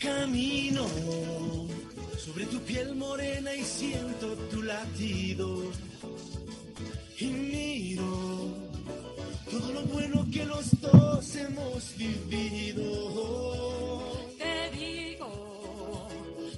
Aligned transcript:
Camino 0.00 0.86
sobre 2.16 2.46
tu 2.46 2.58
piel 2.60 2.94
morena 2.94 3.54
y 3.54 3.62
siento 3.62 4.34
tu 4.50 4.62
latido. 4.62 5.64
Y 7.18 7.26
miro 7.26 8.54
todo 9.50 9.72
lo 9.72 9.82
bueno 9.82 10.24
que 10.32 10.46
los 10.46 10.80
dos 10.80 11.36
hemos 11.36 11.94
vivido. 11.98 12.82
Te 14.38 14.70
digo, 14.70 16.08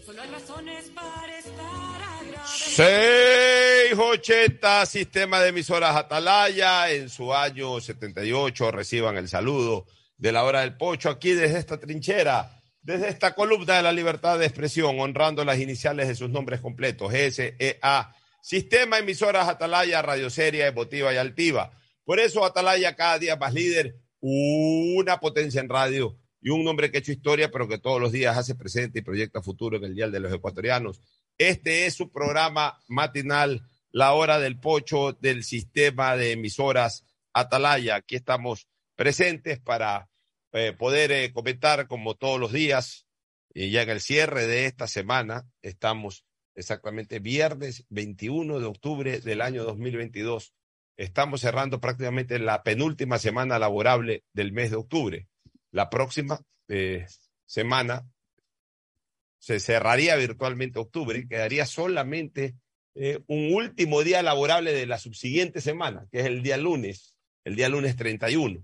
solo 0.06 0.22
hay 0.22 0.30
razones 0.30 0.88
para 0.94 1.38
estar 1.38 2.02
agradecido. 2.02 2.76
680, 2.76 4.86
sistema 4.86 5.40
de 5.40 5.48
emisoras 5.48 5.96
Atalaya, 5.96 6.92
en 6.92 7.08
su 7.08 7.34
año 7.34 7.80
78, 7.80 8.70
reciban 8.70 9.16
el 9.16 9.28
saludo 9.28 9.86
de 10.16 10.30
la 10.30 10.44
hora 10.44 10.60
del 10.60 10.76
pocho 10.76 11.10
aquí 11.10 11.32
desde 11.32 11.58
esta 11.58 11.80
trinchera, 11.80 12.61
desde 12.82 13.08
esta 13.08 13.34
columna 13.34 13.76
de 13.76 13.82
la 13.82 13.92
libertad 13.92 14.38
de 14.38 14.46
expresión, 14.46 14.98
honrando 14.98 15.44
las 15.44 15.58
iniciales 15.58 16.08
de 16.08 16.14
sus 16.14 16.30
nombres 16.30 16.60
completos, 16.60 17.12
SEA, 17.12 18.14
Sistema 18.40 18.98
Emisoras 18.98 19.48
Atalaya, 19.48 20.02
Radio 20.02 20.28
Seria, 20.28 20.66
Emotiva 20.66 21.14
y 21.14 21.16
Altiva. 21.16 21.70
Por 22.04 22.18
eso 22.18 22.44
Atalaya 22.44 22.96
cada 22.96 23.20
día 23.20 23.36
más 23.36 23.54
líder, 23.54 23.96
una 24.20 25.20
potencia 25.20 25.60
en 25.60 25.68
radio 25.68 26.18
y 26.40 26.50
un 26.50 26.64
nombre 26.64 26.90
que 26.90 26.98
ha 26.98 27.00
hecho 27.00 27.12
historia, 27.12 27.52
pero 27.52 27.68
que 27.68 27.78
todos 27.78 28.00
los 28.00 28.10
días 28.10 28.36
hace 28.36 28.56
presente 28.56 28.98
y 28.98 29.02
proyecta 29.02 29.42
futuro 29.42 29.76
en 29.76 29.84
el 29.84 29.94
Dial 29.94 30.10
de 30.10 30.18
los 30.18 30.32
Ecuatorianos. 30.32 31.00
Este 31.38 31.86
es 31.86 31.94
su 31.94 32.10
programa 32.10 32.80
matinal, 32.88 33.62
la 33.92 34.12
hora 34.12 34.40
del 34.40 34.58
pocho 34.58 35.12
del 35.12 35.44
sistema 35.44 36.16
de 36.16 36.32
emisoras 36.32 37.04
Atalaya. 37.32 37.94
Aquí 37.94 38.16
estamos 38.16 38.66
presentes 38.96 39.60
para 39.60 40.08
eh, 40.52 40.72
poder 40.72 41.12
eh, 41.12 41.32
comentar 41.32 41.86
como 41.86 42.14
todos 42.14 42.38
los 42.38 42.52
días 42.52 43.06
y 43.54 43.70
ya 43.70 43.82
en 43.82 43.90
el 43.90 44.00
cierre 44.00 44.46
de 44.46 44.66
esta 44.66 44.86
semana 44.86 45.46
estamos 45.62 46.24
exactamente 46.54 47.18
viernes 47.18 47.84
21 47.88 48.60
de 48.60 48.66
octubre 48.66 49.20
del 49.20 49.40
año 49.40 49.64
2022. 49.64 50.54
Estamos 50.96 51.40
cerrando 51.40 51.80
prácticamente 51.80 52.38
la 52.38 52.62
penúltima 52.62 53.18
semana 53.18 53.58
laborable 53.58 54.24
del 54.32 54.52
mes 54.52 54.70
de 54.70 54.76
octubre. 54.76 55.28
La 55.70 55.88
próxima 55.88 56.40
eh, 56.68 57.06
semana 57.46 58.06
se 59.38 59.58
cerraría 59.58 60.16
virtualmente 60.16 60.78
octubre, 60.78 61.26
quedaría 61.26 61.66
solamente 61.66 62.54
eh, 62.94 63.20
un 63.26 63.52
último 63.54 64.02
día 64.02 64.22
laborable 64.22 64.72
de 64.72 64.86
la 64.86 64.98
subsiguiente 64.98 65.60
semana, 65.60 66.06
que 66.12 66.20
es 66.20 66.26
el 66.26 66.42
día 66.42 66.58
lunes, 66.58 67.16
el 67.44 67.56
día 67.56 67.68
lunes 67.68 67.96
31. 67.96 68.62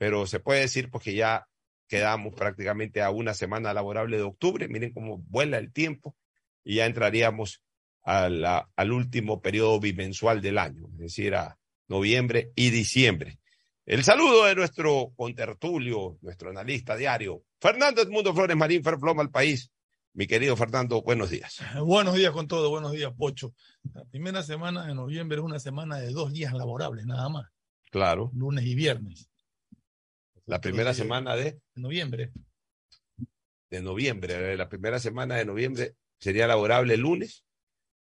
Pero 0.00 0.26
se 0.26 0.40
puede 0.40 0.60
decir 0.60 0.90
porque 0.90 1.14
ya 1.14 1.46
quedamos 1.86 2.34
prácticamente 2.34 3.02
a 3.02 3.10
una 3.10 3.34
semana 3.34 3.74
laborable 3.74 4.16
de 4.16 4.22
octubre. 4.22 4.66
Miren 4.66 4.94
cómo 4.94 5.18
vuela 5.28 5.58
el 5.58 5.74
tiempo 5.74 6.16
y 6.64 6.76
ya 6.76 6.86
entraríamos 6.86 7.62
a 8.02 8.30
la, 8.30 8.70
al 8.76 8.92
último 8.92 9.42
periodo 9.42 9.78
bimensual 9.78 10.40
del 10.40 10.56
año, 10.56 10.88
es 10.92 10.98
decir, 11.00 11.34
a 11.34 11.58
noviembre 11.86 12.50
y 12.54 12.70
diciembre. 12.70 13.40
El 13.84 14.02
saludo 14.02 14.46
de 14.46 14.54
nuestro 14.54 15.12
contertulio, 15.14 16.16
nuestro 16.22 16.48
analista 16.48 16.96
diario, 16.96 17.42
Fernando 17.60 18.00
Edmundo 18.00 18.32
Flores 18.32 18.56
Marín, 18.56 18.82
Ferfloma 18.82 19.20
al 19.20 19.30
país. 19.30 19.70
Mi 20.14 20.26
querido 20.26 20.56
Fernando, 20.56 21.02
buenos 21.02 21.28
días. 21.28 21.58
Buenos 21.84 22.14
días 22.14 22.32
con 22.32 22.48
todo, 22.48 22.70
buenos 22.70 22.92
días, 22.92 23.12
Pocho. 23.12 23.52
La 23.92 24.06
primera 24.06 24.42
semana 24.42 24.86
de 24.86 24.94
noviembre 24.94 25.36
es 25.36 25.44
una 25.44 25.60
semana 25.60 25.98
de 25.98 26.10
dos 26.10 26.32
días 26.32 26.54
laborables, 26.54 27.04
nada 27.04 27.28
más, 27.28 27.50
Claro, 27.90 28.30
lunes 28.32 28.64
y 28.64 28.74
viernes. 28.74 29.29
La 30.50 30.60
primera 30.60 30.92
semana 30.94 31.36
de, 31.36 31.60
noviembre. 31.74 32.32
de 33.70 33.80
noviembre, 33.80 34.52
eh, 34.52 34.56
la 34.56 34.68
primera 34.68 34.98
semana 34.98 35.36
de 35.36 35.44
noviembre 35.44 35.94
sería 36.18 36.46
laborable 36.46 36.94
el 36.94 37.00
lunes 37.00 37.44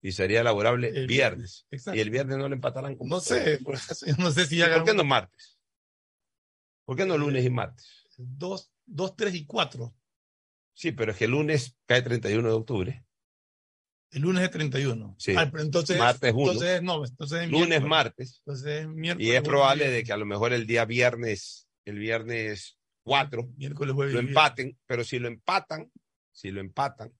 y 0.01 0.11
sería 0.11 0.43
laborable 0.43 0.89
El 0.89 1.07
viernes. 1.07 1.65
Exacto. 1.71 1.97
Y 1.97 2.01
el 2.01 2.09
viernes 2.09 2.37
no 2.37 2.47
lo 2.47 2.53
empatarán 2.53 2.95
con 2.95 3.09
No 3.09 3.19
sé, 3.19 3.59
no 4.19 4.31
sé 4.31 4.45
si 4.45 4.55
¿Y 4.55 4.59
ya 4.59 4.73
¿Por 4.73 4.85
qué 4.85 4.93
no 4.93 5.03
martes? 5.03 5.57
¿Por 6.85 6.95
qué 6.95 7.05
no 7.05 7.17
lunes 7.17 7.43
y 7.43 7.49
martes? 7.49 8.05
dos, 8.17 8.71
dos, 8.85 9.15
tres 9.15 9.35
y 9.35 9.45
cuatro. 9.45 9.93
Sí, 10.73 10.91
pero 10.91 11.11
es 11.11 11.17
que 11.17 11.25
el 11.25 11.31
lunes 11.31 11.75
cae 11.85 12.01
31 12.01 12.47
de 12.47 12.53
octubre. 12.53 13.05
El 14.11 14.21
lunes 14.21 14.43
es 14.43 14.51
31. 14.51 15.15
Sí. 15.19 15.33
Ah, 15.37 15.49
pero 15.51 15.63
entonces, 15.63 15.97
Martes 15.97 16.33
uno. 16.33 16.51
entonces 16.51 16.81
no, 16.81 17.05
entonces 17.05 17.41
es 17.43 17.49
Lunes, 17.51 17.83
martes. 17.83 18.41
Entonces 18.45 18.81
es 18.81 18.87
miércoles. 18.87 19.27
Y 19.27 19.31
es 19.31 19.41
probable 19.41 19.83
de 19.83 19.89
viernes. 19.89 20.07
que 20.07 20.13
a 20.13 20.17
lo 20.17 20.25
mejor 20.25 20.53
el 20.53 20.65
día 20.65 20.85
viernes, 20.85 21.66
el 21.89 21.99
viernes 21.99 22.77
4, 23.03 23.47
Miércoles, 23.57 23.93
jueves. 23.95 24.13
lo 24.13 24.19
empaten, 24.19 24.77
pero 24.85 25.03
si 25.03 25.19
lo 25.19 25.27
empatan, 25.27 25.91
si 26.31 26.51
lo 26.51 26.59
empatan, 26.61 27.13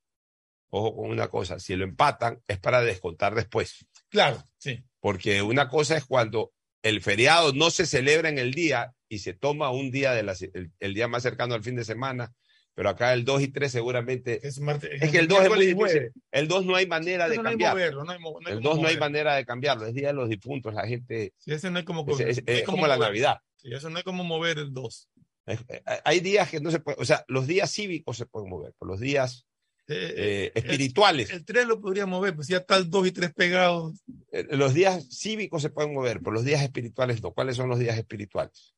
ojo 0.69 0.95
con 0.95 1.09
una 1.09 1.27
cosa, 1.29 1.59
si 1.59 1.75
lo 1.75 1.83
empatan 1.85 2.41
es 2.47 2.59
para 2.59 2.81
descontar 2.81 3.35
después. 3.35 3.85
Claro, 4.09 4.43
sí. 4.57 4.83
Porque 4.99 5.41
una 5.41 5.69
cosa 5.69 5.95
es 5.97 6.05
cuando 6.05 6.51
el 6.83 7.01
feriado 7.01 7.53
no 7.53 7.69
se 7.71 7.85
celebra 7.85 8.29
en 8.29 8.37
el 8.37 8.53
día 8.53 8.93
y 9.09 9.19
se 9.19 9.33
toma 9.33 9.71
un 9.71 9.91
día 9.91 10.11
de 10.13 10.23
la, 10.23 10.35
el, 10.53 10.71
el 10.79 10.93
día 10.93 11.07
más 11.07 11.23
cercano 11.23 11.55
al 11.55 11.63
fin 11.63 11.75
de 11.75 11.85
semana, 11.85 12.33
pero 12.73 12.89
acá 12.89 13.13
el 13.13 13.23
2 13.25 13.41
y 13.43 13.47
3 13.47 13.71
seguramente 13.71 14.45
Es, 14.45 14.59
martes, 14.59 15.01
Es 15.01 15.09
que 15.09 15.17
el 15.19 15.27
2 15.27 15.45
es 15.45 15.49
muy 15.49 15.73
jueves. 15.73 16.11
El 16.31 16.47
2 16.47 16.65
no 16.65 16.75
hay 16.75 16.85
manera 16.85 17.27
de 17.29 17.37
cambiarlo. 17.37 17.75
moverlo, 17.79 18.03
no 18.03 18.11
hay 18.11 18.19
mo- 18.19 18.37
no 18.41 18.47
hay 18.49 18.53
El 18.57 18.61
como 18.61 18.69
2 18.75 18.81
no 18.83 18.87
hay 18.89 18.97
manera 18.97 19.35
de 19.35 19.45
cambiarlo. 19.45 19.85
Es 19.87 19.93
Día 19.93 20.09
de 20.09 20.13
los 20.13 20.29
Difuntos. 20.29 20.73
La 20.73 20.85
gente. 20.85 21.33
Sí, 21.37 21.53
ese 21.53 21.71
no 21.71 21.79
hay 21.79 21.85
como, 21.85 22.05
Es, 22.11 22.19
es- 22.19 22.43
no 22.45 22.53
hay 22.53 22.59
es 22.59 22.65
como 22.65 22.85
la. 22.85 22.97
Navidad. 22.97 23.39
Sí, 23.67 23.73
eso 23.73 23.89
no 23.89 23.97
hay 23.97 24.03
como 24.03 24.23
mover 24.23 24.59
el 24.59 24.73
2. 24.73 25.09
Es- 25.45 25.59
eh, 25.67 25.81
hay 26.05 26.21
días 26.21 26.49
que 26.49 26.61
no 26.61 26.71
se 26.71 26.79
puede. 26.79 26.97
O 27.01 27.05
sea, 27.05 27.25
los 27.27 27.47
días 27.47 27.69
cívicos 27.69 28.15
se 28.15 28.25
pueden 28.25 28.49
mover, 28.49 28.73
pero 28.79 28.91
los 28.91 28.99
días 29.01 29.45
eh, 29.89 30.51
espirituales. 30.55 31.29
El 31.31 31.43
3 31.43 31.67
lo 31.67 31.81
podría 31.81 32.05
mover, 32.05 32.33
pues 32.35 32.47
ya 32.47 32.57
está 32.57 32.77
el 32.77 32.89
2 32.89 33.07
y 33.07 33.11
3 33.11 33.33
pegados. 33.33 34.03
eh, 34.31 34.45
los 34.51 34.73
días 34.73 35.07
cívicos 35.11 35.61
se 35.61 35.69
pueden 35.69 35.93
mover, 35.93 36.19
pero 36.19 36.31
los 36.31 36.45
días 36.45 36.61
espirituales 36.61 37.21
no. 37.21 37.33
¿Cuáles 37.33 37.57
son 37.57 37.67
los 37.69 37.79
días 37.79 37.97
espirituales? 37.97 38.73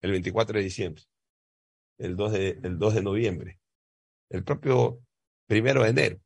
El 0.00 0.12
24 0.12 0.56
de 0.58 0.64
diciembre, 0.64 1.02
el 1.98 2.16
2 2.16 2.32
de, 2.32 2.58
el 2.62 2.78
2 2.78 2.94
de 2.94 3.02
noviembre, 3.02 3.60
el 4.30 4.42
propio 4.42 5.00
primero 5.46 5.82
de 5.82 5.90
enero. 5.90 6.20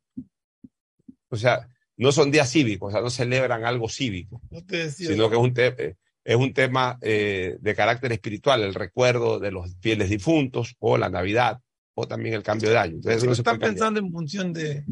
O 1.29 1.35
sea, 1.35 1.67
no 1.97 2.11
son 2.13 2.31
días 2.31 2.49
cívicos, 2.49 2.89
o 2.89 2.91
sea, 2.91 3.01
no 3.01 3.09
celebran 3.09 3.65
algo 3.65 3.89
cívico. 3.89 4.41
No 4.51 4.63
te 4.65 4.77
decía. 4.77 5.09
sino 5.09 5.29
que 5.29 5.35
es 5.35 5.41
un, 5.41 5.53
eh, 5.57 5.95
es 6.25 6.35
un 6.35 6.53
tema 6.53 6.97
eh, 7.01 7.55
de 7.61 7.75
carácter 7.75 8.11
espiritual, 8.11 8.63
el 8.63 8.73
recuerdo 8.73 9.39
de 9.39 9.51
los 9.51 9.75
fieles 9.79 10.09
difuntos, 10.09 10.75
o 10.79 10.97
la 10.97 11.07
Navidad, 11.09 11.59
o 11.93 12.07
también 12.07 12.35
el 12.35 12.43
cambio 12.43 12.69
de 12.71 12.77
año. 12.77 12.95
Entonces, 12.95 13.17
eso 13.17 13.25
no 13.27 13.31
están 13.33 13.59
pensando 13.59 13.99
en 13.99 14.11
función 14.11 14.51
de, 14.51 14.83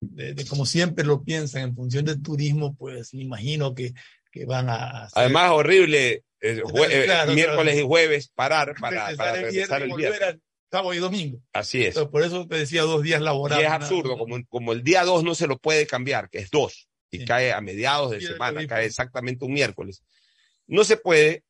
de, 0.00 0.32
de 0.34 0.46
como 0.46 0.64
siempre 0.64 1.04
lo 1.04 1.22
piensan, 1.24 1.62
en 1.62 1.74
función 1.74 2.04
del 2.04 2.22
turismo, 2.22 2.74
pues 2.76 3.12
me 3.14 3.22
imagino 3.24 3.74
que, 3.74 3.92
que 4.30 4.46
van 4.46 4.68
a 4.70 5.04
hacer- 5.04 5.18
Además, 5.24 5.50
horrible, 5.50 6.22
eh, 6.40 6.62
jue- 6.62 6.88
eh, 6.90 7.04
Claro, 7.04 7.32
miércoles 7.34 7.74
claro. 7.74 7.78
y 7.80 7.88
jueves 7.88 8.30
parar 8.34 8.74
para, 8.80 9.06
regresar 9.08 9.16
para 9.16 9.38
el 9.38 9.44
regresar 9.44 9.82
el 9.82 9.90
y 9.90 9.94
viernes. 9.96 10.20
volver 10.20 10.40
sábado 10.70 10.94
y 10.94 10.98
domingo. 10.98 11.40
Así 11.52 11.80
es. 11.82 11.88
Entonces, 11.88 12.10
por 12.12 12.22
eso 12.22 12.46
te 12.46 12.56
decía 12.58 12.82
dos 12.82 13.02
días 13.02 13.20
Y 13.20 13.24
laborables. 13.24 13.66
es 13.66 13.72
absurdo, 13.72 14.16
como, 14.18 14.38
como 14.48 14.72
el 14.72 14.82
día 14.82 15.04
2 15.04 15.24
no 15.24 15.34
se 15.34 15.46
lo 15.46 15.58
puede 15.58 15.86
cambiar, 15.86 16.28
que 16.30 16.38
es 16.38 16.50
2, 16.50 16.88
y 17.10 17.18
Sí. 17.20 17.24
cae 17.24 17.52
a 17.52 17.60
mediados 17.60 18.10
de 18.12 18.20
Sí, 18.20 18.26
semana, 18.28 18.66
cae 18.66 18.84
exactamente 18.86 19.44
un 19.44 19.52
miércoles. 19.52 20.02
No 20.66 20.84
se 20.84 20.96
puede 20.96 21.44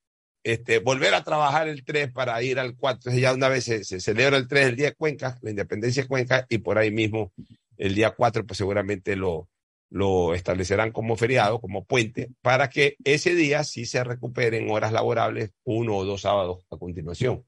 este, 0.45 0.79
volver 0.79 1.15
a 1.15 1.25
trabajar 1.25 1.69
el 1.69 1.85
3 1.85 2.13
para 2.13 2.41
ir 2.43 2.59
al 2.59 2.77
4. 2.77 2.99
Entonces 2.99 3.21
ya 3.21 3.35
una 3.35 3.49
vez 3.49 3.65
se, 3.65 3.85
celebra 3.85 4.37
el 4.37 4.47
3, 4.47 4.67
el 4.67 4.77
día 4.77 4.87
de 4.87 4.95
Cuenca, 4.95 5.39
la 5.43 5.51
independencia 5.51 6.03
de 6.03 6.09
Cuenca, 6.09 6.47
y 6.49 6.59
por 6.59 6.79
ahí 6.79 6.91
mismo 6.91 7.33
el 7.77 7.95
día 7.95 8.13
4, 8.13 8.47
pues 8.47 8.57
seguramente 8.57 9.17
lo, 9.17 9.49
lo 9.91 10.35
establecerán 10.35 10.93
como 10.93 11.17
feriado, 11.17 11.61
como 11.61 11.85
puente, 11.85 12.31
para 12.43 12.71
que 12.71 12.97
ese 13.05 13.35
día 13.35 13.65
sí 13.65 13.87
se 13.87 14.05
recuperen 14.05 14.71
horas 14.71 14.93
laborables, 14.93 15.51
uno 15.65 15.97
o 15.97 16.05
dos 16.05 16.23
sábados 16.23 16.65
a 16.71 16.77
continuación. 16.77 17.45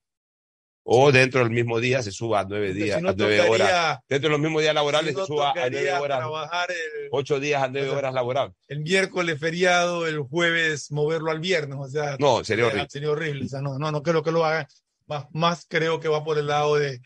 O 0.91 1.13
dentro 1.13 1.41
del 1.41 1.51
mismo 1.51 1.81
día 1.81 2.03
se 2.03 2.11
suba 2.13 2.41
a 2.41 2.45
nueve 2.45 2.73
días, 2.73 2.97
si 2.97 3.03
no 3.03 3.11
a 3.11 3.15
nueve 3.15 3.41
horas. 3.43 3.69
tocaría- 3.69 4.01
Dentro 4.09 4.29
de 4.29 4.33
los 4.33 4.41
mismos 4.41 4.63
días 4.63 4.75
laborables 4.75 5.13
si 5.13 5.17
no 5.19 5.27
se 5.27 5.27
suba 5.27 5.51
a 5.51 5.55
nueve 5.71 5.93
horas, 5.93 6.19
trabajar 6.19 6.71
el, 6.71 7.09
ocho 7.11 7.39
días 7.41 7.63
a 7.63 7.69
nueve 7.69 7.89
O 7.89 7.91
sea, 7.91 7.99
horas 7.99 8.15
laborables. 8.15 8.57
el 8.69 8.81
miércoles 8.81 9.39
feriado, 9.39 10.07
el 10.07 10.21
jueves 10.21 10.91
moverlo 10.91 11.31
al 11.31 11.41
viernes. 11.41 11.77
O 11.79 11.89
sea, 11.89 12.17
No, 12.19 12.43
sería 12.43 12.67
horrible. 12.69 12.87
Sería 12.89 13.11
horrible. 13.11 13.45
O 13.45 13.49
sea, 13.49 13.61
no, 13.61 13.79
no, 13.79 13.93
no 13.93 14.03
creo 14.03 14.23
que 14.23 14.33
lo 14.33 14.47
hagan. 14.47 14.67
Más, 15.07 15.27
más 15.33 15.67
creo 15.69 16.01
que 16.01 16.09
va 16.09 16.25
por 16.25 16.39
el 16.39 16.47
lado 16.47 16.77
de 16.77 17.01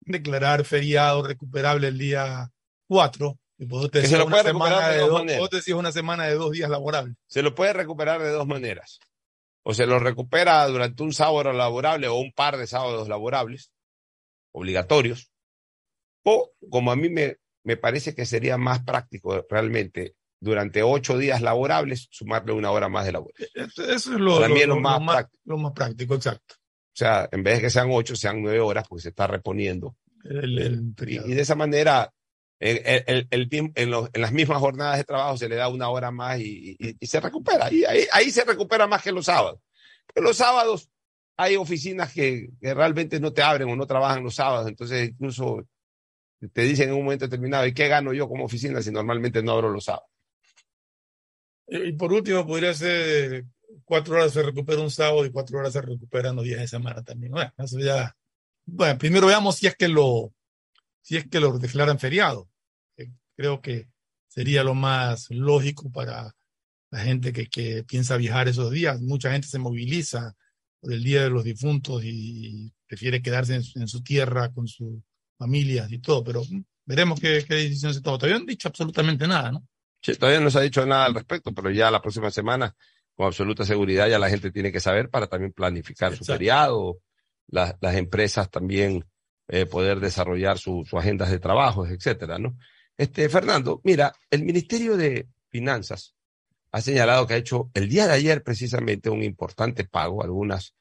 declarar 0.00 0.64
feriado 0.64 1.26
recuperable 1.26 1.88
el 1.88 1.98
día 1.98 2.50
4. 2.86 3.36
Y 3.58 3.66
eso 3.66 3.88
te 3.88 4.00
Que 4.00 4.06
se 4.08 4.14
decía 4.14 4.18
lo 4.18 4.26
una 4.26 4.32
puede 4.36 4.42
recuperar 4.44 4.72
semana 4.78 4.88
de 4.88 4.94
de 4.94 5.00
dos 5.08 5.38
vos 5.38 5.50
te 5.50 5.56
decías 5.56 5.78
una 5.78 5.92
semana 5.92 6.24
de 6.26 6.34
dos 6.34 6.50
días 6.52 6.70
laborables. 6.70 7.16
Se 7.26 7.42
lo 7.42 7.54
puede 7.54 7.72
recuperar 7.72 8.22
de 8.22 8.30
dos 8.30 8.46
maneras. 8.46 8.98
O 9.66 9.72
se 9.74 9.86
lo 9.86 9.98
recupera 9.98 10.66
durante 10.68 11.02
un 11.02 11.12
sábado 11.12 11.52
laborable 11.52 12.06
o 12.08 12.16
un 12.16 12.32
par 12.32 12.56
de 12.58 12.66
sábados 12.66 13.08
laborables, 13.08 13.72
obligatorios. 14.52 15.30
O, 16.24 16.52
como 16.70 16.92
a 16.92 16.96
mí 16.96 17.08
me, 17.08 17.38
me 17.64 17.76
parece 17.76 18.14
que 18.14 18.26
sería 18.26 18.56
más 18.58 18.82
práctico 18.84 19.44
realmente, 19.48 20.14
durante 20.40 20.82
ocho 20.82 21.16
días 21.18 21.40
laborables, 21.40 22.08
sumarle 22.10 22.52
una 22.52 22.70
hora 22.70 22.88
más 22.88 23.06
de 23.06 23.12
labor. 23.12 23.32
Eso, 23.54 23.82
eso 23.90 24.12
es 24.14 24.20
lo, 24.20 24.36
Para 24.36 24.48
mí 24.48 24.54
lo- 24.56 24.60
es 24.60 24.66
lo 24.68 24.74
lo- 24.76 24.80
más 24.80 25.00
práctico. 25.00 25.42
lo 25.46 25.58
más 25.58 25.72
práctico, 25.72 26.14
exacto. 26.14 26.54
O 26.58 26.96
sea, 26.96 27.28
en 27.32 27.42
vez 27.42 27.56
de 27.56 27.60
que 27.62 27.70
sean 27.70 27.88
ocho, 27.90 28.14
sean 28.14 28.42
nueve 28.42 28.60
horas, 28.60 28.86
porque 28.88 29.02
se 29.02 29.08
está 29.08 29.26
reponiendo 29.26 29.96
el, 30.24 30.58
el 30.58 30.74
Y, 30.90 30.94
feriado. 30.94 31.28
y 31.28 31.34
de 31.34 31.42
esa 31.42 31.54
manera, 31.54 32.12
en, 32.66 33.90
las 34.14 34.32
mismas 34.32 34.58
jornadas 34.58 34.96
de 34.96 35.04
trabajo 35.04 35.36
se 35.36 35.48
le 35.48 35.56
da 35.56 35.68
una 35.68 35.90
hora 35.90 36.10
más 36.10 36.40
y, 36.40 36.76
se 37.02 37.20
recupera. 37.20 37.70
Y 37.70 37.84
ahí, 37.84 38.30
se 38.30 38.44
recupera 38.44 38.86
más 38.86 39.02
que 39.02 39.12
los 39.12 39.26
sábados. 39.26 39.60
Los 40.14 40.36
sábados 40.38 40.88
hay 41.36 41.56
oficinas 41.56 42.12
que, 42.12 42.48
que 42.60 42.72
realmente 42.72 43.20
no 43.20 43.32
te 43.32 43.42
abren 43.42 43.68
o 43.68 43.76
no 43.76 43.86
trabajan 43.86 44.24
los 44.24 44.36
sábados. 44.36 44.68
Entonces, 44.68 45.10
incluso 45.10 45.66
te 46.52 46.62
dicen 46.62 46.88
en 46.88 46.94
un 46.94 47.04
momento 47.04 47.26
determinado, 47.26 47.66
¿y 47.66 47.74
qué 47.74 47.88
gano 47.88 48.12
yo 48.14 48.28
como 48.28 48.44
oficina 48.44 48.80
si 48.80 48.90
normalmente 48.90 49.42
no 49.42 49.52
abro 49.52 49.70
los 49.70 49.84
sábados? 49.84 50.08
Y 51.66 51.92
por 51.92 52.12
último, 52.12 52.46
podría 52.46 52.72
ser 52.72 53.44
cuatro 53.84 54.14
horas 54.14 54.32
se 54.32 54.42
recupera 54.42 54.80
un 54.80 54.90
sábado 54.90 55.26
y 55.26 55.30
cuatro 55.30 55.58
horas 55.58 55.72
se 55.72 55.82
recuperan 55.82 56.36
los 56.36 56.44
días 56.44 56.60
de 56.60 56.68
semana 56.68 57.02
también. 57.02 57.32
Bueno, 57.32 57.52
eso 57.58 57.78
ya. 57.78 58.16
Bueno, 58.64 58.98
primero 58.98 59.26
veamos 59.26 59.56
si 59.56 59.66
es 59.66 59.76
que 59.76 59.88
lo, 59.88 60.32
si 61.02 61.18
es 61.18 61.28
que 61.28 61.40
lo 61.40 61.58
declaran 61.58 61.98
feriado. 61.98 62.48
Creo 63.36 63.60
que 63.60 63.88
sería 64.28 64.64
lo 64.64 64.74
más 64.74 65.30
lógico 65.30 65.90
para 65.90 66.34
la 66.90 66.98
gente 67.00 67.32
que, 67.32 67.46
que 67.46 67.84
piensa 67.84 68.16
viajar 68.16 68.48
esos 68.48 68.70
días. 68.70 69.00
Mucha 69.00 69.32
gente 69.32 69.48
se 69.48 69.58
moviliza 69.58 70.34
por 70.80 70.92
el 70.92 71.02
Día 71.02 71.22
de 71.24 71.30
los 71.30 71.44
Difuntos 71.44 72.02
y 72.04 72.72
prefiere 72.86 73.22
quedarse 73.22 73.54
en, 73.56 73.62
su- 73.62 73.78
en 73.78 73.88
su 73.88 74.02
tierra 74.02 74.50
con 74.52 74.68
sus 74.68 75.00
familias 75.38 75.90
y 75.90 75.98
todo, 75.98 76.22
pero 76.22 76.42
veremos 76.84 77.18
qué, 77.20 77.44
qué 77.46 77.54
decisión 77.54 77.92
se 77.94 78.00
toma. 78.00 78.18
Todavía 78.18 78.36
no 78.36 78.42
han 78.42 78.46
dicho 78.46 78.68
absolutamente 78.68 79.26
nada, 79.26 79.50
¿no? 79.52 79.66
Sí, 80.02 80.14
todavía 80.16 80.40
no 80.40 80.50
se 80.50 80.58
ha 80.58 80.62
dicho 80.62 80.84
nada 80.86 81.06
al 81.06 81.14
respecto, 81.14 81.52
pero 81.52 81.70
ya 81.70 81.90
la 81.90 82.00
próxima 82.02 82.30
semana, 82.30 82.74
con 83.14 83.26
absoluta 83.26 83.64
seguridad, 83.64 84.08
ya 84.08 84.18
la 84.18 84.28
gente 84.28 84.50
tiene 84.52 84.70
que 84.70 84.78
saber 84.80 85.08
para 85.08 85.26
también 85.26 85.52
planificar 85.52 86.10
su 86.16 86.24
feriado, 86.34 86.98
las, 87.48 87.74
las 87.80 87.96
empresas 87.96 88.50
también 88.50 89.04
eh, 89.48 89.66
poder 89.66 90.00
desarrollar 90.00 90.58
su- 90.58 90.84
sus 90.88 90.98
agendas 91.00 91.30
de 91.30 91.38
trabajo, 91.40 91.86
etcétera, 91.86 92.38
¿no? 92.38 92.56
Este, 92.96 93.28
Fernando, 93.28 93.80
mira, 93.84 94.14
el 94.30 94.44
Ministerio 94.44 94.96
de 94.96 95.28
Finanzas 95.48 96.14
ha 96.70 96.80
señalado 96.80 97.26
que 97.26 97.34
ha 97.34 97.38
hecho 97.38 97.70
el 97.74 97.88
día 97.88 98.06
de 98.06 98.14
ayer 98.14 98.42
precisamente 98.42 99.10
un 99.10 99.22
importante 99.22 99.84
pago, 99.84 100.22
algunas 100.22 100.74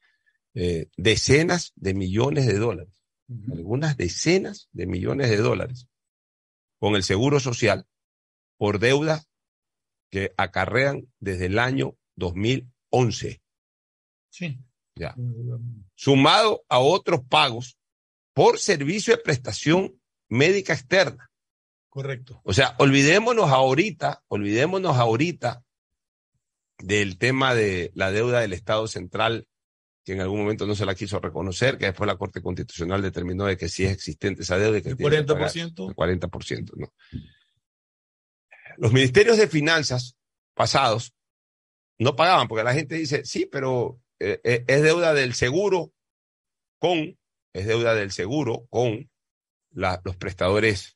eh, 0.54 0.88
decenas 0.98 1.74
de 1.76 1.94
millones 1.94 2.48
de 2.48 2.58
dólares, 2.58 3.04
algunas 3.52 3.98
decenas 3.98 4.70
de 4.72 4.86
millones 4.86 5.30
de 5.30 5.38
dólares 5.38 5.88
con 6.80 6.96
el 6.96 7.04
Seguro 7.04 7.40
Social 7.40 7.88
por 8.58 8.80
deuda 8.80 9.24
que 10.12 10.34
acarrean 10.38 11.08
desde 11.20 11.48
el 11.48 11.58
año 11.58 11.98
2011, 12.16 13.42
Sí. 14.30 14.60
Ya. 14.96 15.16
sumado 15.96 16.64
a 16.70 16.80
otros 16.80 17.22
pagos 17.28 17.80
por 18.34 18.60
servicio 18.60 19.16
de 19.16 19.24
prestación 19.24 20.00
médica 20.30 20.74
externa. 20.74 21.32
Correcto. 21.94 22.42
O 22.44 22.54
sea, 22.54 22.76
olvidémonos 22.80 23.52
ahorita, 23.52 24.24
olvidémonos 24.28 24.98
ahorita 24.98 25.64
del 26.80 27.20
tema 27.20 27.54
de 27.54 27.92
la 27.94 28.10
deuda 28.10 28.40
del 28.40 28.54
Estado 28.54 28.88
central, 28.88 29.48
que 30.04 30.14
en 30.14 30.22
algún 30.22 30.40
momento 30.42 30.66
no 30.66 30.74
se 30.74 30.88
la 30.88 30.96
quiso 30.96 31.20
reconocer, 31.20 31.78
que 31.78 31.86
después 31.86 32.08
la 32.08 32.18
Corte 32.18 32.42
Constitucional 32.42 33.04
determinó 33.04 33.46
de 33.46 33.58
que 33.58 33.70
sí 33.70 33.86
es 33.86 33.92
existente 33.92 34.42
esa 34.42 34.58
deuda 34.58 34.80
y 34.80 34.82
que 34.82 34.90
El 34.90 34.98
tiene 34.98 35.18
que 35.18 35.24
pagar 35.26 35.52
40%. 35.52 35.90
el 35.90 35.96
40%, 35.96 36.72
¿no? 36.78 36.92
Los 38.78 38.92
ministerios 38.92 39.38
de 39.38 39.48
finanzas 39.48 40.18
pasados 40.56 41.14
no 42.00 42.16
pagaban, 42.16 42.48
porque 42.48 42.64
la 42.64 42.74
gente 42.74 42.96
dice, 42.96 43.24
sí, 43.24 43.46
pero 43.46 44.02
eh, 44.20 44.42
eh, 44.44 44.64
es 44.68 44.82
deuda 44.82 45.14
del 45.14 45.36
seguro 45.36 45.94
con, 46.80 47.20
es 47.54 47.68
deuda 47.68 47.94
del 47.94 48.12
seguro 48.12 48.66
con 48.72 49.12
la- 49.70 50.02
los 50.04 50.16
prestadores 50.18 50.93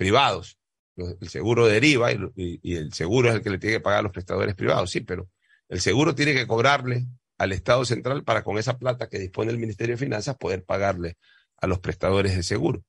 privados. 0.00 0.58
El 0.96 1.28
seguro 1.28 1.66
deriva 1.66 2.10
y, 2.10 2.16
lo- 2.16 2.32
y- 2.34 2.58
y 2.62 2.76
el 2.76 2.92
seguro 2.94 3.28
es 3.28 3.34
el 3.34 3.42
que 3.42 3.50
le 3.50 3.58
tiene 3.58 3.76
que 3.76 3.80
pagar 3.80 4.00
a 4.00 4.02
los 4.02 4.12
prestadores 4.12 4.54
privados, 4.54 4.90
sí, 4.90 5.00
pero 5.02 5.30
el 5.68 5.80
seguro 5.80 6.14
tiene 6.14 6.32
que 6.34 6.46
cobrarle 6.46 7.06
al 7.38 7.52
Estado 7.52 7.84
central 7.84 8.24
para 8.24 8.42
con 8.42 8.56
esa 8.58 8.78
plata 8.78 9.08
que 9.10 9.18
dispone 9.18 9.50
el 9.50 9.58
Ministerio 9.58 9.94
de 9.94 9.98
Finanzas 10.04 10.36
poder 10.36 10.64
pagarle 10.64 11.16
a 11.58 11.66
los 11.66 11.80
prestadores 11.80 12.34
de 12.34 12.42
seguro. 12.42 12.82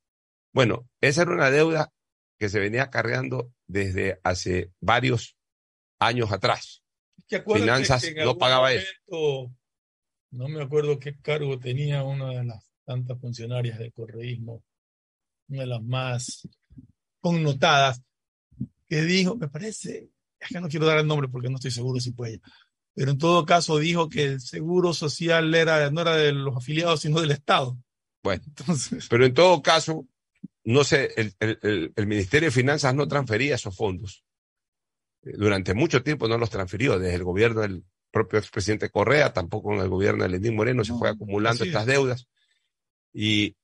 Bueno, 0.53 0.87
esa 1.01 1.23
era 1.23 1.31
una 1.33 1.51
deuda 1.51 1.91
que 2.39 2.47
se 2.49 2.59
venía 2.59 2.83
acarreando 2.83 3.51
desde 3.67 4.19
hace 4.23 4.71
varios 4.79 5.35
años 5.99 6.31
atrás. 6.31 6.81
¿Te 7.27 7.35
acuerdas 7.37 7.61
Finanzas 7.63 8.03
que 8.03 8.23
no 8.25 8.37
pagaba 8.37 8.71
eso. 8.73 8.87
momento, 9.07 9.55
No 10.31 10.47
me 10.47 10.63
acuerdo 10.63 10.97
qué 10.97 11.17
cargo 11.21 11.59
tenía 11.59 12.03
una 12.03 12.29
de 12.29 12.43
las 12.45 12.65
tantas 12.85 13.19
funcionarias 13.19 13.77
del 13.79 13.91
correísmo, 13.93 14.63
una 15.49 15.61
de 15.61 15.67
las 15.67 15.81
más 15.83 16.47
connotadas, 17.21 18.01
que 18.89 19.03
dijo, 19.03 19.35
me 19.37 19.47
parece, 19.47 20.09
es 20.39 20.49
que 20.49 20.59
no 20.59 20.67
quiero 20.67 20.85
dar 20.85 20.97
el 20.97 21.07
nombre 21.07 21.29
porque 21.29 21.49
no 21.49 21.55
estoy 21.55 21.71
seguro 21.71 21.99
si 22.01 22.11
fue 22.11 22.31
ella, 22.31 22.41
pero 22.93 23.11
en 23.11 23.17
todo 23.17 23.45
caso 23.45 23.77
dijo 23.77 24.09
que 24.09 24.23
el 24.25 24.41
seguro 24.41 24.93
social 24.93 25.53
era, 25.55 25.89
no 25.91 26.01
era 26.01 26.15
de 26.17 26.33
los 26.33 26.57
afiliados, 26.57 26.99
sino 27.01 27.21
del 27.21 27.31
Estado. 27.31 27.77
Bueno. 28.23 28.43
Entonces, 28.45 29.07
Pero 29.09 29.25
en 29.25 29.33
todo 29.33 29.61
caso, 29.61 30.07
no 30.65 30.83
sé, 30.83 31.09
el, 31.15 31.33
el- 31.39 31.93
el- 31.95 32.07
Ministerio 32.07 32.47
de 32.47 32.51
Finanzas 32.51 32.93
no 32.93 33.07
transfería 33.07 33.55
esos 33.55 33.75
fondos. 33.75 34.23
Eh, 35.23 35.31
Durante 35.37 35.73
mucho 35.73 36.03
tiempo 36.03 36.27
no 36.27 36.37
los 36.37 36.49
transfirió, 36.49 36.99
desde 36.99 37.15
el 37.15 37.23
gobierno 37.23 37.61
del 37.61 37.83
propio 38.11 38.39
expresidente 38.39 38.89
Correa, 38.89 39.31
tampoco 39.31 39.73
en 39.73 39.79
el 39.79 39.87
gobierno 39.89 40.23
de 40.23 40.29
Lenín 40.31 40.55
Moreno, 40.55 40.83
se 40.83 40.93
fue 40.93 41.09
acumulando 41.09 41.63
estas 41.63 41.83
es. 41.83 41.87
deudas. 41.87 42.27
Y 43.13 43.55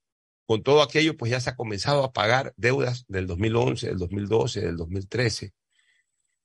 con 0.48 0.64
todo 0.64 0.82
aquello, 0.82 1.18
pues 1.18 1.30
ya 1.30 1.42
se 1.42 1.50
ha 1.50 1.56
comenzado 1.58 2.06
a 2.06 2.14
pagar 2.14 2.54
deudas 2.56 3.04
del 3.10 3.28
2011, 3.28 3.88
del 3.88 3.98
2012, 3.98 4.62
del 4.62 4.78
2013. 4.78 5.54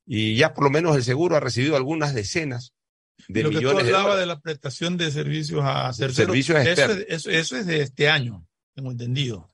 Y 0.04 0.37
ya 0.37 0.52
por 0.54 0.64
lo 0.64 0.70
menos 0.70 0.96
el 0.96 1.04
seguro 1.04 1.37
ha 1.37 1.40
recibido 1.40 1.76
algunas 1.76 2.12
decenas 2.12 2.75
de 3.28 3.44
lo 3.44 3.50
que 3.50 3.56
tú 3.60 3.62
millones 3.62 4.16
de 4.19 4.26
la 4.26 4.40
prestación 4.40 4.96
de 4.96 5.12
servicios 5.12 5.60
a 5.64 5.93
terceros, 5.96 6.16
Servicios 6.16 6.66
eso, 6.66 6.93
eso, 7.08 7.31
eso 7.31 7.56
es 7.56 7.66
de 7.66 7.81
este 7.82 8.08
año, 8.08 8.44
tengo 8.75 8.90
entendido. 8.90 9.49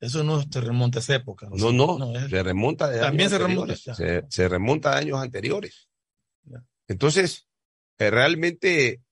Eso 0.00 0.24
no 0.24 0.42
se 0.42 0.60
remonta 0.60 0.98
a 0.98 1.02
esa 1.02 1.14
época. 1.14 1.48
¿o 1.48 1.56
No, 1.56 1.72
no, 1.98 2.18
es- 2.18 2.28
se 2.30 2.42
remonta 2.42 2.88
de 2.88 2.98
También 2.98 3.28
años 3.28 3.40
se 3.40 3.46
remonta. 3.46 3.94
Se, 3.94 4.24
se 4.28 4.48
remonta 4.48 4.92
a 4.92 4.98
años 4.98 5.20
anteriores. 5.20 5.88
Ya. 6.42 6.64
Entonces, 6.88 7.46
eh, 7.98 8.10
realmente, 8.10 9.02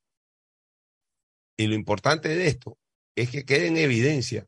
y 1.57 1.67
lo 1.69 1.75
importante 1.77 2.29
de 2.29 2.49
esto 2.49 2.79
es 3.17 3.31
que 3.31 3.45
quede 3.45 3.67
en 3.67 3.79
evidencia 3.79 4.47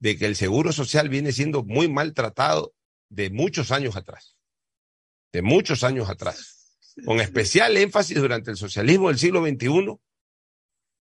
de 0.00 0.18
que 0.18 0.26
el 0.26 0.36
seguro 0.36 0.72
social 0.72 1.08
viene 1.08 1.32
siendo 1.32 1.62
muy 1.62 1.88
maltratado 1.88 2.74
de 3.08 3.30
muchos 3.30 3.70
años 3.70 3.96
atrás. 3.96 4.36
De 5.32 5.40
muchos 5.40 5.84
años 5.84 6.10
atrás. 6.10 6.76
Con 7.06 7.20
especial 7.20 7.76
énfasis 7.76 8.18
durante 8.18 8.50
el 8.50 8.56
socialismo 8.56 9.08
del 9.08 9.18
siglo 9.18 9.40
XXI 9.46 9.96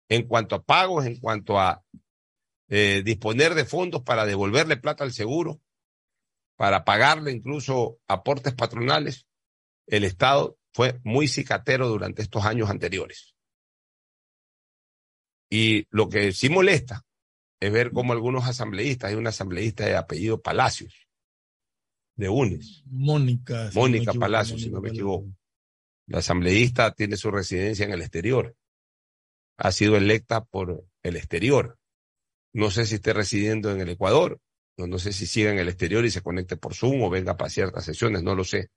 en 0.10 0.28
cuanto 0.28 0.56
a 0.56 0.64
pagos, 0.64 1.06
en 1.06 1.20
cuanto 1.20 1.60
a 1.60 1.84
eh, 2.70 3.02
disponer 3.04 3.56
de 3.56 3.66
fondos 3.66 4.04
para 4.04 4.26
devolverle 4.26 4.78
plata 4.78 5.04
al 5.04 5.12
seguro, 5.12 5.60
para 6.56 6.86
pagarle 6.86 7.32
incluso 7.32 8.00
aportes 8.08 8.54
patronales, 8.54 9.26
el 9.88 10.04
Estado 10.04 10.58
fue 10.74 11.00
muy 11.04 11.28
cicatero 11.28 11.90
durante 11.90 12.22
estos 12.22 12.46
años 12.46 12.70
anteriores. 12.70 13.36
Y 15.54 15.86
lo 15.90 16.08
que 16.08 16.32
sí 16.32 16.50
molesta 16.50 17.06
es 17.60 17.72
ver 17.74 17.92
cómo 17.92 18.14
algunos 18.14 18.48
asambleístas, 18.48 19.10
hay 19.10 19.18
una 19.18 19.30
asambleísta 19.30 19.86
de 19.86 19.98
apellido 19.98 20.42
Palacios, 20.42 21.10
de 22.16 22.30
UNES, 22.30 22.84
Mónica. 22.86 23.70
si 23.70 23.78
no 23.78 23.84
me 23.84 23.90
Mónica 23.90 24.14
Palacios, 24.14 24.62
si 24.62 24.70
no 24.70 24.80
me 24.80 24.90
equivoco. 24.90 25.28
La 26.08 26.20
asambleísta 26.20 26.94
tiene 26.94 27.18
su 27.18 27.32
residencia 27.32 27.86
en 27.86 27.92
el 27.92 28.02
exterior. 28.02 28.56
Ha 29.58 29.74
sido 29.74 29.98
electa 29.98 30.44
por 30.44 30.86
el 31.04 31.18
exterior. 31.18 31.78
No 32.54 32.72
sé 32.72 32.86
si 32.86 32.96
esté 32.96 33.12
residiendo 33.12 33.72
en 33.72 33.82
el 33.82 33.90
Ecuador. 33.90 34.40
No, 34.78 34.88
no 34.88 35.00
sé 35.00 35.12
si 35.12 35.28
siga 35.28 35.52
en 35.52 35.60
el 35.60 35.68
exterior 35.68 36.06
y 36.06 36.12
se 36.12 36.22
conecte 36.22 36.56
por 36.56 36.76
Zoom 36.76 37.04
o 37.04 37.10
venga 37.10 37.36
para 37.36 37.50
ciertas 37.50 37.84
sesiones, 37.84 38.24
no 38.24 38.36
lo 38.36 38.46
sé. 38.46 38.70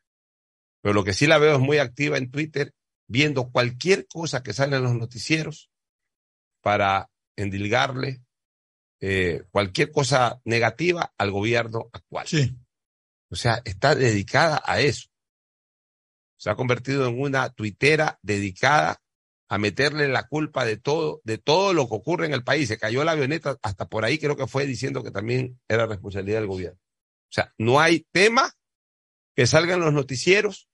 Pero 0.82 0.92
lo 0.92 1.04
que 1.04 1.14
sí 1.14 1.28
la 1.28 1.38
veo 1.38 1.54
es 1.54 1.60
muy 1.60 1.78
activa 1.78 2.18
en 2.18 2.32
Twitter, 2.32 2.74
viendo 3.06 3.50
cualquier 3.50 4.06
cosa 4.08 4.42
que 4.42 4.52
sale 4.52 4.76
en 4.76 4.82
los 4.82 4.94
noticieros 4.94 5.70
para 6.64 7.10
endilgarle 7.36 8.22
eh, 8.98 9.44
cualquier 9.50 9.92
cosa 9.92 10.40
negativa 10.46 11.12
al 11.18 11.30
gobierno 11.30 11.90
actual. 11.92 12.26
Sí, 12.26 12.56
O 13.28 13.36
sea, 13.36 13.60
está 13.66 13.94
dedicada 13.94 14.62
a 14.64 14.80
eso. 14.80 15.10
Se 16.38 16.48
ha 16.48 16.56
convertido 16.56 17.06
en 17.06 17.20
una 17.20 17.50
tuitera 17.50 18.18
dedicada 18.22 19.02
a 19.50 19.58
meterle 19.58 20.08
la 20.08 20.26
culpa 20.26 20.64
de 20.64 20.78
todo, 20.78 21.20
de 21.24 21.36
todo 21.36 21.74
lo 21.74 21.86
que 21.86 21.96
ocurre 21.96 22.24
en 22.24 22.32
el 22.32 22.44
país. 22.44 22.68
Se 22.68 22.78
cayó 22.78 23.04
la 23.04 23.12
avioneta, 23.12 23.58
hasta 23.62 23.86
por 23.86 24.06
ahí 24.06 24.18
creo 24.18 24.38
que 24.38 24.46
fue 24.46 24.64
diciendo 24.64 25.04
que 25.04 25.10
también 25.10 25.60
era 25.68 25.84
responsabilidad 25.84 26.38
del 26.38 26.48
gobierno. 26.48 26.80
O 26.80 27.32
sea, 27.34 27.52
no 27.58 27.78
hay 27.78 28.06
tema 28.10 28.54
que 29.36 29.46
salga 29.46 29.74
en 29.74 29.80
los 29.80 29.92
noticieros 29.92 30.70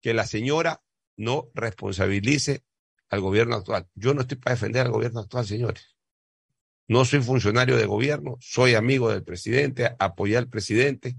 que 0.00 0.14
la 0.14 0.26
señora 0.26 0.82
no 1.18 1.50
responsabilice 1.52 2.64
al 3.10 3.20
gobierno 3.20 3.56
actual. 3.56 3.86
Yo 3.94 4.14
no 4.14 4.22
estoy 4.22 4.38
para 4.38 4.54
defender 4.54 4.86
al 4.86 4.92
gobierno 4.92 5.20
actual, 5.20 5.44
señores. 5.44 5.96
no 6.88 7.04
soy 7.04 7.22
funcionario 7.22 7.76
de 7.76 7.86
gobierno, 7.86 8.36
soy 8.40 8.74
amigo 8.74 9.10
del 9.10 9.22
presidente, 9.22 9.94
apoyé 9.98 10.36
al 10.36 10.48
presidente. 10.48 11.16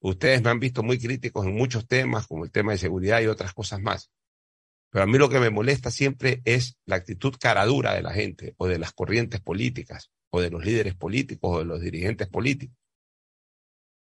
Ustedes 0.00 0.42
me 0.42 0.50
han 0.50 0.60
visto 0.60 0.82
muy 0.82 0.98
críticos 0.98 1.44
en 1.46 1.54
muchos 1.54 1.86
temas, 1.86 2.26
como 2.26 2.44
el 2.44 2.50
tema 2.50 2.72
de 2.72 2.78
seguridad 2.78 3.20
y 3.20 3.26
otras 3.26 3.52
cosas 3.52 3.80
más. 3.80 4.10
Pero 4.90 5.02
a 5.02 5.06
mí 5.06 5.18
lo 5.18 5.28
que 5.28 5.40
me 5.40 5.50
molesta 5.50 5.90
siempre 5.90 6.40
es 6.44 6.78
la 6.86 6.96
actitud 6.96 7.34
caradura 7.38 7.94
de 7.94 8.02
la 8.02 8.12
gente 8.12 8.54
o 8.56 8.66
de 8.66 8.78
las 8.78 8.92
corrientes 8.92 9.40
políticas 9.40 10.10
o 10.30 10.40
de 10.40 10.50
los 10.50 10.64
líderes 10.64 10.94
políticos 10.94 11.50
o 11.52 11.58
de 11.58 11.64
los 11.66 11.80
dirigentes 11.80 12.28
políticos. 12.28 12.76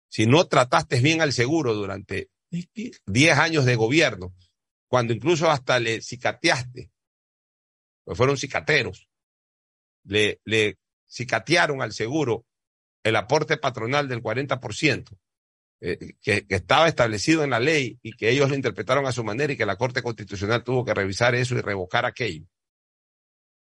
Si 0.08 0.26
no 0.26 0.46
trataste 0.46 1.00
bien 1.00 1.20
al 1.20 1.32
seguro 1.32 1.74
durante 1.74 2.30
10 2.50 3.38
años 3.38 3.64
de 3.64 3.76
gobierno, 3.76 4.34
cuando 4.90 5.12
incluso 5.12 5.48
hasta 5.48 5.78
le 5.78 6.02
cicateaste, 6.02 6.90
pues 8.02 8.18
fueron 8.18 8.36
cicateros, 8.36 9.08
le, 10.02 10.40
le 10.44 10.78
cicatearon 11.08 11.80
al 11.80 11.92
seguro 11.92 12.44
el 13.04 13.14
aporte 13.14 13.56
patronal 13.56 14.08
del 14.08 14.20
40%, 14.20 15.16
eh, 15.82 16.14
que, 16.20 16.44
que, 16.44 16.54
estaba 16.56 16.88
establecido 16.88 17.44
en 17.44 17.50
la 17.50 17.60
ley 17.60 18.00
y 18.02 18.14
que 18.14 18.30
ellos 18.30 18.50
lo 18.50 18.56
interpretaron 18.56 19.06
a 19.06 19.12
su 19.12 19.22
manera 19.22 19.52
y 19.52 19.56
que 19.56 19.64
la 19.64 19.76
Corte 19.76 20.02
Constitucional 20.02 20.64
tuvo 20.64 20.84
que 20.84 20.92
revisar 20.92 21.36
eso 21.36 21.54
y 21.54 21.60
revocar 21.60 22.04
aquello. 22.04 22.46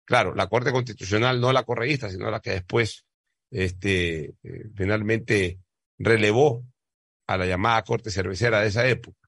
Claro, 0.05 0.35
la 0.35 0.47
Corte 0.47 0.71
Constitucional 0.71 1.41
no 1.41 1.51
la 1.51 1.63
correísta, 1.63 2.11
sino 2.11 2.29
la 2.29 2.41
que 2.41 2.51
después 2.51 3.07
este, 3.49 4.35
eh, 4.43 4.69
finalmente 4.75 5.59
relevó 5.97 6.63
a 7.25 7.37
la 7.37 7.47
llamada 7.47 7.81
Corte 7.81 8.11
Cervecera 8.11 8.61
de 8.61 8.67
esa 8.67 8.87
época. 8.87 9.27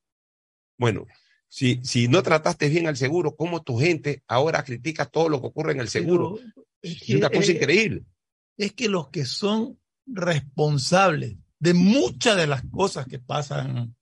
Bueno, 0.77 1.07
si, 1.49 1.81
si 1.83 2.07
no 2.07 2.21
trataste 2.21 2.69
bien 2.69 2.87
al 2.87 2.95
seguro, 2.95 3.35
¿cómo 3.35 3.63
tu 3.63 3.77
gente 3.77 4.23
ahora 4.27 4.63
critica 4.63 5.05
todo 5.05 5.29
lo 5.29 5.41
que 5.41 5.47
ocurre 5.47 5.71
en 5.71 5.79
el 5.79 5.89
seguro? 5.89 6.39
Es, 6.79 7.01
que, 7.01 7.13
es 7.13 7.17
una 7.17 7.29
cosa 7.29 7.51
eh, 7.51 7.55
increíble. 7.55 8.05
Es 8.55 8.73
que 8.73 8.87
los 8.87 9.09
que 9.09 9.25
son 9.25 9.79
responsables 10.05 11.37
de 11.57 11.73
muchas 11.73 12.37
de 12.37 12.45
las 12.45 12.61
cosas 12.69 13.07
que 13.07 13.17
pasan 13.17 13.95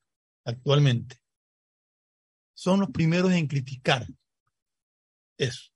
actualmente 0.43 1.17
son 2.53 2.81
los 2.81 2.89
primeros 2.89 3.31
en 3.31 3.47
criticar 3.47 4.05
eso, 5.37 5.71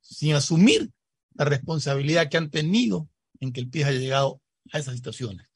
sin 0.00 0.34
asumir 0.34 0.90
la 1.34 1.46
responsabilidad 1.46 2.28
que 2.28 2.36
han 2.36 2.50
tenido 2.50 3.08
en 3.38 3.52
que 3.52 3.60
el 3.60 3.70
país 3.70 3.86
haya 3.86 3.98
llegado 4.00 4.42
a 4.72 4.78
esas 4.78 4.96
situaciones. 4.96 5.48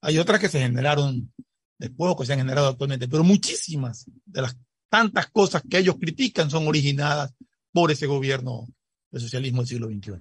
Hay 0.00 0.18
otras 0.18 0.38
que 0.38 0.48
se 0.48 0.60
generaron 0.60 1.32
después 1.78 2.12
o 2.12 2.16
que 2.16 2.26
se 2.26 2.34
han 2.34 2.38
generado 2.38 2.68
actualmente, 2.68 3.08
pero 3.08 3.24
muchísimas 3.24 4.04
de 4.26 4.42
las 4.42 4.56
tantas 4.88 5.28
cosas 5.28 5.62
que 5.68 5.78
ellos 5.78 5.96
critican 6.00 6.50
son 6.50 6.66
originadas 6.66 7.34
por 7.72 7.90
ese 7.90 8.06
gobierno 8.06 8.66
del 9.10 9.22
socialismo 9.22 9.62
del 9.62 9.68
siglo 9.68 9.88
XXI. 9.88 10.20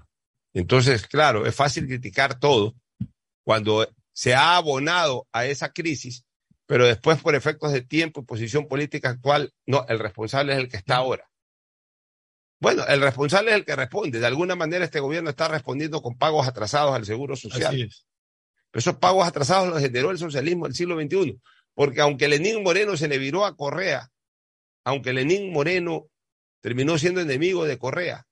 Entonces, 0.54 1.08
claro, 1.08 1.46
es 1.46 1.56
fácil 1.56 1.88
criticar 1.88 2.40
todo 2.40 2.76
cuando 3.44 3.88
se 4.14 4.34
ha 4.34 4.56
abonado 4.56 5.28
a 5.32 5.46
esa 5.46 5.72
crisis, 5.72 6.26
pero 6.66 6.86
después 6.86 7.22
por 7.22 7.36
efectos 7.36 7.74
de 7.74 7.82
tiempo 7.82 8.22
y 8.22 8.26
posición 8.26 8.68
política 8.68 9.10
actual, 9.10 9.54
no, 9.66 9.86
el 9.88 10.00
responsable 10.00 10.54
es 10.54 10.60
el 10.60 10.70
que 10.70 10.78
está 10.78 10.96
ahora. 10.96 11.30
Bueno, 12.60 12.86
el 12.88 13.02
responsable 13.02 13.52
es 13.52 13.58
el 13.58 13.66
que 13.66 13.76
responde. 13.76 14.20
De 14.20 14.26
alguna 14.26 14.56
manera 14.56 14.86
este 14.86 15.00
gobierno 15.00 15.30
está 15.30 15.48
respondiendo 15.48 16.02
con 16.02 16.18
pagos 16.18 16.48
atrasados 16.48 16.96
al 16.96 17.06
Seguro 17.06 17.36
Social. 17.36 17.82
Es. 17.82 18.08
Pero 18.72 18.80
esos 18.80 18.96
pagos 18.96 19.28
atrasados 19.28 19.70
los 19.70 19.82
generó 19.82 20.12
el 20.12 20.18
socialismo 20.18 20.66
del 20.66 20.76
siglo 20.76 21.00
XXI. 21.00 21.40
Porque 21.74 22.02
aunque 22.02 22.28
Lenín 22.28 22.64
Moreno 22.64 22.96
se 22.96 23.08
le 23.08 23.18
viró 23.18 23.46
a 23.46 23.56
Correa, 23.56 24.10
aunque 24.86 25.12
Lenín 25.12 25.52
Moreno 25.52 26.08
terminó 26.62 26.98
siendo 26.98 27.20
enemigo 27.20 27.66
de 27.66 27.78
Correa, 27.78 28.26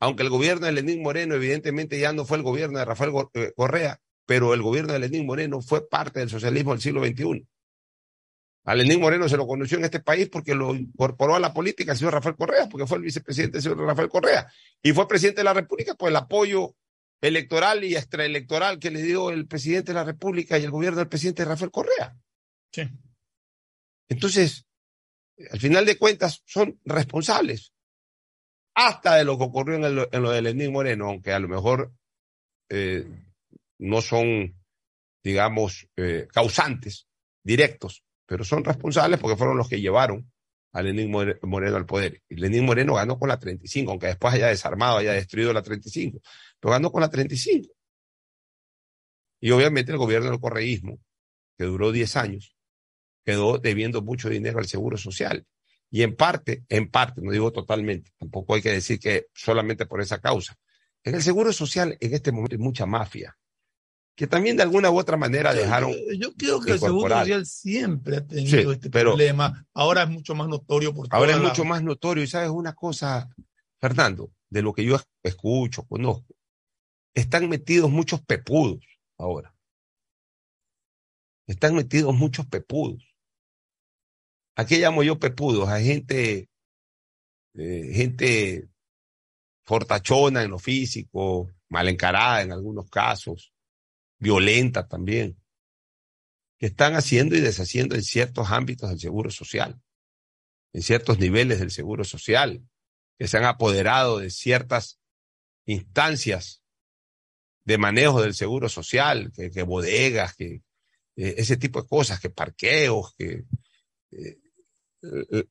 aunque 0.00 0.24
el 0.24 0.30
gobierno 0.30 0.66
de 0.66 0.72
Lenín 0.72 1.02
Moreno 1.02 1.36
evidentemente 1.36 2.00
ya 2.00 2.12
no 2.12 2.24
fue 2.24 2.38
el 2.38 2.42
gobierno 2.42 2.78
de 2.78 2.84
Rafael 2.84 3.12
eh, 3.34 3.52
Correa, 3.54 4.00
pero 4.26 4.54
el 4.54 4.62
gobierno 4.62 4.92
de 4.94 4.98
Lenín 4.98 5.26
Moreno 5.26 5.60
fue 5.60 5.88
parte 5.88 6.20
del 6.20 6.30
socialismo 6.30 6.72
del 6.72 6.80
siglo 6.80 7.04
XXI. 7.04 7.46
A 8.64 8.74
Lenín 8.74 9.00
Moreno 9.00 9.28
se 9.28 9.36
lo 9.36 9.46
conoció 9.46 9.78
en 9.78 9.84
este 9.84 10.00
país 10.00 10.28
porque 10.28 10.54
lo 10.54 10.74
incorporó 10.74 11.34
a 11.34 11.40
la 11.40 11.52
política 11.52 11.92
el 11.92 11.98
señor 11.98 12.14
Rafael 12.14 12.36
Correa, 12.36 12.68
porque 12.68 12.86
fue 12.86 12.98
el 12.98 13.04
vicepresidente 13.04 13.58
del 13.58 13.62
señor 13.62 13.78
Rafael 13.78 14.08
Correa. 14.08 14.50
Y 14.82 14.92
fue 14.92 15.08
presidente 15.08 15.40
de 15.40 15.44
la 15.44 15.54
República 15.54 15.94
por 15.94 16.08
el 16.08 16.16
apoyo 16.16 16.74
electoral 17.20 17.84
y 17.84 17.96
extraelectoral 17.96 18.78
que 18.78 18.90
le 18.90 19.02
dio 19.02 19.30
el 19.30 19.46
presidente 19.46 19.92
de 19.92 19.98
la 19.98 20.04
República 20.04 20.58
y 20.58 20.64
el 20.64 20.70
gobierno 20.70 20.98
del 20.98 21.08
presidente 21.08 21.44
Rafael 21.44 21.70
Correa. 21.70 22.16
Sí. 22.70 22.88
Entonces, 24.08 24.64
al 25.50 25.60
final 25.60 25.86
de 25.86 25.98
cuentas, 25.98 26.42
son 26.46 26.78
responsables 26.84 27.72
hasta 28.74 29.16
de 29.16 29.24
lo 29.24 29.36
que 29.36 29.44
ocurrió 29.44 29.76
en, 29.76 30.22
lo 30.22 30.30
de 30.30 30.42
Lenín 30.42 30.72
Moreno, 30.72 31.06
aunque 31.06 31.32
a 31.32 31.38
lo 31.38 31.48
mejor 31.48 31.92
eh, 32.70 33.06
no 33.78 34.00
son, 34.00 34.54
digamos, 35.22 35.88
eh, 35.96 36.26
causantes 36.32 37.06
directos, 37.42 38.04
pero 38.26 38.44
son 38.44 38.64
responsables 38.64 39.20
porque 39.20 39.36
fueron 39.36 39.58
los 39.58 39.68
que 39.68 39.80
llevaron 39.80 40.30
a 40.72 40.82
Lenín 40.82 41.10
Moreno 41.10 41.76
al 41.76 41.86
poder. 41.86 42.22
Y 42.28 42.36
Lenín 42.36 42.64
Moreno 42.64 42.94
ganó 42.94 43.18
con 43.18 43.28
la 43.28 43.38
35, 43.38 43.90
aunque 43.90 44.06
después 44.06 44.34
haya 44.34 44.48
desarmado, 44.48 44.98
haya 44.98 45.12
destruido 45.12 45.52
la 45.52 45.62
35, 45.62 46.20
pero 46.58 46.72
ganó 46.72 46.90
con 46.90 47.02
la 47.02 47.10
35. 47.10 47.74
Y 49.40 49.50
obviamente 49.50 49.92
el 49.92 49.98
gobierno 49.98 50.30
del 50.30 50.40
correísmo, 50.40 50.98
que 51.58 51.64
duró 51.64 51.92
10 51.92 52.16
años, 52.16 52.56
quedó 53.24 53.58
debiendo 53.58 54.02
mucho 54.02 54.28
dinero 54.28 54.58
al 54.58 54.66
Seguro 54.66 54.96
Social. 54.96 55.46
Y 55.90 56.02
en 56.02 56.16
parte, 56.16 56.64
en 56.68 56.90
parte, 56.90 57.20
no 57.20 57.30
digo 57.30 57.52
totalmente, 57.52 58.12
tampoco 58.18 58.54
hay 58.54 58.62
que 58.62 58.72
decir 58.72 58.98
que 58.98 59.26
solamente 59.34 59.86
por 59.86 60.00
esa 60.00 60.20
causa. 60.20 60.56
En 61.04 61.14
el 61.14 61.22
Seguro 61.22 61.52
Social 61.52 61.96
en 62.00 62.14
este 62.14 62.32
momento 62.32 62.54
hay 62.56 62.62
mucha 62.62 62.86
mafia 62.86 63.36
que 64.14 64.26
también 64.26 64.56
de 64.56 64.62
alguna 64.62 64.90
u 64.90 64.98
otra 64.98 65.16
manera 65.16 65.54
dejaron. 65.54 65.92
Yo 66.18 66.34
creo 66.34 66.60
que 66.60 66.72
el 66.72 66.78
Seguro 66.78 67.18
Social 67.18 67.46
siempre 67.46 68.18
ha 68.18 68.26
tenido 68.26 68.72
este 68.72 68.90
problema. 68.90 69.66
Ahora 69.72 70.02
es 70.02 70.10
mucho 70.10 70.34
más 70.34 70.48
notorio. 70.48 70.94
Por 70.94 71.08
ahora 71.10 71.32
es 71.32 71.40
mucho 71.40 71.64
más 71.64 71.82
notorio. 71.82 72.22
Y 72.22 72.26
sabes 72.26 72.50
una 72.50 72.74
cosa, 72.74 73.28
Fernando, 73.80 74.32
de 74.50 74.62
lo 74.62 74.72
que 74.72 74.84
yo 74.84 75.00
escucho, 75.22 75.84
conozco, 75.84 76.34
están 77.14 77.48
metidos 77.48 77.90
muchos 77.90 78.20
pepudos 78.20 78.84
ahora. 79.16 79.54
Están 81.46 81.74
metidos 81.74 82.14
muchos 82.14 82.46
pepudos. 82.46 83.11
¿A 84.54 84.66
qué 84.66 84.78
llamo 84.78 85.02
yo 85.02 85.18
pepudos? 85.18 85.68
A 85.68 85.80
gente, 85.80 86.48
eh, 87.54 87.90
gente 87.94 88.68
fortachona 89.62 90.42
en 90.42 90.50
lo 90.50 90.58
físico, 90.58 91.50
mal 91.68 91.88
encarada 91.88 92.42
en 92.42 92.52
algunos 92.52 92.90
casos, 92.90 93.52
violenta 94.18 94.86
también, 94.86 95.38
que 96.58 96.66
están 96.66 96.94
haciendo 96.94 97.34
y 97.36 97.40
deshaciendo 97.40 97.94
en 97.94 98.02
ciertos 98.02 98.50
ámbitos 98.50 98.90
del 98.90 99.00
seguro 99.00 99.30
social, 99.30 99.80
en 100.72 100.82
ciertos 100.82 101.18
niveles 101.18 101.58
del 101.58 101.70
seguro 101.70 102.04
social, 102.04 102.62
que 103.18 103.28
se 103.28 103.38
han 103.38 103.44
apoderado 103.44 104.18
de 104.18 104.30
ciertas 104.30 105.00
instancias 105.64 106.62
de 107.64 107.78
manejo 107.78 108.20
del 108.20 108.34
seguro 108.34 108.68
social, 108.68 109.32
que, 109.32 109.62
bodegas, 109.62 110.34
que 110.34 110.62
eh, 111.16 111.34
ese 111.38 111.56
tipo 111.56 111.82
de 111.82 111.88
cosas, 111.88 112.20
que 112.20 112.30
parqueos, 112.30 113.14
que 113.16 113.44
eh, 114.10 114.41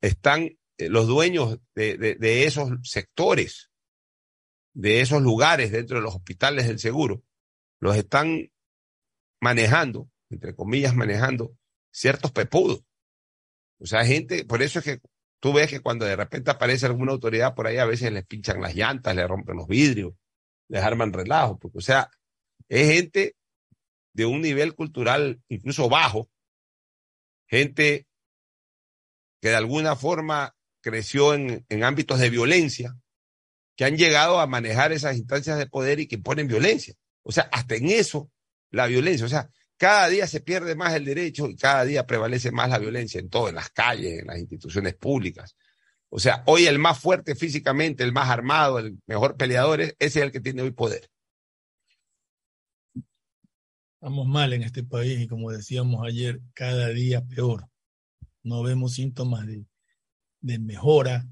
están 0.01 0.43
eh, 0.77 0.89
los 0.89 1.07
dueños 1.07 1.59
de 1.75 2.45
esos 2.45 2.71
sectores, 2.83 3.71
de 4.73 5.01
esos 5.01 5.21
lugares 5.21 5.71
dentro 5.71 5.97
de 5.97 6.03
los 6.03 6.15
hospitales 6.15 6.67
del 6.67 6.79
seguro, 6.79 7.23
los 7.79 7.95
están 7.97 8.51
manejando, 9.41 10.09
entre 10.29 10.55
comillas, 10.55 10.95
manejando 10.95 11.57
ciertos 11.91 12.31
pepudos. 12.31 12.83
O 13.79 13.85
sea, 13.85 14.05
gente, 14.05 14.45
por 14.45 14.61
eso 14.61 14.79
es 14.79 14.85
que 14.85 15.01
tú 15.39 15.53
ves 15.53 15.69
que 15.69 15.81
cuando 15.81 16.05
de 16.05 16.15
repente 16.15 16.51
aparece 16.51 16.85
alguna 16.85 17.11
autoridad 17.11 17.55
por 17.55 17.67
ahí, 17.67 17.77
a 17.77 17.85
veces 17.85 18.11
les 18.13 18.25
pinchan 18.25 18.61
las 18.61 18.75
llantas, 18.75 19.15
les 19.15 19.27
rompen 19.27 19.57
los 19.57 19.67
vidrios, 19.67 20.13
les 20.69 20.81
arman 20.81 21.11
relajo, 21.11 21.57
porque, 21.57 21.79
o 21.79 21.81
sea, 21.81 22.09
es 22.69 22.91
gente 22.91 23.35
de 24.13 24.25
un 24.25 24.41
nivel 24.41 24.75
cultural 24.75 25.41
incluso 25.49 25.89
bajo, 25.89 26.29
gente 27.47 28.07
que 29.41 29.49
de 29.49 29.55
alguna 29.55 29.95
forma 29.95 30.55
creció 30.81 31.33
en, 31.33 31.65
ámbitos 31.83 32.19
de 32.19 32.29
violencia, 32.29 32.95
que 33.75 33.85
han 33.85 33.97
llegado 33.97 34.39
a 34.39 34.47
manejar 34.47 34.91
esas 34.91 35.17
instancias 35.17 35.57
de 35.57 35.67
poder 35.67 35.99
y 35.99 36.07
que 36.07 36.17
ponen 36.17 36.47
violencia. 36.47 36.93
O 37.23 37.31
sea, 37.31 37.49
hasta 37.51 37.75
en 37.75 37.87
eso 37.87 38.29
la 38.69 38.87
violencia. 38.87 39.25
O 39.25 39.29
sea, 39.29 39.49
cada 39.77 40.07
día 40.09 40.27
se 40.27 40.41
pierde 40.41 40.75
más 40.75 40.93
el 40.93 41.05
derecho 41.05 41.47
y 41.47 41.55
cada 41.55 41.83
día 41.83 42.05
prevalece 42.05 42.51
más 42.51 42.69
la 42.69 42.77
violencia 42.77 43.19
en 43.19 43.29
todo, 43.29 43.49
en 43.49 43.55
las 43.55 43.69
calles, 43.71 44.19
en 44.19 44.27
las 44.27 44.37
instituciones 44.37 44.95
públicas. 44.95 45.55
O 46.09 46.19
sea, 46.19 46.43
hoy 46.45 46.67
el 46.67 46.77
más 46.77 46.99
fuerte 46.99 47.35
físicamente, 47.35 48.03
el 48.03 48.11
más 48.11 48.29
armado, 48.29 48.79
el 48.79 48.99
mejor 49.07 49.37
peleador, 49.37 49.81
ese 49.81 49.95
es 49.97 50.15
el 50.17 50.31
que 50.31 50.41
tiene 50.41 50.61
hoy 50.61 50.71
poder. 50.71 51.09
Estamos 53.95 54.27
mal 54.27 54.51
en 54.53 54.63
este 54.63 54.83
país 54.83 55.21
y 55.21 55.27
como 55.27 55.51
decíamos 55.51 56.05
ayer, 56.05 56.41
cada 56.53 56.89
día 56.89 57.21
peor. 57.23 57.70
No 58.43 58.63
vemos 58.63 58.93
síntomas 58.93 59.45
de, 59.45 59.65
de 60.41 60.59
mejora, 60.59 61.27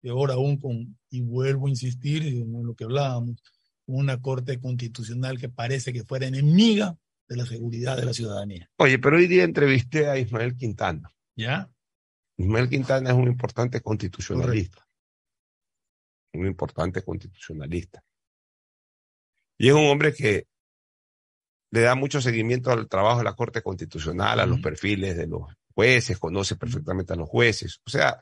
peor 0.00 0.30
aún 0.30 0.58
con, 0.58 0.98
y 1.10 1.20
vuelvo 1.20 1.66
a 1.66 1.70
insistir 1.70 2.22
en 2.22 2.66
lo 2.66 2.74
que 2.74 2.84
hablábamos, 2.84 3.42
una 3.86 4.20
corte 4.20 4.60
constitucional 4.60 5.38
que 5.38 5.48
parece 5.48 5.92
que 5.92 6.04
fuera 6.04 6.26
enemiga 6.26 6.96
de 7.28 7.36
la 7.36 7.46
seguridad 7.46 7.96
de 7.96 8.04
la 8.04 8.12
ciudadanía. 8.12 8.70
Oye, 8.76 8.98
pero 8.98 9.16
hoy 9.16 9.26
día 9.26 9.44
entrevisté 9.44 10.08
a 10.08 10.18
Ismael 10.18 10.56
Quintana. 10.56 11.12
¿Ya? 11.36 11.70
Ismael 12.36 12.68
Quintana 12.68 13.10
es 13.10 13.16
un 13.16 13.28
importante 13.28 13.80
constitucionalista. 13.80 14.86
Un 16.34 16.46
importante 16.46 17.02
constitucionalista. 17.02 18.02
Y 19.58 19.68
es 19.68 19.74
un 19.74 19.86
hombre 19.86 20.14
que 20.14 20.46
le 21.70 21.80
da 21.80 21.94
mucho 21.94 22.20
seguimiento 22.20 22.70
al 22.70 22.88
trabajo 22.88 23.18
de 23.18 23.24
la 23.24 23.34
Corte 23.34 23.60
Constitucional, 23.60 24.40
a 24.40 24.46
los 24.46 24.60
perfiles 24.60 25.16
de 25.16 25.26
los 25.26 25.42
jueces, 25.78 26.18
conoce 26.18 26.56
perfectamente 26.56 27.12
a 27.12 27.16
los 27.16 27.28
jueces. 27.28 27.80
O 27.86 27.90
sea, 27.90 28.20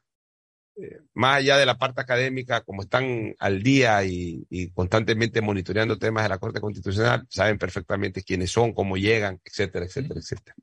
eh, 0.77 1.01
más 1.15 1.39
allá 1.39 1.57
de 1.57 1.65
la 1.65 1.79
parte 1.79 2.03
académica, 2.03 2.61
como 2.61 2.83
están 2.83 3.35
al 3.39 3.63
día 3.63 4.05
y, 4.05 4.47
y 4.51 4.71
constantemente 4.73 5.41
monitoreando 5.41 5.99
temas 5.99 6.25
de 6.25 6.29
la 6.29 6.39
Corte 6.39 6.61
Constitucional, 6.61 7.27
saben 7.31 7.57
perfectamente 7.57 8.23
quiénes 8.23 8.51
son, 8.51 8.75
cómo 8.75 8.99
llegan, 8.99 9.41
etcétera, 9.43 9.87
etcétera, 9.87 10.21
etcétera. 10.21 10.55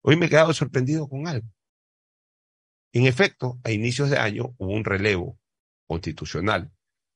Hoy 0.00 0.16
me 0.16 0.24
he 0.24 0.28
quedado 0.30 0.54
sorprendido 0.54 1.06
con 1.06 1.28
algo. 1.28 1.46
En 2.92 3.04
efecto, 3.04 3.58
a 3.62 3.70
inicios 3.70 4.08
de 4.08 4.16
año 4.16 4.54
hubo 4.56 4.72
un 4.72 4.84
relevo 4.84 5.38
constitucional. 5.86 6.72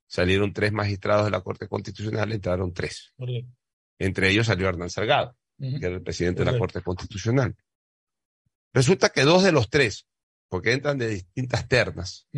Salieron 0.06 0.52
tres 0.52 0.72
magistrados 0.72 1.24
de 1.24 1.30
la 1.30 1.40
Corte 1.40 1.68
Constitucional, 1.68 2.32
entraron 2.32 2.74
tres. 2.74 3.14
Entre 3.98 4.28
ellos 4.28 4.46
salió 4.46 4.68
Hernán 4.68 4.90
Salgado, 4.90 5.38
que 5.58 5.86
era 5.86 5.94
el 5.94 6.02
presidente 6.02 6.44
de 6.44 6.52
la. 6.52 6.58
Corte 6.58 6.82
Constitucional. 6.82 7.56
Resulta 8.72 9.08
que 9.10 9.22
dos 9.22 9.42
de 9.42 9.52
los 9.52 9.68
tres, 9.68 10.06
porque 10.48 10.72
entran 10.72 10.98
de 10.98 11.08
distintas 11.08 11.66
ternas, 11.68 12.28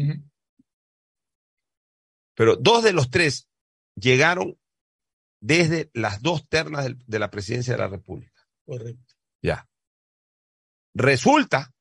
pero 2.34 2.56
dos 2.56 2.82
de 2.82 2.92
los 2.92 3.10
tres 3.10 3.48
llegaron 3.94 4.58
desde 5.40 5.90
las 5.92 6.22
dos 6.22 6.48
ternas 6.48 6.86
de 7.06 7.18
la 7.18 7.30
presidencia 7.30 7.74
de 7.74 7.78
la 7.80 7.88
República. 7.88 8.40
Correcto. 8.64 9.14
Ya. 9.42 9.68
Resulta 10.94 11.72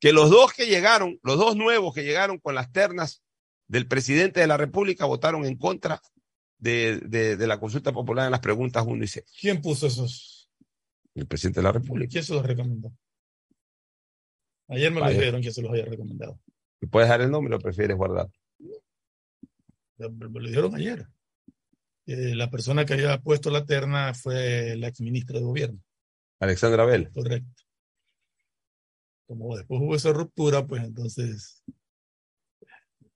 que 0.00 0.12
los 0.12 0.30
dos 0.30 0.52
que 0.52 0.66
llegaron, 0.66 1.18
los 1.22 1.38
dos 1.38 1.56
nuevos 1.56 1.92
que 1.94 2.04
llegaron 2.04 2.38
con 2.38 2.54
las 2.54 2.70
ternas 2.72 3.22
del 3.66 3.86
presidente 3.88 4.40
de 4.40 4.46
la 4.46 4.56
República 4.56 5.04
votaron 5.06 5.44
en 5.44 5.56
contra 5.58 6.00
de, 6.58 6.98
de- 7.00 7.36
de 7.36 7.46
la 7.46 7.58
consulta 7.60 7.92
popular 7.92 8.24
en 8.26 8.30
las 8.30 8.40
preguntas 8.40 8.84
1 8.86 9.04
y 9.04 9.08
6. 9.08 9.24
¿Quién 9.40 9.60
puso 9.60 9.86
esos? 9.88 10.50
El 11.14 11.26
presidente 11.26 11.60
de 11.60 11.64
la 11.64 11.72
República. 11.72 12.10
¿Quién 12.10 12.24
se 12.24 12.32
los 12.34 12.46
recomendó? 12.46 12.92
Ayer 14.68 14.92
me 14.92 15.00
lo 15.00 15.08
dijeron 15.08 15.40
que 15.40 15.50
se 15.50 15.62
los 15.62 15.70
había 15.70 15.86
recomendado. 15.86 16.38
¿Y 16.80 16.86
puedes 16.86 17.08
dar 17.08 17.20
el 17.20 17.30
nombre 17.30 17.56
o 17.56 17.58
prefieres 17.58 17.96
guardar? 17.96 18.28
Me 19.96 20.08
me 20.08 20.40
lo 20.40 20.48
dijeron 20.48 20.74
ayer. 20.74 21.08
Eh, 22.06 22.34
la 22.34 22.50
persona 22.50 22.86
que 22.86 22.94
había 22.94 23.20
puesto 23.20 23.50
la 23.50 23.66
terna 23.66 24.14
fue 24.14 24.76
la 24.76 24.88
exministra 24.88 25.38
de 25.38 25.44
gobierno. 25.44 25.80
Alexandra 26.40 26.84
Bell. 26.84 27.10
Correcto. 27.12 27.62
Como 29.26 29.56
después 29.56 29.80
hubo 29.82 29.94
esa 29.94 30.12
ruptura, 30.12 30.66
pues 30.66 30.84
entonces 30.84 31.62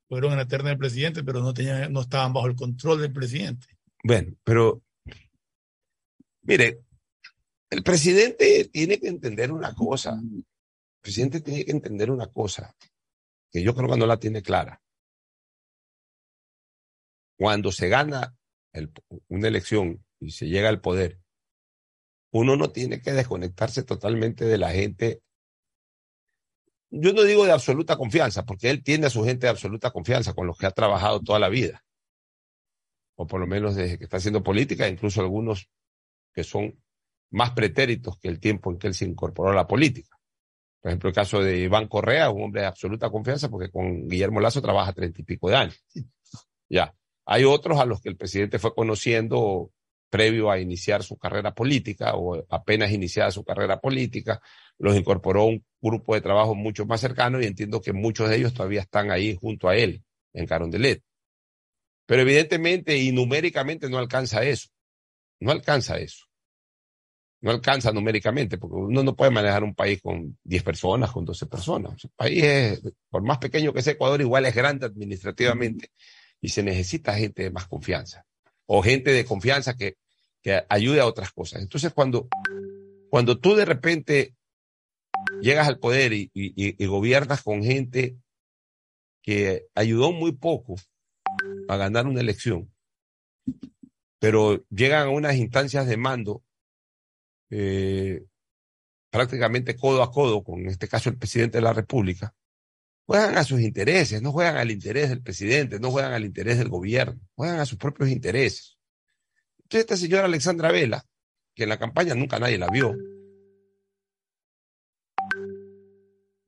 fueron 0.09 0.33
en 0.33 0.39
la 0.39 0.47
terna 0.47 0.71
del 0.71 0.79
presidente, 0.79 1.25
pero 1.25 1.41
no, 1.41 1.55
tenían, 1.55 1.91
no 1.91 2.03
estaban 2.03 2.35
bajo 2.35 2.49
el 2.49 2.55
control 2.55 3.01
del 3.01 3.13
presidente. 3.13 3.67
Bueno, 4.05 4.35
pero 4.45 4.83
mire, 6.43 6.83
el 7.71 7.83
presidente 7.83 8.69
tiene 8.71 8.99
que 8.99 9.09
entender 9.09 9.53
una 9.53 9.75
cosa. 9.75 10.21
El 11.03 11.11
presidente 11.11 11.41
tiene 11.41 11.65
que 11.65 11.73
entender 11.73 12.11
una 12.11 12.29
cosa 12.29 12.77
que 13.51 13.63
yo 13.63 13.75
creo 13.75 13.91
que 13.91 13.97
no 13.97 14.07
la 14.07 14.19
tiene 14.19 14.41
clara. 14.41 14.81
Cuando 17.37 17.73
se 17.73 17.89
gana 17.89 18.37
una 19.29 19.49
elección 19.49 20.05
y 20.21 20.31
se 20.31 20.47
llega 20.47 20.69
al 20.69 20.81
poder, 20.81 21.19
uno 22.31 22.57
no 22.57 22.71
tiene 22.71 23.03
que 23.03 23.13
desconectarse 23.13 23.83
totalmente 23.83 24.45
de 24.45 24.59
la 24.59 24.71
gente. 24.71 25.23
Yo 26.91 27.13
no 27.13 27.25
digo 27.25 27.45
de 27.45 27.53
absoluta 27.53 27.97
confianza, 27.97 28.45
porque 28.45 28.71
él 28.71 28.85
tiene 28.85 29.07
a 29.07 29.11
su 29.11 29.25
gente 29.25 29.47
de 29.47 29.51
absoluta 29.51 29.91
confianza 29.91 30.35
con 30.35 30.47
los 30.47 30.57
que 30.57 30.67
ha 30.67 30.71
trabajado 30.71 31.21
toda 31.21 31.41
la 31.41 31.49
vida 31.49 31.85
o 33.17 33.27
por 33.27 33.41
lo 33.41 33.47
menos 33.47 33.75
desde 33.75 33.99
que 33.99 34.05
está 34.05 34.17
haciendo 34.17 34.43
política, 34.43 34.89
incluso 34.89 35.21
algunos 35.21 35.69
que 36.33 36.45
son 36.45 36.83
más 37.31 37.53
pretéritos 37.53 38.19
que 38.19 38.29
el 38.29 38.41
tiempo 38.41 38.71
en 38.71 38.79
que 38.79 38.89
él 38.89 38.95
se 38.95 39.05
incorporó 39.05 39.51
a 39.51 39.55
la 39.55 39.67
política. 39.67 40.19
Por 40.83 40.91
ejemplo, 40.91 41.09
el 41.11 41.15
caso 41.15 41.41
de 41.41 41.59
Iván 41.59 41.87
Correa, 41.87 42.31
un 42.31 42.43
hombre 42.43 42.63
de 42.63 42.67
absoluta 42.67 43.09
confianza, 43.09 43.49
porque 43.49 43.71
con 43.71 44.09
Guillermo 44.09 44.41
Lazo 44.41 44.61
trabaja 44.61 44.93
treinta 44.93 45.21
y 45.21 45.25
pico 45.25 45.49
de 45.49 45.57
años. 45.57 45.85
Ya. 46.69 46.95
Hay 47.25 47.45
otros 47.45 47.79
a 47.79 47.87
los 47.87 48.01
que 48.01 48.09
el 48.09 48.17
presidente 48.17 48.59
fue 48.59 48.75
conociendo 48.75 49.71
previo 50.11 50.51
a 50.51 50.59
iniciar 50.59 51.03
su 51.03 51.17
carrera 51.17 51.55
política 51.55 52.15
o 52.17 52.45
apenas 52.51 52.91
iniciada 52.91 53.31
su 53.31 53.45
carrera 53.45 53.81
política, 53.81 54.43
los 54.79 54.97
incorporó 54.97 55.43
a 55.43 55.47
un 55.47 55.65
grupo 55.81 56.15
de 56.15 56.21
trabajo 56.21 56.55
mucho 56.55 56.85
más 56.85 57.01
cercano 57.01 57.41
y 57.41 57.47
entiendo 57.47 57.81
que 57.81 57.93
muchos 57.93 58.29
de 58.29 58.37
ellos 58.37 58.53
todavía 58.53 58.81
están 58.81 59.11
ahí 59.11 59.39
junto 59.41 59.69
a 59.69 59.77
él, 59.77 60.03
en 60.33 60.47
Carondelet. 60.47 61.03
Pero 62.07 62.23
evidentemente 62.23 62.97
y 62.99 63.13
numéricamente 63.13 63.89
no 63.89 63.99
alcanza 63.99 64.43
eso. 64.43 64.69
No 65.41 65.53
alcanza 65.53 65.97
eso. 65.99 66.27
No 67.43 67.51
alcanza 67.51 67.93
numéricamente, 67.93 68.57
porque 68.57 68.77
uno 68.77 69.03
no 69.03 69.15
puede 69.17 69.31
manejar 69.33 69.65
un 69.65 69.75
país 69.75 70.01
con 70.01 70.39
10 70.45 70.63
personas, 70.63 71.11
con 71.11 71.25
12 71.25 71.47
personas. 71.47 72.03
El 72.05 72.11
país 72.11 72.43
es, 72.45 72.83
por 73.11 73.23
más 73.23 73.39
pequeño 73.39 73.73
que 73.73 73.83
sea 73.83 73.95
Ecuador, 73.95 74.21
igual 74.21 74.47
es 74.47 74.55
grande 74.55 74.87
administrativamente 74.87 75.91
y 76.41 76.49
se 76.51 76.63
necesita 76.63 77.15
gente 77.15 77.43
de 77.43 77.51
más 77.51 77.67
confianza 77.67 78.25
o 78.67 78.81
gente 78.83 79.11
de 79.13 79.25
confianza 79.25 79.77
que, 79.77 79.97
que 80.41 80.63
ayude 80.69 81.01
a 81.01 81.07
otras 81.07 81.33
cosas. 81.33 81.63
Entonces, 81.63 81.93
cuando, 81.93 82.29
cuando 83.11 83.39
tú 83.39 83.55
de 83.57 83.65
repente 83.65 84.35
llegas 85.41 85.67
al 85.69 85.79
poder 85.81 86.13
y, 86.13 86.31
y- 86.35 86.53
y 86.83 86.87
gobiernas 86.87 87.43
con 87.43 87.63
gente 87.65 88.17
que 89.23 89.67
ayudó 89.75 90.13
muy 90.13 90.33
poco 90.33 90.77
a 91.69 91.77
ganar 91.77 92.07
una 92.07 92.21
elección, 92.21 92.73
pero 94.21 94.65
llegan 94.71 95.09
a 95.09 95.11
unas 95.11 95.35
instancias 95.37 95.87
de 95.89 95.97
mando 95.97 96.43
eh, 97.55 98.25
prácticamente 99.11 99.77
codo 99.77 100.03
a 100.03 100.11
codo 100.11 100.43
con, 100.43 100.67
este 100.67 100.89
caso, 100.89 101.11
el 101.11 101.19
presidente 101.19 101.59
de 101.59 101.63
la 101.63 101.75
República, 101.75 102.35
juegan 103.05 103.37
a 103.37 103.45
sus 103.45 103.61
intereses, 103.61 104.23
no 104.23 104.33
juegan 104.33 104.57
al 104.57 104.71
interés 104.71 105.11
del 105.11 105.23
presidente, 105.23 105.79
no 105.79 105.91
juegan 105.91 106.15
al 106.15 106.25
interés 106.25 106.57
del 106.57 106.71
gobierno, 106.71 107.21
juegan 107.35 107.61
a 107.61 107.67
sus 107.67 107.77
propios 107.77 108.09
intereses. 108.09 108.79
Entonces, 109.59 109.81
esta 109.81 109.97
señora 109.99 110.25
Alexandra 110.25 110.73
Vela, 110.73 111.05
que 111.55 111.65
en 111.65 111.69
la 111.69 111.79
campaña 111.79 112.15
nunca 112.15 112.39
nadie 112.39 112.57
la 112.57 112.69
vio, 112.69 112.97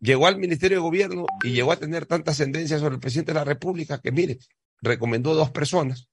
llegó 0.00 0.26
al 0.26 0.38
Ministerio 0.38 0.78
de 0.78 0.82
Gobierno 0.82 1.26
y 1.42 1.52
llegó 1.52 1.70
a 1.70 1.78
tener 1.78 2.06
tanta 2.06 2.30
ascendencia 2.30 2.78
sobre 2.78 2.94
el 2.94 3.00
presidente 3.00 3.32
de 3.32 3.40
la 3.40 3.44
República 3.44 4.00
que, 4.00 4.10
mire, 4.10 4.38
recomendó 4.80 5.34
dos 5.34 5.50
personas 5.50 6.08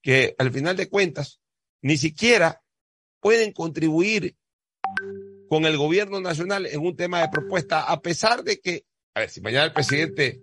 que 0.00 0.34
al 0.38 0.50
final 0.50 0.76
de 0.78 0.88
cuentas 0.88 1.40
ni 1.82 1.98
siquiera 1.98 2.62
pueden 3.20 3.52
contribuir 3.52 4.36
con 5.48 5.64
el 5.64 5.76
gobierno 5.76 6.20
nacional 6.20 6.66
en 6.66 6.80
un 6.80 6.96
tema 6.96 7.20
de 7.20 7.28
propuesta, 7.28 7.82
a 7.82 8.00
pesar 8.00 8.44
de 8.44 8.60
que, 8.60 8.84
a 9.14 9.20
ver, 9.20 9.30
si 9.30 9.40
mañana 9.40 9.64
el 9.64 9.72
presidente 9.72 10.40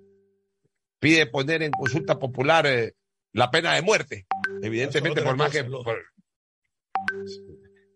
pide 1.00 1.28
poner 1.28 1.62
en 1.64 1.72
consulta 1.72 2.18
popular 2.18 2.66
eh, 2.66 2.96
la 3.34 3.52
pena 3.52 3.74
de 3.74 3.82
muerte, 3.82 4.26
evidentemente, 4.62 5.22
por 5.22 5.36
más 5.38 5.52
que... 5.52 5.64
por- 5.64 6.04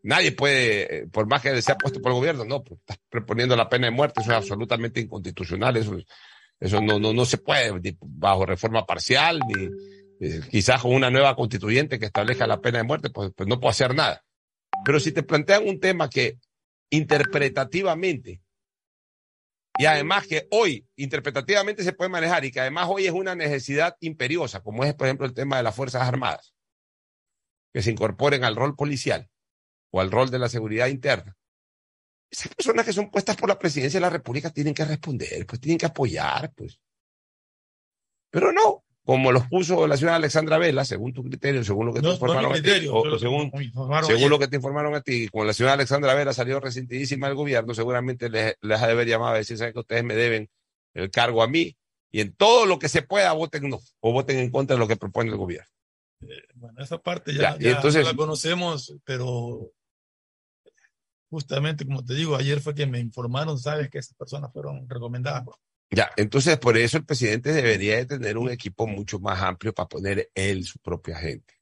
nadie 0.03 0.31
puede, 0.31 0.97
eh, 1.03 1.07
por 1.07 1.27
más 1.27 1.41
que 1.41 1.61
sea 1.61 1.75
puesto 1.77 2.01
por 2.01 2.11
el 2.11 2.17
gobierno, 2.17 2.45
no, 2.45 2.63
pues 2.63 2.79
estás 2.79 2.99
proponiendo 3.09 3.55
la 3.55 3.69
pena 3.69 3.87
de 3.87 3.91
muerte, 3.91 4.21
eso 4.21 4.31
es 4.31 4.37
absolutamente 4.37 4.99
inconstitucional, 5.01 5.77
eso, 5.77 5.97
eso 6.59 6.81
no, 6.81 6.99
no, 6.99 7.13
no 7.13 7.25
se 7.25 7.37
puede, 7.37 7.77
ni 7.79 7.97
bajo 7.99 8.45
reforma 8.45 8.85
parcial, 8.85 9.39
ni 9.47 9.69
eh, 10.21 10.41
quizás 10.49 10.81
con 10.81 10.93
una 10.93 11.09
nueva 11.09 11.35
constituyente 11.35 11.99
que 11.99 12.05
establezca 12.05 12.47
la 12.47 12.61
pena 12.61 12.77
de 12.79 12.83
muerte, 12.83 13.09
pues, 13.09 13.31
pues 13.35 13.47
no 13.49 13.59
puedo 13.59 13.71
hacer 13.71 13.95
nada. 13.95 14.23
Pero 14.85 14.99
si 14.99 15.11
te 15.11 15.23
plantean 15.23 15.67
un 15.67 15.79
tema 15.79 16.09
que 16.09 16.39
interpretativamente, 16.89 18.41
y 19.77 19.85
además 19.85 20.27
que 20.27 20.47
hoy 20.51 20.85
interpretativamente 20.97 21.83
se 21.83 21.93
puede 21.93 22.09
manejar 22.09 22.43
y 22.43 22.51
que 22.51 22.59
además 22.59 22.87
hoy 22.89 23.05
es 23.05 23.13
una 23.13 23.35
necesidad 23.35 23.95
imperiosa, 24.01 24.61
como 24.61 24.83
es 24.83 24.93
por 24.93 25.07
ejemplo 25.07 25.25
el 25.25 25.33
tema 25.33 25.57
de 25.57 25.63
las 25.63 25.75
Fuerzas 25.75 26.07
Armadas, 26.07 26.53
que 27.73 27.81
se 27.81 27.91
incorporen 27.91 28.43
al 28.43 28.55
rol 28.55 28.75
policial 28.75 29.29
o 29.91 30.01
al 30.01 30.11
rol 30.11 30.29
de 30.29 30.39
la 30.39 30.49
seguridad 30.49 30.87
interna. 30.87 31.37
Esas 32.29 32.53
personas 32.53 32.85
que 32.85 32.93
son 32.93 33.09
puestas 33.09 33.37
por 33.37 33.49
la 33.49 33.57
presidencia 33.57 33.99
de 33.99 34.05
la 34.05 34.09
República 34.09 34.51
tienen 34.51 34.73
que 34.73 34.85
responder, 34.85 35.45
pues 35.47 35.61
tienen 35.61 35.77
que 35.77 35.85
apoyar, 35.85 36.51
pues. 36.53 36.79
Pero 38.29 38.51
no, 38.51 38.83
como 39.09 39.31
los 39.31 39.47
puso 39.47 39.87
la 39.87 39.97
señora 39.97 40.17
Alexandra 40.17 40.59
Vela, 40.59 40.85
según 40.85 41.13
tu 41.13 41.23
criterio, 41.23 41.63
según 41.63 41.87
lo 41.87 41.93
que 41.93 41.99
te 42.01 42.05
no 42.05 42.13
informaron 42.13 42.51
a 42.53 42.61
ti, 42.61 42.69
o- 42.91 43.17
según, 43.17 44.29
lo 44.29 44.37
que 44.37 44.47
te 44.47 44.55
informaron 44.55 44.93
a 44.93 45.01
ti, 45.01 45.27
cuando 45.29 45.47
la 45.47 45.53
señora 45.53 45.73
Alexandra 45.73 46.13
Vera 46.13 46.31
salió 46.31 46.59
resentidísima 46.59 47.25
del 47.25 47.35
gobierno, 47.35 47.73
seguramente 47.73 48.29
les, 48.29 48.53
les 48.61 48.79
ha 48.79 48.85
de 48.85 48.91
haber 48.91 49.07
llamado 49.07 49.33
a 49.33 49.37
decir, 49.37 49.57
¿saben 49.57 49.73
que 49.73 49.79
ustedes 49.79 50.03
me 50.03 50.13
deben 50.13 50.47
el 50.93 51.09
cargo 51.09 51.41
a 51.41 51.47
mí? 51.47 51.75
Y 52.11 52.21
en 52.21 52.33
todo 52.35 52.67
lo 52.67 52.77
que 52.77 52.87
se 52.87 53.01
pueda, 53.01 53.33
voten 53.33 53.67
no, 53.69 53.79
o 53.99 54.13
voten 54.13 54.37
en 54.37 54.51
contra 54.51 54.75
de 54.75 54.79
lo 54.79 54.87
que 54.87 54.95
propone 54.95 55.31
el 55.31 55.37
gobierno. 55.37 55.67
Eh, 56.21 56.43
bueno, 56.53 56.79
esa 56.83 56.99
parte 56.99 57.33
ya, 57.33 57.41
Ya, 57.41 57.57
y 57.59 57.63
ya 57.63 57.71
entonces- 57.77 58.05
la 58.05 58.13
conocemos, 58.13 58.93
pero 59.05 59.71
justamente, 61.31 61.85
como 61.85 62.03
te 62.05 62.13
digo, 62.13 62.35
ayer 62.35 62.59
fue 62.61 62.75
que 62.75 62.85
me 62.85 62.99
informaron, 62.99 63.57
sabes, 63.57 63.89
que 63.89 63.97
esas 63.99 64.15
personas 64.15 64.51
fueron 64.53 64.87
recomendadas. 64.87 65.45
Ya, 65.91 66.11
entonces 66.17 66.57
por 66.59 66.77
eso 66.77 66.97
el 66.97 67.05
presidente 67.05 67.51
debería 67.51 67.97
de 67.97 68.05
tener 68.05 68.37
un 68.37 68.49
equipo 68.49 68.85
mucho 68.85 69.19
más 69.19 69.41
amplio 69.41 69.73
para 69.73 69.89
poner 69.89 70.29
él 70.35 70.63
su 70.63 70.77
propia 70.79 71.17
gente. 71.17 71.55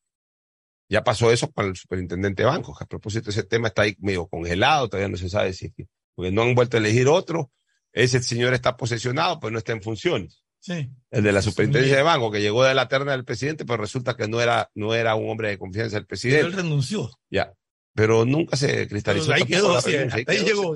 Ya 0.90 1.04
pasó 1.04 1.32
eso 1.32 1.52
con 1.52 1.66
el 1.66 1.76
superintendente 1.76 2.44
de 2.44 2.50
bancos, 2.50 2.78
que 2.78 2.84
a 2.84 2.88
propósito 2.88 3.30
ese 3.30 3.44
tema 3.44 3.70
está 3.70 3.84
ahí 3.84 3.96
medio 4.00 4.28
congelado, 4.28 4.90
todavía 4.90 5.10
no 5.10 5.18
se 5.18 5.30
sabe 5.30 5.54
si, 5.54 5.74
porque 6.16 6.32
no 6.32 6.44
han 6.44 6.56
vuelto 6.56 6.78
a 6.78 6.80
elegir 6.80 7.08
otro. 7.08 7.52
Ese 7.92 8.22
señor 8.22 8.54
está 8.54 8.78
posesionado, 8.78 9.40
pues 9.40 9.52
no 9.52 9.60
está 9.60 9.72
en 9.72 9.82
funciones. 9.82 10.44
Sí, 10.60 10.90
El 11.12 11.24
de 11.24 11.32
la 11.32 11.42
superintendencia 11.42 11.96
sí. 11.96 11.98
de 11.98 12.04
banco, 12.04 12.32
que 12.32 12.42
llegó 12.42 12.63
de 12.63 12.74
la 12.74 12.88
terna 12.88 13.13
del 13.13 13.24
presidente, 13.26 13.66
pero 13.66 13.78
resulta 13.78 14.16
que 14.16 14.28
no 14.28 14.42
era, 14.42 14.70
no 14.76 14.94
era 14.94 15.16
un 15.16 15.30
hombre 15.30 15.50
de 15.50 15.58
confianza 15.58 15.96
del 15.96 16.04
pero 16.04 16.08
presidente. 16.08 16.46
él 16.46 16.54
renunció. 16.54 17.12
Ya. 17.30 17.54
Pero 17.94 18.26
nunca 18.26 18.58
se 18.58 18.88
cristalizó. 18.88 19.28
Pero 19.28 19.36
ahí 19.38 19.46
quedó, 19.46 19.82
sí, 19.82 19.96
ahí 19.96 20.26
quedó 20.26 20.46
llegó. 20.46 20.76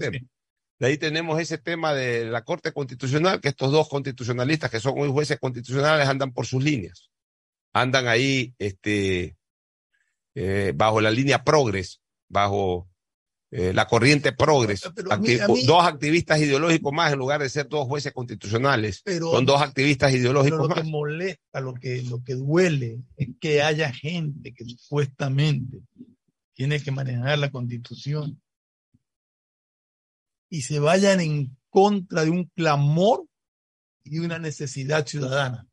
De 0.81 0.87
ahí 0.87 0.97
tenemos 0.97 1.39
ese 1.39 1.59
tema 1.59 1.93
de 1.93 2.25
la 2.25 2.43
Corte 2.43 2.71
Constitucional, 2.71 3.39
que 3.39 3.49
estos 3.49 3.71
dos 3.71 3.87
constitucionalistas 3.87 4.71
que 4.71 4.79
son 4.79 4.95
hoy 4.97 5.11
jueces 5.11 5.37
constitucionales 5.39 6.07
andan 6.07 6.31
por 6.33 6.47
sus 6.47 6.63
líneas. 6.63 7.11
Andan 7.71 8.07
ahí 8.07 8.55
este, 8.57 9.37
eh, 10.33 10.73
bajo 10.75 10.99
la 10.99 11.11
línea 11.11 11.43
progres, 11.43 12.01
bajo 12.27 12.89
eh, 13.51 13.73
la 13.73 13.85
corriente 13.87 14.31
progres. 14.31 14.81
Pero 14.95 15.19
mí- 15.19 15.37
mí- 15.49 15.65
Dos 15.67 15.85
activistas 15.85 16.39
ideológicos 16.41 16.91
más 16.91 17.13
en 17.13 17.19
lugar 17.19 17.41
de 17.43 17.49
ser 17.49 17.67
dos 17.69 17.85
jueces 17.87 18.11
constitucionales. 18.11 19.03
Pero, 19.05 19.29
Son 19.33 19.45
dos 19.45 19.61
activistas 19.61 20.09
pero 20.09 20.19
ideológicos 20.19 20.67
lo 20.67 20.73
que 20.73 20.83
molesta, 20.83 21.61
lo 21.61 21.75
que, 21.75 22.01
lo 22.01 22.23
que 22.23 22.33
duele, 22.33 23.01
es 23.17 23.27
que 23.39 23.61
haya 23.61 23.93
gente 23.93 24.51
que 24.51 24.65
supuestamente 24.65 25.77
tiene 26.53 26.79
que 26.81 26.89
manejar 26.89 27.37
la 27.37 27.51
constitución 27.51 28.40
y 30.51 30.63
se 30.63 30.79
vayan 30.79 31.21
en 31.21 31.57
contra 31.69 32.25
de 32.25 32.29
un 32.29 32.43
clamor 32.43 33.25
y 34.03 34.19
una 34.19 34.37
necesidad 34.37 35.07
ciudadana, 35.07 35.65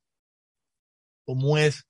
como 1.25 1.59
es 1.59 1.85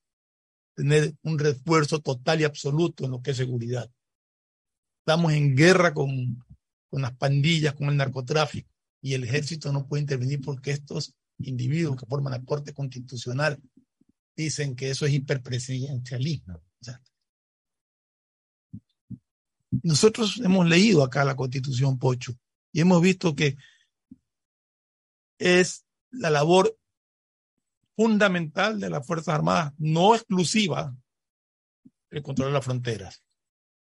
tener 0.75 1.15
un 1.23 1.39
refuerzo 1.39 2.01
total 2.01 2.41
y 2.41 2.45
absoluto 2.45 3.05
en 3.05 3.11
lo 3.11 3.21
que 3.21 3.33
es 3.33 3.37
seguridad. 3.37 3.91
Estamos 5.01 5.35
en 5.35 5.55
guerra 5.55 5.93
con, 5.93 6.43
con 6.89 7.03
las 7.03 7.15
pandillas, 7.15 7.75
con 7.75 7.91
el 7.91 7.97
narcotráfico, 7.97 8.71
y 9.03 9.13
el 9.13 9.25
ejército 9.25 9.71
no 9.71 9.87
puede 9.87 10.01
intervenir 10.01 10.41
porque 10.41 10.71
estos 10.71 11.15
individuos 11.41 11.99
que 11.99 12.07
forman 12.07 12.33
la 12.33 12.43
Corte 12.43 12.73
Constitucional 12.73 13.61
dicen 14.35 14.75
que 14.75 14.91
eso 14.91 15.05
es 15.05 15.13
hiperpresidencialismo. 15.13 16.63
Nosotros 19.83 20.41
hemos 20.43 20.67
leído 20.67 21.05
acá 21.05 21.23
la 21.25 21.37
Constitución, 21.37 21.99
Pocho, 21.99 22.35
y 22.73 22.81
hemos 22.81 23.01
visto 23.01 23.35
que 23.35 23.57
es 25.39 25.87
la 26.11 26.31
labor 26.31 26.77
fundamental 27.97 28.79
de 28.79 28.91
las 28.91 29.07
Fuerzas 29.07 29.35
Armadas, 29.35 29.73
no 29.79 30.15
exclusiva, 30.15 30.97
el 32.11 32.23
control 32.23 32.49
de 32.49 32.55
las 32.55 32.65
fronteras. 32.65 33.23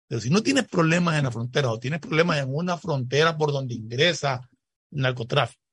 Pero 0.08 0.22
si 0.22 0.30
no 0.30 0.44
tienes 0.44 0.68
problemas 0.68 1.18
en 1.18 1.24
la 1.24 1.32
frontera 1.32 1.72
o 1.72 1.80
tienes 1.80 2.00
problemas 2.00 2.40
en 2.40 2.54
una 2.54 2.78
frontera 2.78 3.38
por 3.38 3.52
donde 3.52 3.74
ingresa 3.74 4.48
el 4.92 5.02
narcotráfico, 5.02 5.64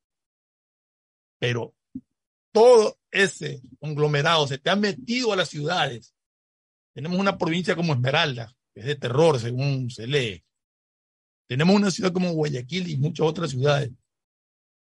pero 1.39 1.75
todo 2.51 2.97
ese 3.09 3.61
conglomerado 3.79 4.47
se 4.47 4.57
te 4.57 4.69
ha 4.69 4.75
metido 4.75 5.33
a 5.33 5.35
las 5.35 5.49
ciudades. 5.49 6.13
Tenemos 6.93 7.19
una 7.19 7.37
provincia 7.37 7.75
como 7.75 7.93
Esmeralda, 7.93 8.53
que 8.73 8.81
es 8.81 8.85
de 8.85 8.95
terror, 8.95 9.39
según 9.39 9.89
se 9.89 10.07
lee. 10.07 10.43
Tenemos 11.51 11.75
una 11.75 11.91
ciudad 11.91 12.13
como 12.13 12.31
Guayaquil 12.31 12.87
y 12.87 12.95
muchas 12.95 13.27
otras 13.27 13.51
ciudades. 13.51 13.91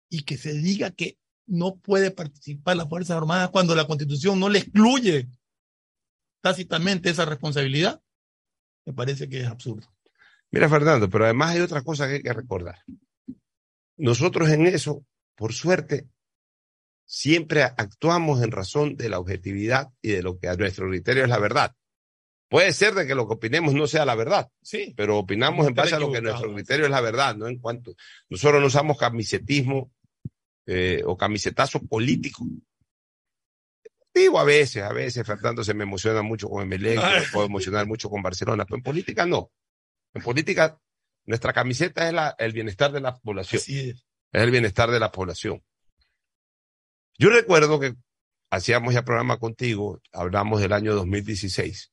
Y 0.08 0.22
que 0.22 0.38
se 0.38 0.54
diga 0.54 0.90
que 0.90 1.18
no 1.44 1.76
puede 1.76 2.10
participar 2.10 2.78
las 2.78 2.88
Fuerzas 2.88 3.18
Armadas 3.18 3.50
cuando 3.50 3.74
la 3.74 3.86
Constitución 3.86 4.40
no 4.40 4.48
le 4.48 4.60
excluye 4.60 5.28
tácitamente 6.40 7.10
esa 7.10 7.26
responsabilidad, 7.26 8.00
me 8.86 8.94
parece 8.94 9.28
que 9.28 9.42
es 9.42 9.46
absurdo. 9.46 9.86
Mira, 10.50 10.70
Fernando, 10.70 11.10
pero 11.10 11.24
además 11.24 11.50
hay 11.50 11.60
otra 11.60 11.82
cosa 11.82 12.08
que 12.08 12.14
hay 12.14 12.22
que 12.22 12.32
recordar. 12.32 12.78
Nosotros 13.98 14.48
en 14.48 14.64
eso, 14.64 15.04
por 15.34 15.52
suerte, 15.52 16.08
siempre 17.04 17.64
actuamos 17.64 18.42
en 18.42 18.50
razón 18.50 18.96
de 18.96 19.10
la 19.10 19.18
objetividad 19.18 19.90
y 20.00 20.12
de 20.12 20.22
lo 20.22 20.38
que 20.38 20.48
a 20.48 20.56
nuestro 20.56 20.88
criterio 20.88 21.24
es 21.24 21.28
la 21.28 21.38
verdad. 21.38 21.76
Puede 22.48 22.72
ser 22.72 22.94
de 22.94 23.06
que 23.06 23.14
lo 23.16 23.26
que 23.26 23.34
opinemos 23.34 23.74
no 23.74 23.86
sea 23.88 24.04
la 24.04 24.14
verdad, 24.14 24.48
Sí, 24.62 24.94
pero 24.96 25.18
opinamos 25.18 25.66
en 25.66 25.74
base 25.74 25.94
a 25.96 25.98
lo 25.98 26.12
que 26.12 26.20
nuestro 26.22 26.54
criterio 26.54 26.84
es 26.86 26.90
la 26.92 27.00
verdad, 27.00 27.34
no 27.36 27.48
en 27.48 27.58
cuanto 27.58 27.94
nosotros 28.28 28.60
no 28.60 28.68
usamos 28.68 28.96
camisetismo 28.98 29.90
eh, 30.66 31.02
o 31.04 31.16
camisetazo 31.16 31.80
político. 31.80 32.44
Digo 34.14 34.38
a 34.38 34.44
veces, 34.44 34.82
a 34.82 34.92
veces 34.92 35.26
Fernando 35.26 35.62
se 35.62 35.74
me 35.74 35.84
emociona 35.84 36.22
mucho 36.22 36.48
con 36.48 36.62
Emelec, 36.62 36.96
me 37.20 37.26
puedo 37.32 37.46
emocionar 37.46 37.86
mucho 37.86 38.08
con 38.08 38.22
Barcelona, 38.22 38.64
pero 38.64 38.76
en 38.76 38.82
política 38.82 39.26
no. 39.26 39.50
En 40.14 40.22
política 40.22 40.78
nuestra 41.26 41.52
camiseta 41.52 42.06
es 42.08 42.14
la- 42.14 42.34
el 42.38 42.52
bienestar 42.52 42.92
de 42.92 43.00
la 43.00 43.16
población, 43.16 43.60
así 43.60 43.90
es. 43.90 43.96
es 44.32 44.42
el 44.42 44.50
bienestar 44.50 44.90
de 44.90 45.00
la 45.00 45.10
población. 45.12 45.62
Yo 47.18 47.28
recuerdo 47.30 47.80
que 47.80 47.94
hacíamos 48.50 48.94
ya 48.94 49.04
programa 49.04 49.38
contigo, 49.38 50.00
hablamos 50.12 50.60
del 50.60 50.72
año 50.72 50.94
2016, 50.94 51.92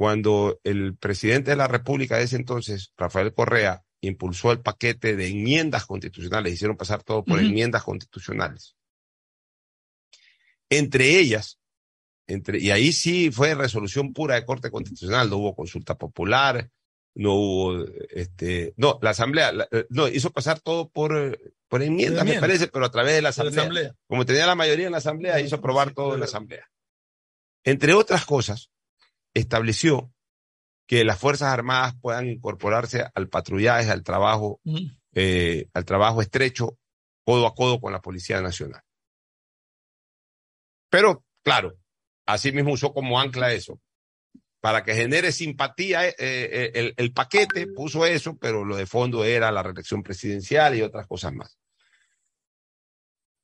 cuando 0.00 0.58
el 0.64 0.96
presidente 0.96 1.50
de 1.50 1.58
la 1.58 1.68
República 1.68 2.16
de 2.16 2.22
ese 2.24 2.36
entonces, 2.36 2.90
Rafael 2.96 3.34
Correa, 3.34 3.82
impulsó 4.00 4.50
el 4.50 4.62
paquete 4.62 5.14
de 5.14 5.28
enmiendas 5.28 5.84
constitucionales, 5.84 6.54
hicieron 6.54 6.78
pasar 6.78 7.02
todo 7.02 7.22
por 7.22 7.38
enmiendas 7.38 7.82
constitucionales. 7.84 8.76
Entre 10.70 11.18
ellas, 11.18 11.58
entre, 12.26 12.60
y 12.60 12.70
ahí 12.70 12.92
sí 12.94 13.30
fue 13.30 13.54
resolución 13.54 14.14
pura 14.14 14.36
de 14.36 14.46
Corte 14.46 14.70
Constitucional, 14.70 15.28
no 15.28 15.36
hubo 15.36 15.54
consulta 15.54 15.98
popular, 15.98 16.70
no 17.14 17.34
hubo, 17.34 17.84
este, 18.08 18.72
no, 18.78 18.98
la 19.02 19.10
Asamblea, 19.10 19.52
la- 19.52 19.68
eh, 19.70 19.84
no, 19.90 20.08
hizo 20.08 20.30
pasar 20.30 20.60
todo 20.60 20.88
por, 20.88 21.38
por 21.68 21.82
enmiendas, 21.82 22.24
me 22.24 22.40
parece, 22.40 22.68
pero 22.68 22.86
a 22.86 22.90
través 22.90 23.16
de 23.16 23.20
la 23.20 23.28
Asamblea. 23.28 23.64
Como 24.06 24.24
tenía 24.24 24.46
la 24.46 24.54
mayoría 24.54 24.86
en 24.86 24.92
la 24.92 24.98
Asamblea, 24.98 25.38
hizo 25.40 25.56
aprobar 25.56 25.92
todo 25.92 26.14
en 26.14 26.20
la. 26.20 26.24
Asamblea. 26.24 26.70
Entre 27.64 27.92
otras 27.92 28.24
cosas, 28.24 28.70
estableció 29.34 30.12
que 30.86 31.04
las 31.04 31.18
Fuerzas 31.18 31.52
Armadas 31.52 31.94
puedan 32.00 32.28
incorporarse 32.28 33.04
al 33.14 33.28
patrullaje, 33.28 33.90
al 33.90 34.02
trabajo, 34.02 34.60
eh, 35.14 35.68
al 35.72 35.84
trabajo 35.84 36.20
estrecho, 36.20 36.78
codo 37.24 37.46
a 37.46 37.54
codo 37.54 37.80
con 37.80 37.92
la 37.92 38.00
Policía 38.00 38.40
Nacional. 38.40 38.82
Pero, 40.88 41.24
claro, 41.44 41.76
así 42.26 42.50
mismo 42.50 42.72
usó 42.72 42.92
como 42.92 43.20
ancla 43.20 43.52
eso. 43.52 43.80
Para 44.60 44.82
que 44.82 44.94
genere 44.94 45.32
simpatía, 45.32 46.08
eh, 46.08 46.14
eh, 46.18 46.70
el, 46.74 46.94
el 46.96 47.12
paquete 47.12 47.68
puso 47.68 48.04
eso, 48.04 48.36
pero 48.36 48.64
lo 48.64 48.76
de 48.76 48.86
fondo 48.86 49.24
era 49.24 49.52
la 49.52 49.62
reelección 49.62 50.02
presidencial 50.02 50.76
y 50.76 50.82
otras 50.82 51.06
cosas 51.06 51.32
más. 51.32 51.56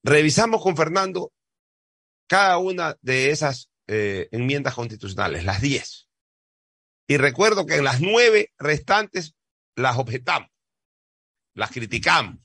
Revisamos 0.02 0.62
con 0.62 0.76
Fernando 0.76 1.32
cada 2.26 2.58
una 2.58 2.96
de 3.02 3.30
esas 3.30 3.70
eh, 3.88 4.28
enmiendas 4.32 4.74
constitucionales, 4.74 5.44
las 5.44 5.60
10. 5.60 6.08
Y 7.08 7.16
recuerdo 7.18 7.66
que 7.66 7.76
en 7.76 7.84
las 7.84 8.00
nueve 8.00 8.52
restantes 8.58 9.34
las 9.76 9.96
objetamos, 9.96 10.50
las 11.54 11.70
criticamos, 11.70 12.38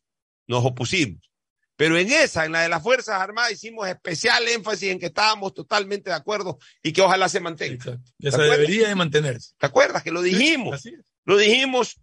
nos 0.48 0.64
opusimos. 0.64 1.32
Pero 1.76 1.98
en 1.98 2.12
esa, 2.12 2.46
en 2.46 2.52
la 2.52 2.62
de 2.62 2.70
las 2.70 2.84
Fuerzas 2.84 3.20
Armadas, 3.20 3.54
hicimos 3.54 3.88
especial 3.88 4.48
énfasis 4.48 4.92
en 4.92 5.00
que 5.00 5.08
estábamos 5.08 5.54
totalmente 5.56 6.12
de 6.12 6.16
acuerdo 6.16 6.60
y 6.84 6.94
que 6.94 7.02
ojalá 7.02 7.28
se 7.28 7.40
mantenga. 7.40 8.00
Exacto. 8.20 8.44
Debería 8.44 8.88
de 8.88 8.94
mantenerse. 8.94 9.56
¿Te 9.58 9.66
acuerdas 9.66 10.04
que 10.04 10.12
lo 10.12 10.22
dijimos? 10.22 10.88
Lo 11.26 11.38
dijimos 11.38 12.00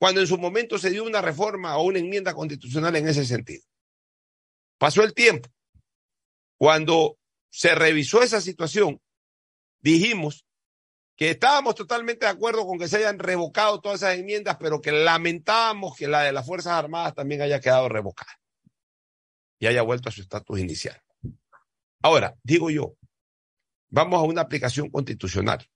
cuando 0.00 0.20
en 0.20 0.26
su 0.26 0.36
momento 0.36 0.78
se 0.78 0.90
dio 0.90 1.04
una 1.04 1.20
reforma 1.20 1.76
o 1.76 1.84
una 1.84 2.00
enmienda 2.00 2.34
constitucional 2.34 2.96
en 2.96 3.06
ese 3.06 3.24
sentido. 3.24 3.62
Pasó 4.78 5.04
el 5.04 5.14
tiempo. 5.14 5.48
Cuando 6.58 7.18
se 7.52 7.74
revisó 7.74 8.22
esa 8.22 8.40
situación, 8.40 8.98
dijimos 9.80 10.46
que 11.16 11.30
estábamos 11.30 11.74
totalmente 11.74 12.24
de 12.24 12.32
acuerdo 12.32 12.66
con 12.66 12.78
que 12.78 12.88
se 12.88 12.96
hayan 12.96 13.18
revocado 13.18 13.78
todas 13.78 14.02
esas 14.02 14.16
enmiendas, 14.16 14.56
pero 14.58 14.80
que 14.80 14.90
lamentábamos 14.90 15.94
que 15.94 16.08
la 16.08 16.22
de 16.22 16.32
las 16.32 16.46
Fuerzas 16.46 16.72
Armadas 16.72 17.14
también 17.14 17.42
haya 17.42 17.60
quedado 17.60 17.90
revocada 17.90 18.32
y 19.58 19.66
haya 19.66 19.82
vuelto 19.82 20.08
a 20.08 20.12
su 20.12 20.22
estatus 20.22 20.60
inicial. 20.60 20.98
Ahora, 22.00 22.34
digo 22.42 22.70
yo, 22.70 22.96
vamos 23.90 24.18
a 24.18 24.22
una 24.22 24.40
aplicación 24.40 24.88
constitucional. 24.88 25.68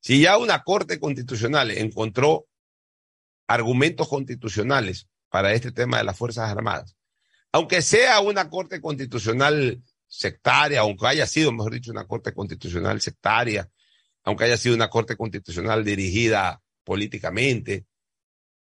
Si 0.00 0.20
ya 0.20 0.36
una 0.36 0.62
Corte 0.62 1.00
Constitucional 1.00 1.70
encontró 1.70 2.46
argumentos 3.46 4.06
constitucionales 4.06 5.08
para 5.30 5.54
este 5.54 5.72
tema 5.72 5.96
de 5.96 6.04
las 6.04 6.18
Fuerzas 6.18 6.50
Armadas, 6.50 6.94
aunque 7.52 7.80
sea 7.80 8.20
una 8.20 8.50
Corte 8.50 8.82
Constitucional 8.82 9.82
sectaria, 10.10 10.80
aunque 10.80 11.06
haya 11.06 11.26
sido, 11.26 11.52
mejor 11.52 11.72
dicho, 11.72 11.92
una 11.92 12.04
Corte 12.04 12.34
Constitucional 12.34 13.00
sectaria, 13.00 13.70
aunque 14.24 14.44
haya 14.44 14.58
sido 14.58 14.74
una 14.74 14.90
Corte 14.90 15.16
Constitucional 15.16 15.84
dirigida 15.84 16.60
políticamente, 16.82 17.86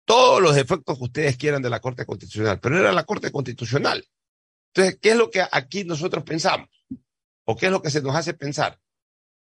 todos 0.03 0.41
los 0.41 0.57
efectos 0.57 0.97
que 0.97 1.03
ustedes 1.03 1.37
quieran 1.37 1.61
de 1.61 1.69
la 1.69 1.79
Corte 1.79 2.05
Constitucional, 2.05 2.59
pero 2.59 2.79
era 2.79 2.91
la 2.91 3.03
Corte 3.03 3.31
Constitucional. 3.31 4.03
Entonces, 4.73 4.97
¿qué 4.99 5.11
es 5.11 5.15
lo 5.15 5.29
que 5.29 5.43
aquí 5.51 5.83
nosotros 5.83 6.23
pensamos? 6.23 6.69
¿O 7.45 7.55
qué 7.55 7.67
es 7.67 7.71
lo 7.71 7.81
que 7.81 7.91
se 7.91 8.01
nos 8.01 8.15
hace 8.15 8.33
pensar? 8.33 8.79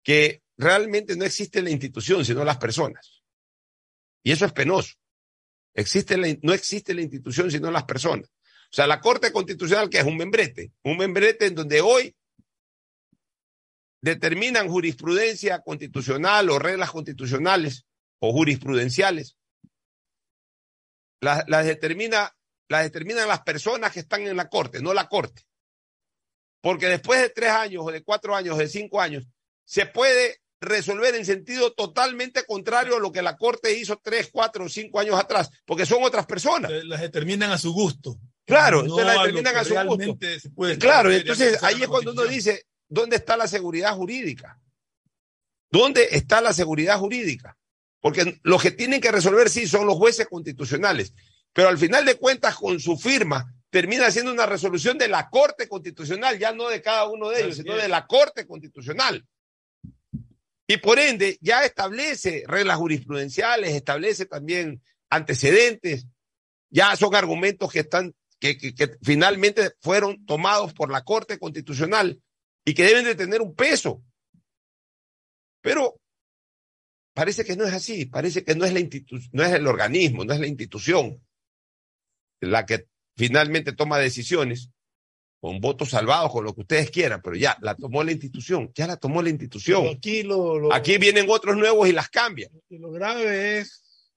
Que 0.02 0.42
realmente 0.56 1.16
no 1.16 1.24
existe 1.24 1.62
la 1.62 1.70
institución, 1.70 2.24
sino 2.24 2.44
las 2.44 2.56
personas. 2.56 3.22
Y 4.22 4.32
eso 4.32 4.44
es 4.44 4.52
penoso. 4.52 4.94
No 5.74 6.52
existe 6.52 6.94
la 6.94 7.02
institución, 7.02 7.50
sino 7.50 7.70
las 7.70 7.84
personas. 7.84 8.30
O 8.70 8.74
sea, 8.74 8.86
la 8.86 9.00
Corte 9.00 9.32
Constitucional, 9.32 9.88
que 9.88 9.98
es 9.98 10.04
un 10.04 10.16
membrete, 10.16 10.72
un 10.84 10.98
membrete 10.98 11.46
en 11.46 11.54
donde 11.54 11.80
hoy 11.80 12.14
determinan 14.02 14.68
jurisprudencia 14.68 15.60
constitucional 15.60 16.50
o 16.50 16.58
reglas 16.58 16.90
constitucionales 16.90 17.86
o 18.20 18.32
jurisprudenciales, 18.32 19.36
las, 21.20 21.64
determina, 21.64 22.36
las 22.68 22.84
determinan 22.84 23.26
las 23.26 23.40
personas 23.40 23.92
que 23.92 24.00
están 24.00 24.26
en 24.26 24.36
la 24.36 24.48
Corte, 24.48 24.82
no 24.82 24.92
la 24.92 25.08
Corte. 25.08 25.42
Porque 26.60 26.88
después 26.88 27.20
de 27.22 27.30
tres 27.30 27.50
años 27.50 27.84
o 27.86 27.90
de 27.90 28.02
cuatro 28.02 28.36
años 28.36 28.56
o 28.56 28.58
de 28.58 28.68
cinco 28.68 29.00
años, 29.00 29.26
se 29.64 29.86
puede 29.86 30.42
resolver 30.60 31.14
en 31.14 31.24
sentido 31.24 31.72
totalmente 31.72 32.44
contrario 32.44 32.96
a 32.96 33.00
lo 33.00 33.12
que 33.12 33.22
la 33.22 33.36
Corte 33.36 33.78
hizo 33.78 33.98
tres, 34.02 34.28
cuatro 34.30 34.64
o 34.64 34.68
cinco 34.68 35.00
años 35.00 35.18
atrás, 35.18 35.50
porque 35.64 35.86
son 35.86 36.02
otras 36.02 36.26
personas. 36.26 36.70
Las 36.84 37.00
determinan 37.00 37.50
a 37.50 37.58
su 37.58 37.72
gusto. 37.72 38.18
Claro, 38.48 38.80
entonces 38.80 39.06
las 39.06 39.18
determinan 39.18 39.56
a, 39.56 39.64
su 39.64 39.74
gusto. 39.74 40.78
Claro, 40.80 41.12
entonces 41.12 41.62
ahí 41.62 41.82
es 41.82 41.86
cuando 41.86 42.12
uno 42.12 42.24
dice, 42.24 42.64
¿dónde 42.88 43.16
está 43.16 43.36
la 43.36 43.46
seguridad 43.46 43.94
jurídica? 43.94 44.58
¿Dónde 45.70 46.08
está 46.12 46.40
la 46.40 46.54
seguridad 46.54 46.98
jurídica? 46.98 47.58
Porque 48.00 48.40
los 48.42 48.62
que 48.62 48.70
tienen 48.70 49.02
que 49.02 49.12
resolver 49.12 49.50
sí 49.50 49.68
son 49.68 49.86
los 49.86 49.96
jueces 49.96 50.26
constitucionales, 50.28 51.12
pero 51.52 51.68
al 51.68 51.76
final 51.76 52.06
de 52.06 52.14
cuentas 52.14 52.54
con 52.54 52.80
su 52.80 52.96
firma 52.96 53.54
termina 53.68 54.10
siendo 54.10 54.32
una 54.32 54.46
resolución 54.46 54.96
de 54.96 55.08
la 55.08 55.28
Corte 55.28 55.68
Constitucional, 55.68 56.38
ya 56.38 56.52
no 56.54 56.70
de 56.70 56.80
cada 56.80 57.06
uno 57.06 57.28
de 57.28 57.42
ellos, 57.42 57.56
sino 57.56 57.76
de 57.76 57.88
la 57.88 58.06
Corte 58.06 58.46
Constitucional. 58.46 59.26
Y 60.66 60.78
por 60.78 60.98
ende 60.98 61.36
ya 61.42 61.66
establece 61.66 62.44
reglas 62.46 62.78
jurisprudenciales, 62.78 63.74
establece 63.74 64.24
también 64.24 64.82
antecedentes, 65.10 66.06
ya 66.70 66.94
son 66.96 67.14
argumentos 67.14 67.72
que 67.72 67.80
están, 67.80 68.14
que, 68.38 68.56
que, 68.56 68.96
finalmente 69.02 69.72
fueron 69.80 70.24
tomados 70.26 70.72
por 70.74 70.90
la 70.90 71.04
Corte 71.04 71.38
Constitucional 71.38 72.22
y 72.64 72.74
que 72.74 72.84
deben 72.84 73.04
de 73.04 73.14
tener 73.14 73.42
un 73.42 73.54
peso. 73.54 74.02
Pero 75.60 76.00
parece 77.14 77.44
que 77.44 77.56
no 77.56 77.64
es 77.64 77.74
así, 77.74 78.06
parece 78.06 78.44
que 78.44 78.54
no 78.54 78.64
es 78.64 78.72
la 78.72 78.80
institución, 78.80 79.30
no 79.32 79.42
es 79.42 79.52
el 79.52 79.66
organismo, 79.66 80.24
no 80.24 80.32
es 80.32 80.40
la 80.40 80.46
institución 80.46 81.20
la 82.40 82.66
que 82.66 82.86
finalmente 83.16 83.72
toma 83.72 83.98
decisiones, 83.98 84.70
con 85.40 85.60
votos 85.60 85.90
salvados, 85.90 86.32
con 86.32 86.44
lo 86.44 86.54
que 86.54 86.62
ustedes 86.62 86.90
quieran, 86.90 87.20
pero 87.22 87.36
ya 87.36 87.56
la 87.60 87.76
tomó 87.76 88.02
la 88.02 88.12
institución, 88.12 88.72
ya 88.74 88.86
la 88.86 88.96
tomó 88.96 89.22
la 89.22 89.30
institución. 89.30 89.86
aquí, 89.88 90.22
lo, 90.22 90.72
aquí 90.72 90.98
vienen 90.98 91.26
otros 91.28 91.56
nuevos 91.56 91.88
y 91.88 91.92
las 91.92 92.08
cambian. 92.08 92.50
Y 92.68 92.78
lo 92.78 92.90
grave 92.90 93.58
es 93.58 94.10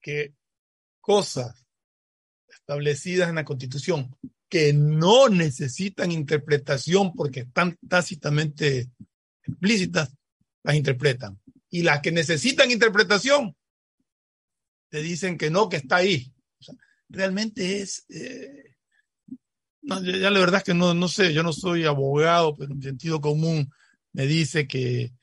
que 0.00 0.34
cosas 1.00 1.66
establecidas 2.68 3.30
en 3.30 3.36
la 3.36 3.46
constitución 3.46 4.14
que 4.46 4.74
no 4.74 5.30
necesitan 5.30 6.12
interpretación 6.12 7.14
porque 7.14 7.40
están 7.40 7.78
tácitamente 7.88 8.90
explícitas, 9.42 10.14
las 10.62 10.76
interpretan. 10.76 11.40
Y 11.70 11.82
las 11.82 12.00
que 12.02 12.12
necesitan 12.12 12.70
interpretación, 12.70 13.56
te 14.90 15.00
dicen 15.00 15.38
que 15.38 15.48
no, 15.48 15.70
que 15.70 15.78
está 15.78 15.96
ahí. 15.96 16.30
realmente 17.08 17.80
es... 17.80 18.04
Eh, 18.10 18.74
no, 19.80 20.02
ya 20.02 20.30
la 20.30 20.38
verdad 20.38 20.58
es 20.58 20.64
que 20.64 20.74
no, 20.74 20.92
no 20.92 21.08
sé, 21.08 21.32
yo 21.32 21.42
no 21.42 21.54
soy 21.54 21.86
abogado, 21.86 22.54
pero 22.54 22.74
en 22.74 22.82
sentido 22.82 23.22
común 23.22 23.70
me 24.12 24.26
dice 24.26 24.68
que, 24.68 25.14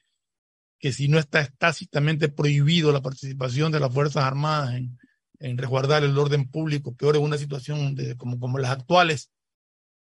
que 0.80 0.92
si 0.92 1.08
no 1.10 1.20
está 1.20 1.48
tácitamente 1.60 2.28
prohibido 2.30 2.92
la 2.92 3.04
participación 3.04 3.72
de 3.72 3.80
las 3.80 3.94
Fuerzas 3.94 4.24
Armadas 4.24 4.76
en, 4.76 4.98
en 5.40 5.58
resguardar 5.58 6.04
el 6.04 6.18
orden 6.18 6.50
público, 6.50 6.96
peor 6.96 7.16
en 7.16 7.24
una 7.24 7.38
situación 7.38 7.96
de, 7.96 8.16
como, 8.16 8.40
como 8.40 8.58
las 8.58 8.72
actuales, 8.72 9.32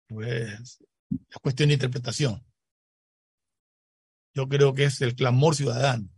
pues 0.08 0.78
es 1.10 1.38
cuestión 1.42 1.68
de 1.68 1.74
interpretación. 1.74 2.44
Yo 4.34 4.48
creo 4.48 4.74
que 4.74 4.84
es 4.84 5.00
el 5.00 5.14
clamor 5.14 5.54
ciudadano, 5.54 6.08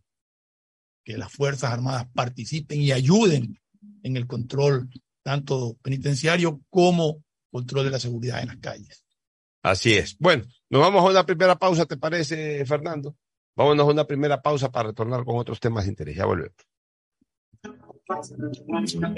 que 1.04 1.16
las 1.16 1.32
Fuerzas 1.32 1.72
Armadas 1.72 2.08
participen 2.12 2.80
y 2.80 2.92
ayuden 2.92 3.60
en 4.02 4.16
el 4.16 4.26
control 4.26 4.88
tanto 5.22 5.76
penitenciario 5.82 6.60
como 6.68 7.22
control 7.50 7.84
de 7.84 7.90
la 7.90 8.00
seguridad 8.00 8.40
en 8.40 8.48
las 8.48 8.58
calles. 8.58 9.04
Así 9.62 9.94
es. 9.94 10.16
Bueno, 10.18 10.44
nos 10.70 10.80
vamos 10.80 11.04
a 11.04 11.10
una 11.10 11.26
primera 11.26 11.56
pausa, 11.56 11.86
¿te 11.86 11.96
parece, 11.96 12.64
Fernando? 12.64 13.16
Vámonos 13.56 13.88
a 13.88 13.90
una 13.90 14.06
primera 14.06 14.40
pausa 14.40 14.70
para 14.70 14.90
retornar 14.90 15.24
con 15.24 15.36
otros 15.36 15.60
temas 15.60 15.84
de 15.84 15.90
interés. 15.90 16.16
Ya 16.16 16.26
volvemos. 16.26 16.56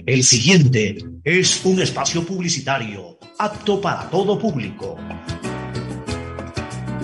El 0.06 0.24
siguiente 0.24 0.98
es 1.22 1.64
un 1.64 1.80
espacio 1.80 2.26
publicitario 2.26 3.18
apto 3.38 3.80
para 3.80 4.10
todo 4.10 4.36
público. 4.36 4.96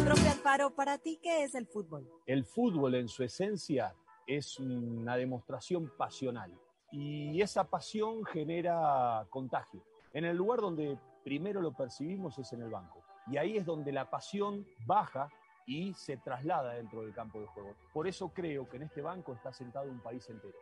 Profe 0.05 0.29
Alfaro, 0.29 0.75
¿para 0.75 0.99
ti 0.99 1.21
qué 1.23 1.45
es 1.45 1.55
el 1.55 1.67
fútbol? 1.67 2.09
El 2.27 2.45
fútbol 2.45 2.97
en 2.97 3.07
su 3.07 3.23
esencia 3.23 3.95
es 4.27 4.59
una 4.59 5.17
demostración 5.17 5.93
pasional 5.97 6.53
y 6.91 7.41
esa 7.41 7.63
pasión 7.63 8.25
genera 8.25 9.25
contagio. 9.31 9.85
En 10.13 10.25
el 10.25 10.37
lugar 10.37 10.61
donde 10.61 10.99
primero 11.23 11.61
lo 11.61 11.73
percibimos 11.73 12.37
es 12.39 12.53
en 12.53 12.63
el 12.63 12.71
banco. 12.71 13.05
Y 13.31 13.37
ahí 13.37 13.57
es 13.57 13.65
donde 13.65 13.93
la 13.93 14.11
pasión 14.11 14.67
baja 14.87 15.29
y 15.67 15.95
se 15.95 16.17
traslada 16.17 16.75
dentro 16.75 17.03
del 17.03 17.15
campo 17.15 17.41
de 17.41 17.47
juego. 17.47 17.75
Por 17.93 18.09
eso 18.09 18.29
creo 18.31 18.69
que 18.69 18.77
en 18.77 18.85
este 18.85 19.03
banco 19.03 19.35
está 19.35 19.53
sentado 19.53 19.89
un 19.89 20.01
país 20.01 20.29
entero. 20.31 20.57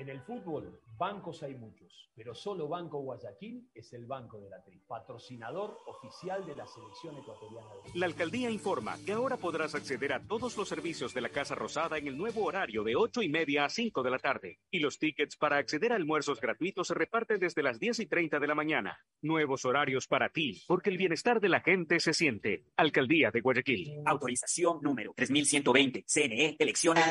En 0.00 0.08
el 0.08 0.22
fútbol, 0.22 0.80
bancos 0.96 1.42
hay 1.42 1.54
muchos, 1.54 2.10
pero 2.16 2.34
solo 2.34 2.66
Banco 2.68 3.00
Guayaquil 3.00 3.68
es 3.74 3.92
el 3.92 4.06
banco 4.06 4.40
de 4.40 4.48
la 4.48 4.64
tri, 4.64 4.78
patrocinador 4.88 5.76
oficial 5.86 6.46
de 6.46 6.56
la 6.56 6.66
selección 6.66 7.18
ecuatoriana. 7.18 7.68
De 7.92 7.98
la 7.98 8.06
alcaldía 8.06 8.48
informa 8.48 8.96
que 9.04 9.12
ahora 9.12 9.36
podrás 9.36 9.74
acceder 9.74 10.14
a 10.14 10.26
todos 10.26 10.56
los 10.56 10.66
servicios 10.66 11.12
de 11.12 11.20
la 11.20 11.28
Casa 11.28 11.54
Rosada 11.54 11.98
en 11.98 12.06
el 12.06 12.16
nuevo 12.16 12.46
horario 12.46 12.82
de 12.82 12.96
8 12.96 13.20
y 13.20 13.28
media 13.28 13.66
a 13.66 13.68
5 13.68 14.02
de 14.02 14.10
la 14.10 14.18
tarde. 14.18 14.58
Y 14.70 14.78
los 14.78 14.98
tickets 14.98 15.36
para 15.36 15.58
acceder 15.58 15.92
a 15.92 15.96
almuerzos 15.96 16.40
gratuitos 16.40 16.88
se 16.88 16.94
reparten 16.94 17.38
desde 17.38 17.62
las 17.62 17.78
10 17.78 18.00
y 18.00 18.06
30 18.06 18.38
de 18.38 18.46
la 18.46 18.54
mañana. 18.54 18.98
Nuevos 19.20 19.66
horarios 19.66 20.06
para 20.06 20.30
ti, 20.30 20.62
porque 20.66 20.88
el 20.88 20.96
bienestar 20.96 21.40
de 21.40 21.50
la 21.50 21.60
gente 21.60 22.00
se 22.00 22.14
siente. 22.14 22.64
Alcaldía 22.76 23.30
de 23.30 23.42
Guayaquil. 23.42 24.00
Autorización 24.06 24.78
número 24.80 25.12
3120. 25.14 26.04
CNE, 26.06 26.56
elecciones 26.58 27.04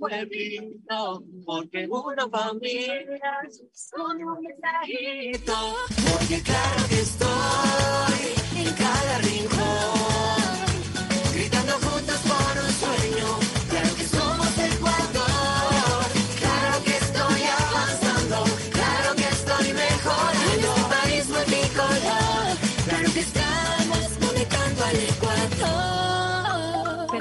pueblito, 0.00 1.22
porque 1.44 1.86
una 1.86 2.28
familia 2.28 3.04
son 3.74 4.24
un 4.24 4.42
mensajito, 4.42 5.54
porque 6.10 6.42
claro 6.42 6.88
que 6.88 7.00
estoy 7.00 8.20
en 8.56 8.74
cada 8.74 9.18
rincón, 9.18 9.99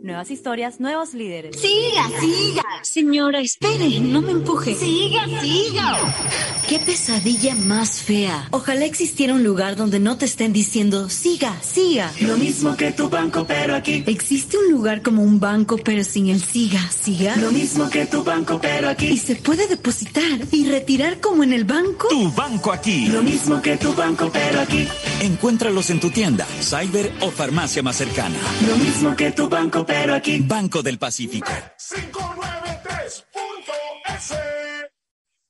Nuevas 0.00 0.30
historias, 0.30 0.78
nuevos 0.78 1.12
líderes. 1.12 1.60
Siga, 1.60 2.06
siga. 2.20 2.62
Señora, 2.82 3.40
espere, 3.40 3.98
no 3.98 4.22
me 4.22 4.30
empuje. 4.30 4.76
Siga, 4.76 5.26
siga. 5.40 6.14
Qué 6.68 6.78
pesadilla 6.78 7.56
más 7.56 8.00
fea. 8.02 8.46
Ojalá 8.52 8.84
existiera 8.84 9.34
un 9.34 9.42
lugar 9.42 9.74
donde 9.74 9.98
no 9.98 10.16
te 10.16 10.26
estén 10.26 10.52
diciendo, 10.52 11.08
siga, 11.10 11.60
siga. 11.62 12.12
Lo 12.20 12.36
mismo 12.36 12.76
que 12.76 12.92
tu 12.92 13.08
banco, 13.08 13.44
pero 13.48 13.74
aquí. 13.74 14.04
¿Existe 14.06 14.56
un 14.56 14.70
lugar 14.70 15.02
como 15.02 15.22
un 15.22 15.40
banco 15.40 15.78
pero 15.82 16.04
sin 16.04 16.28
el 16.28 16.40
siga, 16.42 16.80
siga? 16.92 17.34
Lo 17.36 17.50
mismo 17.50 17.90
que 17.90 18.06
tu 18.06 18.22
banco, 18.22 18.60
pero 18.60 18.88
¿Y 18.88 18.90
aquí. 18.90 19.16
se 19.16 19.34
puede 19.34 19.66
depositar 19.66 20.38
y 20.52 20.68
retirar 20.68 21.18
como 21.20 21.42
en 21.42 21.52
el 21.52 21.64
banco? 21.64 22.06
Tu 22.08 22.30
banco 22.32 22.70
aquí. 22.72 23.06
Lo 23.08 23.22
mismo 23.22 23.60
que 23.60 23.76
tu 23.76 23.92
banco, 23.94 24.30
pero 24.32 24.60
aquí. 24.60 24.86
Encuéntralos 25.22 25.90
en 25.90 25.98
tu 25.98 26.10
tienda, 26.10 26.46
cyber 26.62 27.12
o 27.20 27.30
farmacia 27.32 27.82
más 27.82 27.96
cercana. 27.96 28.36
Lo 28.68 28.76
mismo 28.76 29.16
que 29.16 29.32
tu 29.32 29.48
banco, 29.48 29.84
pero 29.88 30.14
aquí. 30.14 30.38
Banco 30.40 30.82
del 30.82 30.98
Pacífico. 30.98 31.50
593.es. 31.50 33.24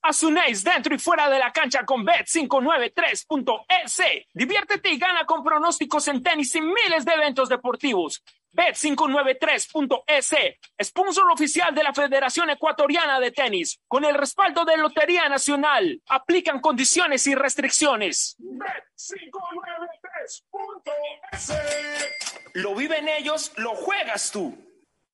Asunéis 0.01 0.63
dentro 0.63 0.95
y 0.95 0.97
fuera 0.97 1.29
de 1.29 1.37
la 1.37 1.51
cancha 1.51 1.85
con 1.85 2.05
Bet593.es. 2.05 4.01
Diviértete 4.33 4.89
y 4.91 4.97
gana 4.97 5.25
con 5.25 5.43
pronósticos 5.43 6.07
en 6.07 6.23
tenis 6.23 6.55
y 6.55 6.61
miles 6.61 7.03
de 7.05 7.11
eventos 7.13 7.49
deportivos. 7.49 8.23
Bet593.es, 8.53 10.35
sponsor 10.83 11.29
oficial 11.31 11.75
de 11.75 11.83
la 11.83 11.93
Federación 11.93 12.49
Ecuatoriana 12.49 13.19
de 13.19 13.31
Tenis, 13.31 13.79
con 13.87 14.03
el 14.05 14.15
respaldo 14.15 14.65
de 14.65 14.77
Lotería 14.77 15.29
Nacional. 15.29 16.01
Aplican 16.07 16.59
condiciones 16.59 17.27
y 17.27 17.35
restricciones. 17.35 18.35
Bet593.es. 18.39 19.98
Lo 22.53 22.75
viven 22.75 23.07
ellos, 23.07 23.51
lo 23.57 23.75
juegas 23.75 24.31
tú. 24.31 24.68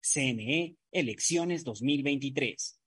CNE, 0.00 0.76
elecciones 0.92 1.64
2023. 1.64 2.79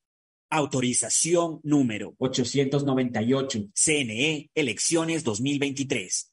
Autorización 0.50 1.60
número 1.64 2.14
898. 2.18 3.70
CNE, 3.74 4.50
elecciones 4.54 5.24
2023. 5.24 6.32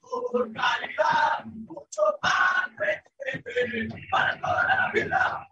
Por 0.00 0.52
calidad, 0.52 1.44
mucho 1.44 2.02
más 2.22 2.70
para 4.10 4.40
toda 4.40 4.66
la 4.68 4.90
vida. 4.92 5.51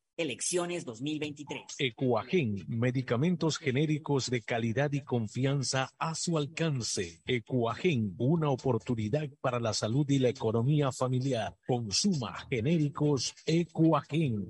elecciones 0.17 0.85
2023. 0.85 1.63
Ecuagen, 1.79 2.65
medicamentos 2.67 3.57
genéricos 3.57 4.29
de 4.29 4.41
calidad 4.41 4.91
y 4.91 5.01
confianza 5.01 5.89
a 5.97 6.15
su 6.15 6.37
alcance. 6.37 7.21
Ecuagen, 7.25 8.15
una 8.17 8.49
oportunidad 8.49 9.29
para 9.41 9.59
la 9.59 9.73
salud 9.73 10.09
y 10.09 10.19
la 10.19 10.29
economía 10.29 10.91
familiar. 10.91 11.55
Consuma 11.65 12.35
genéricos 12.49 13.33
Ecuagen. 13.45 14.47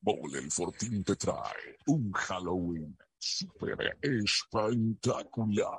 Bol 0.00 0.36
el 0.36 0.50
Fortín 0.50 1.02
te 1.02 1.16
trae 1.16 1.78
un 1.86 2.12
Halloween 2.12 2.94
super 3.18 3.96
espectacular. 4.02 5.78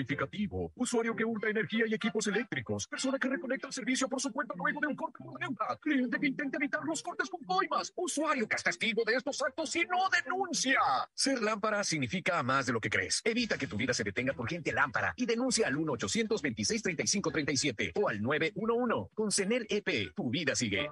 calificativo. 0.01 0.71
Usuario 0.75 1.15
que 1.15 1.23
hurta 1.23 1.47
energía 1.49 1.85
y 1.87 1.93
equipos 1.93 2.27
eléctricos. 2.27 2.85
Persona 2.87 3.17
que 3.19 3.29
reconecta 3.29 3.67
el 3.67 3.73
servicio 3.73 4.09
por 4.09 4.19
su 4.19 4.31
cuenta 4.31 4.55
luego 4.57 4.81
de 4.81 4.87
un 4.87 4.95
corte 4.95 5.19
por 5.23 5.39
deuda. 5.39 5.77
Cliente 5.79 6.19
que 6.19 6.25
intenta 6.27 6.57
evitar 6.57 6.83
los 6.83 7.03
cortes 7.03 7.29
con 7.29 7.41
coimas. 7.43 7.93
Usuario 7.95 8.47
que 8.47 8.55
es 8.55 8.63
testigo 8.63 9.03
de 9.05 9.13
estos 9.15 9.39
actos 9.41 9.75
y 9.75 9.81
no 9.81 10.09
denuncia. 10.09 10.79
Ser 11.13 11.41
lámpara 11.41 11.83
significa 11.83 12.41
más 12.43 12.65
de 12.65 12.71
lo 12.73 12.79
que 12.79 12.89
crees. 12.89 13.21
Evita 13.23 13.57
que 13.57 13.67
tu 13.67 13.77
vida 13.77 13.93
se 13.93 14.03
detenga 14.03 14.33
por 14.33 14.49
gente 14.49 14.73
lámpara 14.73 15.13
y 15.15 15.25
denuncia 15.25 15.67
al 15.67 15.75
1-826-3537 15.75 17.91
o 18.01 18.09
al 18.09 18.21
911. 18.21 18.71
Con 19.13 19.31
CENER 19.31 19.65
EP, 19.69 20.13
tu 20.15 20.29
vida 20.29 20.55
sigue. 20.55 20.89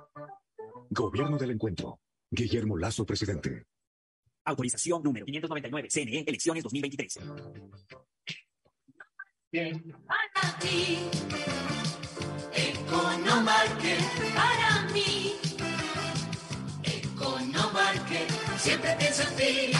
Gobierno 0.90 1.38
del 1.38 1.52
Encuentro. 1.52 2.00
Guillermo 2.30 2.78
Lazo, 2.78 3.06
presidente. 3.06 3.66
Autorización 4.46 5.04
número 5.04 5.26
599, 5.26 5.90
CNE, 5.90 6.24
elecciones 6.28 6.64
2023. 6.64 7.20
Para 9.52 10.60
ti, 10.60 11.00
Economarket, 12.54 14.00
para 14.36 14.82
mí. 14.94 15.34
Economarket, 16.84 18.30
siempre 18.60 18.96
pienso 19.00 19.24
en 19.24 19.36
ti. 19.36 19.72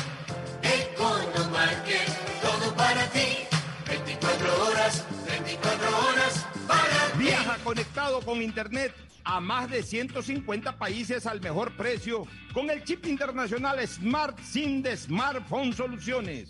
Economarket, 0.64 2.08
todo 2.42 2.76
para 2.76 3.06
ti. 3.10 3.46
24 3.88 4.66
horas, 4.66 5.06
24 5.28 5.98
horas 6.00 6.48
para 6.68 7.12
ti. 7.12 7.26
Viaja 7.26 7.58
conectado 7.64 8.22
con 8.22 8.42
Internet 8.42 8.96
a 9.24 9.40
más 9.40 9.70
de 9.70 9.84
150 9.84 10.80
países 10.80 11.28
al 11.28 11.42
mejor 11.42 11.78
precio 11.78 12.26
con 12.56 12.72
el 12.72 12.84
chip 12.86 13.06
internacional 13.06 13.88
Smart 13.88 14.40
SIM 14.40 14.82
de 14.82 14.98
Smartphone 14.98 15.74
Soluciones. 15.74 16.50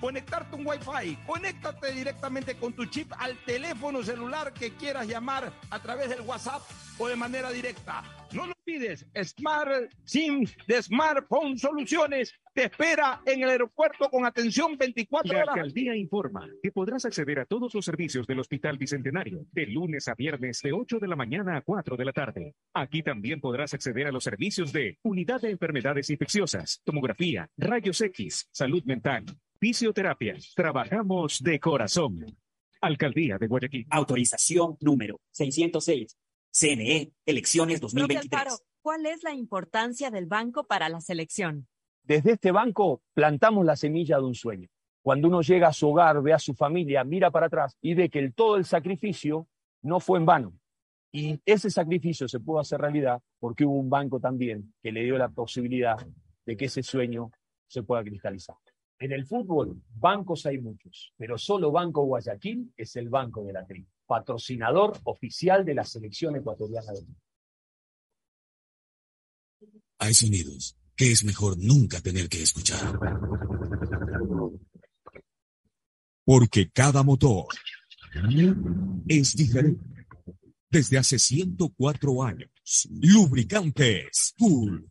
conectarte 0.00 0.56
un 0.56 0.66
Wi-Fi. 0.66 1.16
Conéctate 1.26 1.92
directamente 1.92 2.56
con 2.56 2.72
tu 2.72 2.86
chip 2.86 3.12
al 3.18 3.36
teléfono 3.44 4.02
celular 4.02 4.52
que 4.52 4.72
quieras 4.72 5.06
llamar 5.06 5.52
a 5.70 5.82
través 5.82 6.10
del 6.10 6.20
WhatsApp 6.22 6.62
o 6.98 7.08
de 7.08 7.16
manera 7.16 7.50
directa. 7.50 8.02
No 8.32 8.46
lo 8.46 8.54
olvides, 8.66 9.06
Smart 9.22 9.90
SIM 10.04 10.44
de 10.66 10.82
Smartphone 10.82 11.56
Soluciones 11.56 12.34
te 12.52 12.64
espera 12.64 13.20
en 13.24 13.42
el 13.42 13.50
aeropuerto 13.50 14.08
con 14.10 14.24
atención 14.24 14.76
24 14.76 15.32
La 15.32 15.42
horas. 15.42 15.56
alcaldía 15.56 15.94
informa 15.94 16.48
que 16.62 16.72
podrás 16.72 17.04
acceder 17.04 17.38
a 17.38 17.44
todos 17.44 17.74
los 17.74 17.84
servicios 17.84 18.26
del 18.26 18.40
Hospital 18.40 18.78
Bicentenario 18.78 19.46
de 19.52 19.66
lunes 19.66 20.08
a 20.08 20.14
viernes 20.14 20.60
de 20.62 20.72
8 20.72 20.98
de 20.98 21.06
la 21.06 21.16
mañana 21.16 21.56
a 21.56 21.60
4 21.60 21.96
de 21.96 22.04
la 22.04 22.12
tarde. 22.12 22.54
Aquí 22.74 23.02
también 23.02 23.40
podrás 23.40 23.74
acceder 23.74 24.06
a 24.06 24.12
los 24.12 24.24
servicios 24.24 24.72
de 24.72 24.98
Unidad 25.02 25.42
de 25.42 25.50
Enfermedades 25.50 26.10
Infecciosas, 26.10 26.80
Tomografía, 26.82 27.48
Rayos 27.56 28.00
X, 28.00 28.48
Salud 28.50 28.82
Mental, 28.84 29.24
Fisioterapia. 29.58 30.36
Trabajamos 30.54 31.42
de 31.42 31.58
corazón. 31.58 32.24
Alcaldía 32.80 33.38
de 33.38 33.46
Guayaquil. 33.46 33.86
Autorización 33.90 34.76
número 34.80 35.20
606, 35.30 36.16
CNE, 36.50 37.12
elecciones 37.24 37.80
Profe 37.80 37.96
2023. 37.96 38.32
Alfaro, 38.32 38.56
¿cuál 38.82 39.06
es 39.06 39.22
la 39.22 39.32
importancia 39.32 40.10
del 40.10 40.26
banco 40.26 40.66
para 40.66 40.88
la 40.88 41.00
selección? 41.00 41.66
Desde 42.02 42.32
este 42.32 42.52
banco 42.52 43.02
plantamos 43.14 43.64
la 43.64 43.76
semilla 43.76 44.18
de 44.18 44.24
un 44.24 44.34
sueño. 44.34 44.68
Cuando 45.02 45.28
uno 45.28 45.40
llega 45.40 45.68
a 45.68 45.72
su 45.72 45.88
hogar, 45.88 46.20
ve 46.22 46.32
a 46.32 46.38
su 46.38 46.54
familia, 46.54 47.02
mira 47.04 47.30
para 47.30 47.46
atrás 47.46 47.76
y 47.80 47.94
ve 47.94 48.10
que 48.10 48.18
el, 48.18 48.34
todo 48.34 48.56
el 48.56 48.64
sacrificio 48.64 49.48
no 49.82 50.00
fue 50.00 50.18
en 50.18 50.26
vano. 50.26 50.52
Y 51.12 51.40
ese 51.46 51.70
sacrificio 51.70 52.28
se 52.28 52.40
pudo 52.40 52.60
hacer 52.60 52.80
realidad 52.80 53.22
porque 53.38 53.64
hubo 53.64 53.78
un 53.78 53.88
banco 53.88 54.20
también 54.20 54.74
que 54.82 54.92
le 54.92 55.02
dio 55.04 55.16
la 55.16 55.28
posibilidad 55.28 55.96
de 56.44 56.56
que 56.56 56.66
ese 56.66 56.82
sueño 56.82 57.30
se 57.68 57.82
pueda 57.82 58.02
cristalizar. 58.02 58.56
En 58.98 59.12
el 59.12 59.26
fútbol, 59.26 59.82
bancos 59.94 60.46
hay 60.46 60.58
muchos, 60.58 61.12
pero 61.18 61.36
solo 61.36 61.70
Banco 61.70 62.04
Guayaquil 62.04 62.72
es 62.76 62.96
el 62.96 63.10
banco 63.10 63.44
de 63.44 63.52
la 63.52 63.66
tri, 63.66 63.86
patrocinador 64.06 64.98
oficial 65.04 65.64
de 65.64 65.74
la 65.74 65.84
selección 65.84 66.36
ecuatoriana 66.36 66.92
de. 66.92 67.04
Hay 69.98 70.14
sonidos 70.14 70.78
que 70.94 71.12
es 71.12 71.24
mejor 71.24 71.58
nunca 71.58 72.00
tener 72.00 72.28
que 72.28 72.42
escuchar. 72.42 72.98
Porque 76.24 76.70
cada 76.70 77.02
motor 77.02 77.46
es 79.06 79.36
diferente. 79.36 79.84
Desde 80.70 80.98
hace 80.98 81.18
104 81.18 82.22
años, 82.24 82.50
Lubricantes 83.00 84.34
Cool 84.38 84.90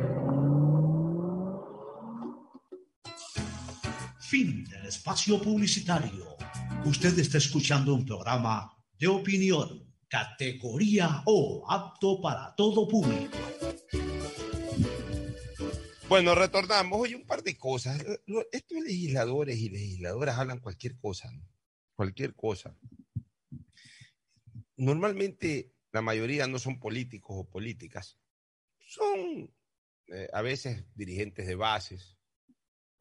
Fin 4.31 4.63
del 4.63 4.85
espacio 4.85 5.41
publicitario. 5.41 6.37
Usted 6.85 7.19
está 7.19 7.37
escuchando 7.37 7.93
un 7.93 8.05
programa 8.05 8.71
de 8.97 9.07
opinión, 9.07 9.93
categoría 10.07 11.21
O, 11.25 11.69
apto 11.69 12.21
para 12.21 12.55
todo 12.55 12.87
público. 12.87 13.37
Bueno, 16.07 16.33
retornamos. 16.33 16.97
Oye, 16.97 17.17
un 17.17 17.25
par 17.25 17.43
de 17.43 17.57
cosas. 17.57 18.01
Estos 18.53 18.81
legisladores 18.81 19.57
y 19.57 19.67
legisladoras 19.67 20.39
hablan 20.39 20.59
cualquier 20.59 20.97
cosa. 20.97 21.29
Cualquier 21.93 22.33
cosa. 22.33 22.73
Normalmente 24.77 25.73
la 25.91 26.01
mayoría 26.01 26.47
no 26.47 26.57
son 26.57 26.79
políticos 26.79 27.35
o 27.37 27.49
políticas. 27.49 28.17
Son 28.79 29.53
eh, 30.07 30.29
a 30.31 30.41
veces 30.41 30.85
dirigentes 30.95 31.45
de 31.47 31.55
bases 31.55 32.20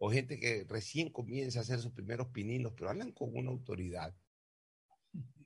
o 0.02 0.10
gente 0.10 0.40
que 0.40 0.64
recién 0.68 1.10
comienza 1.10 1.58
a 1.58 1.62
hacer 1.62 1.78
sus 1.80 1.92
primeros 1.92 2.28
pininos, 2.28 2.72
pero 2.74 2.88
hablan 2.90 3.12
con 3.12 3.36
una 3.36 3.50
autoridad. 3.50 4.14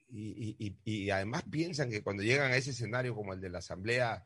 Y, 0.08 0.54
y- 0.58 0.78
y- 0.84 1.10
además 1.10 1.42
piensan 1.50 1.90
que 1.90 2.02
cuando 2.02 2.22
llegan 2.22 2.52
a 2.52 2.56
ese 2.56 2.70
escenario 2.70 3.16
como 3.16 3.32
el 3.32 3.40
de 3.40 3.50
la 3.50 3.58
Asamblea, 3.58 4.24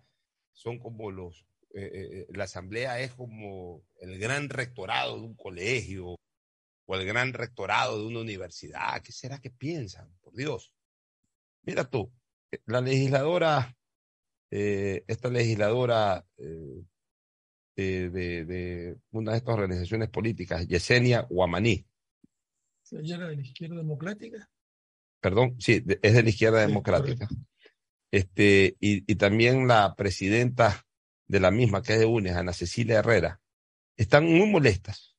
son 0.53 0.79
como 0.79 1.11
los 1.11 1.47
eh, 1.75 1.91
eh, 1.95 2.27
la 2.31 2.45
asamblea 2.45 2.99
es 3.01 3.13
como 3.13 3.85
el 4.01 4.19
gran 4.19 4.49
rectorado 4.49 5.17
de 5.17 5.27
un 5.27 5.35
colegio 5.35 6.17
o 6.87 6.97
el 6.97 7.07
gran 7.07 7.33
rectorado 7.35 8.01
de 8.01 8.07
una 8.07 8.21
universidad. 8.21 9.03
¿Qué 9.03 9.13
será 9.13 9.39
que 9.41 9.51
piensan? 9.51 10.11
Por 10.23 10.35
Dios. 10.35 10.75
Mira 11.63 11.85
tú, 11.89 12.13
eh, 12.53 12.61
la 12.67 12.81
legisladora, 12.81 13.77
eh, 14.51 15.05
esta 15.09 15.29
legisladora 15.31 16.27
eh, 16.39 16.83
de, 17.83 18.11
de- 18.11 18.45
de 18.45 18.97
una 19.13 19.33
de 19.33 19.39
estas 19.39 19.55
organizaciones 19.55 20.09
políticas, 20.09 20.67
Yesenia 20.67 21.21
Guamaní, 21.31 21.87
Señora 22.83 23.29
de 23.29 23.37
la 23.37 23.43
izquierda 23.43 23.77
democrática. 23.77 24.49
perdón, 25.21 25.57
sí, 25.61 25.81
de- 25.81 25.99
es 26.03 26.15
de 26.15 26.23
la 26.23 26.29
izquierda 26.31 26.61
democrática. 26.67 27.29
Este, 28.11 28.77
y, 28.81 29.11
y 29.11 29.17
también 29.17 29.69
la 29.69 29.95
presidenta 29.95 30.87
de 31.27 31.41
la 31.41 31.51
misma, 31.51 31.83
que 31.83 31.93
es 31.95 31.99
de 32.01 32.07
UNES, 32.07 32.37
Ana 32.37 32.53
Cecilia 32.55 32.99
Herrera, 33.01 33.41
están 33.97 34.25
muy 34.25 34.49
molestas 34.49 35.17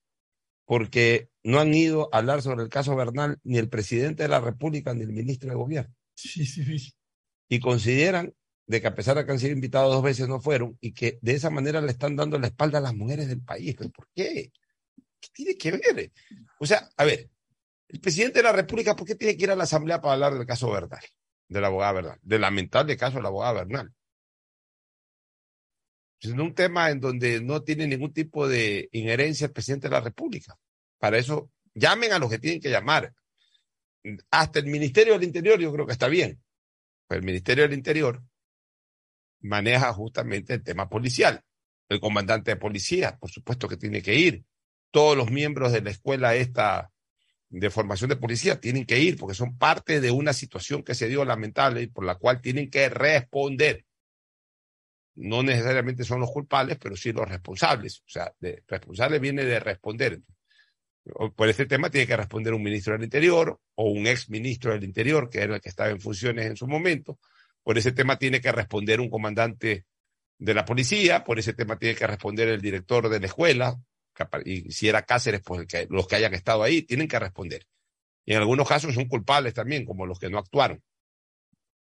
porque 0.66 1.30
no 1.44 1.60
han 1.60 1.74
ido 1.74 2.10
a 2.12 2.18
hablar 2.18 2.42
sobre 2.42 2.64
el 2.64 2.70
caso 2.70 2.96
Bernal 2.96 3.40
ni 3.44 3.58
el 3.58 3.70
presidente 3.70 4.24
de 4.24 4.30
la 4.30 4.40
República 4.42 4.94
ni 4.94 5.02
el 5.04 5.14
ministro 5.14 5.50
de 5.50 5.56
Gobierno. 5.56 5.96
Sí, 6.16 6.46
sí, 6.46 6.64
sí. 6.78 6.94
Y 7.48 7.60
consideran 7.60 8.34
de 8.70 8.82
que 8.82 8.88
a 8.88 8.94
pesar 8.94 9.18
de 9.18 9.26
que 9.26 9.32
han 9.32 9.40
sido 9.40 9.54
invitados 9.54 9.92
dos 9.92 10.04
veces 10.04 10.28
no 10.28 10.40
fueron 10.40 10.78
y 10.80 10.94
que 10.94 11.18
de 11.24 11.34
esa 11.34 11.50
manera 11.50 11.82
le 11.82 11.90
están 11.90 12.16
dando 12.16 12.38
la 12.38 12.48
espalda 12.48 12.78
a 12.78 12.82
las 12.82 12.94
mujeres 12.94 13.28
del 13.28 13.42
país. 13.42 13.76
¿Pero 13.76 13.90
por 13.90 14.08
qué? 14.14 14.52
¿Qué 15.20 15.30
tiene 15.34 15.56
que 15.56 15.72
ver? 15.72 16.12
O 16.60 16.68
sea, 16.68 16.88
a 16.96 17.04
ver, 17.04 17.32
El 17.88 18.00
presidente 18.00 18.40
de 18.40 18.44
la 18.44 18.52
República, 18.52 18.96
¿por 18.96 19.08
qué 19.08 19.16
tiene 19.16 19.36
que 19.36 19.44
ir 19.44 19.50
a 19.50 19.56
la 19.56 19.64
Asamblea 19.64 20.00
para 20.00 20.14
hablar 20.14 20.36
del 20.36 20.46
caso 20.46 20.70
Bernal? 20.72 21.02
De 21.48 21.60
la 21.60 21.68
abogada 21.68 21.94
Bernal, 21.94 22.20
del 22.22 22.42
lamentable 22.42 22.96
caso 22.96 23.18
de 23.18 23.24
la 23.24 23.30
abogada 23.30 23.54
Bernal. 23.54 23.92
Es 26.22 26.30
un 26.30 26.54
tema 26.54 26.92
en 26.92 27.00
donde 27.00 27.42
no 27.42 27.64
tiene 27.64 27.88
ningún 27.88 28.14
tipo 28.14 28.48
de 28.48 28.88
injerencia 28.92 29.48
el 29.48 29.52
presidente 29.52 29.88
de 29.88 29.94
la 29.94 30.02
República. 30.02 30.56
Para 31.00 31.18
eso, 31.18 31.50
llamen 31.74 32.14
a 32.14 32.20
los 32.20 32.30
que 32.30 32.38
tienen 32.38 32.62
que 32.62 32.70
llamar. 32.70 33.16
Hasta 34.30 34.60
el 34.60 34.68
Ministerio 34.68 35.14
del 35.14 35.24
Interior 35.24 35.60
yo 35.60 35.74
creo 35.74 35.88
que 35.88 35.94
está 35.94 36.08
bien. 36.08 36.40
El 37.10 37.24
Ministerio 37.24 37.64
del 37.64 37.74
Interior 37.74 38.22
maneja 39.42 39.94
justamente 39.94 40.54
el 40.54 40.64
tema 40.64 40.90
policial. 40.90 41.42
El 41.88 42.00
comandante 42.00 42.52
de 42.52 42.58
policía, 42.58 43.18
por 43.18 43.32
supuesto 43.32 43.68
que 43.68 43.78
tiene 43.78 44.02
que 44.02 44.16
ir. 44.16 44.44
Todos 44.92 45.18
los 45.18 45.32
miembros 45.32 45.72
de 45.72 45.82
la 45.82 45.90
escuela 45.92 46.36
esta 46.36 46.92
de 47.50 47.70
formación 47.72 48.10
de 48.10 48.16
policía 48.16 48.60
tienen 48.60 48.86
que 48.86 49.00
ir 49.00 49.18
porque 49.18 49.34
son 49.34 49.58
parte 49.58 50.00
de 50.00 50.12
una 50.12 50.34
situación 50.34 50.84
que 50.84 50.94
se 50.94 51.08
dio 51.08 51.26
lamentable 51.26 51.82
y 51.82 51.88
por 51.88 52.06
la 52.06 52.16
cual 52.16 52.42
tienen 52.42 52.70
que 52.70 52.90
responder. 52.90 53.86
No 55.16 55.44
necesariamente 55.44 56.04
son 56.04 56.22
los 56.22 56.32
culpables, 56.32 56.78
pero 56.80 56.96
sí 56.96 57.12
los 57.12 57.28
responsables. 57.28 58.00
O 58.02 58.10
sea, 58.10 58.34
de, 58.40 58.64
responsable 58.68 59.20
viene 59.20 59.44
de 59.44 59.60
responder. 59.60 60.22
Por 61.36 61.50
este 61.50 61.66
tema 61.66 61.90
tiene 61.90 62.06
que 62.06 62.16
responder 62.16 62.54
un 62.54 62.62
ministro 62.62 62.94
del 62.94 63.04
Interior 63.04 63.60
o 63.76 63.90
un 63.90 64.06
ex 64.06 64.30
ministro 64.30 64.72
del 64.72 64.84
Interior, 64.84 65.30
que 65.30 65.42
era 65.42 65.56
el 65.56 65.62
que 65.62 65.70
estaba 65.70 65.90
en 65.90 66.00
funciones 66.00 66.46
en 66.46 66.56
su 66.56 66.68
momento. 66.68 67.20
Por 67.70 67.78
ese 67.78 67.92
tema 67.92 68.18
tiene 68.18 68.42
que 68.42 68.52
responder 68.52 69.00
un 69.00 69.12
comandante 69.12 69.86
de 70.40 70.54
la 70.56 70.66
policía, 70.66 71.24
por 71.24 71.38
ese 71.38 71.54
tema 71.54 71.78
tiene 71.78 71.94
que 71.94 72.08
responder 72.08 72.48
el 72.48 72.60
director 72.60 73.08
de 73.10 73.20
la 73.20 73.28
escuela, 73.28 73.80
y 74.44 74.72
si 74.72 74.90
era 74.90 75.04
Cáceres, 75.06 75.42
pues 75.46 75.68
que, 75.68 75.86
los 75.88 76.08
que 76.08 76.16
hayan 76.16 76.34
estado 76.34 76.64
ahí 76.64 76.82
tienen 76.82 77.08
que 77.08 77.20
responder. 77.20 77.68
Y 78.26 78.34
en 78.34 78.40
algunos 78.40 78.68
casos 78.68 78.96
son 78.96 79.06
culpables 79.06 79.54
también, 79.54 79.86
como 79.86 80.08
los 80.08 80.18
que 80.18 80.32
no 80.32 80.40
actuaron. 80.40 80.82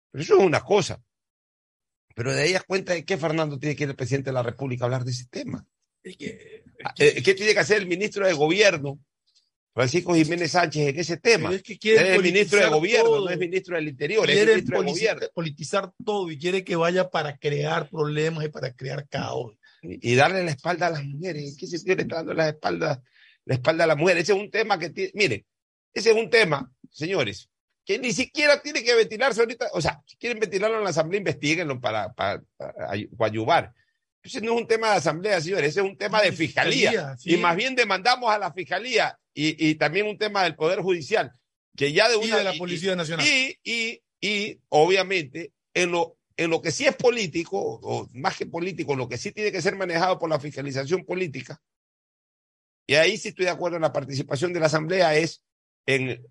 Pero 0.09 0.23
eso 0.23 0.39
es 0.39 0.43
una 0.43 0.61
cosa. 0.61 0.99
Pero 2.15 2.33
de 2.33 2.41
ahí 2.41 2.53
es 2.53 2.63
cuenta 2.63 2.93
de 2.93 3.05
que 3.05 3.15
Fernando 3.15 3.59
tiene 3.59 3.75
que 3.75 3.83
ir 3.83 3.89
el 3.91 3.95
presidente 3.95 4.31
de 4.31 4.33
la 4.33 4.41
República 4.41 4.83
a 4.83 4.87
hablar 4.87 5.03
de 5.03 5.11
ese 5.11 5.27
tema. 5.27 5.63
Eh, 6.03 6.63
¿Qué 7.23 7.35
tiene 7.35 7.53
que 7.53 7.59
hacer 7.59 7.77
el 7.77 7.87
ministro 7.87 8.25
de 8.25 8.33
Gobierno, 8.33 8.97
Francisco 9.77 10.15
Jiménez 10.15 10.51
Sánchez, 10.51 10.87
en 10.87 10.99
ese 10.99 11.17
tema? 11.17 11.53
Es, 11.53 11.61
que 11.61 11.77
quiere 11.77 12.15
es 12.15 12.21
ministro 12.23 12.59
de 12.59 12.67
Gobierno, 12.67 13.05
todo. 13.09 13.25
no 13.25 13.29
es 13.31 13.37
ministro 13.37 13.75
del 13.75 13.87
Interior, 13.89 14.25
Quiere 14.25 14.41
es 14.41 14.47
ministro 14.47 14.81
de 14.81 14.91
Gobierno. 14.91 15.27
politizar 15.35 15.91
todo 16.03 16.31
y 16.31 16.39
quiere 16.39 16.63
que 16.63 16.75
vaya 16.75 17.09
para 17.11 17.37
crear 17.37 17.87
problemas 17.87 18.43
y 18.45 18.49
para 18.49 18.73
crear 18.73 19.07
caos. 19.07 19.53
y 19.83 20.15
darle 20.15 20.43
la 20.43 20.49
espalda 20.51 20.87
a 20.87 20.89
las 20.89 21.03
mujeres. 21.03 21.51
¿En 21.51 21.57
qué 21.57 21.67
sentido 21.67 21.95
le 21.95 22.01
está 22.01 22.15
dando 22.15 22.33
la 22.33 22.49
espalda, 22.49 23.03
la 23.45 23.53
espalda 23.53 23.83
a 23.83 23.87
las 23.87 23.97
mujeres? 23.97 24.23
Ese 24.23 24.33
es 24.33 24.39
un 24.39 24.49
tema 24.49 24.79
que 24.79 24.89
tiene, 24.89 25.11
miren, 25.13 25.45
ese 25.93 26.09
es 26.09 26.15
un 26.17 26.29
tema, 26.31 26.71
señores, 26.91 27.47
que 27.85 27.99
ni 27.99 28.11
siquiera 28.13 28.59
tiene 28.61 28.83
que 28.83 28.95
ventilarse 28.95 29.41
ahorita. 29.41 29.67
O 29.73 29.79
sea, 29.81 30.01
si 30.07 30.17
quieren 30.17 30.39
ventilarlo 30.39 30.79
en 30.79 30.83
la 30.85 30.89
asamblea, 30.89 31.19
investiguenlo 31.19 31.79
para, 31.79 32.11
para, 32.13 32.41
para 32.57 32.73
ay- 32.89 33.07
coadyuvar. 33.15 33.73
Ese 34.23 34.41
no 34.41 34.53
es 34.55 34.61
un 34.61 34.67
tema 34.67 34.91
de 34.91 34.97
asamblea, 34.97 35.39
señores, 35.39 35.69
ese 35.69 35.79
es 35.79 35.85
un 35.85 35.97
tema 35.97 36.21
de 36.21 36.31
fiscalía. 36.31 36.91
Fiscalía, 36.91 37.17
sí. 37.17 37.33
Y 37.33 37.37
más 37.37 37.55
bien 37.55 37.75
demandamos 37.75 38.29
a 38.29 38.37
la 38.37 38.51
fiscalía 38.51 39.17
y, 39.33 39.69
y 39.69 39.75
también 39.75 40.07
un 40.07 40.17
tema 40.17 40.43
del 40.43 40.55
Poder 40.55 40.81
Judicial, 40.81 41.31
que 41.75 41.93
ya 41.93 42.09
de 42.09 42.15
Y 42.15 42.27
una. 42.27 42.37
de 42.37 42.43
la 42.43 42.53
Policía 42.53 42.95
Nacional. 42.95 43.25
Y, 43.25 43.57
y, 43.63 44.01
y 44.19 44.59
obviamente, 44.69 45.53
en 45.73 45.91
lo, 45.91 46.17
en 46.35 46.49
lo 46.49 46.61
que 46.61 46.71
sí 46.71 46.85
es 46.85 46.95
político, 46.95 47.59
o 47.59 48.07
más 48.13 48.35
que 48.35 48.45
político, 48.45 48.95
lo 48.95 49.07
que 49.07 49.17
sí 49.17 49.31
tiene 49.31 49.51
que 49.51 49.61
ser 49.61 49.75
manejado 49.75 50.19
por 50.19 50.29
la 50.29 50.39
fiscalización 50.39 51.05
política, 51.05 51.61
y 52.85 52.95
ahí 52.95 53.17
sí 53.17 53.29
estoy 53.29 53.45
de 53.45 53.51
acuerdo 53.51 53.77
en 53.77 53.83
la 53.83 53.93
participación 53.93 54.53
de 54.53 54.59
la 54.59 54.67
Asamblea, 54.67 55.15
es 55.15 55.43
en 55.85 56.25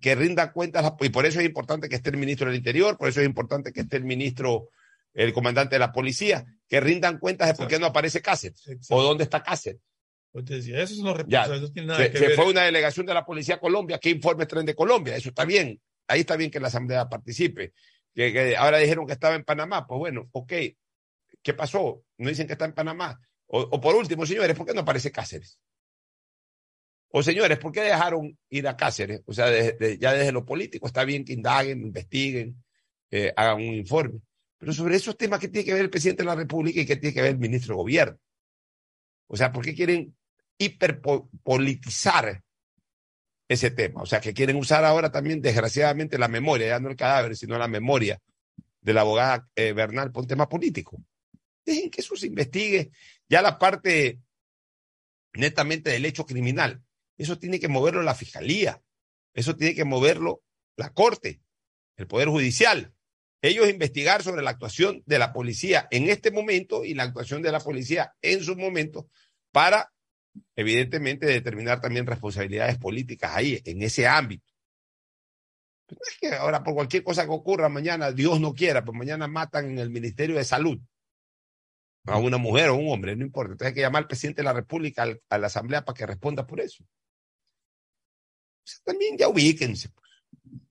que 0.00 0.14
rinda 0.14 0.52
cuentas, 0.52 0.92
y 1.00 1.08
por 1.10 1.24
eso 1.24 1.38
es 1.38 1.46
importante 1.46 1.88
que 1.88 1.96
esté 1.96 2.10
el 2.10 2.16
ministro 2.16 2.46
del 2.46 2.56
Interior, 2.56 2.96
por 2.98 3.08
eso 3.08 3.20
es 3.20 3.26
importante 3.26 3.72
que 3.72 3.82
esté 3.82 3.96
el 3.96 4.04
ministro, 4.04 4.70
el 5.14 5.32
comandante 5.32 5.74
de 5.74 5.78
la 5.80 5.92
policía, 5.92 6.44
que 6.68 6.80
rindan 6.80 7.18
cuentas 7.18 7.48
de 7.48 7.54
por 7.54 7.68
qué 7.68 7.78
no 7.78 7.86
aparece 7.86 8.20
Cáceres, 8.22 8.62
o 8.90 9.02
dónde 9.02 9.24
está 9.24 9.42
Cáceres. 9.42 9.80
Pues 10.30 10.46
te 10.46 10.54
decía, 10.54 10.80
esos 10.80 10.96
son 10.96 11.06
los 11.08 11.26
Ya, 11.26 11.46
no 11.46 11.70
tiene 11.70 11.88
nada 11.88 12.02
se, 12.04 12.10
que 12.10 12.18
se 12.18 12.26
ver. 12.28 12.36
fue 12.36 12.48
una 12.50 12.62
delegación 12.62 13.04
de 13.04 13.12
la 13.12 13.22
Policía 13.26 13.60
Colombia. 13.60 13.98
¿Qué 13.98 14.08
informes 14.08 14.48
traen 14.48 14.64
de 14.64 14.74
Colombia? 14.74 15.14
Eso 15.14 15.28
está 15.28 15.44
bien. 15.44 15.78
Ahí 16.08 16.20
está 16.20 16.36
bien 16.36 16.50
que 16.50 16.58
la 16.58 16.68
Asamblea 16.68 17.06
participe. 17.06 17.74
Que, 18.14 18.32
que 18.32 18.56
ahora 18.56 18.78
dijeron 18.78 19.06
que 19.06 19.12
estaba 19.12 19.34
en 19.34 19.44
Panamá. 19.44 19.86
Pues 19.86 19.98
bueno, 19.98 20.30
ok. 20.32 20.52
¿Qué 21.42 21.52
pasó? 21.54 22.02
No 22.16 22.28
dicen 22.30 22.46
que 22.46 22.54
está 22.54 22.64
en 22.64 22.72
Panamá. 22.72 23.20
O, 23.46 23.60
o 23.60 23.78
por 23.80 23.94
último, 23.94 24.24
señores, 24.24 24.56
¿por 24.56 24.66
qué 24.66 24.72
no 24.72 24.80
aparece 24.80 25.12
Cáceres? 25.12 25.58
O 27.10 27.22
señores, 27.22 27.58
¿por 27.58 27.70
qué 27.72 27.82
dejaron 27.82 28.38
ir 28.48 28.66
a 28.66 28.74
Cáceres? 28.76 29.20
O 29.26 29.34
sea, 29.34 29.46
de- 29.48 29.98
ya 30.00 30.14
desde 30.14 30.32
lo 30.32 30.46
político 30.46 30.86
está 30.86 31.04
bien 31.04 31.26
que 31.26 31.34
indaguen, 31.34 31.82
investiguen, 31.82 32.64
eh, 33.10 33.32
hagan 33.36 33.56
un 33.56 33.74
informe. 33.74 34.20
Pero 34.62 34.72
sobre 34.74 34.94
esos 34.94 35.16
temas 35.16 35.40
que 35.40 35.48
tiene 35.48 35.64
que 35.64 35.72
ver 35.72 35.82
el 35.82 35.90
presidente 35.90 36.22
de 36.22 36.28
la 36.28 36.36
República 36.36 36.80
y 36.80 36.86
que 36.86 36.94
tiene 36.94 37.12
que 37.12 37.20
ver 37.20 37.32
el 37.32 37.38
ministro 37.38 37.74
de 37.74 37.78
Gobierno. 37.78 38.18
O 39.26 39.36
sea, 39.36 39.50
¿por 39.50 39.64
qué 39.64 39.74
quieren 39.74 40.16
hiperpolitizar 40.56 42.40
ese 43.48 43.72
tema? 43.72 44.02
O 44.02 44.06
sea, 44.06 44.20
que 44.20 44.32
quieren 44.32 44.54
usar 44.54 44.84
ahora 44.84 45.10
también, 45.10 45.42
desgraciadamente, 45.42 46.16
la 46.16 46.28
memoria, 46.28 46.68
ya 46.68 46.78
no 46.78 46.90
el 46.90 46.94
cadáver, 46.94 47.36
sino 47.36 47.58
la 47.58 47.66
memoria 47.66 48.20
de 48.80 48.94
la 48.94 49.00
abogada 49.00 49.48
eh, 49.56 49.72
Bernal 49.72 50.12
por 50.12 50.22
un 50.22 50.28
tema 50.28 50.48
político. 50.48 51.02
Dejen 51.66 51.90
que 51.90 52.00
eso 52.00 52.14
se 52.14 52.28
investigue. 52.28 52.92
Ya 53.28 53.42
la 53.42 53.58
parte 53.58 54.20
netamente 55.32 55.90
del 55.90 56.04
hecho 56.04 56.24
criminal, 56.24 56.80
eso 57.18 57.36
tiene 57.36 57.58
que 57.58 57.66
moverlo 57.66 58.00
la 58.02 58.14
fiscalía, 58.14 58.80
eso 59.34 59.56
tiene 59.56 59.74
que 59.74 59.84
moverlo 59.84 60.44
la 60.76 60.90
corte, 60.90 61.40
el 61.96 62.06
poder 62.06 62.28
judicial. 62.28 62.94
Ellos 63.44 63.68
investigar 63.68 64.22
sobre 64.22 64.40
la 64.40 64.50
actuación 64.50 65.02
de 65.04 65.18
la 65.18 65.32
policía 65.32 65.88
en 65.90 66.08
este 66.08 66.30
momento 66.30 66.84
y 66.84 66.94
la 66.94 67.02
actuación 67.02 67.42
de 67.42 67.50
la 67.50 67.58
policía 67.58 68.14
en 68.22 68.42
su 68.44 68.56
momento 68.56 69.08
para, 69.50 69.92
evidentemente, 70.54 71.26
determinar 71.26 71.80
también 71.80 72.06
responsabilidades 72.06 72.78
políticas 72.78 73.32
ahí, 73.34 73.60
en 73.64 73.82
ese 73.82 74.06
ámbito. 74.06 74.46
Pero 75.86 76.00
no 76.00 76.08
es 76.08 76.18
que 76.18 76.36
ahora 76.36 76.62
por 76.62 76.74
cualquier 76.74 77.02
cosa 77.02 77.24
que 77.24 77.32
ocurra 77.32 77.68
mañana, 77.68 78.12
Dios 78.12 78.40
no 78.40 78.54
quiera, 78.54 78.84
pues 78.84 78.96
mañana 78.96 79.26
matan 79.26 79.70
en 79.70 79.78
el 79.80 79.90
Ministerio 79.90 80.36
de 80.36 80.44
Salud 80.44 80.80
a 82.06 82.18
una 82.18 82.38
mujer 82.38 82.68
o 82.70 82.76
un 82.76 82.92
hombre, 82.92 83.16
no 83.16 83.24
importa. 83.24 83.52
Entonces 83.52 83.68
hay 83.68 83.74
que 83.74 83.80
llamar 83.80 84.02
al 84.02 84.08
presidente 84.08 84.42
de 84.42 84.44
la 84.44 84.52
República 84.52 85.04
a 85.28 85.38
la 85.38 85.46
Asamblea 85.48 85.84
para 85.84 85.96
que 85.96 86.06
responda 86.06 86.46
por 86.46 86.60
eso. 86.60 86.84
O 86.84 86.86
sea, 88.62 88.80
también 88.84 89.18
ya 89.18 89.28
ubíquense. 89.28 89.88
pues. 89.88 90.61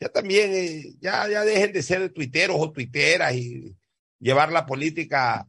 Ya 0.00 0.08
también, 0.10 0.52
eh, 0.54 0.94
ya, 1.00 1.28
ya 1.28 1.44
dejen 1.44 1.72
de 1.72 1.82
ser 1.82 2.10
tuiteros 2.12 2.56
o 2.58 2.70
tuiteras 2.72 3.34
y 3.34 3.76
llevar 4.18 4.52
la 4.52 4.66
política 4.66 5.48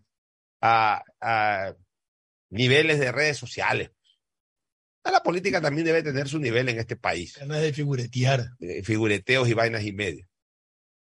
a, 0.62 1.04
a 1.22 1.76
niveles 2.50 3.00
de 3.00 3.12
redes 3.12 3.38
sociales. 3.38 3.92
La 5.04 5.24
política 5.24 5.62
también 5.62 5.86
debe 5.86 6.04
tener 6.04 6.28
su 6.28 6.38
nivel 6.38 6.68
en 6.68 6.80
este 6.80 6.98
país. 6.98 7.38
Ganas 7.38 7.62
de 7.62 7.72
figuretear. 7.72 8.50
Eh, 8.60 8.84
figureteos 8.84 9.48
y 9.48 9.54
vainas 9.54 9.84
y 9.84 9.94
media. 9.94 10.28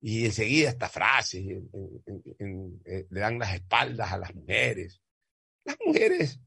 Y 0.03 0.27
enseguida 0.27 0.69
estas 0.69 0.93
frases, 0.93 1.41
en- 1.47 1.71
en- 1.73 2.23
en- 2.39 2.83
eh, 2.85 3.07
le 3.09 3.21
dan 3.21 3.39
las 3.39 3.55
espaldas 3.55 4.13
a 4.13 4.19
las 4.19 4.35
mujeres. 4.35 5.01
Las 5.65 5.77
mujeres, 5.85 6.39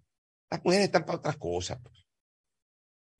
las 0.51 0.63
mujeres 0.63 0.85
están 0.85 1.05
para 1.05 1.17
otras 1.17 1.37
cosas. 1.37 1.79
pues. 1.81 1.98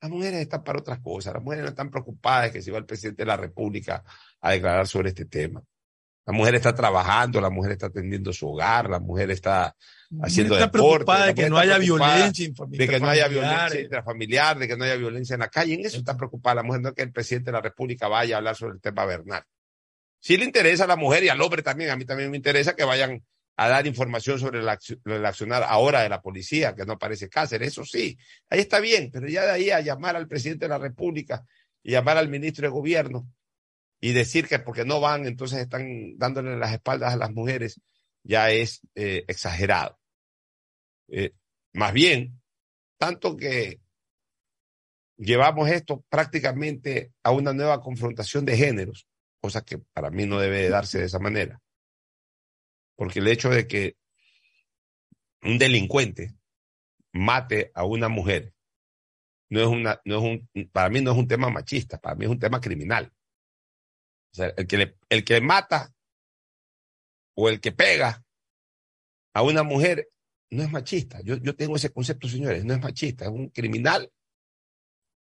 Las 0.01 0.11
mujeres 0.11 0.41
están 0.41 0.63
para 0.63 0.79
otras 0.79 0.99
cosas. 0.99 1.33
Las 1.33 1.43
mujeres 1.43 1.63
no 1.63 1.69
están 1.69 1.89
preocupadas 1.89 2.45
de 2.45 2.51
que 2.51 2.61
se 2.61 2.71
va 2.71 2.77
el 2.77 2.85
presidente 2.85 3.23
de 3.23 3.27
la 3.27 3.37
República 3.37 4.03
a 4.39 4.51
declarar 4.51 4.87
sobre 4.87 5.09
este 5.09 5.25
tema. 5.25 5.61
La 6.25 6.33
mujer 6.33 6.55
está 6.55 6.75
trabajando, 6.75 7.41
la 7.41 7.49
mujer 7.49 7.71
está 7.71 7.87
atendiendo 7.87 8.31
su 8.31 8.47
hogar, 8.47 8.87
la 8.87 8.99
mujer 8.99 9.31
está 9.31 9.75
haciendo 10.21 10.53
está 10.53 10.67
deporte. 10.67 11.05
preocupada 11.05 11.25
de 11.25 11.33
que 11.33 11.49
no 11.49 11.59
está 11.59 11.73
haya 11.73 11.77
violencia 11.79 12.53
de 12.67 12.87
que 12.87 12.99
no 12.99 13.09
haya 13.09 13.27
violencia 13.27 13.81
intrafamiliar, 13.81 14.59
de 14.59 14.67
que 14.67 14.77
no 14.77 14.83
haya 14.83 14.95
violencia 14.95 15.33
en 15.33 15.39
la 15.39 15.49
calle. 15.49 15.73
En 15.73 15.85
eso 15.85 15.97
está 15.97 16.15
preocupada 16.15 16.57
la 16.57 16.63
mujer, 16.63 16.81
no 16.81 16.93
que 16.93 17.01
el 17.01 17.11
presidente 17.11 17.47
de 17.47 17.53
la 17.53 17.61
República 17.61 18.07
vaya 18.07 18.35
a 18.35 18.37
hablar 18.37 18.55
sobre 18.55 18.75
el 18.75 18.79
tema 18.79 19.05
Bernal. 19.05 19.43
Sí 20.19 20.37
le 20.37 20.45
interesa 20.45 20.83
a 20.83 20.87
la 20.87 20.95
mujer 20.95 21.23
y 21.23 21.29
al 21.29 21.41
hombre 21.41 21.63
también, 21.63 21.89
a 21.89 21.95
mí 21.95 22.05
también 22.05 22.29
me 22.29 22.37
interesa 22.37 22.75
que 22.75 22.83
vayan 22.83 23.23
a 23.61 23.67
dar 23.67 23.85
información 23.87 24.39
sobre 24.39 24.59
el, 24.59 24.67
acc- 24.67 25.01
el 25.03 25.25
accionar 25.25 25.63
ahora 25.63 26.01
de 26.01 26.09
la 26.09 26.21
policía, 26.21 26.75
que 26.75 26.85
no 26.85 26.93
aparece 26.93 27.27
Cáceres, 27.27 27.69
eso 27.69 27.83
sí, 27.83 28.17
ahí 28.49 28.59
está 28.61 28.79
bien, 28.79 29.09
pero 29.11 29.27
ya 29.27 29.43
de 29.43 29.51
ahí 29.51 29.69
a 29.69 29.81
llamar 29.81 30.15
al 30.15 30.27
presidente 30.29 30.65
de 30.65 30.69
la 30.69 30.77
República 30.77 31.43
y 31.83 31.91
llamar 31.91 32.17
al 32.17 32.29
ministro 32.29 32.63
de 32.65 32.69
Gobierno 32.71 33.27
y 33.99 34.13
decir 34.13 34.47
que 34.47 34.59
porque 34.59 34.85
no 34.85 35.01
van, 35.01 35.25
entonces 35.25 35.59
están 35.59 36.17
dándole 36.17 36.55
las 36.57 36.71
espaldas 36.71 37.13
a 37.13 37.17
las 37.17 37.31
mujeres, 37.31 37.81
ya 38.23 38.49
es 38.49 38.79
eh, 38.95 39.25
exagerado. 39.27 39.99
Eh, 41.09 41.33
más 41.73 41.91
bien, 41.91 42.39
tanto 42.97 43.35
que 43.35 43.81
llevamos 45.17 45.69
esto 45.69 46.05
prácticamente 46.07 47.11
a 47.23 47.31
una 47.31 47.51
nueva 47.51 47.81
confrontación 47.81 48.45
de 48.45 48.55
géneros, 48.55 49.05
cosa 49.41 49.63
que 49.65 49.79
para 49.79 50.09
mí 50.11 50.25
no 50.25 50.39
debe 50.39 50.59
de 50.61 50.69
darse 50.69 50.99
de 50.99 51.05
esa 51.05 51.19
manera. 51.19 51.59
Porque 52.99 53.19
el 53.19 53.29
hecho 53.29 53.49
de 53.49 53.65
que 53.65 53.95
un 55.41 55.57
delincuente 55.57 56.35
mate 57.13 57.71
a 57.73 57.85
una 57.85 58.09
mujer 58.09 58.53
no 59.49 59.61
es 59.61 59.67
una, 59.67 60.01
no 60.03 60.17
es 60.17 60.21
un, 60.53 60.67
para 60.67 60.89
mí 60.89 60.99
no 60.99 61.13
es 61.13 61.17
un 61.17 61.25
tema 61.25 61.49
machista, 61.49 61.97
para 61.97 62.15
mí 62.15 62.25
es 62.25 62.31
un 62.31 62.39
tema 62.39 62.59
criminal. 62.59 63.09
O 64.33 64.35
sea, 64.35 64.47
el 64.57 64.67
que 64.67 64.77
le, 64.77 64.97
el 65.07 65.23
que 65.23 65.39
mata 65.39 65.95
o 67.37 67.47
el 67.47 67.61
que 67.61 67.71
pega 67.71 68.21
a 69.33 69.43
una 69.43 69.63
mujer 69.63 70.09
no 70.51 70.61
es 70.63 70.69
machista. 70.69 71.21
Yo, 71.21 71.37
yo 71.37 71.55
tengo 71.55 71.77
ese 71.77 71.93
concepto, 71.93 72.27
señores, 72.27 72.65
no 72.65 72.73
es 72.73 72.81
machista, 72.81 73.23
es 73.23 73.31
un 73.31 73.47
criminal. 73.47 74.11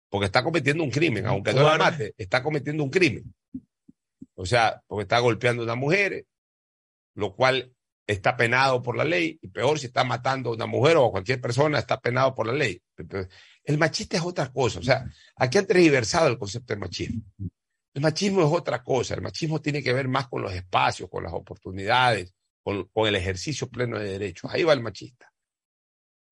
Porque 0.10 0.26
está 0.26 0.44
cometiendo 0.44 0.84
un 0.84 0.90
crimen, 0.90 1.28
aunque 1.28 1.54
no 1.54 1.62
la 1.62 1.78
mate, 1.78 2.16
está 2.18 2.42
cometiendo 2.42 2.84
un 2.84 2.90
crimen. 2.90 3.36
O 4.34 4.48
sea, 4.48 4.82
porque 4.88 5.04
está 5.04 5.20
golpeando 5.20 5.62
a 5.62 5.66
una 5.66 5.76
mujer, 5.76 6.26
lo 7.18 7.36
cual 7.36 7.74
está 8.06 8.38
penado 8.38 8.82
por 8.82 8.96
la 8.96 9.04
ley, 9.04 9.38
y 9.42 9.48
peor 9.50 9.80
si 9.80 9.88
está 9.88 10.04
matando 10.04 10.52
a 10.52 10.54
una 10.54 10.68
mujer 10.68 10.98
o 10.98 11.08
a 11.08 11.12
cualquier 11.12 11.42
persona, 11.42 11.80
está 11.80 12.00
penado 12.00 12.34
por 12.34 12.48
la 12.48 12.54
ley. 12.54 12.82
El 13.64 13.78
machista 13.78 14.18
es 14.18 14.24
otra 14.24 14.52
cosa. 14.54 14.80
O 14.80 14.84
sea, 14.84 15.04
aquí 15.36 15.58
han 15.58 15.66
tergiversado 15.66 16.28
el 16.28 16.38
concepto 16.38 16.74
de 16.74 16.80
machismo. 16.80 17.24
El 17.94 18.02
machismo 18.02 18.42
es 18.42 18.52
otra 18.52 18.84
cosa. 18.84 19.16
El 19.16 19.22
machismo 19.22 19.60
tiene 19.60 19.82
que 19.82 19.92
ver 19.94 20.08
más 20.08 20.28
con 20.28 20.44
los 20.44 20.54
espacios, 20.54 21.10
con 21.10 21.24
las 21.24 21.34
oportunidades, 21.34 22.34
con, 22.64 22.88
el 23.08 23.16
ejercicio 23.16 23.68
pleno 23.68 23.98
de 23.98 24.12
derechos. 24.12 24.52
Ahí 24.54 24.64
va 24.64 24.74
el 24.74 24.82
machista. 24.82 25.34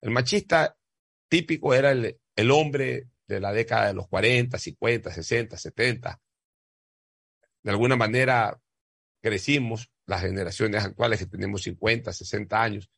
El 0.00 0.12
machista 0.12 0.76
típico 1.28 1.74
era 1.74 1.90
el, 1.90 2.18
el 2.36 2.50
hombre 2.52 3.08
de 3.26 3.40
la 3.40 3.52
década 3.52 3.88
de 3.88 3.94
los 3.94 4.06
40, 4.06 4.56
50, 4.56 5.12
60, 5.12 5.56
70. 5.58 6.20
De 7.64 7.70
alguna 7.70 7.96
manera 7.96 8.56
crecimos, 9.20 9.90
las 10.06 10.22
generaciones 10.22 10.84
actuales 10.84 11.18
que 11.18 11.26
tenemos 11.26 11.62
50, 11.62 12.12
60 12.12 12.62
años, 12.62 12.90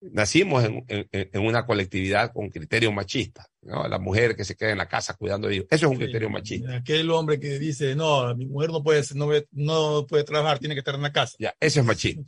nacimos 0.00 0.64
en, 0.64 0.84
en, 0.88 1.46
una 1.46 1.64
colectividad 1.64 2.32
con 2.32 2.50
criterio 2.50 2.90
machista, 2.90 3.46
¿no? 3.62 3.86
La 3.86 3.98
mujer 3.98 4.34
que 4.34 4.44
se 4.44 4.56
queda 4.56 4.70
en 4.72 4.78
la 4.78 4.88
casa 4.88 5.14
cuidando 5.14 5.48
de 5.48 5.54
ellos. 5.54 5.66
Eso 5.70 5.86
es 5.86 5.92
un 5.92 5.98
criterio 5.98 6.28
machista. 6.28 6.76
Aquel 6.76 7.10
hombre 7.10 7.38
que 7.38 7.58
dice, 7.58 7.94
no, 7.94 8.34
mi 8.34 8.46
mujer 8.46 8.70
no 8.70 8.82
puede, 8.82 9.02
no, 9.14 9.28
no 9.52 10.06
puede 10.06 10.24
trabajar, 10.24 10.58
tiene 10.58 10.74
que 10.74 10.80
estar 10.80 10.94
en 10.94 11.02
la 11.02 11.12
casa. 11.12 11.36
Ya, 11.38 11.54
eso 11.60 11.80
es 11.80 11.86
machista. 11.86 12.22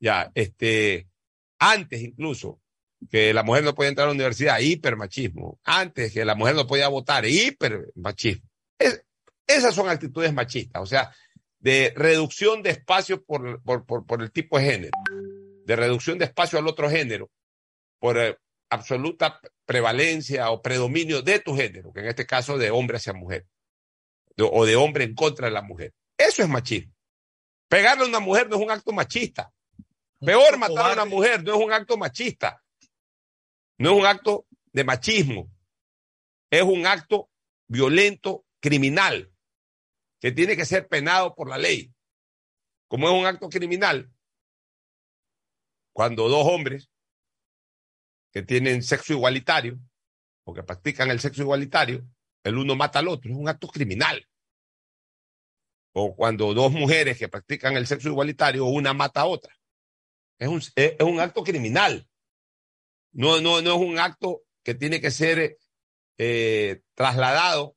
Ya, 0.00 0.30
este, 0.34 1.08
antes 1.58 2.02
incluso, 2.02 2.60
que 3.10 3.32
la 3.32 3.42
mujer 3.42 3.64
no 3.64 3.74
podía 3.74 3.90
entrar 3.90 4.06
a 4.06 4.08
la 4.08 4.14
universidad, 4.14 4.58
hipermachismo. 4.58 5.60
Antes 5.64 6.12
que 6.12 6.24
la 6.24 6.34
mujer 6.34 6.54
no 6.54 6.66
podía 6.66 6.88
votar, 6.88 7.24
hipermachismo. 7.26 8.48
Es, 8.78 9.04
esas 9.46 9.74
son 9.74 9.88
actitudes 9.88 10.32
machistas, 10.32 10.82
o 10.82 10.86
sea, 10.86 11.14
de 11.64 11.94
reducción 11.96 12.62
de 12.62 12.70
espacio 12.70 13.24
por, 13.24 13.62
por, 13.62 13.86
por, 13.86 14.06
por 14.06 14.22
el 14.22 14.30
tipo 14.30 14.58
de 14.58 14.64
género 14.66 14.98
de 15.64 15.76
reducción 15.76 16.18
de 16.18 16.26
espacio 16.26 16.58
al 16.58 16.68
otro 16.68 16.90
género 16.90 17.30
por 17.98 18.18
eh, 18.18 18.38
absoluta 18.68 19.40
prevalencia 19.64 20.50
o 20.50 20.60
predominio 20.60 21.22
de 21.22 21.40
tu 21.40 21.56
género, 21.56 21.92
que 21.92 22.00
en 22.00 22.06
este 22.06 22.26
caso 22.26 22.58
de 22.58 22.70
hombre 22.70 22.98
hacia 22.98 23.14
mujer, 23.14 23.46
o 24.38 24.66
de 24.66 24.76
hombre 24.76 25.04
en 25.04 25.14
contra 25.14 25.46
de 25.46 25.52
la 25.52 25.62
mujer. 25.62 25.94
Eso 26.18 26.42
es 26.42 26.48
machismo. 26.48 26.92
Pegarle 27.68 28.04
a 28.04 28.08
una 28.08 28.20
mujer 28.20 28.48
no 28.48 28.56
es 28.56 28.62
un 28.62 28.70
acto 28.70 28.92
machista. 28.92 29.50
Peor 30.20 30.58
matar 30.58 30.90
a 30.90 30.92
una 30.92 31.04
mujer 31.04 31.42
no 31.42 31.54
es 31.54 31.64
un 31.64 31.72
acto 31.72 31.96
machista. 31.96 32.62
No 33.78 33.92
es 33.92 33.98
un 33.98 34.06
acto 34.06 34.46
de 34.72 34.84
machismo. 34.84 35.50
Es 36.50 36.62
un 36.62 36.86
acto 36.86 37.30
violento, 37.68 38.44
criminal, 38.60 39.32
que 40.24 40.32
tiene 40.32 40.56
que 40.56 40.64
ser 40.64 40.88
penado 40.88 41.34
por 41.34 41.50
la 41.50 41.58
ley. 41.58 41.92
Como 42.88 43.06
es 43.06 43.14
un 43.14 43.26
acto 43.26 43.50
criminal, 43.50 44.10
cuando 45.92 46.30
dos 46.30 46.46
hombres 46.46 46.90
que 48.32 48.42
tienen 48.42 48.82
sexo 48.82 49.12
igualitario 49.12 49.78
o 50.44 50.54
que 50.54 50.62
practican 50.62 51.10
el 51.10 51.20
sexo 51.20 51.42
igualitario, 51.42 52.08
el 52.42 52.56
uno 52.56 52.74
mata 52.74 53.00
al 53.00 53.08
otro, 53.08 53.30
es 53.30 53.36
un 53.36 53.50
acto 53.50 53.68
criminal. 53.68 54.26
O 55.92 56.16
cuando 56.16 56.54
dos 56.54 56.72
mujeres 56.72 57.18
que 57.18 57.28
practican 57.28 57.76
el 57.76 57.86
sexo 57.86 58.08
igualitario, 58.08 58.64
una 58.64 58.94
mata 58.94 59.20
a 59.20 59.26
otra. 59.26 59.54
Es 60.38 60.48
un, 60.48 60.62
es, 60.74 60.96
un 61.00 61.20
acto 61.20 61.44
criminal. 61.44 62.08
No, 63.12 63.42
no, 63.42 63.60
no 63.60 63.74
es 63.74 63.78
un 63.78 63.98
acto 63.98 64.40
que 64.62 64.74
tiene 64.74 65.02
que 65.02 65.10
ser 65.10 65.58
eh, 66.16 66.80
trasladado 66.94 67.76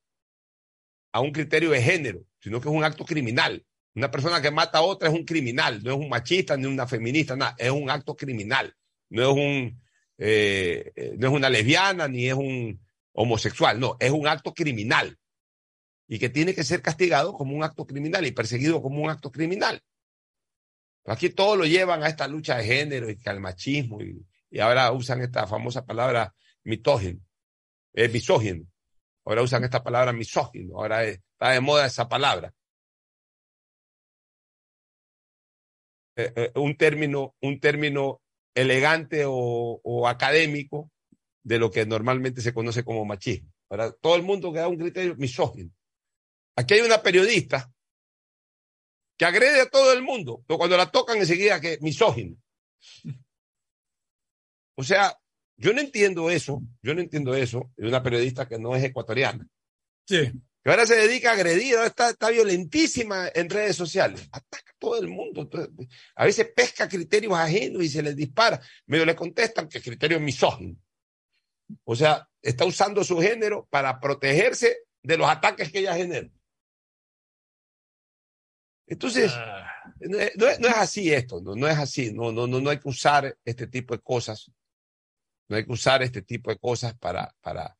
a 1.17 1.21
un 1.21 1.31
criterio 1.31 1.71
de 1.71 1.81
género, 1.81 2.23
sino 2.39 2.61
que 2.61 2.69
es 2.69 2.75
un 2.75 2.83
acto 2.83 3.03
criminal. 3.03 3.65
Una 3.95 4.11
persona 4.11 4.41
que 4.41 4.51
mata 4.51 4.77
a 4.77 4.81
otra 4.81 5.09
es 5.09 5.15
un 5.15 5.25
criminal, 5.25 5.81
no 5.83 5.91
es 5.91 5.97
un 5.97 6.09
machista 6.09 6.55
ni 6.55 6.67
una 6.67 6.85
feminista, 6.85 7.35
nada, 7.35 7.55
es 7.57 7.71
un 7.71 7.89
acto 7.89 8.15
criminal. 8.15 8.75
No 9.09 9.21
es 9.23 9.35
un 9.35 9.81
eh, 10.19 10.91
eh, 10.95 11.15
no 11.17 11.27
es 11.27 11.33
una 11.33 11.49
lesbiana 11.49 12.07
ni 12.07 12.27
es 12.27 12.33
un 12.33 12.79
homosexual, 13.13 13.79
no, 13.79 13.97
es 13.99 14.11
un 14.11 14.27
acto 14.27 14.53
criminal 14.53 15.17
y 16.07 16.19
que 16.19 16.29
tiene 16.29 16.55
que 16.55 16.63
ser 16.63 16.81
castigado 16.81 17.33
como 17.33 17.55
un 17.55 17.63
acto 17.63 17.85
criminal 17.85 18.25
y 18.25 18.31
perseguido 18.31 18.81
como 18.81 19.01
un 19.01 19.09
acto 19.09 19.31
criminal. 19.31 19.81
Aquí 21.05 21.29
todo 21.29 21.55
lo 21.55 21.65
llevan 21.65 22.03
a 22.03 22.09
esta 22.09 22.27
lucha 22.27 22.57
de 22.57 22.65
género 22.65 23.09
y 23.09 23.17
al 23.25 23.39
machismo 23.39 24.01
y, 24.01 24.25
ahora 24.59 24.91
usan 24.91 25.21
esta 25.21 25.45
famosa 25.45 25.85
palabra 25.85 26.33
mitógeno, 26.63 27.19
eh, 27.93 28.07
misógino. 28.07 28.65
Ahora 29.27 29.41
usan 29.41 29.65
esta 29.65 29.83
palabra 29.83 30.13
misógino, 30.13 30.77
ahora 30.77 31.03
está 31.03 31.49
de 31.49 31.59
moda 31.59 31.85
esa 31.85 32.07
palabra. 32.07 32.53
Eh, 36.15 36.31
eh, 36.33 36.51
un 36.55 36.77
término, 36.77 37.35
un 37.41 37.59
término 37.59 38.21
elegante 38.55 39.25
o, 39.27 40.07
académico 40.07 40.89
de 41.43 41.59
lo 41.59 41.69
que 41.69 41.85
normalmente 41.85 42.39
se 42.39 42.53
conoce 42.53 42.85
como 42.85 43.03
machismo. 43.03 43.51
Para 43.67 43.91
todo 43.91 44.15
el 44.15 44.23
mundo 44.23 44.53
que 44.53 44.59
da 44.59 44.69
un 44.69 44.77
criterio 44.77 45.17
misógino. 45.17 45.71
Aquí 46.55 46.75
hay 46.75 46.81
una 46.81 47.03
periodista 47.03 47.69
que 49.17 49.25
agrede 49.25 49.59
a 49.59 49.69
todo 49.69 49.91
el 49.91 50.03
mundo, 50.03 50.41
pero 50.47 50.57
cuando 50.57 50.77
la 50.77 50.89
tocan 50.89 51.17
enseguida 51.17 51.59
que 51.59 51.79
misógino. 51.81 52.37
O 54.75 54.83
sea, 54.83 55.19
yo 55.57 55.73
no 55.73 55.81
entiendo 55.81 56.29
eso, 56.29 56.61
yo 56.81 56.93
no 56.93 57.01
entiendo 57.01 57.35
eso 57.35 57.71
de 57.75 57.87
una 57.87 58.01
periodista 58.03 58.47
que 58.47 58.57
no 58.59 58.75
es 58.75 58.83
ecuatoriana. 58.83 59.47
Sí 60.07 60.31
que 60.63 60.71
ahora 60.71 60.85
se 60.85 60.95
dedica 60.95 61.29
a 61.29 61.33
agredir, 61.35 61.75
está, 61.85 62.09
está 62.09 62.29
violentísima 62.29 63.29
en 63.33 63.49
redes 63.49 63.77
sociales, 63.77 64.27
ataca 64.33 64.69
a 64.71 64.75
todo 64.77 64.99
el 64.99 65.07
mundo, 65.07 65.49
a 66.13 66.25
veces 66.25 66.51
pesca 66.53 66.89
criterios 66.89 67.31
ajenos 67.35 67.81
y 67.83 67.87
se 67.87 68.03
les 68.03 68.17
dispara, 68.17 68.59
medio 68.85 69.05
le 69.05 69.15
contestan 69.15 69.69
que 69.69 69.79
criterio 69.81 70.17
es 70.17 70.23
misógino. 70.23 70.75
O 71.85 71.95
sea, 71.95 72.27
está 72.41 72.65
usando 72.65 73.01
su 73.05 73.17
género 73.21 73.65
para 73.69 73.97
protegerse 73.97 74.79
de 75.01 75.17
los 75.17 75.29
ataques 75.29 75.71
que 75.71 75.79
ella 75.79 75.95
genera. 75.95 76.27
Entonces, 78.87 79.31
Ah. 79.33 79.67
no, 80.01 80.19
es, 80.19 80.35
no 80.35 80.47
es- 80.47 80.59
no 80.59 80.67
es 80.67 80.75
así 80.75 81.13
esto, 81.13 81.41
no, 81.41 81.55
no 81.55 81.67
es 81.67 81.77
así, 81.77 82.11
no, 82.13 82.33
no, 82.33 82.45
no, 82.47 82.59
no 82.59 82.69
hay 82.69 82.79
que 82.79 82.89
usar 82.89 83.37
este 83.45 83.67
tipo 83.67 83.93
de 83.95 84.01
cosas, 84.01 84.51
no 85.49 85.55
hay 85.57 85.65
que 85.65 85.71
usar 85.71 86.03
este 86.03 86.21
tipo 86.21 86.49
de 86.51 86.57
cosas 86.57 86.93
para, 86.97 87.33
para, 87.41 87.77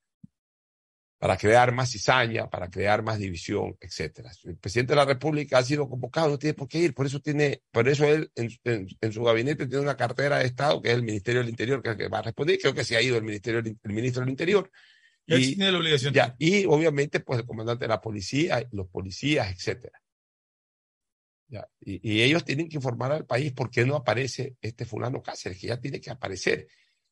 para 1.19 1.35
crear 1.37 1.71
más 1.73 1.91
cizaña, 1.91 2.49
para 2.49 2.69
crear 2.69 3.01
más 3.03 3.17
división, 3.17 3.75
etcétera. 3.81 4.31
El 4.43 4.57
presidente 4.57 4.91
de 4.93 4.97
la 4.97 5.05
República 5.05 5.57
ha 5.57 5.63
sido 5.63 5.89
convocado, 5.89 6.29
no 6.29 6.37
tiene 6.37 6.53
por 6.53 6.67
qué 6.67 6.79
ir, 6.79 6.93
por 6.93 7.05
eso 7.07 7.19
tiene, 7.19 7.61
por 7.71 7.87
eso 7.89 8.05
él 8.05 8.31
en, 8.35 8.49
en- 8.63 8.87
en 9.01 9.11
su 9.11 9.23
gabinete 9.23 9.65
tiene 9.67 9.81
una 9.83 9.97
cartera 9.97 10.37
de 10.39 10.45
Estado 10.45 10.81
que 10.81 10.89
es 10.89 10.95
el 10.95 11.03
Ministerio 11.03 11.41
del 11.41 11.49
Interior, 11.49 11.81
que 11.81 11.89
es 11.89 11.91
el 11.93 11.97
que 11.97 12.07
va 12.07 12.19
a 12.19 12.23
responder, 12.23 12.59
creo 12.59 12.73
que 12.73 12.83
se 12.83 12.95
ha 12.95 13.01
ido 13.01 13.17
el 13.17 13.23
Ministerio 13.23 13.59
el 13.59 13.93
ministro 13.93 14.21
del 14.21 14.29
Interior. 14.29 14.71
Él 15.25 15.41
Y- 15.43 15.55
tiene 15.55 15.71
la 15.71 15.79
obligación. 15.79 16.13
ya, 16.13 16.35
y 16.37 16.65
obviamente, 16.65 17.19
pues 17.19 17.39
el 17.39 17.45
comandante 17.45 17.83
de 17.85 17.89
la 17.89 17.99
policía, 17.99 18.65
los 18.71 18.87
policías, 18.87 19.51
etcétera. 19.51 19.99
Ya, 21.49 21.67
y, 21.79 21.99
y 22.15 22.21
ellos 22.23 22.43
tienen 22.43 22.67
que 22.69 22.75
informar 22.75 23.11
al 23.13 23.25
país 23.25 23.53
por 23.53 23.69
qué 23.71 23.85
no 23.85 23.95
aparece 23.95 24.55
este 24.61 24.85
fulano 24.85 25.21
Cáceres, 25.23 25.57
que 25.59 25.67
ya 25.67 25.79
tiene 25.79 25.99
que 26.01 26.11
aparecer. 26.11 26.67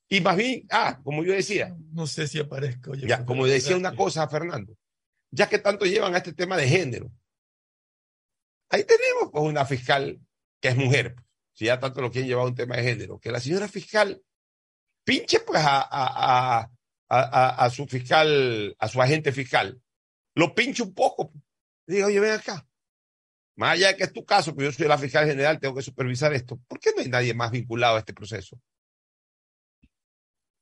Y 0.09 0.21
más 0.21 0.37
bien, 0.37 0.67
ah, 0.69 0.99
como 1.03 1.23
yo 1.23 1.33
decía, 1.33 1.75
No 1.91 2.05
sé 2.07 2.27
si 2.27 2.39
aparezco. 2.39 2.93
ya, 2.95 3.25
como 3.25 3.45
decía 3.47 3.75
una 3.77 3.95
cosa, 3.95 4.27
Fernando, 4.29 4.77
ya 5.31 5.49
que 5.49 5.57
tanto 5.59 5.85
llevan 5.85 6.13
a 6.13 6.17
este 6.19 6.33
tema 6.33 6.55
de 6.57 6.67
género, 6.67 7.11
ahí 8.69 8.83
tenemos 8.83 9.31
pues 9.31 9.43
una 9.43 9.65
fiscal 9.65 10.19
que 10.61 10.69
es 10.69 10.75
mujer, 10.75 11.15
si 11.53 11.65
ya 11.65 11.79
tanto 11.79 12.01
lo 12.01 12.11
quieren 12.11 12.27
llevar 12.29 12.45
a 12.45 12.49
un 12.49 12.55
tema 12.55 12.75
de 12.77 12.83
género, 12.83 13.19
que 13.19 13.31
la 13.31 13.39
señora 13.39 13.67
fiscal 13.67 14.21
pinche 15.03 15.39
pues 15.39 15.61
a, 15.63 15.77
a, 15.81 15.87
a, 15.89 16.59
a, 16.59 16.69
a- 17.09 17.65
a 17.65 17.69
su 17.69 17.85
fiscal, 17.87 18.75
a 18.79 18.87
su 18.87 19.01
agente 19.01 19.31
fiscal, 19.31 19.81
lo 20.35 20.53
pinche 20.53 20.83
un 20.83 20.93
poco, 20.93 21.31
diga, 21.87 22.07
oye, 22.07 22.19
ven 22.19 22.31
acá, 22.33 22.67
más 23.57 23.71
allá 23.73 23.87
de 23.89 23.97
que 23.97 24.03
es 24.03 24.13
tu 24.13 24.25
caso, 24.25 24.53
pues 24.53 24.65
yo 24.65 24.71
soy 24.71 24.87
la 24.87 24.97
fiscal 24.97 25.25
general, 25.25 25.59
tengo 25.59 25.75
que 25.75 25.81
supervisar 25.81 26.33
esto, 26.33 26.59
¿por 26.67 26.79
qué 26.79 26.91
no 26.95 27.01
hay 27.01 27.09
nadie 27.09 27.33
más 27.33 27.51
vinculado 27.51 27.95
a 27.95 27.99
este 27.99 28.13
proceso? 28.13 28.59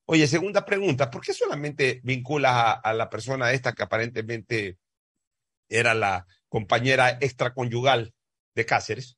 Oye, 0.05 0.27
segunda 0.27 0.65
pregunta, 0.65 1.09
¿por 1.09 1.21
qué 1.21 1.33
solamente 1.33 2.01
vinculas 2.03 2.79
a, 2.83 2.93
la 2.93 3.09
persona 3.09 3.53
esta 3.53 3.73
que 3.73 3.83
aparentemente 3.83 4.77
era 5.69 5.93
la 5.93 6.27
compañera 6.49 7.17
extraconyugal 7.21 8.13
de 8.53 8.65
Cáceres? 8.65 9.17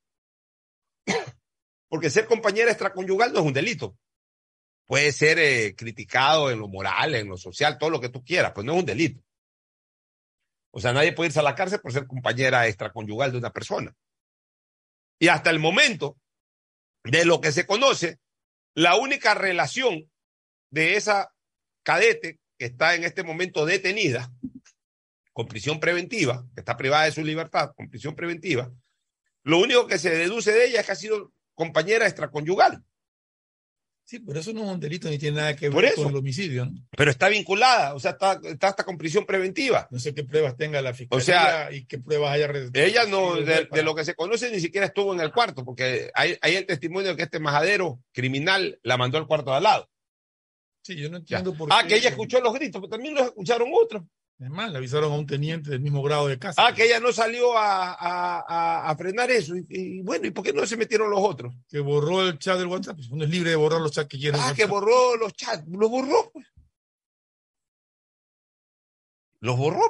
Porque 1.88 2.10
ser 2.10 2.26
compañera 2.26 2.70
extraconyugal 2.70 3.32
no 3.32 3.40
es 3.40 3.46
un 3.46 3.52
delito. 3.52 3.98
puede 4.86 5.10
ser 5.10 5.40
eh, 5.40 5.74
criticado 5.76 6.50
en 6.50 6.60
lo 6.60 6.68
moral, 6.68 7.16
en 7.16 7.28
lo 7.28 7.36
social, 7.36 7.78
todo 7.78 7.90
lo 7.90 8.00
que 8.00 8.08
tú 8.08 8.22
quieras, 8.22 8.52
pues 8.54 8.64
no 8.64 8.74
es 8.74 8.78
un 8.78 8.86
delito. 8.86 9.20
O 10.70 10.80
sea, 10.80 10.92
nadie 10.92 11.12
puede 11.12 11.28
irse 11.28 11.40
a 11.40 11.42
la 11.42 11.56
cárcel 11.56 11.80
por 11.80 11.92
ser 11.92 12.06
compañera 12.06 12.68
extraconyugal 12.68 13.32
de 13.32 13.38
una 13.38 13.50
persona. 13.50 13.92
Y 15.18 15.28
hasta 15.28 15.50
el 15.50 15.58
momento, 15.58 16.16
de 17.02 17.24
lo 17.24 17.40
que 17.40 17.50
se 17.50 17.66
conoce, 17.66 18.20
la 18.74 18.94
única 18.96 19.34
relación 19.34 20.08
de 20.76 20.96
esa 20.96 21.32
cadete 21.82 22.38
que 22.58 22.66
está 22.66 22.94
en 22.94 23.04
este 23.04 23.22
momento 23.22 23.64
detenida 23.64 24.30
con 25.32 25.48
prisión 25.48 25.80
preventiva, 25.80 26.46
que 26.54 26.60
está 26.60 26.76
privada 26.76 27.04
de 27.04 27.12
su 27.12 27.24
libertad, 27.24 27.72
con 27.74 27.88
prisión 27.88 28.14
preventiva, 28.14 28.70
lo 29.42 29.58
único 29.58 29.86
que 29.86 29.98
se 29.98 30.10
deduce 30.10 30.52
de 30.52 30.66
ella 30.66 30.80
es 30.80 30.86
que 30.86 30.92
ha 30.92 30.96
sido 30.96 31.32
compañera 31.54 32.06
extraconyugal. 32.06 32.84
Sí, 34.04 34.20
pero 34.20 34.38
eso 34.38 34.52
no 34.52 34.64
es 34.64 34.68
un 34.68 34.78
delito 34.78 35.08
ni 35.08 35.18
tiene 35.18 35.38
nada 35.38 35.56
que 35.56 35.68
ver 35.68 35.94
con 35.94 36.10
el 36.10 36.16
homicidio, 36.16 36.66
¿no? 36.66 36.72
Pero 36.96 37.10
está 37.10 37.28
vinculada, 37.28 37.94
o 37.94 37.98
sea, 37.98 38.12
está, 38.12 38.38
está 38.44 38.68
hasta 38.68 38.84
con 38.84 38.98
prisión 38.98 39.24
preventiva. 39.24 39.88
No 39.90 39.98
sé 39.98 40.14
qué 40.14 40.24
pruebas 40.24 40.56
tenga 40.56 40.80
la 40.80 40.94
fiscalía 40.94 41.22
O 41.22 41.24
sea, 41.24 41.72
y 41.72 41.86
qué 41.86 41.98
pruebas 41.98 42.32
haya. 42.32 42.48
Ella 42.72 43.06
no, 43.06 43.34
de 43.36 43.82
lo 43.82 43.94
que 43.94 44.04
se 44.04 44.14
conoce, 44.14 44.52
ni 44.52 44.60
siquiera 44.60 44.86
estuvo 44.86 45.12
en 45.12 45.20
el 45.20 45.32
cuarto, 45.32 45.64
porque 45.64 46.10
hay, 46.14 46.36
hay 46.40 46.54
el 46.54 46.66
testimonio 46.66 47.10
de 47.10 47.16
que 47.16 47.24
este 47.24 47.40
majadero 47.40 47.98
criminal 48.12 48.78
la 48.82 48.96
mandó 48.96 49.18
al 49.18 49.26
cuarto 49.26 49.50
de 49.50 49.56
al 49.56 49.62
lado. 49.64 49.90
Sí, 50.86 50.94
yo 50.96 51.08
no 51.10 51.18
Ya. 51.18 51.38
entiendo 51.38 51.54
por 51.54 51.68
Ah, 51.72 51.80
qué. 51.82 51.88
que 51.88 51.94
ella 51.96 52.10
escuchó 52.10 52.40
los 52.40 52.54
gritos, 52.54 52.80
pero 52.80 52.88
también 52.90 53.14
los 53.14 53.24
escucharon 53.26 53.68
otros. 53.74 54.04
Es 54.38 54.50
más, 54.50 54.70
le 54.70 54.78
avisaron 54.78 55.10
a 55.12 55.16
un 55.16 55.26
teniente 55.26 55.70
del 55.70 55.80
mismo 55.80 56.00
grado 56.02 56.28
de 56.28 56.38
casa. 56.38 56.64
Ah, 56.64 56.72
que 56.74 56.84
ella 56.84 57.00
no 57.00 57.10
salió 57.10 57.56
a, 57.58 57.92
a- 57.94 58.88
a- 58.90 58.96
frenar 58.96 59.30
eso. 59.30 59.56
Y, 59.56 59.64
y 59.68 60.02
bueno, 60.02 60.26
¿y 60.26 60.30
por 60.30 60.44
qué 60.44 60.52
no 60.52 60.64
se 60.66 60.76
metieron 60.76 61.10
los 61.10 61.20
otros? 61.20 61.54
Que 61.68 61.80
borró 61.80 62.22
el 62.28 62.38
chat 62.38 62.56
del 62.58 62.66
WhatsApp. 62.68 62.96
Pues 62.96 63.08
uno 63.10 63.24
es 63.24 63.30
libre 63.30 63.50
de 63.50 63.56
borrar 63.56 63.80
los 63.80 63.90
chats 63.92 64.08
que 64.08 64.18
quiera. 64.18 64.38
Ah, 64.40 64.52
que 64.54 64.66
borró 64.66 65.16
los 65.16 65.32
chats, 65.32 65.64
los 65.66 65.90
borró. 65.90 66.30
pues. 66.32 66.46
Los 69.40 69.56
borró. 69.56 69.82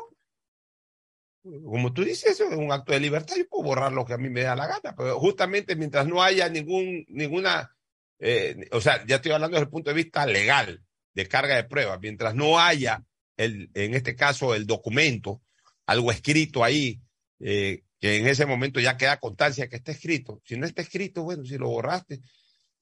Como 1.43 1.93
tú 1.93 2.05
dices, 2.05 2.33
eso 2.33 2.45
es 2.51 2.57
un 2.57 2.73
acto 2.73 2.93
de 2.93 3.01
libertad. 3.01 3.37
Yo 3.37 3.47
puedo 3.49 3.65
borrar 3.65 3.93
lo 3.93 4.05
que 4.05 4.15
a 4.15 4.19
mí 4.19 4.29
me 4.29 4.43
da 4.43 4.57
la 4.57 4.67
gana, 4.67 4.95
pero 4.97 5.19
justamente 5.21 5.77
mientras 5.77 6.07
no 6.07 6.23
haya 6.23 6.49
ningún, 6.49 7.05
ninguna, 7.09 7.76
eh, 8.19 8.57
o 8.73 8.81
sea, 8.81 9.05
ya 9.07 9.17
estoy 9.17 9.33
hablando 9.33 9.55
desde 9.57 9.65
el 9.65 9.71
punto 9.71 9.91
de 9.91 9.97
vista 9.97 10.27
legal, 10.27 10.83
de 11.15 11.27
carga 11.27 11.57
de 11.57 11.65
pruebas, 11.65 11.99
mientras 12.01 12.35
no 12.35 12.59
haya, 12.59 13.03
el, 13.37 13.71
en 13.75 13.95
este 13.95 14.15
caso, 14.15 14.55
el 14.55 14.67
documento, 14.67 15.43
algo 15.87 16.11
escrito 16.11 16.65
ahí, 16.65 17.01
eh, 17.41 17.83
que 18.01 18.17
en 18.17 18.27
ese 18.27 18.47
momento 18.47 18.81
ya 18.81 18.97
queda 18.97 19.19
constancia 19.19 19.69
que 19.69 19.77
está 19.77 19.93
escrito. 19.93 20.41
Si 20.45 20.57
no 20.57 20.67
está 20.67 20.83
escrito, 20.83 21.23
bueno, 21.23 21.45
si 21.45 21.57
lo 21.57 21.69
borraste, 21.69 22.21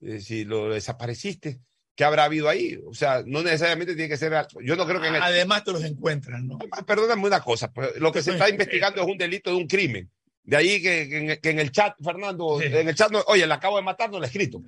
eh, 0.00 0.20
si 0.20 0.44
lo 0.44 0.70
desapareciste, 0.70 1.60
¿qué 1.94 2.04
habrá 2.04 2.24
habido 2.24 2.48
ahí? 2.48 2.78
O 2.86 2.94
sea, 2.94 3.22
no 3.24 3.42
necesariamente 3.42 3.94
tiene 3.94 4.08
que 4.08 4.16
ser. 4.16 4.32
Yo 4.64 4.74
no 4.76 4.86
creo 4.86 5.00
que 5.00 5.08
en 5.08 5.16
el- 5.16 5.22
Además 5.22 5.64
te 5.64 5.72
los 5.72 5.84
encuentran, 5.84 6.46
¿no? 6.46 6.58
Perdóname 6.86 7.26
una 7.26 7.40
cosa, 7.40 7.72
pues, 7.72 7.96
lo 7.98 8.10
que 8.12 8.22
se 8.22 8.32
está 8.32 8.48
investigando 8.48 9.02
es 9.02 9.08
un 9.08 9.18
delito 9.18 9.50
de 9.50 9.56
un 9.56 9.66
crimen. 9.68 10.10
De 10.42 10.56
ahí 10.56 10.82
que, 10.82 11.08
que 11.08 11.18
en, 11.18 11.40
que 11.40 11.50
en 11.50 11.58
el 11.58 11.70
chat, 11.70 11.94
Fernando, 12.02 12.60
en 12.60 12.88
el 12.88 12.94
chat, 12.94 13.10
no, 13.10 13.22
oye, 13.28 13.46
la 13.46 13.54
acabo 13.54 13.76
de 13.76 13.82
matar, 13.82 14.10
no 14.10 14.18
le 14.18 14.26
he 14.26 14.28
escrito. 14.28 14.60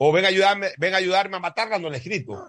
O 0.00 0.12
ven 0.12 0.24
a 0.24 0.28
ayudarme, 0.28 0.68
ven 0.78 0.94
a 0.94 0.98
ayudarme 0.98 1.36
a 1.36 1.40
matarla, 1.40 1.78
no 1.78 1.90
le 1.90 1.96
he 1.96 1.98
escrito. 2.00 2.48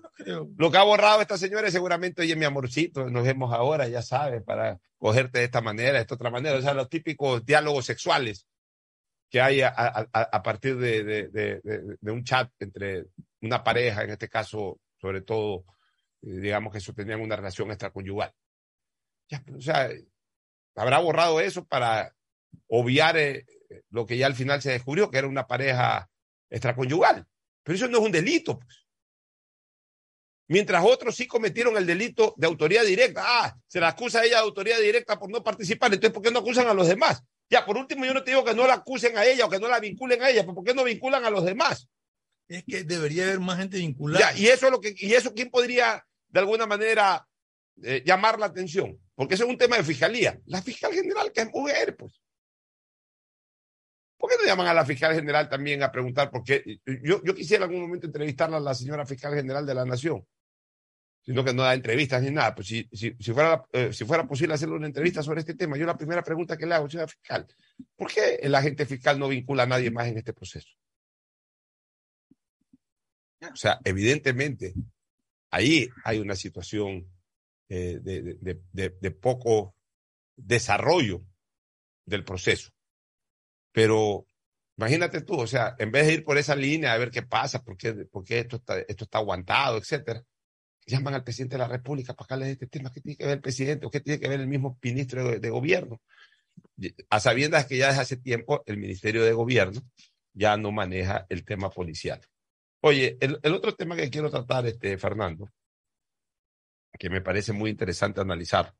Lo 0.55 0.69
que 0.71 0.77
ha 0.77 0.83
borrado 0.83 1.19
esta 1.21 1.37
señora 1.37 1.67
es 1.67 1.73
seguramente, 1.73 2.21
oye, 2.21 2.35
mi 2.35 2.45
amorcito, 2.45 3.09
nos 3.09 3.23
vemos 3.23 3.51
ahora, 3.53 3.87
ya 3.87 4.01
sabes, 4.03 4.43
para 4.43 4.79
cogerte 4.99 5.39
de 5.39 5.45
esta 5.45 5.59
manera, 5.61 5.93
de 5.93 6.01
esta 6.01 6.13
otra 6.15 6.29
manera. 6.29 6.57
O 6.57 6.61
sea, 6.61 6.75
los 6.75 6.89
típicos 6.89 7.43
diálogos 7.45 7.85
sexuales 7.85 8.45
que 9.31 9.41
hay 9.41 9.61
a, 9.61 9.69
a- 9.69 10.43
partir 10.43 10.77
de, 10.77 11.03
de- 11.03 11.27
de- 11.29 11.61
de- 11.63 11.97
de 11.99 12.11
un 12.11 12.23
chat 12.23 12.51
entre 12.59 13.05
una 13.41 13.63
pareja, 13.63 14.03
en 14.03 14.11
este 14.11 14.27
caso, 14.29 14.79
sobre 15.01 15.21
todo, 15.21 15.65
eh, 16.21 16.39
digamos 16.39 16.71
que 16.73 16.79
sostenían 16.79 17.21
una 17.21 17.35
relación 17.35 17.69
extraconyugal. 17.71 18.31
Ya, 19.29 19.41
pues, 19.45 19.57
o 19.57 19.61
sea, 19.61 19.89
habrá 20.75 20.99
borrado 20.99 21.39
eso 21.39 21.65
para 21.65 22.15
obviar 22.67 23.17
eh, 23.17 23.45
lo 23.89 24.05
que 24.05 24.17
ya 24.17 24.25
al 24.27 24.35
final 24.35 24.61
se 24.61 24.71
descubrió, 24.71 25.09
que 25.09 25.17
era 25.19 25.27
una 25.27 25.47
pareja 25.47 26.09
extraconyugal. 26.49 27.25
Pero 27.63 27.75
eso 27.75 27.87
no 27.87 27.99
es 27.99 28.03
un 28.05 28.11
delito. 28.11 28.59
Pues. 28.59 28.85
Mientras 30.47 30.83
otros 30.83 31.15
sí 31.15 31.27
cometieron 31.27 31.77
el 31.77 31.85
delito 31.85 32.33
de 32.37 32.47
autoría 32.47 32.83
directa. 32.83 33.23
Ah, 33.23 33.55
se 33.67 33.79
la 33.79 33.89
acusa 33.89 34.21
a 34.21 34.25
ella 34.25 34.37
de 34.37 34.43
autoría 34.43 34.79
directa 34.79 35.19
por 35.19 35.29
no 35.29 35.43
participar. 35.43 35.93
Entonces, 35.93 36.13
¿por 36.13 36.23
qué 36.23 36.31
no 36.31 36.39
acusan 36.39 36.67
a 36.67 36.73
los 36.73 36.87
demás? 36.87 37.23
Ya, 37.49 37.65
por 37.65 37.77
último, 37.77 38.05
yo 38.05 38.13
no 38.13 38.23
te 38.23 38.31
digo 38.31 38.43
que 38.43 38.53
no 38.53 38.65
la 38.67 38.75
acusen 38.75 39.17
a 39.17 39.25
ella 39.25 39.45
o 39.45 39.49
que 39.49 39.59
no 39.59 39.67
la 39.67 39.79
vinculen 39.79 40.21
a 40.21 40.29
ella, 40.29 40.41
pero 40.41 40.55
¿por 40.55 40.63
qué 40.63 40.73
no 40.73 40.83
vinculan 40.83 41.25
a 41.25 41.29
los 41.29 41.45
demás? 41.45 41.87
Es 42.47 42.63
que 42.63 42.83
debería 42.83 43.23
haber 43.23 43.39
más 43.39 43.59
gente 43.59 43.77
vinculada. 43.77 44.33
Ya, 44.33 44.39
y 44.39 44.47
eso 44.47 44.67
es 44.67 44.71
lo 44.71 44.81
que, 44.81 44.95
y 44.97 45.13
eso 45.13 45.33
quién 45.33 45.49
podría 45.49 46.05
de 46.29 46.39
alguna 46.39 46.65
manera 46.65 47.27
eh, 47.83 48.03
llamar 48.05 48.39
la 48.39 48.47
atención, 48.47 48.99
porque 49.15 49.35
eso 49.35 49.45
es 49.45 49.49
un 49.49 49.57
tema 49.57 49.77
de 49.77 49.83
fiscalía. 49.83 50.39
La 50.45 50.61
fiscal 50.61 50.93
general 50.93 51.31
que 51.31 51.41
es 51.41 51.49
mujer, 51.51 51.95
pues. 51.95 52.19
¿Por 54.19 54.29
qué 54.29 54.35
no 54.37 54.45
llaman 54.45 54.67
a 54.67 54.73
la 54.73 54.85
fiscal 54.85 55.15
general 55.15 55.47
también 55.47 55.81
a 55.81 55.89
preguntar 55.91 56.29
por 56.29 56.43
qué? 56.43 56.79
Yo, 57.03 57.23
yo 57.23 57.33
quisiera 57.33 57.63
en 57.63 57.69
algún 57.71 57.85
momento 57.85 58.05
entrevistarla 58.05 58.57
a 58.57 58.59
la 58.59 58.75
señora 58.75 59.05
fiscal 59.05 59.33
general 59.33 59.65
de 59.65 59.73
la 59.73 59.85
nación, 59.85 60.27
sino 61.25 61.43
que 61.45 61.53
no 61.53 61.63
da 61.63 61.73
entrevistas 61.73 62.21
ni 62.21 62.29
nada. 62.29 62.53
Pues 62.53 62.67
si, 62.67 62.89
si, 62.91 63.15
si 63.17 63.31
fuera, 63.33 63.63
eh, 63.71 63.93
si 63.93 64.03
fuera 64.03 64.27
posible 64.27 64.55
hacerle 64.55 64.75
una 64.75 64.87
entrevista 64.87 65.23
sobre 65.23 65.39
este 65.39 65.53
tema, 65.53 65.77
yo 65.77 65.85
la 65.85 65.95
primera 65.97 66.21
pregunta 66.21 66.57
que 66.57 66.65
le 66.65 66.75
hago, 66.75 66.89
señora 66.89 67.07
fiscal, 67.07 67.47
¿por 67.95 68.11
qué 68.11 68.35
el 68.41 68.53
agente 68.53 68.85
fiscal 68.85 69.17
no 69.17 69.29
vincula 69.29 69.63
a 69.63 69.67
nadie 69.67 69.89
más 69.89 70.07
en 70.07 70.17
este 70.17 70.33
proceso? 70.33 70.67
O 73.53 73.55
sea, 73.55 73.79
evidentemente, 73.85 74.73
ahí 75.49 75.87
hay 76.03 76.19
una 76.19 76.35
situación 76.35 77.07
eh, 77.69 77.99
de- 78.01 78.37
de- 78.73 78.89
de 78.99 79.11
poco 79.11 79.75
desarrollo 80.35 81.21
del 82.05 82.23
proceso. 82.25 82.71
Pero 83.71 84.25
imagínate 84.77 85.21
tú, 85.21 85.39
o 85.39 85.47
sea, 85.47 85.75
en 85.79 85.91
vez 85.91 86.07
de 86.07 86.13
ir 86.13 86.23
por 86.23 86.37
esa 86.37 86.55
línea 86.55 86.93
a 86.93 86.97
ver 86.97 87.11
qué 87.11 87.21
pasa, 87.23 87.63
por 87.63 87.77
qué, 87.77 88.07
esto, 88.29 88.57
está, 88.57 88.79
esto 88.79 89.03
está 89.03 89.17
aguantado, 89.19 89.77
etcétera, 89.77 90.23
llaman 90.85 91.13
al 91.13 91.23
presidente 91.23 91.55
de 91.55 91.59
la 91.59 91.67
República 91.67 92.13
para 92.13 92.25
hablarle 92.25 92.45
de 92.47 92.51
este 92.53 92.67
tema. 92.67 92.91
¿Qué 92.91 93.01
tiene 93.01 93.17
que 93.17 93.25
ver 93.25 93.35
el 93.35 93.41
presidente 93.41 93.85
o 93.85 93.91
qué 93.91 93.99
tiene 93.99 94.19
que 94.19 94.27
ver 94.27 94.39
el 94.39 94.47
mismo 94.47 94.77
ministro 94.81 95.39
de, 95.39 95.49
gobierno? 95.49 96.01
A 97.09 97.19
sabiendas 97.19 97.65
que 97.65 97.77
ya 97.77 97.87
desde 97.87 98.01
hace 98.01 98.17
tiempo 98.17 98.63
el 98.65 98.77
Ministerio 98.77 99.23
de 99.23 99.33
Gobierno 99.33 99.81
ya 100.33 100.57
no 100.57 100.71
maneja 100.71 101.25
el 101.29 101.45
tema 101.45 101.69
policial. 101.69 102.21
Oye, 102.81 103.17
el, 103.19 103.39
el 103.43 103.53
otro 103.53 103.75
tema 103.75 103.95
que 103.95 104.09
quiero 104.09 104.29
tratar, 104.29 104.65
este, 104.65 104.97
Fernando, 104.97 105.49
que 106.97 107.09
me 107.09 107.21
parece 107.21 107.53
muy 107.53 107.69
interesante 107.69 108.21
analizar, 108.21 108.73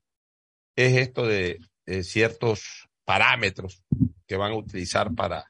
es 0.75 0.97
esto 0.97 1.25
de, 1.25 1.59
eh, 1.89 2.03
ciertos 2.03 2.87
parámetros 3.03 3.83
que 4.29 4.37
van 4.37 4.51
a 4.51 4.55
utilizar 4.57 5.13
para, 5.15 5.49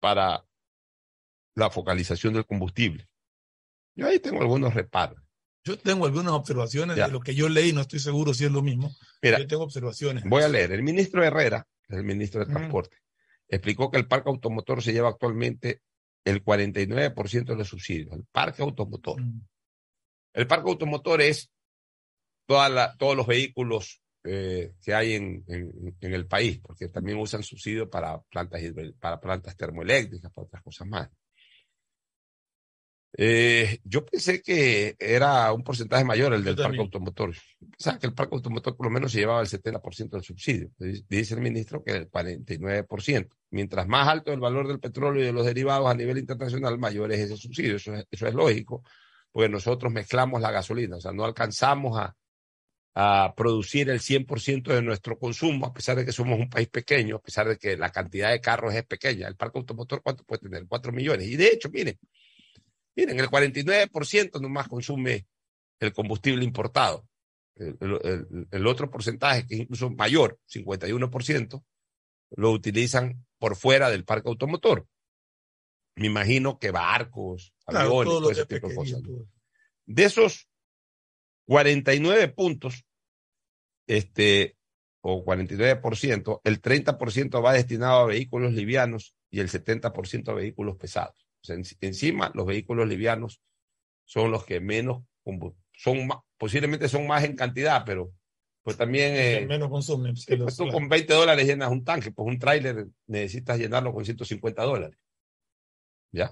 para 0.00 0.44
la 1.56 1.70
focalización 1.70 2.34
del 2.34 2.46
combustible. 2.46 3.08
Yo 3.96 4.06
ahí 4.06 4.20
tengo 4.20 4.40
algunos 4.40 4.72
reparos. 4.74 5.20
Yo 5.64 5.76
tengo 5.76 6.06
algunas 6.06 6.32
observaciones 6.32 6.96
Ya. 6.96 7.06
de 7.08 7.12
lo 7.12 7.20
que 7.20 7.34
yo 7.34 7.48
leí, 7.48 7.72
no 7.72 7.80
estoy 7.80 7.98
seguro 7.98 8.32
si 8.32 8.44
es 8.44 8.52
lo 8.52 8.62
mismo. 8.62 8.94
Mira, 9.20 9.40
yo 9.40 9.46
tengo 9.48 9.64
observaciones. 9.64 10.22
Voy 10.24 10.44
a 10.44 10.48
leer. 10.48 10.70
El 10.70 10.84
ministro 10.84 11.22
Herrera, 11.24 11.66
el 11.88 12.04
ministro 12.04 12.44
de. 12.44 12.52
Transporte, 12.52 12.96
explicó 13.48 13.90
que 13.90 13.98
el 13.98 14.06
parque 14.06 14.30
automotor 14.30 14.80
se 14.80 14.92
lleva 14.92 15.08
actualmente 15.08 15.82
el 16.24 16.44
49% 16.44 17.44
de 17.44 17.56
los 17.56 17.68
subsidios. 17.68 18.12
El 18.14 18.24
parque 18.30 18.62
automotor. 18.62 19.20
El 20.32 20.46
parque 20.46 20.68
automotor 20.70 21.20
es 21.22 21.50
toda 22.46 22.68
la- 22.68 22.96
todos 22.96 23.16
los 23.16 23.26
vehículos 23.26 24.00
eh, 24.24 24.72
que 24.82 24.94
hay 24.94 25.14
en, 25.14 25.44
en- 25.46 25.96
en 26.00 26.14
el 26.14 26.26
país, 26.26 26.58
porque 26.60 26.88
también 26.88 27.18
usan 27.18 27.42
subsidios 27.42 27.88
para 27.88 28.20
plantas, 28.22 28.60
para 29.00 29.20
plantas 29.20 29.56
termoeléctricas, 29.56 30.32
para 30.32 30.46
otras 30.46 30.62
cosas 30.62 30.86
más. 30.88 31.08
Eh, 33.16 33.78
yo 33.84 34.04
pensé 34.04 34.42
que 34.42 34.94
era 34.98 35.50
un 35.52 35.64
porcentaje 35.64 36.04
mayor 36.04 36.34
el 36.34 36.44
del 36.44 36.54
parque 36.56 36.76
automotor. 36.82 37.34
Pensaba 37.70 37.98
que 37.98 38.06
el 38.06 38.12
parque 38.14 38.34
automotor 38.34 38.76
por 38.76 38.86
lo 38.86 38.90
menos 38.92 39.10
se 39.12 39.18
llevaba 39.20 39.40
el 39.40 39.48
70% 39.48 40.10
del 40.10 40.22
subsidio. 40.22 40.70
Dice- 40.78 41.04
Dice 41.08 41.34
el 41.34 41.40
ministro 41.40 41.82
que 41.82 41.92
el 41.92 42.10
49%. 42.10 43.34
Mientras 43.50 43.88
más 43.88 44.06
alto 44.08 44.32
el 44.32 44.40
valor 44.40 44.68
del 44.68 44.78
petróleo 44.78 45.22
y 45.22 45.26
de 45.26 45.32
los 45.32 45.46
derivados 45.46 45.88
a 45.90 45.94
nivel 45.94 46.18
internacional, 46.18 46.78
mayor 46.78 47.10
es 47.12 47.20
ese 47.20 47.36
subsidio. 47.36 47.76
Eso 47.76 47.94
es, 47.94 48.04
eso 48.10 48.26
es 48.26 48.34
lógico, 48.34 48.84
porque 49.32 49.48
nosotros 49.48 49.90
mezclamos 49.92 50.40
la 50.42 50.50
gasolina, 50.52 50.96
o 50.96 51.00
sea, 51.00 51.12
no 51.12 51.24
alcanzamos 51.24 51.98
a, 51.98 52.14
a 52.94 53.32
producir 53.36 53.90
el 53.90 54.00
100% 54.00 54.72
de 54.74 54.82
nuestro 54.82 55.18
consumo, 55.18 55.66
a 55.66 55.72
pesar 55.72 55.96
de 55.96 56.04
que 56.04 56.12
somos 56.12 56.38
un 56.38 56.50
país 56.50 56.68
pequeño, 56.68 57.16
a 57.16 57.20
pesar 57.22 57.46
de 57.48 57.56
que 57.56 57.76
la 57.76 57.90
cantidad 57.90 58.30
de 58.30 58.40
carros 58.40 58.74
es 58.74 58.84
pequeña. 58.84 59.28
El 59.28 59.36
parque 59.36 59.58
automotor, 59.58 60.02
¿cuánto 60.02 60.24
puede 60.24 60.40
tener? 60.42 60.66
4 60.66 60.90
millones. 60.92 61.28
Y 61.28 61.36
de 61.36 61.48
hecho, 61.48 61.68
miren, 61.70 61.98
miren, 62.96 63.20
el 63.20 63.28
49% 63.28 64.40
nomás 64.40 64.66
consume 64.68 65.26
el 65.78 65.92
combustible 65.92 66.44
importado. 66.44 67.06
El, 67.54 67.76
el- 67.80 68.00
el- 68.04 68.48
el 68.50 68.66
otro 68.66 68.90
porcentaje, 68.90 69.46
que 69.46 69.54
es 69.54 69.60
incluso 69.60 69.90
mayor, 69.90 70.38
51%, 70.46 71.64
lo 72.36 72.50
utilizan 72.50 73.24
por 73.38 73.54
fuera 73.56 73.90
del 73.90 74.04
parque 74.04 74.28
automotor. 74.28 74.86
me 75.96 76.06
imagino 76.06 76.58
que 76.60 76.70
barcos, 76.70 77.52
Claro, 77.66 77.86
aviones, 77.86 78.04
todo 78.12 78.30
ese 78.30 78.46
tipo 78.46 78.68
de 78.68 78.74
cosas. 78.74 79.02
De 79.86 80.04
esos 80.04 80.48
49 81.48 82.28
puntos, 82.28 82.84
este, 83.86 84.58
o 85.00 85.24
49%, 85.24 86.42
el 86.44 86.60
30% 86.60 87.42
va 87.42 87.54
destinado 87.54 88.00
a 88.00 88.06
vehículos 88.06 88.52
livianos 88.52 89.16
y 89.30 89.40
el 89.40 89.48
70% 89.48 90.28
a 90.28 90.34
vehículos 90.34 90.76
pesados. 90.76 91.26
O 91.40 91.46
sea, 91.46 91.56
en- 91.56 91.64
encima, 91.80 92.30
los 92.34 92.44
vehículos 92.44 92.86
livianos 92.86 93.40
son 94.04 94.30
los 94.30 94.44
que 94.44 94.60
menos, 94.60 95.04
son 95.72 96.06
posiblemente 96.36 96.86
son 96.86 97.06
más 97.06 97.24
en 97.24 97.34
cantidad, 97.34 97.82
pero 97.86 98.12
pues 98.62 98.76
también... 98.76 99.14
Eh, 99.16 99.46
menos 99.46 99.70
consumen. 99.70 100.14
Sí, 100.16 100.36
pues 100.36 100.54
tú 100.54 100.68
con 100.68 100.86
20 100.90 101.14
dólares 101.14 101.46
llenas 101.46 101.70
un 101.70 101.82
tanque, 101.82 102.12
pues 102.12 102.28
un 102.28 102.38
tráiler 102.38 102.88
necesitas 103.06 103.58
llenarlo 103.58 103.94
con 103.94 104.04
150 104.04 104.62
dólares. 104.64 104.98
¿Ya? 106.12 106.30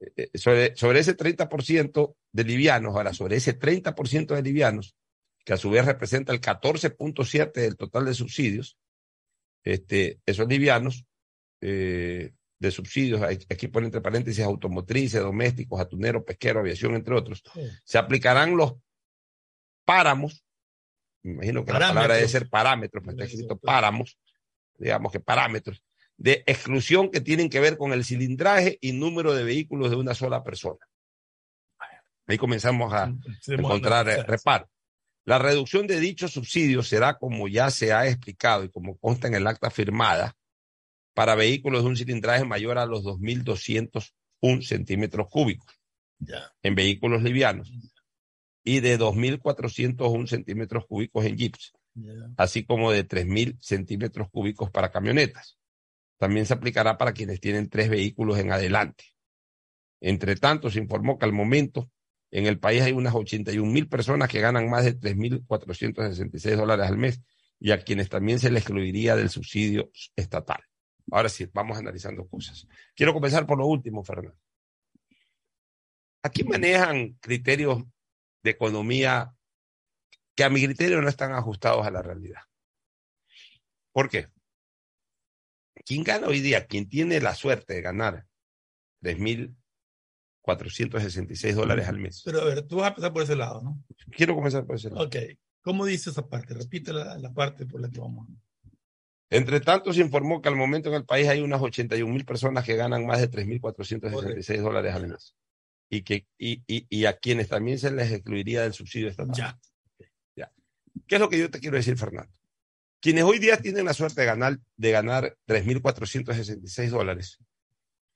Eh, 0.00 0.12
eh, 0.16 0.38
Sobre, 0.38 0.76
sobre 0.76 1.00
ese 1.00 1.16
30% 1.16 2.16
de 2.32 2.44
livianos, 2.44 2.94
ahora 2.94 3.14
sobre 3.14 3.36
ese 3.36 3.58
30% 3.58 4.34
de 4.34 4.42
livianos, 4.42 4.96
que 5.44 5.52
a 5.52 5.56
su 5.56 5.70
vez 5.70 5.84
representa 5.84 6.32
el 6.32 6.40
14.7 6.40 7.52
del 7.52 7.76
total 7.76 8.04
de 8.04 8.14
subsidios, 8.14 8.76
este, 9.64 10.20
esos 10.26 10.48
livianos 10.48 11.06
eh, 11.60 12.32
de 12.58 12.70
subsidios, 12.70 13.22
aquí 13.22 13.68
pone 13.68 13.86
entre 13.86 14.00
paréntesis 14.00 14.44
automotrices, 14.44 15.20
domésticos, 15.20 15.80
atuneros, 15.80 16.24
pesqueros, 16.24 16.60
aviación, 16.60 16.94
entre 16.94 17.14
otros, 17.14 17.42
se 17.84 17.98
aplicarán 17.98 18.56
los 18.56 18.74
páramos, 19.84 20.44
me 21.22 21.32
imagino 21.32 21.64
que 21.64 21.72
la 21.72 21.78
palabra 21.78 22.14
debe 22.14 22.26
Parámetros. 22.26 22.30
ser 22.30 22.48
parámetros, 22.48 23.04
me 23.04 23.12
está 23.12 23.24
escrito 23.24 23.58
páramos, 23.58 24.18
digamos 24.78 25.12
que 25.12 25.20
parámetros, 25.20 25.82
de 26.16 26.42
exclusión 26.46 27.10
que 27.10 27.20
tienen 27.20 27.50
que 27.50 27.60
ver 27.60 27.76
con 27.76 27.92
el 27.92 28.04
cilindraje 28.04 28.78
y 28.80 28.92
número 28.92 29.34
de 29.34 29.44
vehículos 29.44 29.90
de 29.90 29.96
una 29.96 30.14
sola 30.14 30.42
persona. 30.42 30.78
Ahí 32.26 32.38
comenzamos 32.38 32.92
a 32.92 33.12
encontrar 33.46 34.08
eh, 34.08 34.22
reparo. 34.22 34.68
La 35.24 35.38
reducción 35.38 35.86
de 35.86 36.00
dichos 36.00 36.32
subsidios 36.32 36.88
será, 36.88 37.18
como 37.18 37.48
ya 37.48 37.70
se 37.70 37.92
ha 37.92 38.06
explicado 38.08 38.64
y 38.64 38.70
como 38.70 38.96
consta 38.96 39.28
en 39.28 39.34
el 39.34 39.46
acta 39.46 39.70
firmada, 39.70 40.36
para 41.14 41.34
vehículos 41.34 41.82
de 41.82 41.88
un 41.88 41.96
cilindraje 41.96 42.44
mayor 42.44 42.78
a 42.78 42.86
los 42.86 43.02
2.201 43.04 44.12
centímetros 44.62 45.28
cúbicos 45.28 45.66
en 46.62 46.74
vehículos 46.74 47.22
livianos 47.22 47.72
y 48.62 48.80
de 48.80 48.98
2.401 48.98 50.26
centímetros 50.26 50.86
cúbicos 50.86 51.24
en 51.24 51.36
jeeps, 51.36 51.72
así 52.36 52.64
como 52.64 52.90
de 52.90 53.06
3.000 53.06 53.56
centímetros 53.60 54.28
cúbicos 54.30 54.70
para 54.70 54.90
camionetas. 54.90 55.56
También 56.18 56.46
se 56.46 56.54
aplicará 56.54 56.96
para 56.96 57.12
quienes 57.12 57.40
tienen 57.40 57.68
tres 57.68 57.88
vehículos 57.88 58.38
en 58.38 58.52
adelante. 58.52 59.04
Entre 60.00 60.36
tanto, 60.36 60.70
se 60.70 60.78
informó 60.78 61.18
que 61.18 61.24
al 61.24 61.32
momento 61.32 61.90
en 62.30 62.46
el 62.46 62.58
país 62.58 62.82
hay 62.82 62.92
unas 62.92 63.14
81 63.14 63.70
mil 63.70 63.88
personas 63.88 64.28
que 64.28 64.40
ganan 64.40 64.68
más 64.68 64.84
de 64.84 64.98
3.466 64.98 66.56
dólares 66.56 66.86
al 66.86 66.98
mes 66.98 67.20
y 67.58 67.70
a 67.70 67.82
quienes 67.82 68.08
también 68.08 68.38
se 68.38 68.50
les 68.50 68.62
excluiría 68.62 69.16
del 69.16 69.30
subsidio 69.30 69.90
estatal. 70.14 70.60
Ahora 71.10 71.28
sí, 71.28 71.48
vamos 71.52 71.78
analizando 71.78 72.26
cosas. 72.28 72.66
Quiero 72.94 73.14
comenzar 73.14 73.46
por 73.46 73.58
lo 73.58 73.66
último, 73.66 74.02
Fernando. 74.02 74.38
Aquí 76.22 76.42
manejan 76.42 77.14
criterios 77.20 77.84
de 78.42 78.50
economía 78.50 79.32
que 80.34 80.44
a 80.44 80.50
mi 80.50 80.62
criterio 80.64 81.00
no 81.00 81.08
están 81.08 81.32
ajustados 81.32 81.86
a 81.86 81.90
la 81.90 82.02
realidad. 82.02 82.40
¿Por 83.92 84.10
qué? 84.10 84.26
Quien 85.84 86.02
gana 86.02 86.26
hoy 86.26 86.40
día, 86.40 86.66
quien 86.66 86.88
tiene 86.88 87.20
la 87.20 87.34
suerte 87.34 87.74
de 87.74 87.82
ganar 87.82 88.26
3.466 89.02 91.54
dólares 91.54 91.88
al 91.88 91.98
mes. 91.98 92.22
Pero 92.24 92.40
a 92.40 92.44
ver, 92.44 92.62
tú 92.62 92.76
vas 92.76 92.86
a 92.86 92.88
empezar 92.88 93.12
por 93.12 93.22
ese 93.22 93.36
lado, 93.36 93.60
¿no? 93.62 93.84
Quiero 94.10 94.34
comenzar 94.34 94.64
por 94.64 94.76
ese 94.76 94.88
lado. 94.90 95.04
Ok. 95.04 95.16
¿Cómo 95.62 95.84
dice 95.84 96.10
esa 96.10 96.28
parte? 96.28 96.54
Repite 96.54 96.92
la, 96.92 97.18
la 97.18 97.32
parte 97.32 97.66
por 97.66 97.80
la 97.80 97.90
que 97.90 98.00
vamos. 98.00 98.28
Entre 99.28 99.60
tanto, 99.60 99.92
se 99.92 100.00
informó 100.00 100.40
que 100.40 100.48
al 100.48 100.54
momento 100.54 100.88
en 100.88 100.94
el 100.94 101.04
país 101.04 101.28
hay 101.28 101.40
unas 101.40 101.60
81 101.60 102.12
mil 102.12 102.24
personas 102.24 102.64
que 102.64 102.76
ganan 102.76 103.06
más 103.06 103.20
de 103.20 103.30
3.466 103.30 104.60
dólares 104.60 104.94
al 104.94 105.08
mes. 105.08 105.34
Y, 105.90 106.02
que, 106.02 106.26
y, 106.38 106.62
y, 106.66 106.86
y 106.88 107.06
a 107.06 107.16
quienes 107.16 107.48
también 107.48 107.78
se 107.78 107.90
les 107.90 108.12
excluiría 108.12 108.62
del 108.62 108.72
subsidio 108.72 109.08
estatal. 109.08 109.34
Ya. 109.36 109.58
Ya. 110.36 110.52
¿Qué 111.06 111.16
es 111.16 111.20
lo 111.20 111.28
que 111.28 111.38
yo 111.38 111.50
te 111.50 111.58
quiero 111.58 111.76
decir, 111.76 111.96
Fernando? 111.96 112.32
Quienes 113.06 113.22
hoy 113.22 113.38
día 113.38 113.56
tienen 113.56 113.84
la 113.84 113.94
suerte 113.94 114.22
de 114.22 114.26
ganar, 114.26 114.58
de 114.76 114.90
ganar 114.90 115.38
3.466 115.46 116.88
dólares 116.88 117.38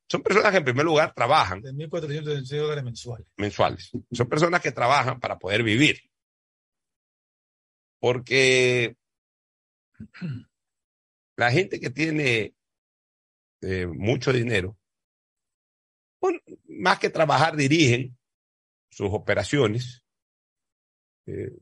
son 0.08 0.20
personas 0.20 0.50
que 0.50 0.58
en 0.58 0.64
primer 0.64 0.84
lugar 0.84 1.14
trabajan 1.14 1.62
De 1.62 1.72
1.416 1.72 2.58
dólares 2.58 2.82
mensuales. 2.82 3.28
mensuales. 3.36 3.92
Son 4.10 4.28
personas 4.28 4.60
que 4.60 4.72
trabajan 4.72 5.20
para 5.20 5.38
poder 5.38 5.62
vivir. 5.62 6.00
Porque 8.00 8.96
la 11.36 11.52
gente 11.52 11.78
que 11.78 11.90
tiene 11.90 12.56
eh, 13.60 13.86
mucho 13.86 14.32
dinero, 14.32 14.76
bueno, 16.20 16.40
más 16.66 16.98
que 16.98 17.10
trabajar, 17.10 17.54
dirigen 17.54 18.18
sus 18.90 19.10
operaciones 19.12 20.02
eh, 21.26 21.52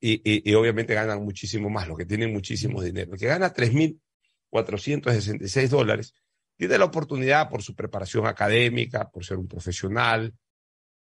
y, 0.00 0.54
obviamente 0.54 0.94
ganan 0.94 1.22
muchísimo 1.22 1.68
más, 1.70 1.88
los 1.88 1.96
que 1.96 2.06
tienen 2.06 2.32
muchísimo 2.32 2.82
dinero. 2.82 3.14
El 3.14 3.18
que 3.18 3.26
gana 3.26 3.52
3.466 3.52 5.68
dólares 5.68 6.14
tiene 6.56 6.78
la 6.78 6.86
oportunidad 6.86 7.48
por 7.48 7.62
su 7.62 7.74
preparación 7.74 8.26
académica, 8.26 9.10
por 9.10 9.24
ser 9.24 9.38
un 9.38 9.48
profesional, 9.48 10.34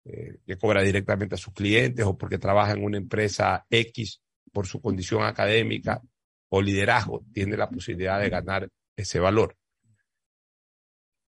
eh, 0.05 0.39
que 0.47 0.59
cobra 0.59 0.83
directamente 0.83 1.35
a 1.35 1.39
sus 1.39 1.53
clientes 1.53 2.05
o 2.05 2.17
porque 2.17 2.39
trabaja 2.39 2.73
en 2.73 2.85
una 2.85 2.99
empresa 2.99 3.67
X 3.69 4.21
por 4.53 4.67
su 4.67 4.81
condición 4.81 5.23
académica 5.23 6.03
o 6.51 6.63
liderazgo, 6.63 7.25
tiene 7.33 7.57
la 7.57 7.69
posibilidad 7.69 8.21
de 8.21 8.31
ganar 8.31 8.69
ese 8.97 9.21
valor. 9.21 9.57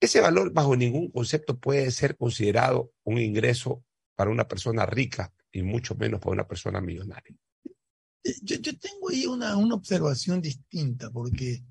Ese 0.01 0.21
valor 0.21 0.53
bajo 0.53 0.77
ningún 0.77 1.11
concepto 1.11 1.59
puede 1.59 1.91
ser 1.91 2.17
considerado 2.17 2.93
un 3.05 3.19
ingreso 3.19 3.85
para 4.15 4.31
una 4.31 4.49
persona 4.49 4.87
rica 4.87 5.33
y 5.53 5.63
mucho 5.63 5.95
menos 5.95 6.21
para 6.21 6.33
una 6.33 6.47
persona 6.47 6.81
millonaria. 6.81 7.37
Yo, 8.43 8.57
yo 8.57 8.79
tengo 8.79 9.11
ahí 9.11 9.27
una, 9.27 9.57
una 9.57 9.75
observación 9.75 10.41
distinta, 10.41 11.11
porque 11.11 11.63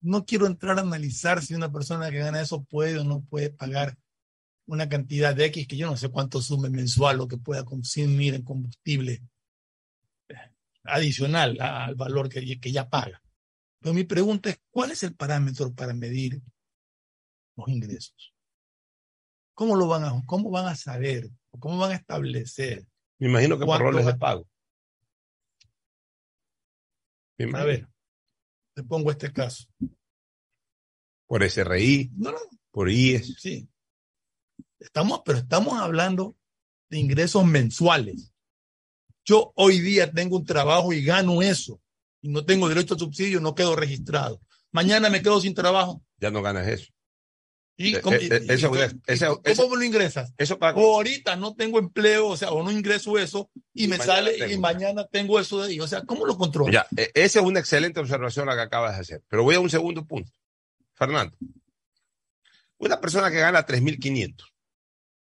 no 0.00 0.24
quiero 0.24 0.46
entrar 0.46 0.78
a 0.78 0.82
analizar 0.82 1.42
si 1.42 1.54
una 1.54 1.70
persona 1.70 2.10
que 2.10 2.18
gana 2.18 2.40
eso 2.40 2.64
puede 2.64 2.98
o 2.98 3.04
no 3.04 3.22
puede 3.22 3.50
pagar 3.50 3.96
una 4.66 4.88
cantidad 4.88 5.34
de 5.34 5.46
X, 5.46 5.66
que 5.66 5.76
yo 5.76 5.86
no 5.86 5.96
sé 5.96 6.10
cuánto 6.10 6.42
sume 6.42 6.68
mensual 6.68 7.20
o 7.20 7.28
que 7.28 7.38
pueda 7.38 7.64
consumir 7.64 8.34
en 8.34 8.42
combustible 8.42 9.22
eh, 10.28 10.34
adicional 10.84 11.58
al 11.60 11.94
valor 11.94 12.28
que, 12.28 12.60
que 12.60 12.72
ya 12.72 12.88
paga. 12.88 13.22
Pero 13.80 13.94
mi 13.94 14.04
pregunta 14.04 14.50
es, 14.50 14.60
¿cuál 14.70 14.90
es 14.90 15.02
el 15.02 15.14
parámetro 15.14 15.72
para 15.72 15.94
medir 15.94 16.42
los 17.56 17.68
ingresos? 17.68 18.34
¿Cómo 19.54 19.74
lo 19.74 19.88
van 19.88 20.04
a, 20.04 20.22
cómo 20.26 20.50
van 20.50 20.66
a 20.66 20.76
saber? 20.76 21.30
¿Cómo 21.58 21.78
van 21.78 21.92
a 21.92 21.96
establecer? 21.96 22.86
Me 23.18 23.28
imagino 23.28 23.56
que 23.58 23.64
por 23.64 23.78
¿Cuánto 23.78 23.84
roles 23.92 24.06
de 24.06 24.14
pago. 24.14 24.46
A 27.54 27.64
ver, 27.64 27.88
te 28.74 28.82
pongo 28.82 29.10
este 29.10 29.32
caso. 29.32 29.66
Por 31.26 31.42
SRI, 31.48 32.10
No, 32.16 32.32
no, 32.32 32.38
por 32.70 32.90
IES. 32.90 33.34
sí. 33.38 33.68
Estamos, 34.80 35.22
pero 35.24 35.38
estamos 35.38 35.74
hablando 35.74 36.36
de 36.88 36.98
ingresos 36.98 37.44
mensuales. 37.44 38.32
Yo 39.24 39.52
hoy 39.56 39.80
día 39.80 40.10
tengo 40.10 40.36
un 40.36 40.44
trabajo 40.44 40.92
y 40.92 41.04
gano 41.04 41.42
eso 41.42 41.80
y 42.22 42.28
no 42.28 42.44
tengo 42.44 42.68
derecho 42.68 42.94
al 42.94 43.00
subsidio, 43.00 43.40
no 43.40 43.54
quedo 43.54 43.76
registrado. 43.76 44.40
Mañana 44.70 45.10
me 45.10 45.20
quedo 45.22 45.40
sin 45.40 45.54
trabajo. 45.54 46.02
Ya 46.18 46.30
no 46.30 46.42
ganas 46.42 46.66
eso. 46.68 46.92
¿Y 47.80 47.94
Eh, 47.94 48.00
cómo, 48.00 48.16
eh, 48.16 48.28
eh, 48.28 48.40
y- 48.48 48.52
eso- 48.52 48.74
y- 48.74 48.78
eso- 49.06 49.40
y- 49.44 49.50
eso- 49.50 49.62
cómo 49.62 49.76
lo 49.76 49.84
ingresas? 49.84 50.34
Eso 50.36 50.58
para 50.58 50.76
O 50.76 50.96
ahorita 50.96 51.36
no 51.36 51.54
tengo 51.54 51.78
empleo, 51.78 52.26
o 52.26 52.36
sea, 52.36 52.50
o 52.50 52.62
no 52.64 52.72
ingreso 52.72 53.16
eso 53.18 53.50
y, 53.72 53.86
me 53.86 53.98
sale 53.98 54.52
y 54.52 54.58
mañana 54.58 55.06
tengo 55.06 55.38
eso 55.38 55.62
de 55.62 55.68
ahí. 55.68 55.80
O 55.80 55.86
sea, 55.86 56.02
¿cómo 56.02 56.26
lo 56.26 56.36
controlo? 56.36 56.72
Ya, 56.72 56.86
e- 56.96 57.12
esa 57.14 57.38
es 57.38 57.46
una 57.46 57.60
excelente 57.60 58.00
observación 58.00 58.46
la 58.46 58.56
que 58.56 58.62
acabas 58.62 58.96
de 58.96 59.02
hacer. 59.02 59.22
Pero 59.28 59.44
voy 59.44 59.54
a 59.54 59.60
un 59.60 59.70
segundo 59.70 60.04
punto. 60.04 60.32
Fernando, 60.94 61.36
una 62.78 63.00
persona 63.00 63.30
que 63.30 63.38
gana 63.38 63.64
3.500, 63.64 64.52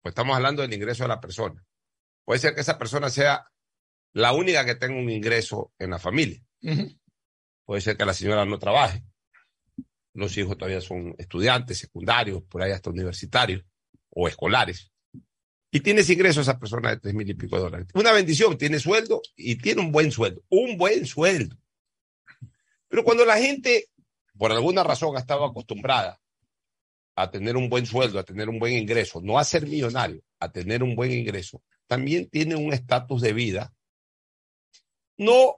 pues 0.01 0.11
estamos 0.13 0.35
hablando 0.35 0.63
del 0.63 0.73
ingreso 0.73 1.03
de 1.03 1.09
la 1.09 1.21
persona. 1.21 1.63
Puede 2.25 2.39
ser 2.39 2.55
que 2.55 2.61
esa 2.61 2.79
persona 2.79 3.11
sea 3.11 3.45
la 4.13 4.33
única 4.33 4.65
que 4.65 4.73
tenga 4.75 4.95
un 4.99 5.11
ingreso 5.11 5.71
en 5.77 5.91
la 5.91 5.99
familia. 5.99 6.41
Puede 7.65 7.81
ser 7.81 7.97
que 7.97 8.05
la 8.05 8.15
señora 8.15 8.45
no 8.45 8.57
trabaje. 8.57 9.03
Los 10.13 10.37
hijos 10.37 10.57
todavía 10.57 10.81
son 10.81 11.15
estudiantes, 11.17 11.77
secundarios, 11.77 12.43
por 12.43 12.61
ahí 12.61 12.71
hasta 12.71 12.89
universitarios 12.89 13.63
o 14.09 14.27
escolares. 14.27 14.91
Y 15.71 15.79
tienes 15.79 16.09
ingreso 16.09 16.41
esa 16.41 16.59
persona 16.59 16.89
de 16.89 16.99
tres 16.99 17.13
mil 17.13 17.29
y 17.29 17.33
pico 17.33 17.55
de 17.55 17.61
dólares. 17.61 17.87
Una 17.93 18.11
bendición, 18.11 18.57
tiene 18.57 18.79
sueldo 18.79 19.21
y 19.35 19.55
tiene 19.55 19.81
un 19.81 19.91
buen 19.91 20.11
sueldo. 20.11 20.43
Un 20.49 20.77
buen 20.77 21.05
sueldo. 21.05 21.55
Pero 22.89 23.05
cuando 23.05 23.23
la 23.23 23.37
gente, 23.37 23.89
por 24.37 24.51
alguna 24.51 24.83
razón, 24.83 25.15
ha 25.15 25.19
estado 25.21 25.45
acostumbrada 25.45 26.19
a 27.15 27.31
tener 27.31 27.55
un 27.55 27.69
buen 27.69 27.85
sueldo, 27.85 28.19
a 28.19 28.23
tener 28.23 28.49
un 28.49 28.59
buen 28.59 28.73
ingreso, 28.73 29.21
no 29.21 29.37
a 29.37 29.43
ser 29.43 29.67
millonario, 29.67 30.21
a 30.39 30.51
tener 30.51 30.83
un 30.83 30.95
buen 30.95 31.11
ingreso, 31.11 31.61
también 31.87 32.29
tiene 32.29 32.55
un 32.55 32.73
estatus 32.73 33.21
de 33.21 33.33
vida, 33.33 33.73
no 35.17 35.55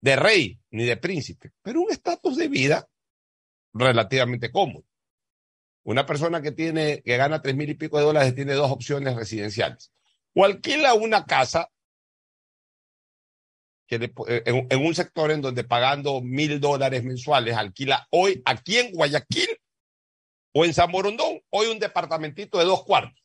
de 0.00 0.16
rey 0.16 0.60
ni 0.70 0.84
de 0.84 0.96
príncipe, 0.96 1.52
pero 1.62 1.80
un 1.80 1.90
estatus 1.90 2.36
de 2.36 2.48
vida 2.48 2.88
relativamente 3.72 4.50
cómodo. 4.50 4.84
Una 5.84 6.04
persona 6.04 6.42
que 6.42 6.52
tiene, 6.52 7.02
que 7.02 7.16
gana 7.16 7.40
tres 7.40 7.56
mil 7.56 7.70
y 7.70 7.74
pico 7.74 7.98
de 7.98 8.04
dólares 8.04 8.34
tiene 8.34 8.54
dos 8.54 8.70
opciones 8.70 9.16
residenciales. 9.16 9.92
O 10.34 10.44
alquila 10.44 10.94
una 10.94 11.24
casa 11.24 11.70
que 13.86 13.96
en, 13.96 14.66
en 14.68 14.86
un 14.86 14.94
sector 14.94 15.30
en 15.30 15.40
donde 15.40 15.64
pagando 15.64 16.20
mil 16.20 16.60
dólares 16.60 17.02
mensuales 17.04 17.56
alquila 17.56 18.06
hoy 18.10 18.42
aquí 18.44 18.76
en 18.76 18.92
Guayaquil 18.92 19.48
o 20.52 20.64
en 20.64 20.74
San 20.74 20.92
Borondón, 20.92 21.40
hoy 21.50 21.68
un 21.68 21.78
departamentito 21.78 22.58
de 22.58 22.64
dos 22.64 22.84
cuartos. 22.84 23.22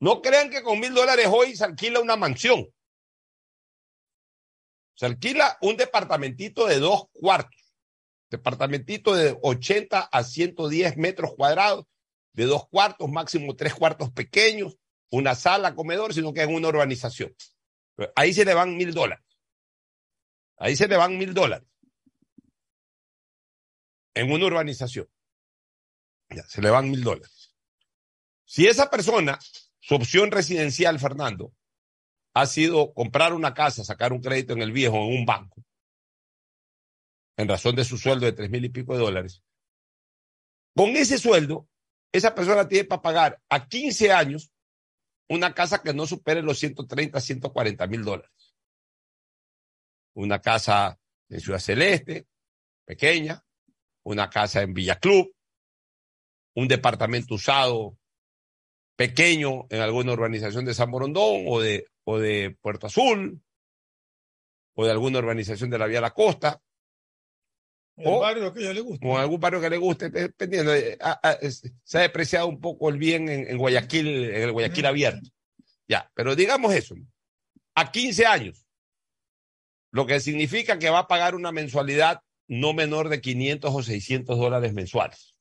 No 0.00 0.20
crean 0.20 0.50
que 0.50 0.62
con 0.62 0.78
mil 0.78 0.92
dólares 0.92 1.26
hoy 1.32 1.56
se 1.56 1.64
alquila 1.64 2.00
una 2.00 2.16
mansión. 2.16 2.68
Se 4.94 5.06
alquila 5.06 5.56
un 5.62 5.76
departamentito 5.78 6.66
de 6.66 6.78
dos 6.78 7.08
cuartos. 7.12 7.63
Departamentito 8.34 9.14
de 9.14 9.38
80 9.42 10.00
a 10.00 10.24
110 10.24 10.96
metros 10.96 11.34
cuadrados, 11.36 11.86
de 12.32 12.46
dos 12.46 12.68
cuartos, 12.68 13.08
máximo 13.08 13.54
tres 13.54 13.74
cuartos 13.74 14.10
pequeños, 14.10 14.76
una 15.08 15.36
sala, 15.36 15.76
comedor, 15.76 16.12
sino 16.12 16.32
que 16.32 16.42
en 16.42 16.52
una 16.52 16.66
urbanización. 16.66 17.32
Ahí 18.16 18.34
se 18.34 18.44
le 18.44 18.54
van 18.54 18.76
mil 18.76 18.92
dólares. 18.92 19.24
Ahí 20.56 20.74
se 20.74 20.88
le 20.88 20.96
van 20.96 21.16
mil 21.16 21.32
dólares. 21.32 21.68
En 24.14 24.32
una 24.32 24.46
urbanización. 24.46 25.08
Ya, 26.30 26.42
se 26.42 26.60
le 26.60 26.70
van 26.70 26.90
mil 26.90 27.04
dólares. 27.04 27.54
Si 28.44 28.66
esa 28.66 28.90
persona, 28.90 29.38
su 29.78 29.94
opción 29.94 30.32
residencial, 30.32 30.98
Fernando, 30.98 31.54
ha 32.34 32.46
sido 32.46 32.92
comprar 32.94 33.32
una 33.32 33.54
casa, 33.54 33.84
sacar 33.84 34.12
un 34.12 34.20
crédito 34.20 34.54
en 34.54 34.62
el 34.62 34.72
viejo, 34.72 34.96
en 34.96 35.20
un 35.20 35.24
banco, 35.24 35.62
en 37.36 37.48
razón 37.48 37.74
de 37.76 37.84
su 37.84 37.98
sueldo 37.98 38.26
de 38.26 38.32
tres 38.32 38.50
mil 38.50 38.64
y 38.64 38.68
pico 38.68 38.94
de 38.94 39.00
dólares, 39.00 39.42
con 40.74 40.90
ese 40.90 41.18
sueldo, 41.18 41.68
esa 42.12 42.34
persona 42.34 42.68
tiene 42.68 42.84
para 42.84 43.02
pagar 43.02 43.42
a 43.48 43.68
15 43.68 44.12
años 44.12 44.52
una 45.28 45.54
casa 45.54 45.82
que 45.82 45.94
no 45.94 46.06
supere 46.06 46.42
los 46.42 46.58
130, 46.58 47.20
140 47.20 47.86
mil 47.86 48.04
dólares. 48.04 48.54
Una 50.14 50.40
casa 50.40 50.98
en 51.28 51.40
Ciudad 51.40 51.58
Celeste, 51.58 52.26
pequeña, 52.84 53.44
una 54.04 54.30
casa 54.30 54.62
en 54.62 54.74
Villa 54.74 54.98
Club, 54.98 55.34
un 56.54 56.68
departamento 56.68 57.34
usado 57.34 57.98
pequeño 58.96 59.66
en 59.70 59.80
alguna 59.80 60.12
urbanización 60.12 60.64
de 60.64 60.74
San 60.74 60.90
Borondón 60.90 61.44
o 61.48 61.60
de, 61.60 61.88
o 62.04 62.18
de 62.18 62.56
Puerto 62.60 62.86
Azul 62.86 63.42
o 64.76 64.84
de 64.84 64.90
alguna 64.90 65.18
urbanización 65.18 65.70
de 65.70 65.78
la 65.78 65.86
Vía 65.86 66.00
La 66.00 66.14
Costa 66.14 66.62
El 67.96 68.08
o- 68.08 68.20
barrio 68.20 68.52
que 68.52 68.58
a 68.60 68.62
ella 68.62 68.72
le 68.74 68.80
gusta. 68.80 69.06
o 69.06 69.10
en 69.14 69.20
algún 69.20 69.40
barrio 69.40 69.60
que 69.60 69.70
le 69.70 69.76
guste, 69.76 70.10
dependiendo. 70.10 70.74
eh, 70.74 70.98
Se 71.84 71.98
ha 71.98 72.02
depreciado 72.02 72.48
un 72.48 72.60
poco 72.60 72.88
el 72.88 72.98
bien 72.98 73.28
en, 73.28 73.48
en 73.48 73.56
Guayaquil, 73.58 74.06
en 74.30 74.42
el 74.42 74.52
Guayaquil 74.52 74.86
abierto. 74.86 75.28
Ya, 75.86 76.10
pero 76.14 76.34
digamos 76.34 76.74
eso, 76.74 76.94
a 77.74 77.92
15 77.92 78.26
años, 78.26 78.66
lo 79.92 80.06
que 80.06 80.18
significa 80.18 80.78
que 80.78 80.90
va 80.90 81.00
a 81.00 81.06
pagar 81.08 81.34
una 81.36 81.52
mensualidad 81.52 82.20
no 82.48 82.72
menor 82.72 83.08
de 83.08 83.20
500 83.20 83.72
o 83.74 83.82
600 83.82 84.38
dólares 84.38 84.72
mensuales 84.74 85.34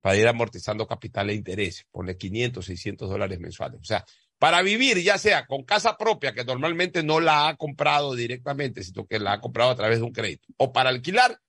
para 0.00 0.16
ir 0.16 0.28
amortizando 0.28 0.86
capital 0.86 1.30
e 1.30 1.34
intereses, 1.34 1.84
ponle 1.90 2.16
500, 2.16 2.64
600 2.66 3.10
dólares 3.10 3.40
mensuales. 3.40 3.80
O 3.80 3.84
sea, 3.84 4.04
para 4.38 4.62
vivir, 4.62 5.02
ya 5.02 5.18
sea 5.18 5.46
con 5.46 5.64
casa 5.64 5.96
propia, 5.96 6.32
que 6.32 6.44
normalmente 6.44 7.02
no 7.02 7.20
la 7.20 7.48
ha 7.48 7.56
comprado 7.56 8.14
directamente, 8.14 8.82
sino 8.82 9.06
que 9.06 9.18
la 9.18 9.34
ha 9.34 9.40
comprado 9.40 9.70
a 9.70 9.76
través 9.76 9.98
de 9.98 10.04
un 10.04 10.12
crédito, 10.12 10.48
o 10.56 10.72
para 10.72 10.90
alquilar, 10.90 11.40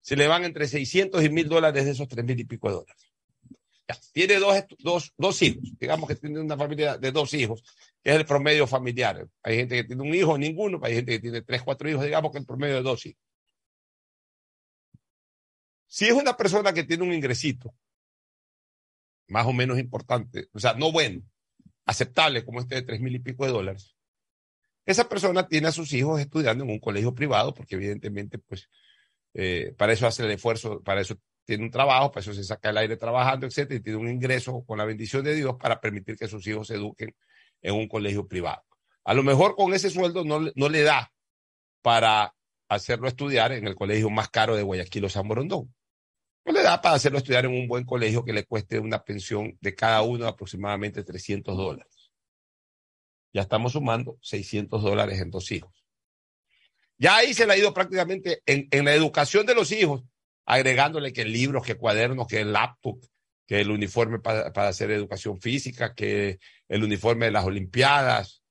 se 0.00 0.16
le 0.16 0.28
van 0.28 0.44
entre 0.44 0.68
600 0.68 1.24
y 1.24 1.28
1000 1.28 1.48
dólares 1.48 1.84
de 1.84 1.90
esos 1.90 2.06
3 2.06 2.24
mil 2.24 2.38
y 2.38 2.44
pico 2.44 2.68
de 2.68 2.74
dólares. 2.74 3.06
Tiene 4.12 4.36
dos, 4.36 4.64
dos, 4.78 5.12
dos 5.16 5.42
hijos, 5.42 5.62
digamos 5.78 6.08
que 6.08 6.16
tiene 6.16 6.40
una 6.40 6.56
familia 6.56 6.96
de 6.96 7.12
dos 7.12 7.34
hijos, 7.34 7.62
que 8.02 8.10
es 8.10 8.16
el 8.16 8.26
promedio 8.26 8.66
familiar. 8.66 9.28
Hay 9.42 9.56
gente 9.56 9.76
que 9.76 9.84
tiene 9.84 10.02
un 10.02 10.14
hijo, 10.14 10.36
ninguno, 10.38 10.80
hay 10.82 10.94
gente 10.94 11.12
que 11.12 11.20
tiene 11.20 11.42
tres, 11.42 11.62
cuatro 11.62 11.88
hijos, 11.88 12.04
digamos 12.04 12.32
que 12.32 12.38
el 12.38 12.46
promedio 12.46 12.76
de 12.76 12.82
dos 12.82 13.06
hijos. 13.06 13.22
Si 15.86 16.06
es 16.06 16.12
una 16.12 16.36
persona 16.36 16.72
que 16.72 16.84
tiene 16.84 17.04
un 17.04 17.12
ingresito, 17.12 17.74
más 19.28 19.46
o 19.46 19.52
menos 19.52 19.78
importante, 19.78 20.48
o 20.52 20.58
sea, 20.58 20.74
no 20.74 20.90
bueno, 20.90 21.22
aceptable 21.86 22.44
como 22.44 22.60
este 22.60 22.76
de 22.76 22.82
tres 22.82 23.00
mil 23.00 23.14
y 23.14 23.20
pico 23.20 23.46
de 23.46 23.52
dólares, 23.52 23.96
esa 24.84 25.08
persona 25.08 25.48
tiene 25.48 25.68
a 25.68 25.72
sus 25.72 25.92
hijos 25.92 26.20
estudiando 26.20 26.64
en 26.64 26.70
un 26.70 26.78
colegio 26.78 27.14
privado, 27.14 27.54
porque 27.54 27.74
evidentemente, 27.74 28.38
pues, 28.38 28.68
eh, 29.34 29.74
para 29.76 29.92
eso 29.92 30.06
hace 30.06 30.24
el 30.24 30.30
esfuerzo, 30.30 30.80
para 30.82 31.00
eso 31.00 31.16
tiene 31.44 31.64
un 31.64 31.70
trabajo, 31.70 32.10
para 32.10 32.20
eso 32.20 32.34
se 32.34 32.44
saca 32.44 32.70
el 32.70 32.76
aire 32.78 32.96
trabajando, 32.96 33.46
etcétera, 33.46 33.78
y 33.78 33.82
tiene 33.82 33.98
un 33.98 34.08
ingreso 34.08 34.64
con 34.64 34.78
la 34.78 34.84
bendición 34.84 35.24
de 35.24 35.34
Dios 35.34 35.56
para 35.58 35.80
permitir 35.80 36.16
que 36.16 36.28
sus 36.28 36.46
hijos 36.46 36.68
se 36.68 36.74
eduquen 36.74 37.14
en 37.62 37.74
un 37.74 37.88
colegio 37.88 38.26
privado. 38.26 38.62
A 39.04 39.14
lo 39.14 39.22
mejor 39.22 39.54
con 39.56 39.74
ese 39.74 39.90
sueldo 39.90 40.24
no, 40.24 40.40
no 40.54 40.68
le 40.68 40.82
da 40.82 41.12
para 41.82 42.34
hacerlo 42.68 43.08
estudiar 43.08 43.52
en 43.52 43.66
el 43.66 43.76
colegio 43.76 44.10
más 44.10 44.28
caro 44.28 44.56
de 44.56 44.62
Guayaquil 44.62 45.04
o 45.04 45.08
San 45.08 45.28
Borondón. 45.28 45.72
No 46.46 46.52
le 46.52 46.62
da 46.62 46.80
para 46.80 46.94
hacerlo 46.94 47.18
estudiar 47.18 47.44
en 47.44 47.50
un 47.50 47.66
buen 47.66 47.84
colegio 47.84 48.24
que 48.24 48.32
le 48.32 48.44
cueste 48.44 48.78
una 48.78 49.02
pensión 49.02 49.58
de 49.60 49.74
cada 49.74 50.02
uno 50.02 50.28
aproximadamente 50.28 51.02
300 51.02 51.56
dólares. 51.56 52.12
Ya 53.32 53.42
estamos 53.42 53.72
sumando 53.72 54.16
600 54.22 54.80
dólares 54.80 55.20
en 55.20 55.30
dos 55.32 55.50
hijos. 55.50 55.84
Ya 56.98 57.16
ahí 57.16 57.34
se 57.34 57.46
le 57.46 57.52
ha 57.52 57.58
ido 57.58 57.74
prácticamente 57.74 58.42
en, 58.46 58.68
en 58.70 58.84
la 58.84 58.94
educación 58.94 59.44
de 59.44 59.56
los 59.56 59.72
hijos, 59.72 60.04
agregándole 60.44 61.12
que 61.12 61.24
libros, 61.24 61.66
que 61.66 61.74
cuadernos, 61.74 62.28
que 62.28 62.42
el 62.42 62.52
laptop, 62.52 63.00
que 63.44 63.60
el 63.60 63.72
uniforme 63.72 64.20
para, 64.20 64.52
para 64.52 64.68
hacer 64.68 64.92
educación 64.92 65.40
física, 65.40 65.94
que 65.94 66.38
el 66.68 66.84
uniforme 66.84 67.26
de 67.26 67.32
las 67.32 67.44
Olimpiadas, 67.44 68.44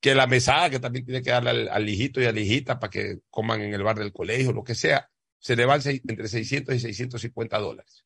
que 0.00 0.16
la 0.16 0.26
mesada 0.26 0.70
que 0.70 0.80
también 0.80 1.04
tiene 1.04 1.22
que 1.22 1.30
darle 1.30 1.50
al, 1.50 1.68
al 1.68 1.88
hijito 1.88 2.20
y 2.20 2.24
a 2.24 2.32
la 2.32 2.40
hijita 2.40 2.80
para 2.80 2.90
que 2.90 3.20
coman 3.30 3.62
en 3.62 3.74
el 3.74 3.84
bar 3.84 3.96
del 3.96 4.12
colegio, 4.12 4.52
lo 4.52 4.64
que 4.64 4.74
sea, 4.74 5.08
se 5.42 5.56
le 5.56 5.66
van 5.66 5.82
entre 5.84 6.28
600 6.28 6.74
y 6.76 6.78
650 6.78 7.58
dólares. 7.58 8.04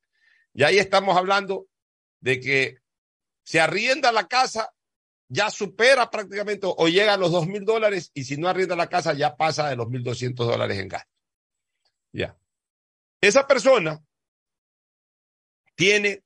Y 0.54 0.62
ahí 0.62 0.78
estamos 0.78 1.16
hablando 1.18 1.68
de 2.20 2.40
que 2.40 2.78
se 3.44 3.60
arrienda 3.60 4.10
la 4.10 4.26
casa, 4.26 4.72
ya 5.28 5.50
supera 5.50 6.10
prácticamente 6.10 6.66
o 6.66 6.88
llega 6.88 7.12
a 7.12 7.18
los 7.18 7.30
dos 7.30 7.46
mil 7.46 7.64
dólares 7.64 8.10
y 8.14 8.24
si 8.24 8.38
no 8.38 8.48
arrienda 8.48 8.74
la 8.74 8.88
casa 8.88 9.12
ya 9.12 9.36
pasa 9.36 9.68
de 9.68 9.76
los 9.76 9.86
1.200 9.88 10.34
dólares 10.46 10.78
en 10.78 10.88
gasto. 10.88 11.12
Ya. 12.12 12.38
Esa 13.20 13.46
persona 13.46 14.02
tiene 15.74 16.22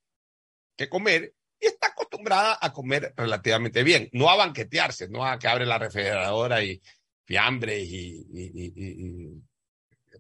que 0.77 0.89
comer 0.89 1.35
y 1.59 1.67
está 1.67 1.89
acostumbrada 1.89 2.57
a 2.61 2.73
comer 2.73 3.13
relativamente 3.17 3.83
bien, 3.83 4.09
no 4.13 4.31
a 4.31 4.37
banquetearse, 4.37 5.09
no 5.09 5.27
a 5.27 5.39
que 5.41 5.49
abre 5.49 5.67
la 5.67 5.79
refrigeradora 5.79 6.63
y 6.63 6.81
fiambres 7.25 7.83
y- 7.89 8.27
y 8.33 9.43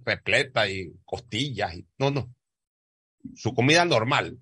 repleta 0.04 0.68
y 0.68 0.92
costillas. 1.04 1.74
Y, 1.74 1.86
no, 1.98 2.10
no. 2.10 2.34
Su 3.34 3.54
comida 3.54 3.84
normal 3.84 4.38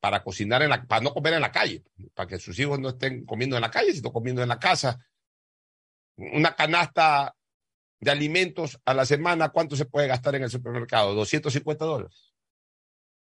para 0.00 0.22
cocinar 0.22 0.62
en 0.62 0.70
la, 0.70 0.82
para 0.84 1.02
no 1.02 1.12
comer 1.12 1.34
en 1.34 1.42
la 1.42 1.52
calle, 1.52 1.84
para 2.14 2.26
que 2.26 2.38
sus 2.38 2.58
hijos 2.58 2.78
no 2.80 2.88
estén 2.90 3.24
comiendo 3.24 3.56
en 3.56 3.62
la 3.62 3.70
calle, 3.70 3.92
sino 3.92 4.12
comiendo 4.12 4.42
en 4.42 4.48
la 4.48 4.58
casa. 4.58 4.98
Una 6.16 6.54
canasta 6.54 7.34
de 8.00 8.10
alimentos 8.10 8.80
a 8.84 8.94
la 8.94 9.04
semana, 9.04 9.50
¿cuánto 9.50 9.76
se 9.76 9.84
puede 9.84 10.08
gastar 10.08 10.34
en 10.34 10.44
el 10.44 10.50
supermercado? 10.50 11.14
250 11.14 11.84
dólares. 11.84 12.32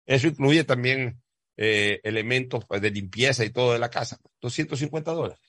Eso 0.06 0.28
incluye 0.28 0.64
también 0.64 1.22
eh, 1.58 2.00
elementos 2.04 2.66
pues, 2.68 2.82
de 2.82 2.92
limpieza 2.92 3.44
y 3.44 3.50
todo 3.50 3.74
de 3.74 3.80
la 3.80 3.90
casa. 3.90 4.18
250 4.42 5.12
dólares 5.12 5.40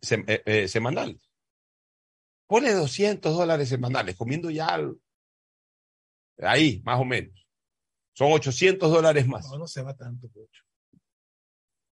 sem- 0.00 0.24
eh, 0.28 0.42
eh, 0.46 0.68
semanales. 0.68 1.28
Pone 2.52 2.70
200 2.74 3.34
dólares 3.34 3.66
semanales, 3.70 4.14
comiendo 4.14 4.50
ya 4.50 4.66
al- 4.66 5.00
ahí, 6.36 6.82
más 6.84 7.00
o 7.00 7.04
menos. 7.06 7.48
Son 8.12 8.30
800 8.30 8.90
dólares 8.90 9.26
más 9.26 9.48
No, 9.48 9.56
no 9.56 9.66
se 9.66 9.80
va 9.80 9.96
tanto, 9.96 10.28
Pocho. 10.28 10.62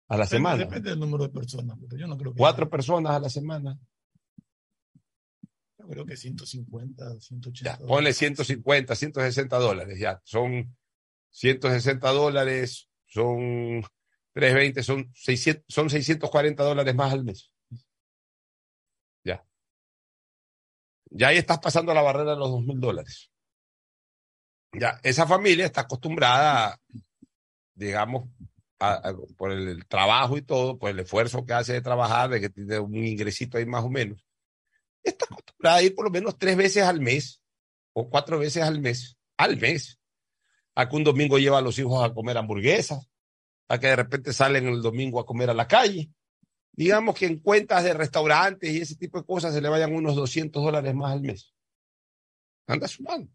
a 0.09 0.16
la 0.18 0.26
semana. 0.26 0.59
Depende 0.59 0.90
del 0.90 1.00
número 1.00 1.24
de 1.24 1.30
personas, 1.30 1.78
yo 1.96 2.07
no 2.07 2.18
creo 2.18 2.34
que. 2.34 2.38
Cuatro 2.38 2.68
personas 2.68 3.12
a 3.14 3.20
la 3.20 3.30
semana. 3.30 3.80
Yo 5.78 5.88
creo 5.88 6.05
que 6.05 6.18
150, 6.18 7.18
180. 7.18 7.78
Ya, 7.78 7.86
ponle 7.86 8.12
150, 8.12 8.94
160 8.94 9.59
dólares, 9.59 9.98
ya. 9.98 10.20
Son 10.22 10.76
160 11.30 12.11
dólares, 12.11 12.90
son 13.07 13.82
320, 14.34 14.82
son 14.82 15.11
600, 15.14 15.64
son 15.66 15.88
640 15.88 16.62
dólares 16.62 16.94
más 16.94 17.11
al 17.11 17.24
mes. 17.24 17.51
Ya. 21.15 21.29
Ahí 21.29 21.39
estás 21.39 21.59
pasando 21.59 21.93
la 21.95 22.03
barrera 22.03 22.33
de 22.33 22.37
los 22.39 22.51
2 22.51 22.65
mil 22.65 22.81
dólares. 22.81 23.31
Ya, 24.73 24.99
esa 25.03 25.27
familia 25.27 25.67
está 25.67 25.83
acostumbrada, 25.83 26.79
digamos, 27.75 28.29
a- 28.81 29.13
por 29.37 29.53
el 29.53 29.87
trabajo 29.87 30.37
y 30.39 30.43
todo, 30.43 30.79
por 30.79 30.91
el 30.91 30.99
esfuerzo 31.01 31.45
que 31.45 31.53
hace 31.53 31.75
de 31.75 31.83
trabajar, 31.83 32.31
de 32.31 32.41
que 32.41 32.49
tiene 32.51 32.79
un 32.79 32.97
ingresito 32.97 33.59
ahí 33.59 33.67
más 33.67 33.85
o 33.85 33.91
menos. 33.91 34.27
Está 35.03 35.27
acostumbrada 35.27 35.77
a 35.79 35.83
ir 35.83 35.95
por 35.95 36.07
lo 36.07 36.11
menos 36.11 36.39
tres 36.39 36.57
veces 36.57 36.85
al 36.85 37.01
mes 37.01 37.41
o 37.93 38.09
cuatro 38.09 38.39
veces 38.39 38.63
al 38.63 38.81
mes, 38.81 39.17
al 39.37 39.59
mes. 39.59 39.99
A 40.75 40.89
que 40.89 40.97
un 40.97 41.05
domingo 41.05 41.39
lleva 41.39 41.59
a 41.59 41.63
los 41.63 41.79
hijos 41.79 42.03
a 42.03 42.15
comer 42.15 42.39
hamburguesas, 42.39 43.07
a 43.69 43.79
que 43.79 43.89
de 43.89 43.97
repente 43.97 44.33
salen 44.33 44.67
el 44.69 44.81
domingo 44.81 45.21
a 45.21 45.27
comer 45.27 45.51
a 45.51 45.55
la 45.55 45.69
calle. 45.69 46.11
Digamos 46.73 47.14
que 47.14 47.27
en 47.27 47.39
cuentas 47.39 47.85
de 47.85 47.95
restaurantes 47.95 48.70
y 48.70 48.81
ese 48.81 48.97
tipo 48.97 49.18
de 49.18 49.27
cosas 49.27 49.53
se 49.53 49.61
le 49.61 49.68
vayan 49.68 49.95
unos 49.95 50.16
200 50.16 50.62
dólares 50.62 50.95
más 50.95 51.12
al 51.12 51.20
mes. 51.20 51.53
Anda 52.66 52.89
sumando. 52.89 53.31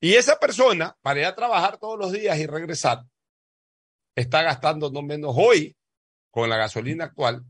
Y 0.00 0.14
esa 0.14 0.38
persona, 0.38 0.96
para 1.02 1.20
ir 1.20 1.26
a 1.26 1.34
trabajar 1.36 1.78
todos 1.78 1.98
los 1.98 2.10
días 2.10 2.38
y 2.38 2.46
regresar, 2.46 3.04
está 4.16 4.42
gastando 4.42 4.90
no 4.90 5.02
menos 5.02 5.34
hoy, 5.36 5.76
con 6.30 6.48
la 6.48 6.56
gasolina 6.56 7.04
actual, 7.04 7.44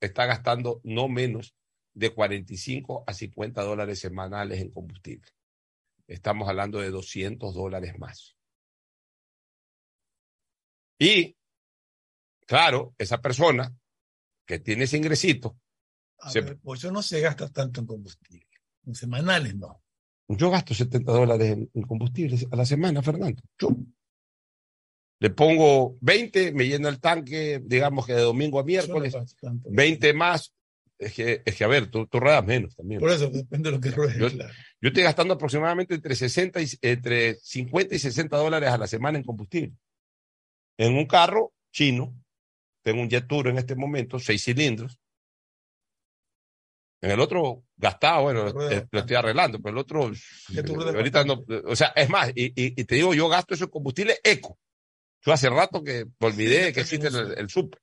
está 0.00 0.26
gastando 0.26 0.80
no 0.84 1.08
menos 1.08 1.54
de 1.94 2.10
45 2.10 3.04
a 3.06 3.14
50 3.14 3.62
dólares 3.62 4.00
semanales 4.00 4.60
en 4.60 4.70
combustible. 4.70 5.30
Estamos 6.06 6.48
hablando 6.48 6.80
de 6.80 6.90
200 6.90 7.54
dólares 7.54 7.98
más. 7.98 8.36
Y, 10.98 11.36
claro, 12.46 12.94
esa 12.98 13.20
persona 13.20 13.72
que 14.46 14.58
tiene 14.58 14.84
ese 14.84 14.96
ingresito, 14.96 15.56
A 16.18 16.30
se- 16.30 16.40
ver, 16.40 16.58
pues 16.62 16.80
yo 16.80 16.90
no 16.92 17.02
se 17.02 17.20
gasta 17.20 17.48
tanto 17.48 17.80
en 17.80 17.86
combustible. 17.86 18.46
En 18.86 18.94
semanales 18.94 19.54
no. 19.54 19.82
yo 20.28 20.50
gasto 20.50 20.74
70 20.74 21.12
dólares 21.12 21.50
en, 21.52 21.70
en 21.72 21.82
combustible 21.82 22.36
a 22.50 22.56
la 22.56 22.66
semana, 22.66 23.02
Fernando. 23.02 23.42
Yo. 23.58 23.68
Le 25.20 25.30
pongo 25.30 25.96
20, 26.00 26.52
me 26.52 26.66
llena 26.66 26.88
el 26.88 26.98
tanque, 26.98 27.62
digamos 27.64 28.06
que 28.06 28.14
de 28.14 28.22
domingo 28.22 28.58
a 28.58 28.64
miércoles, 28.64 29.14
20 29.42 30.12
más. 30.14 30.52
Es 30.98 31.14
que, 31.14 31.42
es 31.44 31.56
que 31.56 31.64
a 31.64 31.68
ver, 31.68 31.88
tú, 31.90 32.06
tú 32.06 32.18
ruedas 32.20 32.44
menos 32.44 32.74
también. 32.76 33.00
Por 33.00 33.10
eso 33.10 33.28
depende 33.28 33.70
de 33.70 33.76
lo 33.76 33.80
que 33.80 33.90
ruedes. 33.90 34.18
Yo, 34.18 34.30
claro. 34.30 34.52
yo 34.80 34.88
estoy 34.88 35.02
gastando 35.02 35.34
aproximadamente 35.34 35.94
entre, 35.94 36.14
60 36.16 36.60
y, 36.62 36.66
entre 36.80 37.34
50 37.36 37.94
y 37.94 37.98
60 37.98 38.36
dólares 38.36 38.70
a 38.70 38.78
la 38.78 38.86
semana 38.86 39.18
en 39.18 39.24
combustible. 39.24 39.74
En 40.76 40.96
un 40.96 41.06
carro 41.06 41.52
chino, 41.72 42.14
tengo 42.82 43.00
un 43.00 43.08
Jet 43.08 43.30
en 43.30 43.58
este 43.58 43.74
momento, 43.74 44.18
seis 44.18 44.42
cilindros. 44.44 44.98
En 47.00 47.10
el 47.10 47.20
otro 47.20 47.64
gastado, 47.76 48.22
bueno, 48.22 48.48
eh, 48.70 48.86
lo 48.90 49.00
estoy 49.00 49.16
arreglando, 49.16 49.60
pero 49.60 49.72
el 49.72 49.78
otro, 49.78 50.12
¿Qué 50.54 50.62
tú 50.62 50.74
ruedas 50.76 50.94
ahorita 50.94 51.24
no, 51.24 51.44
o 51.64 51.74
sea, 51.74 51.88
es 51.96 52.08
más, 52.08 52.30
y, 52.34 52.46
y- 52.48 52.80
y 52.80 52.84
te 52.84 52.94
digo, 52.94 53.12
yo 53.12 53.28
gasto 53.28 53.54
eso 53.54 53.64
en 53.64 53.70
combustible 53.70 54.18
eco. 54.22 54.56
Yo 55.24 55.32
hace 55.32 55.50
rato 55.50 55.82
que 55.82 56.06
olvidé 56.20 56.72
que 56.72 56.80
existe 56.80 57.08
el, 57.08 57.34
el 57.38 57.48
super, 57.48 57.80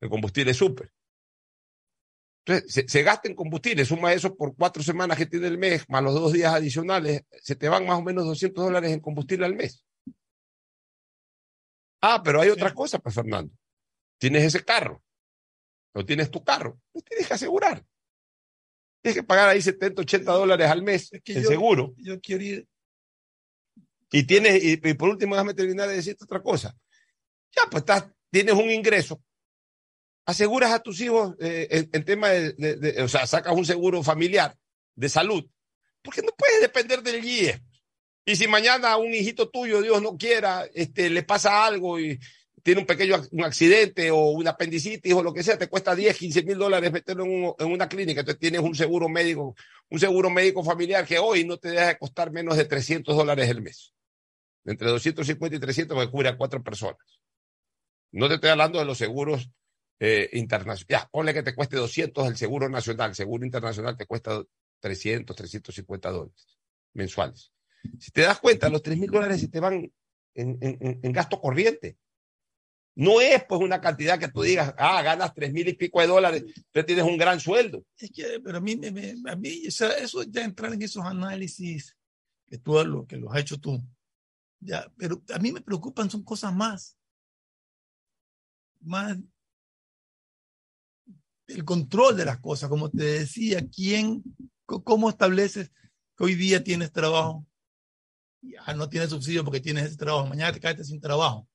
el 0.00 0.10
combustible 0.10 0.52
super. 0.52 0.92
Entonces, 2.44 2.72
se, 2.74 2.88
se 2.88 3.02
gasta 3.02 3.28
en 3.28 3.34
combustible, 3.36 3.84
suma 3.84 4.12
eso 4.12 4.34
por 4.36 4.54
cuatro 4.56 4.82
semanas 4.82 5.16
que 5.16 5.26
tiene 5.26 5.46
el 5.46 5.58
mes, 5.58 5.88
más 5.88 6.02
los 6.02 6.12
dos 6.14 6.32
días 6.32 6.52
adicionales, 6.52 7.22
se 7.40 7.56
te 7.56 7.68
van 7.68 7.86
más 7.86 7.98
o 7.98 8.02
menos 8.02 8.24
200 8.26 8.64
dólares 8.64 8.92
en 8.92 9.00
combustible 9.00 9.46
al 9.46 9.54
mes. 9.54 9.84
Ah, 12.02 12.20
pero 12.22 12.40
hay 12.40 12.48
otra 12.50 12.74
cosa, 12.74 12.98
pues, 12.98 13.14
Fernando. 13.14 13.54
Tienes 14.22 14.44
ese 14.44 14.64
carro, 14.64 15.02
no 15.96 16.06
tienes 16.06 16.30
tu 16.30 16.44
carro, 16.44 16.80
pues 16.92 17.04
tienes 17.04 17.26
que 17.26 17.34
asegurar. 17.34 17.84
Tienes 19.02 19.16
que 19.16 19.26
pagar 19.26 19.48
ahí 19.48 19.60
70, 19.60 20.00
80 20.02 20.30
dólares 20.32 20.68
al 20.70 20.80
mes 20.80 21.10
que 21.24 21.34
yo- 21.34 21.48
seguro. 21.48 21.92
Yo 21.96 22.20
quiero 22.20 22.44
ir. 22.44 22.68
Y 24.12 24.22
tienes, 24.22 24.62
y, 24.62 24.74
y 24.80 24.94
por 24.94 25.08
último, 25.08 25.34
déjame 25.34 25.54
terminar 25.54 25.88
de 25.88 25.96
decirte 25.96 26.22
otra 26.22 26.40
cosa. 26.40 26.72
Ya, 27.50 27.62
pues 27.68 27.80
estás, 27.82 28.06
tienes 28.30 28.54
un 28.54 28.70
ingreso. 28.70 29.20
Aseguras 30.24 30.70
a 30.70 30.78
tus 30.80 31.00
hijos 31.00 31.34
eh, 31.40 31.66
en, 31.72 31.90
en 31.92 32.04
tema 32.04 32.28
de, 32.28 32.52
de- 32.52 32.76
de- 32.76 33.02
o 33.02 33.08
sea, 33.08 33.26
sacas 33.26 33.56
un 33.56 33.64
seguro 33.66 34.04
familiar 34.04 34.56
de 34.94 35.08
salud. 35.08 35.44
Porque 36.00 36.22
no 36.22 36.30
puedes 36.38 36.60
depender 36.60 37.02
del 37.02 37.24
IE. 37.24 37.60
Y 38.24 38.36
si 38.36 38.46
mañana 38.46 38.92
a 38.92 38.98
un 38.98 39.12
hijito 39.12 39.50
tuyo, 39.50 39.82
Dios 39.82 40.00
no 40.00 40.16
quiera, 40.16 40.64
este, 40.74 41.10
le 41.10 41.24
pasa 41.24 41.66
algo 41.66 41.98
y 41.98 42.20
tiene 42.62 42.80
un 42.80 42.86
pequeño 42.86 43.16
un 43.32 43.44
accidente 43.44 44.10
o 44.10 44.30
una 44.30 44.50
apendicitis 44.50 45.12
o 45.14 45.22
lo 45.22 45.32
que 45.34 45.42
sea, 45.42 45.58
te 45.58 45.68
cuesta 45.68 45.94
10, 45.94 46.16
15 46.16 46.42
mil 46.44 46.58
dólares 46.58 46.92
meterlo 46.92 47.24
en, 47.24 47.30
un- 47.44 47.54
en 47.58 47.66
una 47.72 47.88
clínica. 47.88 48.20
Entonces 48.20 48.38
tienes 48.40 48.60
un 48.60 48.74
seguro 48.74 49.08
médico, 49.08 49.54
un 49.90 49.98
seguro 49.98 50.30
médico 50.30 50.62
familiar 50.62 51.04
que 51.06 51.18
hoy 51.18 51.44
no 51.44 51.56
te 51.58 51.70
deja 51.70 51.88
de 51.88 51.98
costar 51.98 52.30
menos 52.30 52.56
de 52.56 52.64
300 52.64 53.16
dólares 53.16 53.48
el 53.48 53.62
mes. 53.62 53.92
Entre 54.64 54.88
250 54.88 55.56
y 55.56 55.58
300 55.60 55.98
que 56.04 56.10
cubre 56.10 56.28
a 56.28 56.36
cuatro 56.36 56.62
personas. 56.62 57.20
No 58.12 58.28
te 58.28 58.34
estoy 58.34 58.50
hablando 58.50 58.78
de 58.78 58.84
los 58.84 58.98
seguros 58.98 59.50
eh, 59.98 60.28
internacionales. 60.34 60.86
Ya, 60.88 61.08
ponle 61.10 61.34
que 61.34 61.42
te 61.42 61.54
cueste 61.54 61.76
200 61.76 62.28
el 62.28 62.36
seguro 62.36 62.68
nacional. 62.68 63.10
El 63.10 63.16
seguro 63.16 63.44
internacional 63.44 63.96
te 63.96 64.06
cuesta 64.06 64.40
300, 64.80 65.34
350 65.34 66.10
dólares 66.10 66.58
mensuales. 66.94 67.50
Si 67.98 68.10
te 68.12 68.20
das 68.22 68.38
cuenta, 68.38 68.68
los 68.68 68.82
3 68.82 68.98
mil 68.98 69.10
dólares 69.10 69.40
se 69.40 69.48
te 69.48 69.58
van 69.58 69.90
en- 70.34 70.58
en- 70.60 71.00
en 71.02 71.12
gasto 71.12 71.40
corriente. 71.40 71.96
No 72.94 73.20
es 73.20 73.42
pues 73.48 73.60
una 73.60 73.80
cantidad 73.80 74.18
que 74.18 74.28
tú 74.28 74.42
digas, 74.42 74.74
ah, 74.76 75.00
ganas 75.02 75.32
3 75.34 75.52
mil 75.52 75.66
y 75.68 75.72
pico 75.74 76.00
de 76.00 76.06
dólares, 76.06 76.44
tú 76.70 76.82
tienes 76.84 77.04
un 77.04 77.16
gran 77.16 77.40
sueldo. 77.40 77.84
Es 77.96 78.10
que, 78.10 78.38
pero 78.44 78.58
a 78.58 78.60
mí, 78.60 78.76
me- 78.76 78.90
me- 78.90 79.30
a 79.30 79.36
mí 79.36 79.66
o 79.66 79.70
sea, 79.70 79.90
eso 79.92 80.22
ya 80.24 80.44
entrar 80.44 80.72
en 80.74 80.82
esos 80.82 81.04
análisis 81.04 81.96
que 82.46 82.58
tú 82.58 82.72
lo 82.84 83.06
que 83.06 83.16
los 83.16 83.32
has 83.32 83.40
hecho 83.40 83.58
tú. 83.58 83.82
Ya, 84.60 84.86
pero 84.96 85.22
a 85.34 85.38
mí 85.38 85.52
me 85.52 85.60
preocupan 85.62 86.10
son 86.10 86.22
cosas 86.22 86.54
más. 86.54 86.96
Más 88.80 89.16
el 91.46 91.64
control 91.64 92.16
de 92.16 92.24
las 92.24 92.38
cosas, 92.40 92.68
como 92.68 92.90
te 92.90 93.04
decía, 93.04 93.60
quién, 93.68 94.22
cómo 94.66 95.08
estableces 95.10 95.70
que 96.16 96.24
hoy 96.24 96.34
día 96.34 96.62
tienes 96.62 96.92
trabajo. 96.92 97.46
Ya 98.42 98.74
no 98.74 98.88
tienes 98.88 99.10
subsidio 99.10 99.44
porque 99.44 99.60
tienes 99.60 99.84
ese 99.86 99.96
trabajo. 99.96 100.26
Mañana 100.26 100.52
te 100.52 100.60
caes 100.60 100.86
sin 100.86 101.00
trabajo. 101.00 101.48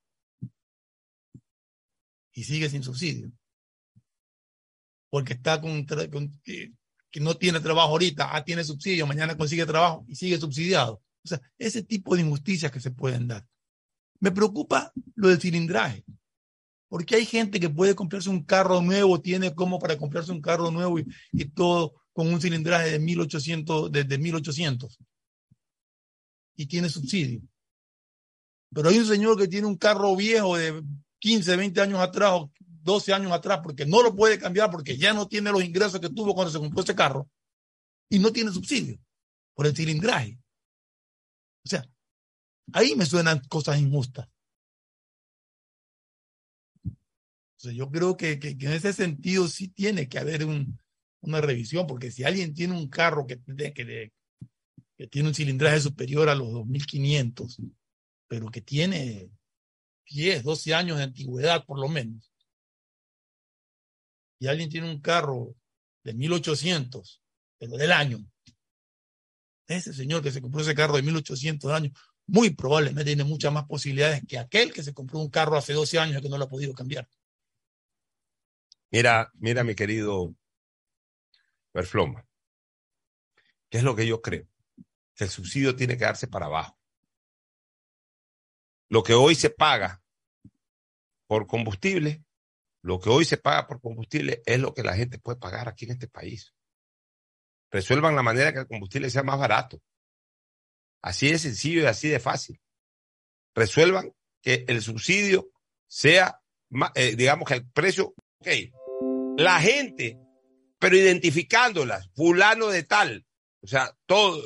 Y 2.38 2.44
sigues 2.44 2.70
sin 2.70 2.84
subsidio 2.84 3.32
porque 5.10 5.32
está 5.32 5.60
con, 5.60 5.84
que, 6.44 6.72
no 7.20 7.36
tiene 7.36 7.58
trabajo 7.58 7.90
ahorita, 7.90 8.36
ah, 8.36 8.44
tiene 8.44 8.62
subsidio, 8.62 9.08
mañana 9.08 9.36
consigue 9.36 9.66
trabajo 9.66 10.04
y 10.06 10.14
sigue 10.14 10.38
subsidiado. 10.38 11.02
O 11.24 11.28
sea, 11.28 11.40
ese 11.58 11.82
tipo 11.82 12.14
de 12.14 12.22
injusticias 12.22 12.70
que 12.70 12.78
se 12.78 12.92
pueden 12.92 13.26
dar. 13.26 13.44
Me 14.20 14.30
preocupa 14.30 14.92
lo 15.16 15.28
del 15.28 15.40
cilindraje, 15.40 16.04
porque 16.88 17.16
hay 17.16 17.26
gente 17.26 17.58
que 17.58 17.70
puede 17.70 17.96
comprarse 17.96 18.30
un 18.30 18.44
carro 18.44 18.80
nuevo, 18.82 19.20
tiene 19.20 19.52
como 19.52 19.80
para 19.80 19.98
comprarse 19.98 20.30
un 20.30 20.40
carro 20.40 20.70
nuevo 20.70 21.00
y, 21.00 21.44
todo 21.54 21.94
con 22.12 22.32
un 22.32 22.40
cilindraje 22.40 22.90
de 22.90 22.98
1800, 23.00 23.90
desde 23.90 24.16
1800 24.16 24.96
y 26.54 26.66
tiene 26.66 26.88
subsidio. 26.88 27.40
Pero 28.72 28.90
hay 28.90 28.98
un 28.98 29.06
señor 29.06 29.36
que 29.36 29.48
tiene 29.48 29.66
un 29.66 29.76
carro 29.76 30.14
viejo 30.14 30.56
de 30.56 30.84
15, 31.18 31.56
20 31.56 31.80
años 31.80 32.00
atrás 32.00 32.30
o 32.34 32.52
12 32.82 33.12
años 33.12 33.32
atrás 33.32 33.60
porque 33.62 33.84
no 33.86 34.02
lo 34.02 34.14
puede 34.14 34.38
cambiar 34.38 34.70
porque 34.70 34.96
ya 34.96 35.12
no 35.12 35.26
tiene 35.28 35.50
los 35.52 35.62
ingresos 35.64 36.00
que 36.00 36.08
tuvo 36.08 36.34
cuando 36.34 36.50
se 36.52 36.58
compró 36.58 36.82
ese 36.82 36.94
carro 36.94 37.28
y 38.10 38.18
no 38.18 38.32
tiene 38.32 38.50
subsidio 38.52 38.98
por 39.54 39.66
el 39.66 39.76
cilindraje. 39.76 40.38
O 41.64 41.68
sea, 41.68 41.86
ahí 42.72 42.94
me 42.96 43.04
suenan 43.04 43.40
cosas 43.48 43.78
injustas. 43.80 44.28
O 47.64 47.70
yo 47.70 47.90
creo 47.90 48.16
que, 48.16 48.38
que- 48.38 48.50
en 48.50 48.72
ese 48.72 48.92
sentido 48.92 49.48
sí 49.48 49.68
tiene 49.68 50.08
que 50.08 50.18
haber 50.18 50.44
un- 50.44 50.78
una 51.20 51.40
revisión, 51.40 51.86
porque 51.86 52.10
si 52.12 52.22
alguien 52.24 52.54
tiene 52.54 52.74
un 52.78 52.88
carro 52.88 53.26
que, 53.26 53.40
que, 53.74 54.12
que 54.96 55.06
tiene 55.08 55.28
un 55.28 55.34
cilindraje 55.34 55.80
superior 55.80 56.28
a 56.28 56.34
los 56.36 56.50
2500, 56.52 57.58
pero 58.28 58.48
que 58.50 58.60
tiene 58.60 59.30
10, 60.10 60.42
12 60.42 60.74
años 60.74 60.98
de 60.98 61.04
antigüedad 61.04 61.64
por 61.64 61.78
lo 61.78 61.88
menos, 61.88 62.32
y 64.38 64.46
alguien 64.46 64.70
tiene 64.70 64.90
un 64.90 65.00
carro 65.00 65.54
de 66.04 66.14
1800, 66.14 67.22
pero 67.58 67.76
del 67.76 67.92
año, 67.92 68.18
ese 69.66 69.92
señor 69.92 70.22
que 70.22 70.30
se 70.30 70.40
compró 70.40 70.60
ese 70.60 70.74
carro 70.74 70.96
de 70.96 71.02
1800 71.02 71.72
años, 71.72 71.92
muy 72.26 72.50
probablemente 72.50 73.04
tiene 73.04 73.24
muchas 73.24 73.52
más 73.52 73.64
posibilidades 73.66 74.22
que 74.26 74.38
aquel 74.38 74.72
que 74.72 74.82
se 74.82 74.94
compró 74.94 75.18
un 75.18 75.30
carro 75.30 75.56
hace 75.56 75.72
12 75.72 75.98
años 75.98 76.18
y 76.18 76.22
que 76.22 76.28
no 76.28 76.38
lo 76.38 76.44
ha 76.44 76.48
podido 76.48 76.74
cambiar. 76.74 77.08
Mira, 78.90 79.30
mira, 79.34 79.64
mi 79.64 79.74
querido 79.74 80.34
Perfloma, 81.72 82.26
¿qué 83.68 83.78
es 83.78 83.84
lo 83.84 83.94
que 83.94 84.06
yo 84.06 84.22
creo? 84.22 84.46
Que 85.14 85.24
el 85.24 85.30
subsidio 85.30 85.76
tiene 85.76 85.96
que 85.98 86.04
darse 86.04 86.28
para 86.28 86.46
abajo. 86.46 86.77
Lo 88.88 89.02
que 89.02 89.14
hoy 89.14 89.34
se 89.34 89.50
paga 89.50 90.02
por 91.26 91.46
combustible, 91.46 92.24
lo 92.82 92.98
que 93.00 93.10
hoy 93.10 93.24
se 93.24 93.36
paga 93.36 93.66
por 93.66 93.80
combustible 93.80 94.42
es 94.46 94.58
lo 94.58 94.72
que 94.72 94.82
la 94.82 94.94
gente 94.94 95.18
puede 95.18 95.38
pagar 95.38 95.68
aquí 95.68 95.84
en 95.84 95.92
este 95.92 96.08
país. 96.08 96.54
Resuelvan 97.70 98.16
la 98.16 98.22
manera 98.22 98.52
que 98.52 98.60
el 98.60 98.66
combustible 98.66 99.10
sea 99.10 99.22
más 99.22 99.38
barato. 99.38 99.80
Así 101.02 101.30
de 101.30 101.38
sencillo 101.38 101.82
y 101.82 101.86
así 101.86 102.08
de 102.08 102.18
fácil. 102.18 102.60
Resuelvan 103.54 104.12
que 104.40 104.64
el 104.68 104.80
subsidio 104.80 105.50
sea, 105.86 106.40
eh, 106.94 107.14
digamos 107.14 107.46
que 107.46 107.54
el 107.54 107.70
precio, 107.70 108.14
ok, 108.40 108.48
la 109.36 109.60
gente, 109.60 110.18
pero 110.78 110.96
identificándolas, 110.96 112.08
fulano 112.14 112.68
de 112.68 112.84
tal, 112.84 113.26
o 113.62 113.66
sea, 113.66 113.94
todo, 114.06 114.42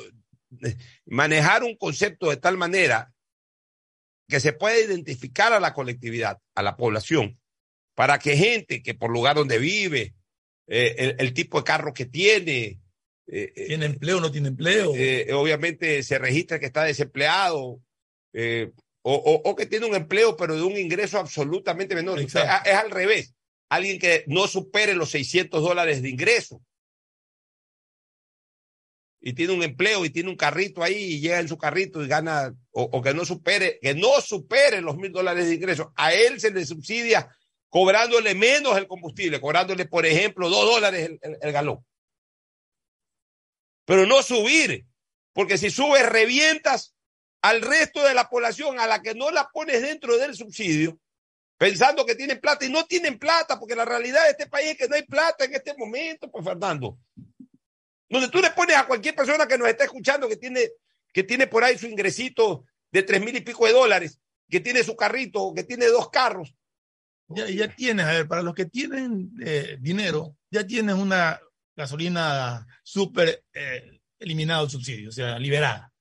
eh, 0.63 0.77
manejar 1.05 1.63
un 1.63 1.77
concepto 1.77 2.29
de 2.29 2.37
tal 2.37 2.57
manera 2.57 3.12
que 4.27 4.39
se 4.39 4.53
pueda 4.53 4.79
identificar 4.79 5.53
a 5.53 5.59
la 5.59 5.73
colectividad, 5.73 6.39
a 6.55 6.63
la 6.63 6.75
población, 6.77 7.39
para 7.95 8.17
que 8.19 8.35
gente 8.37 8.81
que 8.81 8.93
por 8.93 9.11
lugar 9.11 9.35
donde 9.35 9.57
vive, 9.59 10.13
eh, 10.67 10.95
el, 10.97 11.15
el 11.19 11.33
tipo 11.33 11.59
de 11.59 11.63
carro 11.65 11.93
que 11.93 12.05
tiene, 12.05 12.79
eh, 13.27 13.53
eh, 13.55 13.65
¿Tiene 13.67 13.85
empleo 13.85 14.17
o 14.17 14.21
no 14.21 14.31
tiene 14.31 14.49
empleo? 14.49 14.93
eh, 14.95 15.31
obviamente 15.33 16.01
se 16.03 16.17
registra 16.17 16.59
que 16.59 16.65
está 16.65 16.83
desempleado 16.83 17.81
o, 19.05 19.13
o- 19.15 19.41
o 19.49 19.55
que 19.55 19.65
tiene 19.65 19.85
un 19.85 19.95
empleo 19.95 20.35
pero 20.37 20.55
de 20.55 20.61
un 20.63 20.77
ingreso 20.77 21.19
absolutamente 21.19 21.95
menor. 21.95 22.17
Es, 22.19 22.25
Exacto. 22.25 22.69
es 22.69 22.75
al 22.75 22.89
revés. 22.91 23.33
Alguien 23.69 23.99
que 23.99 24.23
no 24.27 24.47
supere 24.47 24.93
los 24.95 25.09
600 25.11 25.61
dólares 25.61 26.01
de 26.01 26.09
ingreso 26.09 26.61
y 29.25 29.33
tiene 29.33 29.53
un 29.53 29.63
empleo 29.63 30.03
y 30.03 30.09
tiene 30.09 30.29
un 30.29 30.35
carrito 30.35 30.83
ahí 30.83 30.95
y 30.95 31.19
llega 31.21 31.39
en 31.39 31.47
su 31.47 31.57
carrito 31.57 32.03
y 32.03 32.07
gana 32.09 32.53
o, 32.71 33.01
que 33.01 33.13
no 33.13 33.23
supere 33.25 33.79
que 33.81 33.93
no 33.95 34.19
supere 34.21 34.81
los 34.81 34.97
mil 34.97 35.11
dólares 35.13 35.47
de 35.47 35.55
ingreso 35.55 35.93
a 35.95 36.13
él 36.13 36.39
se 36.41 36.51
le 36.51 36.65
subsidia 36.65 37.29
cobrándole 37.69 38.35
menos 38.35 38.77
el 38.77 38.85
combustible 38.87 39.39
cobrándole 39.39 39.85
por 39.85 40.05
ejemplo 40.05 40.49
dos 40.49 40.65
dólares 40.65 41.09
el- 41.09 41.19
el- 41.21 41.37
el 41.41 41.51
galón 41.53 41.79
pero 43.85 44.05
no 44.05 44.21
subir, 44.23 44.85
porque 45.33 45.57
si 45.57 45.69
subes 45.69 46.07
revientas 46.07 46.95
al 47.41 47.61
resto 47.61 48.01
de 48.03 48.13
la 48.13 48.29
población 48.29 48.79
a 48.79 48.87
la 48.87 49.01
que 49.01 49.13
no 49.13 49.29
la 49.31 49.49
pones 49.49 49.81
dentro 49.81 50.17
del 50.17 50.35
subsidio, 50.35 50.97
pensando 51.57 52.05
que 52.05 52.15
tienen 52.15 52.39
plata 52.39 52.65
y 52.65 52.69
no 52.71 52.85
tienen 52.85 53.19
plata, 53.19 53.59
porque 53.59 53.75
la 53.75 53.83
realidad 53.83 54.23
de 54.23 54.31
este 54.31 54.47
país 54.47 54.71
es 54.71 54.77
que 54.77 54.87
no 54.87 54.95
hay 54.95 55.03
plata 55.03 55.43
en 55.43 55.53
este 55.53 55.75
momento, 55.77 56.31
pues 56.31 56.45
Fernando. 56.45 56.97
Donde 58.13 58.29
tú 58.29 58.41
le 58.41 58.51
pones 58.51 58.77
a 58.77 58.85
cualquier 58.85 59.15
persona 59.15 59.47
que 59.47 59.57
nos 59.57 59.67
está 59.67 59.85
escuchando 59.85 60.29
que 60.29 60.37
tiene, 60.37 60.69
que 61.11 61.23
tiene 61.23 61.47
por 61.47 61.63
ahí 61.63 61.79
su 61.79 61.87
ingresito 61.87 62.63
de 62.91 63.01
tres 63.01 63.19
mil 63.19 63.35
y 63.35 63.41
pico 63.41 63.65
de 63.65 63.73
dólares, 63.73 64.19
que 64.47 64.59
tiene 64.59 64.83
su 64.83 64.95
carrito, 64.95 65.51
que 65.55 65.63
tiene 65.63 65.87
dos 65.87 66.11
carros, 66.11 66.53
Ya, 67.27 67.49
ya 67.49 67.75
tienes, 67.75 68.05
a 68.05 68.11
ver, 68.11 68.27
para 68.27 68.43
los 68.43 68.53
que 68.53 68.67
tienen 68.67 69.31
eh, 69.43 69.77
dinero, 69.81 70.37
ya 70.51 70.63
tienes 70.67 70.93
una 70.93 71.41
gasolina 71.75 72.67
súper 72.83 73.45
eh, 73.51 73.99
eliminado 74.19 74.65
el 74.65 74.69
subsidio, 74.69 75.09
o 75.09 75.11
sea, 75.11 75.39
liberada. 75.39 75.91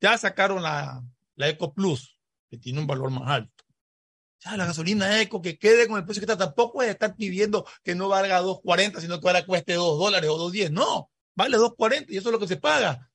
Ya 0.00 0.16
sacaron 0.16 0.62
la, 0.62 1.02
la 1.34 1.48
Eco 1.48 1.74
Plus, 1.74 2.16
que 2.48 2.58
tiene 2.58 2.78
un 2.78 2.86
valor 2.86 3.10
más 3.10 3.28
alto. 3.28 3.64
Ya 4.38 4.56
la 4.56 4.66
gasolina 4.66 5.20
Eco 5.20 5.42
que 5.42 5.58
quede 5.58 5.88
con 5.88 5.98
el 5.98 6.04
precio 6.04 6.20
que 6.20 6.30
está, 6.30 6.38
tampoco 6.38 6.80
es 6.80 6.90
estar 6.90 7.16
pidiendo 7.16 7.66
que 7.82 7.96
no 7.96 8.08
valga 8.08 8.40
2.40, 8.40 9.00
sino 9.00 9.20
que 9.20 9.26
ahora 9.26 9.44
cueste 9.44 9.72
2 9.72 9.98
dólares 9.98 10.30
o 10.30 10.38
2.10. 10.48 10.70
No, 10.70 11.10
vale 11.36 11.56
2.40 11.56 12.06
y 12.10 12.16
eso 12.16 12.28
es 12.28 12.32
lo 12.32 12.38
que 12.38 12.48
se 12.48 12.56
paga. 12.56 13.10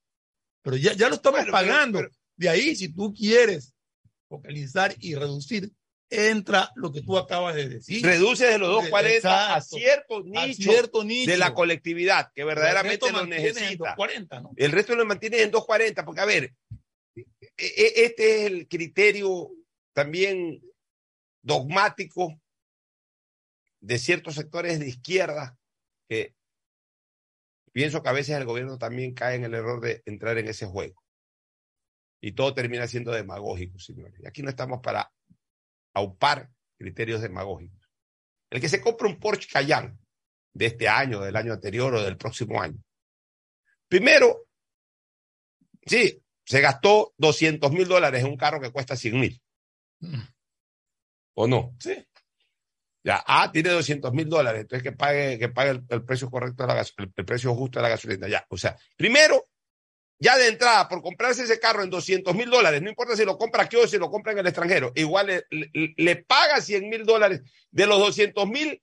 Pero 0.62 0.76
ya, 0.78 0.94
ya 0.94 1.10
lo 1.10 1.16
estamos 1.16 1.40
pero- 1.42 1.52
pagando. 1.52 2.00
pero- 2.00 2.12
De 2.36 2.50
ahí, 2.50 2.76
si 2.76 2.94
tú 2.94 3.14
quieres 3.14 3.74
focalizar 4.30 4.96
y 5.00 5.16
reducir, 5.16 5.72
entra 6.10 6.72
lo 6.76 6.92
que 6.92 7.02
tú 7.02 7.18
acabas 7.18 7.54
de 7.56 7.68
decir. 7.70 8.04
reduce 8.04 8.46
de 8.46 8.58
los 8.58 8.70
240 8.70 9.54
a 9.56 9.58
Exacto. 9.58 9.76
A 9.76 10.54
cierto 10.54 11.04
nicho. 11.04 11.32
de 11.32 11.38
la 11.38 11.54
colectividad 11.54 12.32
que 12.34 12.44
verdaderamente 12.44 13.12
lo 13.12 13.26
necesita. 13.26 13.96
240, 13.96 14.40
¿no? 14.42 14.52
El 14.56 14.72
resto 14.72 14.96
lo 14.96 15.06
mantiene 15.06 15.42
en 15.44 15.52
240, 15.52 16.06
porque 16.06 16.22
a 16.22 16.26
ver, 16.26 16.54
e- 17.16 17.26
e- 17.58 18.06
este 18.06 18.40
es 18.42 18.52
el 18.52 18.68
criterio 18.68 19.52
también 19.94 20.62
dogmático 21.44 22.40
de 23.82 23.98
ciertos 24.00 24.36
sectores 24.36 24.80
de 24.80 24.88
izquierda 24.90 25.58
que 26.10 26.34
pienso 27.80 28.04
que 28.04 28.10
a 28.10 28.12
veces 28.12 28.36
el 28.36 28.44
gobierno 28.44 28.78
también 28.78 29.14
cae 29.14 29.38
en 29.38 29.46
el 29.46 29.54
error 29.54 29.80
de 29.80 30.04
entrar 30.06 30.38
en 30.38 30.50
ese 30.50 30.66
juego. 30.66 31.02
Y 32.20 32.34
todo 32.34 32.54
termina 32.54 32.86
siendo 32.88 33.14
demagógico, 33.14 33.80
señores. 33.80 34.20
Y 34.20 34.28
aquí 34.28 34.44
no 34.44 34.50
estamos 34.50 34.82
para 34.82 35.10
aupar 35.94 36.50
criterios 36.78 37.22
demagógicos. 37.22 37.80
El 38.50 38.60
que 38.60 38.68
se 38.68 38.82
compra 38.82 39.08
un 39.08 39.18
Porsche 39.18 39.48
Cayenne 39.50 39.98
de 40.54 40.66
este 40.66 40.90
año, 40.90 41.22
del 41.22 41.38
año 41.38 41.54
anterior 41.54 41.96
o 41.96 42.04
del 42.04 42.18
próximo 42.18 42.62
año. 42.62 42.84
Primero, 43.88 44.50
sí, 45.86 46.22
se 46.44 46.60
gastó 46.60 47.14
200 47.16 47.72
mil 47.72 47.88
dólares 47.88 48.26
en 48.26 48.30
un 48.30 48.36
carro 48.36 48.60
que 48.60 48.74
cuesta 48.74 48.98
100 48.98 49.18
mil. 49.18 49.42
¿O 51.34 51.48
no? 51.48 51.78
Sí. 51.80 51.96
Ya, 53.04 53.24
ah, 53.26 53.50
tiene 53.52 53.70
200 53.70 54.12
mil 54.14 54.28
dólares, 54.28 54.62
entonces 54.62 54.84
que 54.84 54.92
pague, 54.92 55.40
que 55.40 55.48
pague 55.50 55.72
el, 55.72 55.84
el 55.90 56.04
precio 56.04 56.30
correcto 56.30 56.64
de 56.64 56.68
la 56.68 56.76
gas- 56.76 56.94
el, 56.98 57.12
el 57.16 57.26
precio 57.26 57.54
justo 57.56 57.80
de 57.80 57.84
la 57.84 57.90
gasolina. 57.90 58.28
Ya, 58.28 58.46
o 58.50 58.58
sea, 58.58 58.78
primero, 58.98 59.48
ya 60.20 60.38
de 60.38 60.50
entrada, 60.50 60.90
por 60.90 61.02
comprarse 61.02 61.44
ese 61.44 61.60
carro 61.62 61.82
en 61.82 61.90
200 61.90 62.36
mil 62.36 62.50
dólares, 62.50 62.82
no 62.82 62.90
importa 62.90 63.16
si 63.16 63.24
lo 63.24 63.38
compra 63.38 63.64
aquí 63.64 63.78
o 63.78 63.88
si 63.88 63.98
lo 63.98 64.10
compra 64.12 64.34
en 64.34 64.40
el 64.40 64.48
extranjero, 64.48 64.92
igual 64.96 65.28
le, 65.28 65.44
le- 65.50 65.94
le 65.96 66.16
paga 66.18 66.60
100 66.60 66.90
mil 66.90 67.06
dólares 67.06 67.42
de 67.72 67.88
los 67.88 68.00
200 68.00 68.46
mil 68.50 68.82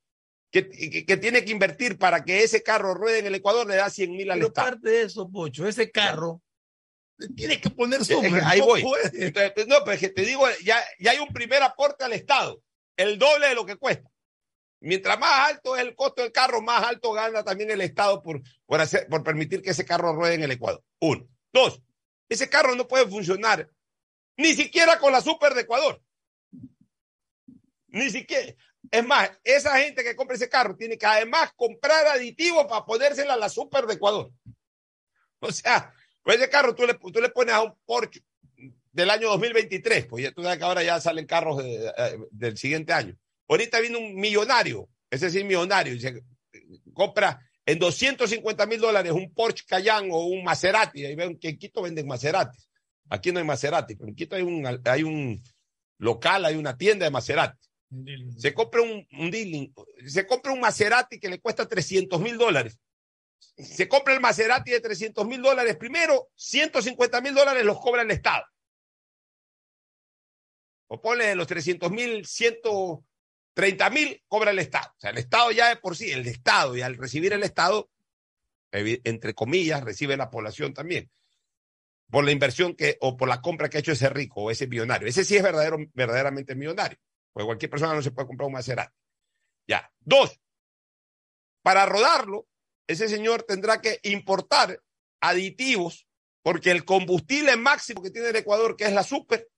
que, 0.51 0.67
que- 0.71 1.05
que 1.05 1.17
tiene 1.19 1.45
que 1.45 1.53
invertir 1.53 1.99
para 1.99 2.25
que 2.25 2.43
ese 2.43 2.63
carro 2.63 2.95
ruede 2.95 3.19
en 3.19 3.27
el 3.27 3.35
Ecuador, 3.35 3.67
le 3.67 3.77
da 3.77 3.91
100 3.91 4.13
mil 4.13 4.31
al 4.31 4.39
Pero 4.39 4.49
Estado. 4.49 4.69
aparte 4.69 4.89
de 4.89 5.03
eso, 5.03 5.31
Pocho, 5.31 5.69
ese 5.69 5.91
carro 5.91 6.41
tiene 7.35 7.61
que 7.61 7.69
poner 7.69 8.03
sobre. 8.05 8.31
ahí 8.45 8.61
voy. 8.61 8.83
Entonces, 9.13 9.53
pues, 9.55 9.67
no, 9.67 9.77
pero 9.85 9.93
es 9.93 10.01
que 10.01 10.09
te 10.09 10.23
digo, 10.23 10.47
ya, 10.65 10.83
ya 10.99 11.11
hay 11.11 11.19
un 11.19 11.29
primer 11.29 11.63
aporte 11.63 12.05
al 12.05 12.13
Estado, 12.15 12.63
el 12.97 13.19
doble 13.19 13.49
de 13.49 13.55
lo 13.55 13.67
que 13.67 13.77
cuesta. 13.77 14.11
Mientras 14.81 15.19
más 15.19 15.49
alto 15.49 15.77
es 15.77 15.83
el 15.83 15.95
costo 15.95 16.23
del 16.23 16.33
carro, 16.33 16.61
más 16.61 16.85
alto 16.85 17.13
gana 17.13 17.43
también 17.43 17.71
el 17.71 17.81
Estado 17.81 18.23
por, 18.23 18.43
por, 18.67 18.81
hacer, 18.81 19.09
por 19.09 19.23
permitir 19.23 19.63
que 19.63 19.71
ese 19.71 19.87
carro 19.87 20.13
ruede 20.13 20.35
en 20.35 20.43
el 20.43 20.51
Ecuador. 20.51 20.83
Uno. 21.01 21.27
Dos, 21.53 21.81
ese 22.29 22.49
carro 22.51 22.75
no 22.75 22.87
puede 22.87 23.07
funcionar 23.07 23.71
ni 24.37 24.55
siquiera 24.55 24.99
con 24.99 25.13
la 25.13 25.21
Super 25.21 25.55
de 25.55 25.63
Ecuador. 25.63 26.03
Ni 27.89 28.11
siquiera. 28.11 28.55
Es 28.91 29.05
más, 29.05 29.31
esa 29.43 29.79
gente 29.79 30.05
que 30.05 30.15
compra 30.15 30.37
ese 30.37 30.49
carro 30.49 30.77
tiene 30.77 30.99
que 30.99 31.07
además 31.07 31.53
comprar 31.57 32.07
aditivos 32.07 32.67
para 32.67 32.85
ponérsela 32.85 33.35
a 33.35 33.39
la 33.39 33.49
Super 33.49 33.87
de 33.87 33.95
Ecuador. 33.95 34.31
O 35.41 35.51
sea, 35.51 35.93
pues 36.23 36.37
ese 36.37 36.51
carro 36.51 36.75
tú 36.75 36.87
le, 36.87 36.95
tú 36.95 37.21
le 37.21 37.31
pones 37.31 37.55
a 37.55 37.63
un 37.63 37.77
Porsche 37.85 38.23
del 38.97 39.11
año 39.11 39.29
2023, 39.29 40.07
pues 40.07 40.25
ya 40.25 40.33
tú 40.33 40.43
sabes 40.43 40.59
que 40.59 40.65
ahora 40.65 40.83
ya 40.83 40.99
salen 41.01 41.27
carros 41.27 41.63
de- 41.63 41.87
eh, 41.97 42.19
del 42.31 42.57
siguiente 42.57 42.93
año. 42.95 43.15
Ahorita 43.49 43.79
viene 43.81 43.99
un 43.99 44.15
millonario, 44.15 44.89
ese 45.11 45.31
sí 45.31 45.45
millonario, 45.45 45.93
y 45.95 46.01
se 46.01 46.23
compra 46.95 47.39
en 47.67 47.79
250 47.79 48.65
mil 48.67 48.81
dólares 48.81 49.13
un 49.13 49.33
Porsche 49.35 49.65
Cayenne 49.69 50.09
o 50.13 50.25
un 50.25 50.43
Maserati. 50.43 51.05
Ahí 51.05 51.15
ven 51.15 51.39
que 51.39 51.51
en 51.51 51.59
Quito 51.59 51.83
venden 51.83 52.07
Maserati. 52.07 52.59
Aquí 53.11 53.33
no 53.33 53.39
hay 53.39 53.45
Maserati, 53.45 53.97
pero 53.97 54.09
en 54.09 54.15
Quito 54.17 54.35
hay 54.35 54.43
un, 54.43 54.67
hay 54.85 55.03
un 55.03 55.43
local, 55.99 56.45
hay 56.47 56.57
una 56.57 56.77
tienda 56.77 57.05
de 57.05 57.11
Maserati. 57.11 57.59
Se 58.39 58.53
compra 58.55 58.81
un, 58.83 59.07
un 59.13 59.31
dealing, 59.31 59.73
se 60.07 60.27
compra 60.27 60.53
un 60.53 60.61
Maserati 60.61 61.21
que 61.21 61.29
le 61.29 61.39
cuesta 61.39 61.69
300 61.69 62.19
mil 62.21 62.37
dólares. 62.39 62.79
Se 63.59 63.87
compra 63.89 64.15
el 64.15 64.21
Maserati 64.21 64.71
de 64.71 64.81
300 64.81 65.27
mil 65.27 65.43
dólares. 65.43 65.77
Primero, 65.77 66.29
150 66.35 67.21
mil 67.21 67.35
dólares 67.35 67.63
los 67.65 67.79
cobra 67.79 68.03
el 68.03 68.11
Estado. 68.11 68.45
O 70.89 71.01
ponle 71.01 71.35
los 71.35 71.47
300 71.47 71.91
mil, 71.91 72.27
130 72.27 73.91
mil 73.91 74.23
cobra 74.29 74.51
el 74.51 74.59
Estado. 74.59 74.93
O 74.97 75.01
sea, 75.01 75.11
el 75.11 75.19
Estado 75.19 75.51
ya 75.53 75.69
de 75.69 75.77
por 75.77 75.97
sí, 75.97 76.11
el 76.11 76.27
Estado, 76.27 76.77
y 76.77 76.83
al 76.83 76.97
recibir 76.97 77.33
el 77.33 77.43
Estado, 77.43 77.91
entre 78.73 79.35
comillas, 79.35 79.83
recibe 79.83 80.17
la 80.17 80.31
población 80.31 80.75
también. 80.75 81.11
Por 82.11 82.25
la 82.25 82.31
inversión 82.31 82.75
que, 82.75 82.99
o 83.01 83.17
por 83.17 83.29
la 83.29 83.41
compra 83.41 83.69
que 83.69 83.79
ha 83.79 83.81
hecho 83.81 83.93
ese 83.93 84.09
rico 84.09 84.43
o 84.43 84.51
ese 84.51 84.69
millonario. 84.69 85.09
Ese 85.09 85.25
sí 85.25 85.37
es 85.37 85.43
verdadero, 85.43 85.79
verdaderamente 85.93 86.55
millonario. 86.55 86.99
Porque 87.33 87.47
cualquier 87.47 87.71
persona 87.71 87.95
no 87.95 88.03
se 88.03 88.13
puede 88.13 88.29
comprar 88.29 88.47
un 88.47 88.53
Maserati. 88.53 88.95
Ya. 89.67 89.93
Dos, 90.01 90.41
para 91.63 91.85
rodarlo, 91.85 92.47
ese 92.87 93.09
señor 93.09 93.43
tendrá 93.43 93.81
que 93.81 93.99
importar 94.05 94.81
aditivos, 95.21 96.07
porque 96.43 96.71
el 96.71 96.85
combustible 96.85 97.57
máximo 97.57 98.03
que 98.03 98.13
tiene 98.13 98.29
el 98.29 98.37
Ecuador, 98.37 98.77
que 98.77 98.85
es 98.85 98.93
la 98.93 99.03
super, 99.03 99.49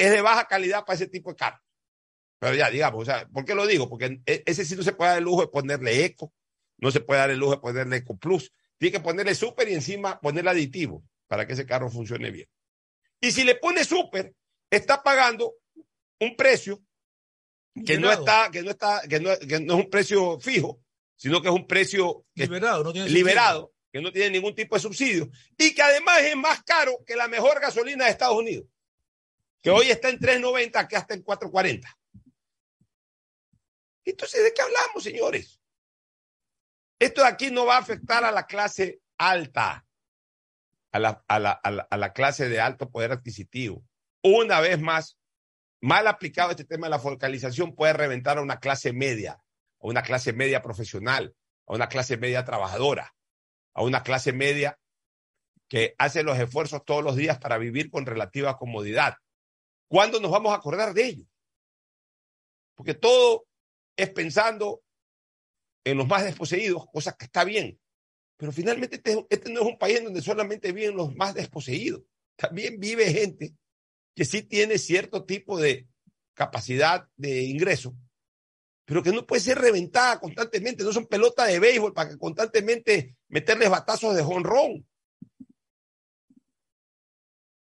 es 0.00 0.10
de 0.10 0.20
baja 0.20 0.46
calidad 0.46 0.84
para 0.84 0.94
ese 0.96 1.06
tipo 1.08 1.30
de 1.30 1.36
carro. 1.36 1.60
Pero 2.38 2.54
ya, 2.54 2.70
digamos, 2.70 3.02
o 3.02 3.04
sea, 3.04 3.28
¿por 3.28 3.44
qué 3.44 3.54
lo 3.54 3.66
digo? 3.66 3.88
Porque 3.88 4.20
e- 4.26 4.42
ese 4.46 4.64
sí 4.64 4.74
no 4.76 4.82
se 4.82 4.92
puede 4.92 5.10
dar 5.10 5.18
el 5.18 5.24
lujo 5.24 5.42
de 5.42 5.48
ponerle 5.48 6.04
eco, 6.04 6.32
no 6.78 6.90
se 6.90 7.00
puede 7.00 7.20
dar 7.20 7.30
el 7.30 7.38
lujo 7.38 7.52
de 7.52 7.60
ponerle 7.60 7.96
eco 7.96 8.16
plus, 8.16 8.52
tiene 8.78 8.92
que 8.92 9.00
ponerle 9.00 9.34
super 9.34 9.68
y 9.68 9.74
encima 9.74 10.18
ponerle 10.20 10.50
aditivo 10.50 11.04
para 11.26 11.46
que 11.46 11.52
ese 11.52 11.66
carro 11.66 11.90
funcione 11.90 12.30
bien. 12.30 12.48
Y 13.20 13.32
si 13.32 13.44
le 13.44 13.56
pone 13.56 13.84
super, 13.84 14.34
está 14.70 15.02
pagando 15.02 15.54
un 16.20 16.34
precio 16.36 16.82
que 17.86 17.98
no 17.98 18.08
está, 18.20 18.50
que 18.50 18.62
no 18.62 18.70
está, 18.70 19.02
que 19.08 19.20
no, 19.20 19.38
que 19.38 19.60
no 19.60 19.74
es 19.78 19.84
un 19.84 19.90
precio 19.90 20.40
fijo, 20.40 20.80
sino 21.16 21.42
que 21.42 21.48
es 21.48 21.54
un 21.54 21.66
precio 21.66 22.24
que- 22.34 22.44
Liberado, 22.44 22.82
no 22.84 22.92
tiene 22.92 23.08
liberado, 23.10 23.74
que 23.92 24.00
no 24.00 24.10
tiene 24.12 24.30
ningún 24.30 24.54
tipo 24.54 24.74
de 24.76 24.80
subsidio 24.80 25.28
y 25.58 25.74
que 25.74 25.82
además 25.82 26.22
es 26.22 26.36
más 26.36 26.62
caro 26.62 27.04
que 27.06 27.16
la 27.16 27.28
mejor 27.28 27.60
gasolina 27.60 28.06
de 28.06 28.12
Estados 28.12 28.38
Unidos, 28.38 28.64
que 29.62 29.70
hoy 29.70 29.90
está 29.90 30.08
en 30.08 30.18
3.90, 30.18 30.88
que 30.88 30.96
hasta 30.96 31.14
en 31.14 31.24
4.40. 31.24 31.86
Entonces, 34.04 34.42
¿de 34.42 34.52
qué 34.54 34.62
hablamos, 34.62 35.02
señores? 35.02 35.60
Esto 36.98 37.22
de 37.22 37.28
aquí 37.28 37.50
no 37.50 37.66
va 37.66 37.76
a 37.76 37.80
afectar 37.80 38.24
a 38.24 38.30
la 38.30 38.46
clase 38.46 39.00
alta, 39.18 39.86
a 40.92 40.98
la, 40.98 41.24
a 41.28 41.38
la, 41.38 41.52
a 41.52 41.70
la, 41.70 41.88
a 41.90 41.96
la 41.96 42.12
clase 42.12 42.48
de 42.48 42.60
alto 42.60 42.90
poder 42.90 43.12
adquisitivo. 43.12 43.84
Una 44.22 44.60
vez 44.60 44.80
más, 44.80 45.18
mal 45.80 46.06
aplicado 46.06 46.50
este 46.50 46.64
tema 46.64 46.86
de 46.86 46.90
la 46.90 46.98
focalización 46.98 47.74
puede 47.74 47.92
reventar 47.92 48.38
a 48.38 48.42
una 48.42 48.60
clase 48.60 48.92
media, 48.92 49.32
a 49.32 49.86
una 49.86 50.02
clase 50.02 50.32
media 50.32 50.62
profesional, 50.62 51.34
a 51.66 51.74
una 51.74 51.88
clase 51.88 52.16
media 52.16 52.44
trabajadora, 52.44 53.14
a 53.74 53.82
una 53.82 54.02
clase 54.02 54.32
media 54.32 54.78
que 55.68 55.94
hace 55.98 56.22
los 56.22 56.38
esfuerzos 56.38 56.84
todos 56.84 57.04
los 57.04 57.16
días 57.16 57.38
para 57.38 57.56
vivir 57.56 57.90
con 57.90 58.04
relativa 58.04 58.58
comodidad. 58.58 59.16
¿Cuándo 59.90 60.20
nos 60.20 60.30
vamos 60.30 60.52
a 60.52 60.54
acordar 60.54 60.94
de 60.94 61.04
ello? 61.04 61.24
Porque 62.76 62.94
todo 62.94 63.48
es 63.96 64.08
pensando 64.10 64.84
en 65.84 65.98
los 65.98 66.06
más 66.06 66.22
desposeídos, 66.22 66.86
cosa 66.92 67.16
que 67.16 67.24
está 67.24 67.42
bien. 67.42 67.80
Pero 68.36 68.52
finalmente 68.52 68.96
este, 68.96 69.26
este 69.28 69.50
no 69.50 69.62
es 69.62 69.66
un 69.66 69.78
país 69.78 69.98
en 69.98 70.04
donde 70.04 70.22
solamente 70.22 70.70
viven 70.70 70.96
los 70.96 71.12
más 71.16 71.34
desposeídos. 71.34 72.02
También 72.36 72.78
vive 72.78 73.12
gente 73.12 73.56
que 74.14 74.24
sí 74.24 74.44
tiene 74.44 74.78
cierto 74.78 75.24
tipo 75.24 75.58
de 75.58 75.88
capacidad 76.34 77.08
de 77.16 77.42
ingreso, 77.42 77.92
pero 78.84 79.02
que 79.02 79.10
no 79.10 79.26
puede 79.26 79.42
ser 79.42 79.58
reventada 79.58 80.20
constantemente. 80.20 80.84
No 80.84 80.92
son 80.92 81.06
pelotas 81.06 81.48
de 81.48 81.58
béisbol 81.58 81.92
para 81.92 82.16
constantemente 82.16 83.16
meterles 83.26 83.70
batazos 83.70 84.14
de 84.14 84.22
jonrón. 84.22 84.86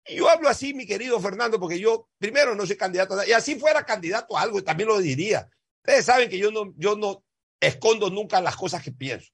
Yo 0.06 0.30
hablo 0.30 0.50
así, 0.50 0.74
mi 0.74 0.86
querido 0.86 1.20
Fernando, 1.20 1.60
porque 1.60 1.80
yo 1.80 2.10
primero 2.18 2.56
no 2.56 2.66
soy 2.66 2.76
candidato. 2.76 3.16
Y 3.26 3.32
así 3.32 3.56
fuera 3.56 3.86
candidato 3.86 4.38
a 4.38 4.42
algo, 4.42 4.64
también 4.64 4.90
lo 4.90 5.00
diría. 5.00 5.50
Ustedes 5.78 6.06
saben 6.06 6.30
que 6.30 6.38
yo 6.38 6.52
no, 6.52 6.74
yo 6.78 6.96
no 6.96 7.24
escondo 7.60 8.10
nunca 8.10 8.42
las 8.42 8.56
cosas 8.56 8.84
que 8.84 8.92
pienso. 8.92 9.32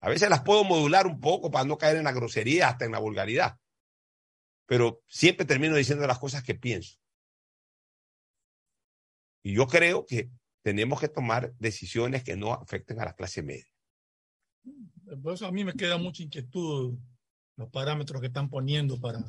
A 0.00 0.08
veces 0.08 0.30
las 0.30 0.42
puedo 0.42 0.64
modular 0.64 1.06
un 1.06 1.20
poco 1.20 1.50
para 1.50 1.64
no 1.64 1.78
caer 1.78 1.96
en 1.96 2.04
la 2.04 2.12
grosería, 2.12 2.68
hasta 2.68 2.84
en 2.84 2.92
la 2.92 2.98
vulgaridad. 2.98 3.58
Pero 4.66 5.02
siempre 5.06 5.46
termino 5.46 5.76
diciendo 5.76 6.06
las 6.06 6.18
cosas 6.18 6.42
que 6.42 6.54
pienso. 6.54 6.96
Y 9.44 9.54
yo 9.54 9.66
creo 9.66 10.06
que 10.06 10.30
tenemos 10.62 11.00
que 11.00 11.08
tomar 11.08 11.52
decisiones 11.58 12.22
que 12.22 12.36
no 12.36 12.52
afecten 12.52 13.00
a 13.00 13.04
la 13.04 13.14
clase 13.14 13.42
media. 13.42 13.66
Por 15.22 15.34
eso 15.34 15.46
a 15.46 15.52
mí 15.52 15.64
me 15.64 15.74
queda 15.74 15.98
mucha 15.98 16.22
inquietud 16.22 16.96
los 17.62 17.70
parámetros 17.70 18.20
que 18.20 18.26
están 18.26 18.50
poniendo 18.50 19.00
para, 19.00 19.20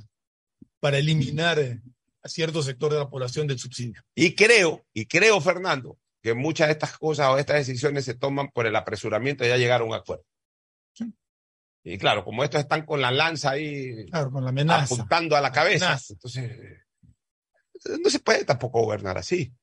para 0.80 0.98
eliminar 0.98 1.60
eh, 1.60 1.82
a 2.22 2.30
cierto 2.30 2.62
sector 2.62 2.92
de 2.92 3.00
la 3.00 3.10
población 3.10 3.48
del 3.48 3.60
subsidio. 3.60 4.02
Y 4.16 4.36
creo, 4.36 4.86
y 4.94 5.06
creo, 5.06 5.40
Fernando, 5.40 5.98
que 6.22 6.34
muchas 6.34 6.68
de 6.68 6.74
estas 6.74 6.98
cosas 6.98 7.30
o 7.30 7.38
estas 7.38 7.58
decisiones 7.58 8.06
se 8.06 8.16
toman 8.16 8.50
por 8.50 8.66
el 8.66 8.76
apresuramiento 8.76 9.44
de 9.44 9.52
ya 9.52 9.58
llegar 9.58 9.82
a 9.82 9.84
un 9.84 9.94
acuerdo. 9.94 10.26
Y 11.86 11.98
claro, 11.98 12.24
como 12.24 12.46
estos 12.46 12.62
están 12.62 12.86
con 12.86 13.02
la 13.02 13.12
lanza 13.12 13.52
ahí 13.52 14.06
claro, 14.06 14.32
con 14.32 14.44
la 14.44 14.52
amenaza. 14.52 14.86
apuntando 14.96 15.36
a 15.36 15.42
la 15.42 15.52
cabeza, 15.52 15.88
Amenaza. 15.88 16.14
entonces 16.14 16.52
eh, 16.52 16.80
no 18.02 18.10
se 18.10 18.20
puede 18.20 18.46
tampoco 18.46 18.82
gobernar 18.82 19.18
así. 19.18 19.54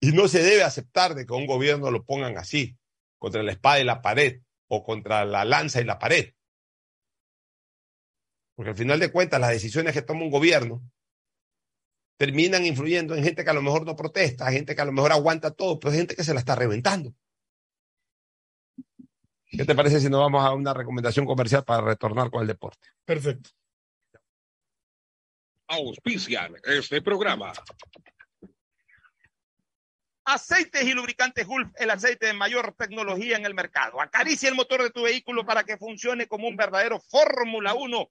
Y 0.00 0.10
no 0.10 0.26
se 0.26 0.42
debe 0.42 0.64
aceptar 0.64 1.14
de 1.14 1.24
que 1.24 1.32
un 1.32 1.46
gobierno 1.46 1.92
lo 1.92 2.04
pongan 2.04 2.36
así, 2.36 2.76
contra 3.18 3.44
la 3.44 3.52
espada 3.52 3.78
y 3.78 3.84
la 3.84 4.02
pared, 4.02 4.40
o 4.66 4.82
contra 4.82 5.24
la 5.24 5.44
lanza 5.44 5.80
y 5.80 5.84
la 5.84 6.00
pared. 6.00 6.32
Porque 8.60 8.72
al 8.72 8.76
final 8.76 9.00
de 9.00 9.10
cuentas, 9.10 9.40
las 9.40 9.52
decisiones 9.52 9.94
que 9.94 10.02
toma 10.02 10.20
un 10.20 10.30
gobierno 10.30 10.82
terminan 12.18 12.66
influyendo 12.66 13.14
en 13.14 13.24
gente 13.24 13.42
que 13.42 13.48
a 13.48 13.54
lo 13.54 13.62
mejor 13.62 13.86
no 13.86 13.96
protesta, 13.96 14.52
gente 14.52 14.74
que 14.74 14.82
a 14.82 14.84
lo 14.84 14.92
mejor 14.92 15.12
aguanta 15.12 15.50
todo, 15.50 15.80
pero 15.80 15.92
hay 15.92 15.96
gente 16.00 16.14
que 16.14 16.24
se 16.24 16.34
la 16.34 16.40
está 16.40 16.54
reventando. 16.56 17.14
¿Qué 19.46 19.64
te 19.64 19.74
parece 19.74 19.98
si 19.98 20.10
nos 20.10 20.20
vamos 20.20 20.44
a 20.44 20.52
una 20.52 20.74
recomendación 20.74 21.24
comercial 21.24 21.64
para 21.64 21.80
retornar 21.80 22.30
con 22.30 22.42
el 22.42 22.48
deporte? 22.48 22.86
Perfecto. 23.02 23.48
Auspician 25.66 26.54
este 26.62 27.00
programa. 27.00 27.54
Aceites 30.26 30.84
y 30.84 30.92
lubricantes 30.92 31.46
Gulf, 31.46 31.70
el 31.76 31.88
aceite 31.88 32.26
de 32.26 32.34
mayor 32.34 32.74
tecnología 32.74 33.38
en 33.38 33.46
el 33.46 33.54
mercado. 33.54 34.02
Acaricia 34.02 34.50
el 34.50 34.54
motor 34.54 34.82
de 34.82 34.90
tu 34.90 35.04
vehículo 35.04 35.46
para 35.46 35.64
que 35.64 35.78
funcione 35.78 36.28
como 36.28 36.46
un 36.46 36.56
verdadero 36.56 37.00
Fórmula 37.00 37.72
1 37.72 38.10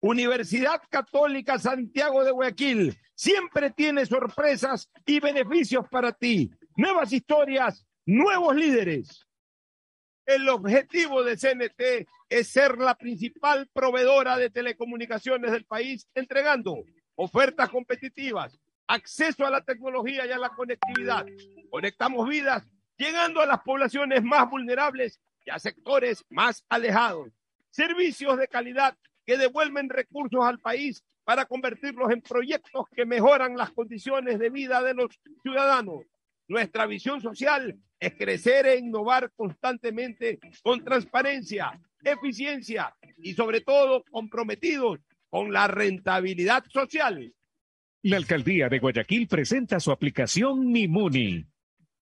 Universidad 0.00 0.80
Católica 0.88 1.58
Santiago 1.58 2.24
de 2.24 2.30
Guayaquil 2.30 2.96
siempre 3.14 3.70
tiene 3.70 4.06
sorpresas 4.06 4.90
y 5.04 5.20
beneficios 5.20 5.86
para 5.90 6.12
ti. 6.12 6.50
Nuevas 6.74 7.12
historias, 7.12 7.86
nuevos 8.06 8.56
líderes. 8.56 9.26
El 10.24 10.48
objetivo 10.48 11.22
de 11.22 11.36
CNT 11.36 12.08
es 12.30 12.48
ser 12.48 12.78
la 12.78 12.94
principal 12.94 13.68
proveedora 13.74 14.38
de 14.38 14.48
telecomunicaciones 14.48 15.52
del 15.52 15.66
país, 15.66 16.08
entregando 16.14 16.82
ofertas 17.14 17.68
competitivas, 17.68 18.58
acceso 18.86 19.44
a 19.44 19.50
la 19.50 19.62
tecnología 19.62 20.24
y 20.24 20.30
a 20.30 20.38
la 20.38 20.48
conectividad. 20.50 21.26
Conectamos 21.68 22.26
vidas, 22.26 22.66
llegando 22.96 23.42
a 23.42 23.46
las 23.46 23.60
poblaciones 23.60 24.22
más 24.22 24.48
vulnerables 24.48 25.20
y 25.44 25.50
a 25.50 25.58
sectores 25.58 26.24
más 26.30 26.64
alejados. 26.70 27.28
Servicios 27.70 28.38
de 28.38 28.48
calidad 28.48 28.96
que 29.30 29.38
devuelven 29.38 29.88
recursos 29.88 30.44
al 30.44 30.58
país 30.58 31.04
para 31.22 31.44
convertirlos 31.44 32.10
en 32.10 32.20
proyectos 32.20 32.86
que 32.96 33.06
mejoran 33.06 33.56
las 33.56 33.70
condiciones 33.70 34.40
de 34.40 34.50
vida 34.50 34.82
de 34.82 34.92
los 34.92 35.20
ciudadanos. 35.44 36.00
Nuestra 36.48 36.84
visión 36.86 37.20
social 37.20 37.78
es 38.00 38.14
crecer 38.14 38.66
e 38.66 38.78
innovar 38.78 39.30
constantemente 39.36 40.40
con 40.64 40.82
transparencia, 40.82 41.80
eficiencia 42.02 42.92
y 43.18 43.34
sobre 43.34 43.60
todo 43.60 44.02
comprometidos 44.10 44.98
con 45.28 45.52
la 45.52 45.68
rentabilidad 45.68 46.64
social. 46.64 47.32
La 48.02 48.16
alcaldía 48.16 48.68
de 48.68 48.80
Guayaquil 48.80 49.28
presenta 49.28 49.78
su 49.78 49.92
aplicación 49.92 50.72
Mimuni, 50.72 51.46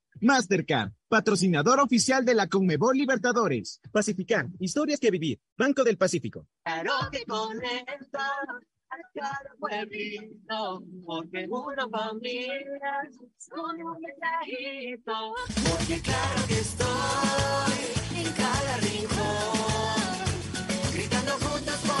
Mastercard, 0.19 0.91
patrocinador 1.07 1.79
oficial 1.79 2.25
de 2.25 2.35
la 2.35 2.47
Conmebol 2.47 2.97
Libertadores. 2.97 3.79
Pacificar, 3.91 4.47
historias 4.59 4.99
que 4.99 5.11
vivir. 5.11 5.39
Banco 5.57 5.83
del 5.83 5.97
Pacífico. 5.97 6.47
Claro 6.63 6.91
que 7.11 7.23
conecta 7.25 8.31
cada 9.13 9.55
pueblito, 9.59 10.83
porque 11.05 11.47
una 11.49 11.87
familia 11.89 13.09
con 13.49 13.81
un 13.81 13.97
mensajito. 14.01 15.33
Porque 15.69 16.01
claro 16.01 16.47
que 16.47 16.59
estoy 16.59 18.25
en 18.25 18.33
cada 18.33 18.77
rincón, 18.77 20.23
gritando 20.93 21.31
juntos 21.31 21.79
por 21.87 22.00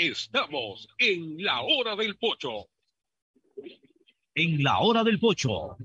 Estamos 0.00 0.88
en 0.96 1.44
la 1.44 1.60
hora 1.60 1.94
del 1.94 2.16
pocho. 2.16 2.70
En 4.34 4.62
la 4.62 4.78
hora 4.78 5.04
del 5.04 5.20
pocho 5.20 5.76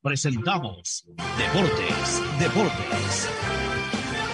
presentamos 0.00 1.04
Deportes, 1.36 2.22
Deportes. 2.40 3.28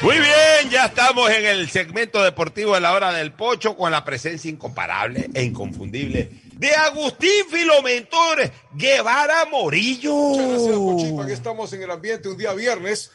Muy 0.02 0.14
bien, 0.14 0.70
ya 0.70 0.84
estamos 0.84 1.28
en 1.32 1.46
el 1.46 1.68
segmento 1.68 2.22
deportivo 2.22 2.74
de 2.74 2.80
la 2.80 2.92
hora 2.92 3.12
del 3.12 3.32
pocho 3.32 3.76
con 3.76 3.90
la 3.90 4.04
presencia 4.04 4.48
incomparable 4.52 5.28
e 5.34 5.42
inconfundible 5.42 6.30
de 6.52 6.68
Agustín 6.68 7.44
Filomentor 7.50 8.52
Guevara 8.72 9.46
Morillo. 9.46 10.14
Muchas 10.14 10.48
gracias, 10.48 10.76
Pochito. 10.76 11.22
Aquí 11.22 11.32
estamos 11.32 11.72
en 11.72 11.82
el 11.82 11.90
ambiente 11.90 12.28
un 12.28 12.38
día 12.38 12.52
viernes 12.54 13.10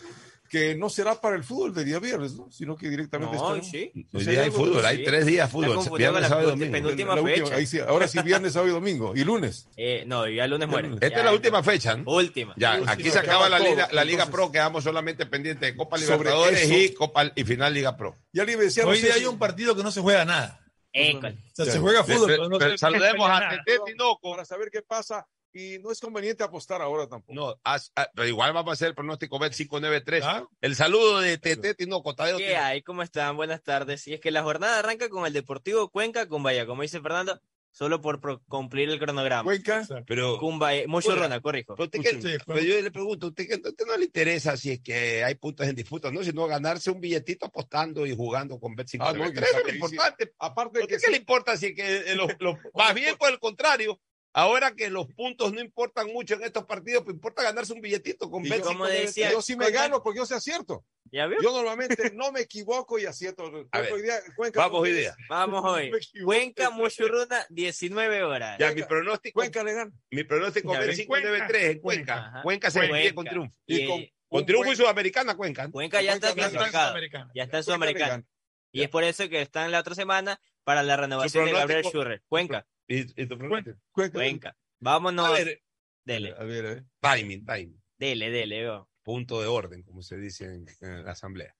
que 0.54 0.76
no 0.76 0.88
será 0.88 1.20
para 1.20 1.36
el 1.36 1.44
fútbol 1.44 1.74
de 1.74 1.84
día 1.84 1.98
viernes, 1.98 2.36
¿no? 2.36 2.48
Sino 2.52 2.76
que 2.76 2.88
directamente 2.88 3.36
No, 3.36 3.56
estaremos- 3.56 3.72
sí. 3.72 3.92
No 4.12 4.20
Hoy 4.20 4.26
día 4.26 4.44
hay 4.44 4.52
fútbol, 4.52 4.86
hay 4.86 5.04
tres 5.04 5.26
días 5.26 5.50
fútbol, 5.52 5.98
viernes, 5.98 6.22
la 6.22 6.30
sábado 6.30 6.54
y 6.56 6.60
penúltima- 6.70 7.16
domingo. 7.16 7.40
última- 7.42 7.56
Ahí 7.58 7.66
sí, 7.66 7.80
ahora 7.80 8.08
sí, 8.08 8.20
viernes, 8.22 8.54
sábado 8.54 8.70
y 8.70 8.74
domingo. 8.76 9.14
Y 9.16 9.24
lunes. 9.24 9.68
Eh, 9.78 10.04
no, 10.06 10.28
ya 10.30 10.44
el 10.46 10.52
lunes 10.52 10.68
muere. 10.70 10.90
Esta 10.94 11.10
Ya, 11.10 11.18
es 11.18 11.26
la 11.26 11.34
última 11.34 11.64
fecha, 11.64 11.98
¿no? 11.98 12.04
Última. 12.12 12.54
Ya, 12.56 12.74
Última. 12.76 12.92
aquí 12.92 13.10
se 13.10 13.18
acaba 13.18 13.50
la 13.50 13.58
todo. 13.58 13.68
Liga, 13.70 13.90
la 13.92 14.04
Liga 14.04 14.24
Entonces- 14.26 14.32
Pro, 14.32 14.52
quedamos 14.52 14.84
solamente 14.84 15.26
pendientes 15.26 15.72
de 15.72 15.76
Copa 15.76 15.98
Sobre 15.98 16.18
Libertadores 16.20 16.62
eso- 16.62 16.74
y 16.78 16.94
Copa 16.94 17.32
y 17.36 17.44
final 17.46 17.74
Liga 17.74 17.98
Pro. 17.98 18.16
Ya 18.32 18.44
le 18.46 18.56
decíamos 18.56 18.94
Hoy 18.94 19.02
día 19.02 19.16
hay 19.16 19.26
un 19.26 19.40
partido 19.40 19.76
que 19.76 19.82
no 19.82 19.92
se 19.92 20.02
juega 20.02 20.24
nada. 20.24 20.60
École. 20.94 21.36
O 21.52 21.56
sea, 21.56 21.66
se 21.66 21.80
juega 21.80 22.04
fútbol, 22.04 22.28
pero 22.28 22.48
no 22.48 22.60
se 22.60 22.78
saludemos 22.78 23.28
a. 23.28 23.50
Tete 23.66 23.80
Tinoco. 23.88 24.32
Para 24.34 24.46
saber 24.46 24.70
qué 24.72 24.84
pasa. 24.84 25.26
Y 25.54 25.78
no 25.80 25.92
es 25.92 26.00
conveniente 26.00 26.44
apostar 26.44 26.82
ahora 26.82 27.08
tampoco. 27.08 27.34
No, 27.34 27.56
haz- 27.64 27.92
ah, 27.96 28.10
pero 28.16 28.28
igual 28.28 28.54
vamos 28.54 28.72
a 28.72 28.74
hacer 28.74 28.88
el 28.90 28.96
pronóstico 28.96 29.38
Bet 29.38 29.54
593. 29.54 30.24
Ah. 30.26 30.48
El 30.62 30.76
saludo 30.76 31.20
de 31.20 31.38
Tete 31.38 31.76
Tinoco, 31.76 32.16
Tadeo 32.16 32.38
¿Qué 32.38 32.58
hay? 32.58 32.82
¿Cómo 32.82 33.04
están? 33.04 33.36
Buenas 33.36 33.62
tardes. 33.62 34.08
Y 34.08 34.14
es 34.16 34.20
que 34.20 34.32
la 34.32 34.42
jornada 34.44 34.80
arranca 34.80 35.10
con 35.10 35.26
el 35.28 35.34
Deportivo 35.34 35.90
Cuenca, 35.90 36.28
Cumbaya, 36.28 36.66
como 36.66 36.82
dice 36.82 37.02
Fernando, 37.02 37.40
solo 37.72 38.02
por 38.02 38.20
pro- 38.20 38.42
cumplir 38.48 38.90
el 38.90 38.98
cronograma. 39.00 39.44
Cuenca. 39.44 39.88
Pero, 40.08 40.40
Cumbaya, 40.40 40.88
Mochorrona, 40.88 41.40
corrijo. 41.40 41.76
pero 41.76 41.86
usted 41.86 42.00
que- 42.02 42.40
pero 42.48 42.60
yo 42.60 42.82
le 42.82 42.90
pregunto, 42.92 43.28
¿usted 43.28 43.48
que 43.48 43.56
usted 43.56 43.86
no 43.86 43.96
le 43.96 44.06
interesa 44.06 44.58
si 44.58 44.72
es 44.72 44.80
que 44.82 45.24
hay 45.24 45.36
puntos 45.36 45.68
en 45.68 45.76
disputa, 45.76 46.10
no? 46.12 46.24
Sino 46.24 46.48
ganarse 46.48 46.90
un 46.90 47.00
billetito 47.00 47.46
apostando 47.46 48.08
y 48.08 48.16
jugando 48.16 48.60
con 48.60 48.76
Bet 48.76 48.88
Ah, 49.00 49.14
no, 49.14 49.26
593. 49.32 49.50
Es 49.50 49.54
lo 49.54 49.60
sí, 49.66 49.70
sí. 49.70 49.76
importante. 49.76 50.34
Aparte 50.40 50.80
de 50.80 50.84
¿Usted 50.86 50.98
que 50.98 51.02
qué 51.06 51.12
le 51.12 51.18
importa 51.18 51.58
si 51.58 51.68
es 51.68 51.76
que 51.76 52.12
eh, 52.12 52.16
los, 52.16 52.32
los- 52.40 52.58
más 52.74 52.94
bien 52.96 53.16
por 53.18 53.32
el 53.32 53.38
contrario, 53.40 54.00
ahora 54.34 54.74
que 54.76 54.90
los 54.90 55.08
puntos 55.14 55.54
no 55.54 55.62
importan 55.62 56.12
mucho 56.12 56.34
en 56.36 56.44
estos 56.44 56.66
partidos, 56.66 57.04
pues 57.04 57.16
importa 57.16 57.44
ganarse 57.44 57.72
un 57.74 57.82
billetito 57.82 58.30
con 58.30 58.46
Y 58.46 58.50
Bet 58.50 58.64
yo- 58.64 58.70
593. 58.70 59.32
yo 59.32 59.42
sí 59.42 59.56
me 59.56 59.70
gano 59.72 60.02
porque 60.04 60.20
yo 60.20 60.26
sí 60.26 60.34
acierto. 60.34 60.84
¿Ya 61.12 61.28
vio? 61.28 61.38
Yo 61.44 61.52
normalmente 61.54 62.12
no 62.16 62.32
me 62.32 62.40
equivoco 62.42 62.98
y 62.98 63.06
acierto. 63.06 63.44
A 63.72 63.82
ver, 63.82 63.94
Hoy 63.94 64.02
día, 64.02 64.16
Cuenca, 64.36 64.60
Vamos 64.62 64.82
hoy 64.82 64.94
día. 64.94 65.16
Vamos 65.30 65.64
hoy. 65.66 65.92
Cuenca, 66.24 66.70
Mochorona, 66.72 67.46
19 67.50 68.24
horas. 68.24 68.58
Ya, 68.60 68.72
mi 68.74 68.82
pronóstico. 68.84 69.40
Cuenca 69.40 69.64
le 69.64 69.74
gana. 69.74 69.92
Mi 70.10 70.24
pronóstico 70.24 70.72
ven. 70.72 70.82
593 70.96 71.64
en 71.72 71.80
Cuenca. 71.80 72.16
Ajá. 72.28 72.42
Cuenca 72.42 72.72
se 72.72 72.80
Cuenca. 72.80 72.96
despide 72.96 73.16
con 73.16 73.26
triunfo. 73.26 73.56
Y, 73.68 73.76
Y 73.82 73.88
con- 73.88 74.06
Con 74.28 74.46
triunfo 74.48 74.72
y 74.72 74.76
Sudamericana, 74.76 75.36
Cuenca. 75.38 75.70
Cuenca 75.70 76.02
ya 76.02 76.14
está 76.14 76.30
Cuenca 76.30 76.42
ya 76.42 76.46
está 76.48 76.56
en 76.56 76.58
clasificado. 76.58 76.88
Sudamericana. 76.90 77.32
Ya 77.36 77.44
está 77.44 77.58
en 77.58 77.64
Cuenca 77.64 77.64
Sudamericana. 77.66 78.24
Y 78.72 78.82
es 78.82 78.90
por 78.90 79.04
eso 79.04 79.30
que 79.30 79.42
está 79.44 79.66
en 79.66 79.72
la 79.72 79.80
otra 79.80 79.94
semana 79.94 80.42
para 80.64 80.82
la 80.82 80.98
renovación 80.98 81.46
de 81.46 81.52
Gabriel 81.52 81.84
Schurrer. 81.84 82.24
Cuenca, 82.28 82.66
¿Y, 82.88 83.22
y 83.22 83.28
tu 83.28 83.38
pronóstico? 83.38 83.78
Cuenca. 83.92 84.14
Cuenca. 84.14 84.58
Vámonos. 84.80 85.28
A 85.28 85.32
ver, 85.32 85.62
Dele, 86.06 86.34
A 86.38 86.44
ver, 86.44 86.66
a 86.66 86.70
ver. 86.76 86.84
timing, 87.00 87.46
timing. 87.46 87.82
dele, 87.98 88.30
dele. 88.30 88.82
Punto 89.04 89.40
de 89.42 89.48
orden, 89.48 89.84
como 89.84 90.02
se 90.02 90.18
dice 90.18 90.46
en, 90.46 90.66
en 90.82 91.06
la 91.06 91.12
asamblea. 91.12 91.56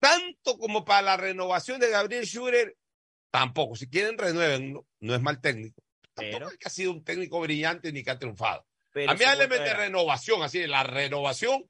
Tanto 0.00 0.58
como 0.58 0.84
para 0.84 1.02
la 1.02 1.16
renovación 1.16 1.80
de 1.80 1.90
Gabriel 1.90 2.26
Schurer, 2.26 2.76
tampoco. 3.30 3.74
Si 3.76 3.88
quieren, 3.88 4.18
renueven. 4.18 4.72
No, 4.72 4.86
no 5.00 5.14
es 5.14 5.20
mal 5.22 5.40
técnico. 5.40 5.82
Tampoco 6.14 6.38
Pero- 6.38 6.48
es 6.50 6.58
que 6.58 6.68
ha 6.68 6.70
sido 6.70 6.90
un 6.92 7.04
técnico 7.04 7.40
brillante 7.40 7.92
ni 7.92 8.02
que 8.04 8.10
ha 8.10 8.18
triunfado. 8.18 8.66
Pero 8.92 9.10
a 9.10 9.14
mí 9.14 9.24
hábleme 9.24 9.58
de 9.58 9.74
renovación, 9.74 10.42
así, 10.42 10.64
la 10.66 10.84
renovación, 10.84 11.68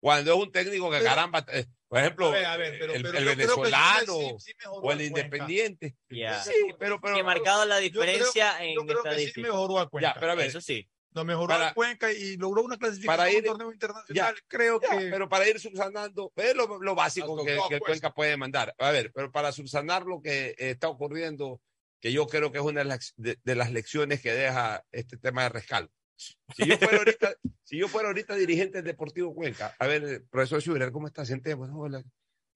cuando 0.00 0.34
es 0.34 0.38
un 0.38 0.52
técnico 0.52 0.90
que 0.90 0.98
Pero- 0.98 1.08
caramba, 1.08 1.46
eh, 1.52 1.66
por 1.88 1.98
ejemplo, 2.00 2.26
A 2.28 2.30
ver, 2.30 2.44
a 2.46 2.56
ver, 2.56 2.78
pero- 2.78 2.92
el, 2.94 3.02
pero 3.02 3.18
el 3.18 3.24
venezolano 3.24 4.12
sí 4.18 4.34
sí 4.38 4.52
mejoró 4.58 4.80
o 4.86 4.92
el 4.92 4.98
a 5.00 5.02
independiente. 5.04 5.96
Ya. 6.10 6.42
Sí, 6.42 6.52
pero, 6.78 7.00
pero, 7.00 7.16
que 7.16 7.22
marcado 7.22 7.64
la 7.64 7.80
Yo 7.80 7.90
creo- 7.90 8.02
diferencia 8.02 8.58
yo 8.74 8.80
en 8.82 8.86
creo 8.86 9.02
que 9.02 9.28
sí 9.28 9.40
mejoró 9.40 9.78
a 9.78 9.88
Cuenca. 9.88 10.14
ya, 10.14 10.20
pero 10.20 10.32
a 10.32 10.34
ver, 10.34 10.46
Eso 10.46 10.60
sí. 10.60 10.88
Lo 11.12 11.24
mejoró 11.24 11.48
Para- 11.48 11.68
a 11.68 11.74
Cuenca 11.74 12.12
y 12.12 12.36
logró 12.36 12.62
una 12.62 12.76
clasificación 12.76 13.16
para 13.16 13.22
a 13.22 13.32
ir- 13.32 13.38
un 13.38 13.44
torneo 13.56 13.72
internacional. 13.72 14.36
Creo 14.48 14.78
Ya, 14.82 14.90
que 14.98 15.06
pero 15.10 15.28
para 15.30 15.48
ir 15.48 15.58
subsanando, 15.58 16.30
es 16.36 16.54
lo, 16.54 16.78
lo 16.82 16.94
básico 16.94 17.42
que, 17.42 17.54
dos 17.54 17.68
que. 17.70 17.78
Cuenca 17.80 18.12
puede 18.12 18.36
mandar. 18.36 18.74
A 18.76 18.90
ver, 18.90 19.10
pero 19.14 19.32
para 19.32 19.50
subsanar 19.50 20.02
lo 20.02 20.20
que 20.20 20.48
eh, 20.48 20.56
está 20.58 20.88
ocurriendo, 20.88 21.62
que 22.02 22.12
yo 22.12 22.26
creo 22.26 22.52
que 22.52 22.58
es 22.58 22.64
una 22.64 22.80
de 22.80 22.84
las, 22.84 23.14
de, 23.16 23.38
de 23.42 23.54
las 23.54 23.72
lecciones 23.72 24.20
que 24.20 24.34
deja 24.34 24.84
este 24.92 25.16
tema 25.16 25.44
de 25.44 25.48
rescaldo. 25.48 25.90
Si 26.16 26.66
yo 26.66 26.78
fuera 26.78 26.98
ahorita, 26.98 27.34
si 27.62 27.78
yo 27.78 27.88
fuera 27.88 28.08
ahorita 28.08 28.34
dirigente 28.36 28.78
del 28.78 28.86
Deportivo 28.86 29.34
Cuenca, 29.34 29.74
a 29.78 29.86
ver, 29.86 30.24
profesor 30.30 30.60
Schurer, 30.60 30.90
¿cómo 30.90 31.06
está? 31.06 31.24
Sentemos. 31.24 31.70
Hola. 31.72 32.02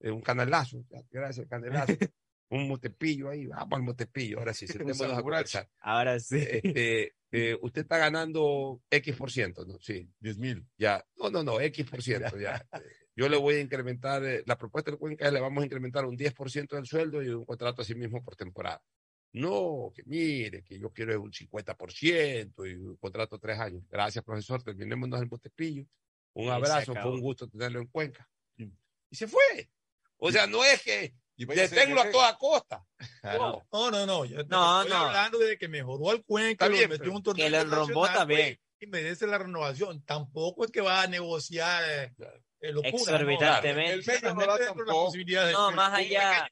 Eh, 0.01 0.11
un 0.11 0.23
canelazo, 0.23 0.83
ya, 0.91 1.03
gracias, 1.11 1.47
canelazo. 1.47 1.93
un 2.51 2.67
motepillo 2.69 3.29
ahí, 3.29 3.47
vamos 3.47 3.79
al 3.79 3.83
motepillo, 3.83 4.39
ahora 4.39 4.55
sí, 4.55 4.67
sentémonos 4.67 5.01
a 5.19 5.23
conversar. 5.23 5.69
Ahora 5.79 6.19
sí. 6.19 6.39
Este, 6.39 7.15
eh, 7.33 7.57
usted 7.61 7.83
está 7.83 7.99
ganando 7.99 8.83
X 8.91 9.17
por 9.17 9.31
ciento, 9.31 9.65
¿no? 9.65 9.79
Sí. 9.81 10.09
10 10.21 10.39
mil. 10.39 10.67
Ya, 10.77 11.05
no, 11.17 11.31
no, 11.31 11.45
no, 11.45 11.61
X 11.61 11.89
por 11.89 12.03
ciento, 12.03 12.39
ya. 12.39 12.67
Eh, 12.75 13.23
Yo 13.23 13.29
le 13.29 13.37
voy 13.37 13.57
a 13.57 13.61
incrementar, 13.61 14.25
eh, 14.25 14.43
la 14.47 14.57
propuesta 14.57 14.91
del 14.91 14.99
Cuenca 14.99 15.27
es 15.27 15.33
le 15.33 15.41
vamos 15.41 15.63
a 15.63 15.67
incrementar 15.67 16.07
un 16.07 16.17
10% 16.17 16.69
del 16.71 16.87
sueldo 16.87 17.23
y 17.23 17.29
un 17.29 17.45
contrato 17.45 17.83
así 17.83 17.95
mismo 17.95 18.23
por 18.25 18.37
temporada. 18.37 18.83
No, 19.33 19.93
que 19.95 20.03
mire, 20.07 20.65
que 20.65 20.79
yo 20.79 20.91
quiero 20.93 21.21
un 21.23 21.31
50% 21.33 22.69
y 22.69 22.75
un 22.75 22.97
contrato 22.97 23.39
tres 23.39 23.59
años. 23.59 23.83
Gracias, 23.89 24.25
profesor, 24.25 24.63
terminémonos 24.63 25.21
el 25.21 25.27
botepillo. 25.29 25.85
Un 26.35 26.47
Y 26.47 26.51
abrazo, 26.51 26.95
fue 26.95 27.11
un 27.11 27.21
gusto 27.21 27.49
tenerlo 27.49 27.81
en 27.81 27.87
Cuenca. 27.87 28.29
Y 28.57 29.17
se 29.17 29.27
fue. 29.29 29.71
O 30.19 30.31
sea, 30.31 30.47
no 30.47 30.65
es 30.65 30.83
que 30.83 31.15
deténlo 31.37 32.01
a 32.01 32.11
toda 32.11 32.37
costa. 32.39 32.85
Claro. 33.21 33.67
No, 33.73 33.91
no, 33.91 34.07
no. 34.07 34.25
Yo 34.25 34.37
No, 34.45 34.83
estoy 34.83 34.97
no. 34.97 35.05
hablando 35.07 35.39
de 35.39 35.57
que 35.59 35.69
mejoró 35.69 36.11
al 36.11 36.25
Cuenca, 36.25 36.69
lo 36.69 36.77
metió 36.77 37.05
en 37.05 37.11
un 37.11 37.23
torneo 37.23 37.47
que 37.47 37.51
lo 37.51 37.61
enrombó 37.61 38.07
también. 38.07 38.59
Y 38.81 38.87
merece 38.87 39.27
la 39.27 39.39
renovación. 39.39 40.03
Tampoco 40.05 40.65
es 40.65 40.71
que 40.71 40.81
va 40.81 41.03
a 41.03 41.07
negociar 41.07 41.83
eh, 41.87 42.15
eh, 42.61 42.73
locura. 42.73 42.91
Exorbitantemente. 42.95 44.15
El 44.17 44.35
no 44.35 44.47
las 44.47 44.59
tampoco. 44.61 45.05
posibilidades. 45.07 45.53
No, 45.53 45.71
más 45.73 45.91
un 45.91 45.95
allá 45.97 46.51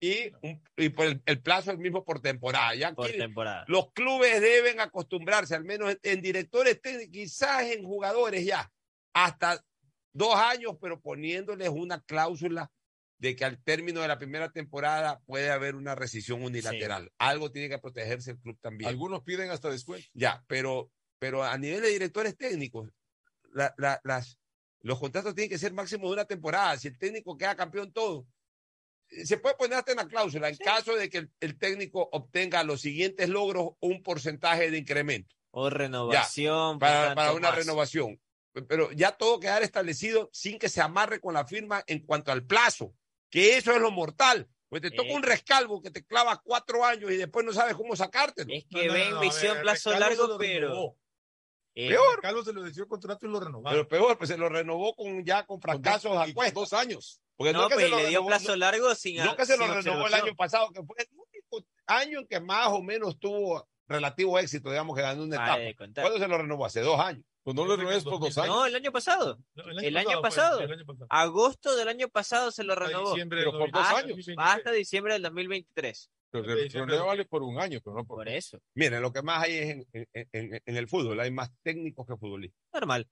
y, 0.00 0.32
un- 0.42 0.62
y 0.76 0.88
por 0.90 1.06
el, 1.06 1.22
el 1.26 1.40
plazo 1.42 1.70
es 1.70 1.76
el 1.76 1.82
mismo 1.82 2.04
por 2.04 2.20
temporada. 2.20 2.74
Ya 2.74 2.94
por 2.94 3.06
aquí 3.08 3.18
temporada. 3.18 3.64
los 3.68 3.92
clubes 3.92 4.40
deben 4.40 4.80
acostumbrarse, 4.80 5.54
al 5.54 5.64
menos 5.64 5.90
en, 5.90 5.98
en 6.02 6.22
directores 6.22 6.80
técnicos, 6.80 7.12
quizás 7.12 7.62
en 7.64 7.84
jugadores 7.84 8.44
ya, 8.44 8.70
hasta 9.12 9.64
dos 10.12 10.34
años, 10.36 10.76
pero 10.80 11.00
poniéndoles 11.00 11.68
una 11.68 12.00
cláusula 12.02 12.70
de 13.18 13.34
que 13.34 13.44
al 13.44 13.60
término 13.62 14.00
de 14.00 14.06
la 14.08 14.18
primera 14.18 14.50
temporada 14.52 15.20
puede 15.26 15.50
haber 15.50 15.74
una 15.74 15.96
rescisión 15.96 16.42
unilateral. 16.44 17.10
Algo 17.18 17.50
tiene 17.50 17.68
que 17.68 17.78
protegerse 17.78 18.30
el 18.30 18.38
club 18.38 18.56
también. 18.60 18.88
Algunos 18.88 19.22
piden 19.24 19.50
hasta 19.50 19.68
descuento. 19.70 20.06
Ya, 20.14 20.44
pero, 20.46 20.92
pero 21.18 21.42
a 21.42 21.58
nivel 21.58 21.80
de 21.82 21.88
directores 21.88 22.36
técnicos, 22.36 22.88
la- 23.52 23.74
la- 23.76 24.00
las, 24.04 24.38
los 24.82 25.00
contratos 25.00 25.34
tienen 25.34 25.50
que 25.50 25.58
ser 25.58 25.72
máximo 25.72 26.06
de 26.06 26.12
una 26.12 26.24
temporada. 26.26 26.76
Si 26.78 26.86
el 26.86 26.96
técnico 26.96 27.36
queda 27.36 27.56
campeón 27.56 27.92
todo, 27.92 28.24
se 29.08 29.38
puede 29.38 29.54
poner 29.56 29.78
hasta 29.78 29.92
en 29.92 29.96
la 29.98 30.06
cláusula, 30.08 30.48
en 30.48 30.56
caso 30.56 30.94
de 30.94 31.08
que 31.08 31.18
el, 31.18 31.30
el 31.40 31.58
técnico 31.58 32.08
obtenga 32.12 32.62
los 32.64 32.80
siguientes 32.80 33.28
logros, 33.28 33.70
un 33.80 34.02
porcentaje 34.02 34.70
de 34.70 34.78
incremento 34.78 35.34
O 35.50 35.70
renovación. 35.70 36.78
para, 36.78 37.14
para 37.14 37.32
una 37.32 37.48
más. 37.50 37.58
renovación. 37.58 38.20
Pero 38.68 38.90
ya 38.92 39.12
todo 39.12 39.38
quedar 39.40 39.62
establecido 39.62 40.28
sin 40.32 40.58
que 40.58 40.68
se 40.68 40.80
amarre 40.80 41.20
con 41.20 41.34
la 41.34 41.46
firma 41.46 41.82
en 41.86 42.04
cuanto 42.04 42.32
al 42.32 42.44
plazo, 42.44 42.92
que 43.30 43.56
eso 43.56 43.72
es 43.72 43.80
lo 43.80 43.90
mortal. 43.90 44.48
Pues 44.68 44.82
te 44.82 44.90
toca 44.90 45.08
Eh. 45.08 45.14
un 45.14 45.22
rescalvo 45.22 45.80
que 45.80 45.90
te 45.90 46.04
clava 46.04 46.42
cuatro 46.44 46.84
años 46.84 47.10
y 47.10 47.16
después 47.16 47.44
no 47.46 47.52
sabes 47.52 47.74
cómo 47.74 47.96
sacártelo. 47.96 48.52
Es 48.52 48.64
que 48.68 48.86
no, 48.88 48.92
ven 48.92 49.10
no, 49.14 49.20
visión 49.20 49.54
ver, 49.54 49.62
plazo 49.62 49.98
largo, 49.98 50.26
lo 50.26 50.38
pero. 50.38 50.96
eh, 51.74 51.88
Peor. 51.88 52.20
Carlos 52.20 52.44
se 52.44 52.52
lo 52.52 52.62
decidió 52.62 52.82
el 52.82 52.88
contrato 52.88 53.26
y 53.26 53.30
lo 53.30 53.40
renovó. 53.40 53.70
Pero 53.70 53.88
peor, 53.88 54.18
pues 54.18 54.28
se 54.28 54.36
lo 54.36 54.48
renovó 54.50 54.94
con 54.94 55.24
ya 55.24 55.46
con 55.46 55.60
fracasos 55.60 56.12
a 56.16 56.26
dos 56.52 56.72
años. 56.74 57.22
Porque 57.38 57.52
No, 57.52 57.68
que 57.68 57.74
pues 57.74 57.84
se 57.86 57.90
lo 57.90 57.96
le 57.98 58.08
dio 58.08 58.18
renovó- 58.20 58.26
plazo 58.28 58.56
largo 58.56 58.94
sin. 58.94 59.16
no, 59.16 59.24
no 59.26 59.36
que 59.36 59.46
se 59.46 59.56
lo 59.56 59.66
renovó 59.72 60.06
el 60.08 60.14
año 60.14 60.34
pasado, 60.36 60.70
que 60.72 60.82
fue 60.82 60.96
el 60.98 61.06
único 61.12 61.66
año 61.86 62.18
en 62.18 62.26
que 62.26 62.40
más 62.40 62.66
o 62.68 62.82
menos 62.82 63.18
tuvo 63.18 63.66
relativo 63.86 64.38
éxito, 64.38 64.68
digamos 64.70 64.94
que 64.96 65.02
ganó 65.02 65.22
una 65.22 65.36
Pare 65.36 65.70
etapa. 65.70 66.02
¿Cuándo 66.02 66.18
se 66.18 66.28
lo 66.28 66.36
renovó? 66.36 66.66
Hace 66.66 66.80
dos 66.80 66.98
años. 67.00 67.24
Pues 67.44 67.54
no 67.54 67.64
lo 67.64 67.76
renoves 67.76 68.04
por 68.04 68.20
dos 68.20 68.36
años. 68.36 68.54
No, 68.54 68.66
el 68.66 68.74
año 68.76 68.92
pasado. 68.92 69.38
No, 69.54 69.70
el 69.70 69.96
año 69.96 70.10
fue, 70.12 70.20
pasado. 70.22 70.60
el 70.60 70.70
año 70.72 70.84
pasado. 70.84 71.06
Agosto 71.08 71.76
del 71.76 71.88
año 71.88 72.08
pasado 72.10 72.50
se 72.50 72.64
lo 72.64 72.74
Hasta 72.74 72.84
renovó. 72.86 73.14
Pero 73.30 73.52
por 73.52 73.70
dos 73.70 73.88
2023. 73.90 74.28
años. 74.38 74.54
Hasta 74.56 74.72
diciembre 74.72 75.12
del 75.14 75.22
2023. 75.22 76.10
Pero 76.30 76.52
el 76.52 76.70
torneo 76.70 77.06
vale 77.06 77.24
por 77.24 77.42
un 77.42 77.58
año, 77.58 77.80
pero 77.82 77.96
no 77.96 78.04
por 78.04 78.18
Por 78.18 78.28
eso. 78.28 78.58
Miren, 78.74 79.00
lo 79.00 79.10
que 79.12 79.22
más 79.22 79.44
hay 79.44 79.54
es 79.56 79.68
en, 79.70 79.86
en- 79.94 80.28
en- 80.32 80.62
en 80.66 80.76
el 80.76 80.86
fútbol, 80.88 81.18
hay 81.20 81.30
más 81.30 81.50
técnicos 81.62 82.06
que 82.06 82.16
futbolistas. 82.18 82.60
Normal. 82.74 83.08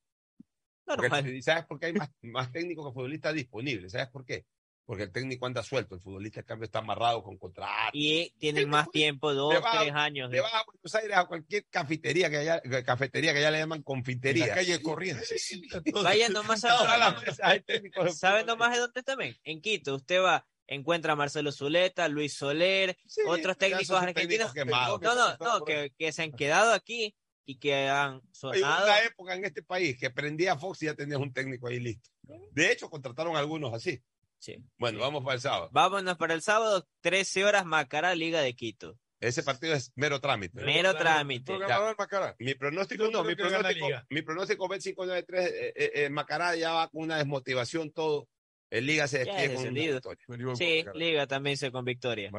Normal. 0.87 1.25
¿Sabes 1.43 1.65
por 1.67 1.79
qué 1.79 1.87
hay 1.87 1.93
más, 1.93 2.11
más 2.23 2.53
técnicos 2.53 2.87
que 2.87 2.95
futbolistas 2.95 3.35
disponibles? 3.35 3.93
¿Sabes 3.93 4.09
por 4.09 4.25
qué? 4.25 4.45
porque 4.89 5.03
el 5.03 5.11
técnico 5.11 5.47
anda 5.47 5.65
suelto, 5.65 5.97
el 5.97 6.01
futbolista 6.01 6.39
en 6.39 6.47
cambio 6.47 6.67
está 6.67 6.79
amarrado 6.79 7.21
con 7.25 7.37
contrato. 7.39 7.91
Y 7.93 8.31
tienen 8.39 8.69
más 8.71 8.89
tiempo, 8.89 9.35
dos, 9.35 9.61
vas- 9.61 9.81
tres 9.81 9.93
años. 9.93 10.31
Te 10.31 10.37
de- 10.37 10.43
vas 10.43 10.55
a 10.55 10.63
Buenos 10.65 10.95
Aires 10.95 11.17
a 11.17 11.25
cualquier 11.25 11.67
cafetería 11.69 12.31
que 12.31 12.37
haya, 12.37 12.63
cafetería 12.85 13.35
que 13.35 13.41
ya 13.41 13.51
le 13.51 13.59
llaman 13.59 13.83
confitería. 13.83 14.45
En 14.45 14.51
la 14.51 14.55
calle 14.55 14.81
Corrientes. 14.81 15.59
Vayan 15.93 16.33
nomás 16.33 16.65
a 16.65 16.69
Todas 16.77 16.99
las 17.01 17.21
mesas 17.21 17.41
hay 17.43 17.61
técnicos 17.63 18.05
de 18.05 18.13
¿Saben 18.13 18.47
nomás 18.47 18.75
de 18.75 18.79
dónde 18.79 19.03
también? 19.03 19.37
En 19.43 19.61
Quito. 19.61 19.97
Usted 19.97 20.23
va, 20.23 20.47
encuentra 20.69 21.15
a 21.15 21.17
Marcelo 21.17 21.51
Zuleta, 21.51 22.07
Luis 22.07 22.35
Soler, 22.35 22.97
otros 23.27 23.57
ya 23.57 23.59
técnicos 23.59 23.91
argentinos. 24.01 24.29
técnicos 24.29 24.55
quemados. 24.55 25.01
No, 25.03 25.15
no, 25.17 25.37
no, 25.41 25.65
que, 25.65 25.93
que 25.99 26.13
se 26.13 26.23
han 26.23 26.31
quedado 26.31 26.73
aquí 26.73 27.13
y 27.47 27.59
que 27.59 27.89
han 27.89 28.15
Hay 28.15 28.21
sonado. 28.33 28.85
una 28.85 29.01
época 29.03 29.35
en 29.35 29.45
este 29.45 29.63
país 29.63 29.97
que 29.99 30.11
prendía 30.11 30.59
Fox 30.59 30.83
y 30.83 30.87
ya 30.87 30.95
tenías 30.95 31.21
un 31.21 31.33
técnico 31.33 31.69
ahí 31.69 31.79
listo. 31.79 32.11
De 32.51 32.73
hecho, 32.73 32.91
contrataron 32.91 33.37
algunos 33.37 33.73
así. 33.73 34.03
Sí. 34.39 34.57
Bueno, 34.77 34.99
vamos 34.99 35.25
para 35.25 35.37
el 35.37 35.41
sábado. 35.41 35.71
Vámonos 35.73 36.17
para 36.19 36.35
el 36.35 36.43
sábado, 36.43 36.87
13 37.01 37.45
horas, 37.45 37.65
Macará, 37.65 38.15
Liga 38.15 38.41
de 38.43 38.55
Quito. 38.55 38.99
Ese 39.21 39.43
partido 39.43 39.75
es 39.75 39.93
mero 39.95 40.21
trámite. 40.21 40.63
Mero 40.63 40.95
trámite. 40.95 41.59
Ya. 41.59 42.37
Mi 42.39 42.55
pronóstico 42.55 43.09
no, 43.09 43.25
mi 43.25 43.35
pronóstico, 43.35 43.89
mi 44.11 44.23
pronóstico 44.23 44.69
B593, 44.69 45.25
eh, 45.39 45.73
eh, 45.75 45.91
eh, 45.95 46.11
Macará 46.11 46.55
ya 46.55 46.73
va 46.73 46.89
con 46.89 47.03
una 47.05 47.17
desmotivación 47.17 47.93
todo. 47.93 48.29
El 48.69 48.85
Liga 48.85 49.07
se 49.07 49.21
despide 49.21 49.45
es 49.45 49.53
con 49.55 49.69
una 49.69 49.81
victoria. 49.81 50.57
Sí, 50.57 50.85
Liga 50.95 51.27
también 51.27 51.57
se 51.57 51.71
con 51.71 51.85
victoria. 51.85 52.31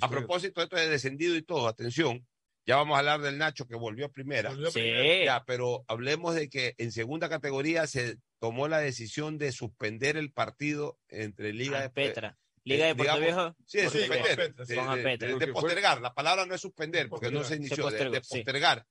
A 0.00 0.10
propósito 0.10 0.60
de 0.60 0.64
esto 0.64 0.76
de 0.76 0.88
descendido 0.88 1.34
y 1.34 1.42
todo, 1.42 1.66
atención, 1.66 2.24
ya 2.66 2.76
vamos 2.76 2.94
a 2.96 2.98
hablar 3.00 3.20
del 3.20 3.38
Nacho 3.38 3.66
que 3.66 3.74
volvió 3.76 4.06
a 4.06 4.08
primera. 4.10 4.50
Volvió 4.50 4.70
Sí. 4.70 4.80
primera. 4.80 5.24
Ya, 5.24 5.44
pero 5.44 5.84
hablemos 5.88 6.34
de 6.34 6.48
que 6.48 6.74
en 6.78 6.92
segunda 6.92 7.28
categoría 7.28 7.86
se 7.86 8.18
tomó 8.38 8.68
la 8.68 8.78
decisión 8.78 9.38
de 9.38 9.52
suspender 9.52 10.16
el 10.16 10.32
partido 10.32 10.98
entre 11.08 11.52
Liga 11.52 11.78
Ah, 11.78 11.82
de 11.82 11.90
Petra. 11.90 12.38
Liga 12.64 12.86
de 12.86 12.94
Puerto 12.94 13.18
Viejo. 13.20 13.56
Sí, 13.66 13.78
de 13.78 13.90
suspender. 13.90 14.36
Petra, 14.36 14.66
sí. 14.66 14.72
de- 14.74 14.78
Con 14.78 14.96
de- 14.96 15.02
Petra. 15.02 15.28
de- 15.28 15.34
de 15.46 15.52
postergar. 15.52 16.00
La 16.00 16.14
palabra 16.14 16.46
no 16.46 16.54
es 16.54 16.60
suspender 16.60 17.08
porque 17.08 17.30
no 17.30 17.42
se 17.44 17.56
inició. 17.56 17.76
de- 17.76 17.82
postergó, 17.82 18.12
de 18.14 18.22
sí. 18.22 18.36
postergar. 18.38 18.86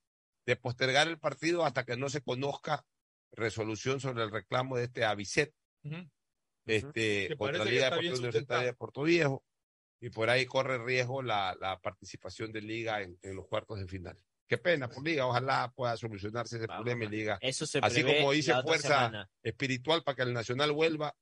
De 0.46 0.56
postergar 0.58 1.08
el 1.08 1.20
partido 1.20 1.64
hasta 1.66 1.86
que 1.86 1.96
no 1.96 2.10
se 2.10 2.22
conozca 2.22 2.84
resolución 3.32 4.00
sobre 4.02 4.24
el 4.24 4.32
reclamo 4.32 4.76
de 4.76 4.86
este 4.86 5.06
Avicet 5.06 5.54
este, 6.66 7.28
Que 7.30 7.36
contra 7.38 7.60
parece 7.60 7.60
la 7.60 7.64
que 7.66 7.72
Liga 7.72 8.62
de 8.62 8.74
Puerto 8.74 9.04
Viejo 9.04 9.44
y 10.02 10.10
por 10.10 10.30
ahí 10.30 10.46
corre 10.46 10.84
riesgo 10.84 11.22
la, 11.22 11.56
la 11.62 11.80
participación 11.80 12.52
de 12.52 12.62
Liga 12.62 13.02
en, 13.02 13.18
en 13.22 13.36
los 13.36 13.48
cuartos 13.48 13.80
de 13.80 13.88
final. 13.88 14.18
Qué 14.48 14.58
pena 14.58 14.90
por 14.90 15.06
Liga, 15.06 15.26
ojalá 15.28 15.72
pueda 15.74 15.96
solucionarse 15.96 16.58
ese 16.58 16.68
problema 16.68 17.06
en 17.06 17.12
Liga. 17.12 17.38
Eso 17.40 17.66
se 17.66 17.80
Así 17.82 18.04
como 18.04 18.34
hice 18.34 18.54
fuerza 18.64 18.88
semana. 18.88 19.30
espiritual 19.44 20.04
para 20.04 20.16
que 20.16 20.24
el 20.24 20.34
Nacional 20.34 20.74
vuelva, 20.74 21.16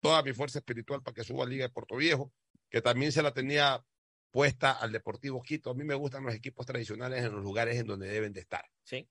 toda 0.00 0.22
mi 0.22 0.32
fuerza 0.32 0.60
espiritual 0.60 1.02
para 1.02 1.14
que 1.14 1.24
suba 1.24 1.44
a 1.44 1.46
Liga 1.48 1.66
de 1.66 1.70
Puerto 1.72 1.96
Viejo, 1.96 2.32
que 2.70 2.80
también 2.80 3.12
se 3.12 3.22
la 3.22 3.34
tenía 3.34 3.84
puesta 4.30 4.72
al 4.72 4.92
Deportivo 4.92 5.42
Quito. 5.42 5.70
A 5.70 5.74
mí 5.74 5.84
me 5.84 5.94
gustan 5.94 6.24
los 6.24 6.34
equipos 6.34 6.64
tradicionales 6.64 7.22
en 7.24 7.32
los 7.32 7.42
lugares 7.42 7.76
en 7.78 7.86
donde 7.86 8.08
deben 8.08 8.32
de 8.32 8.40
estar. 8.40 8.64
Sí. 8.84 9.06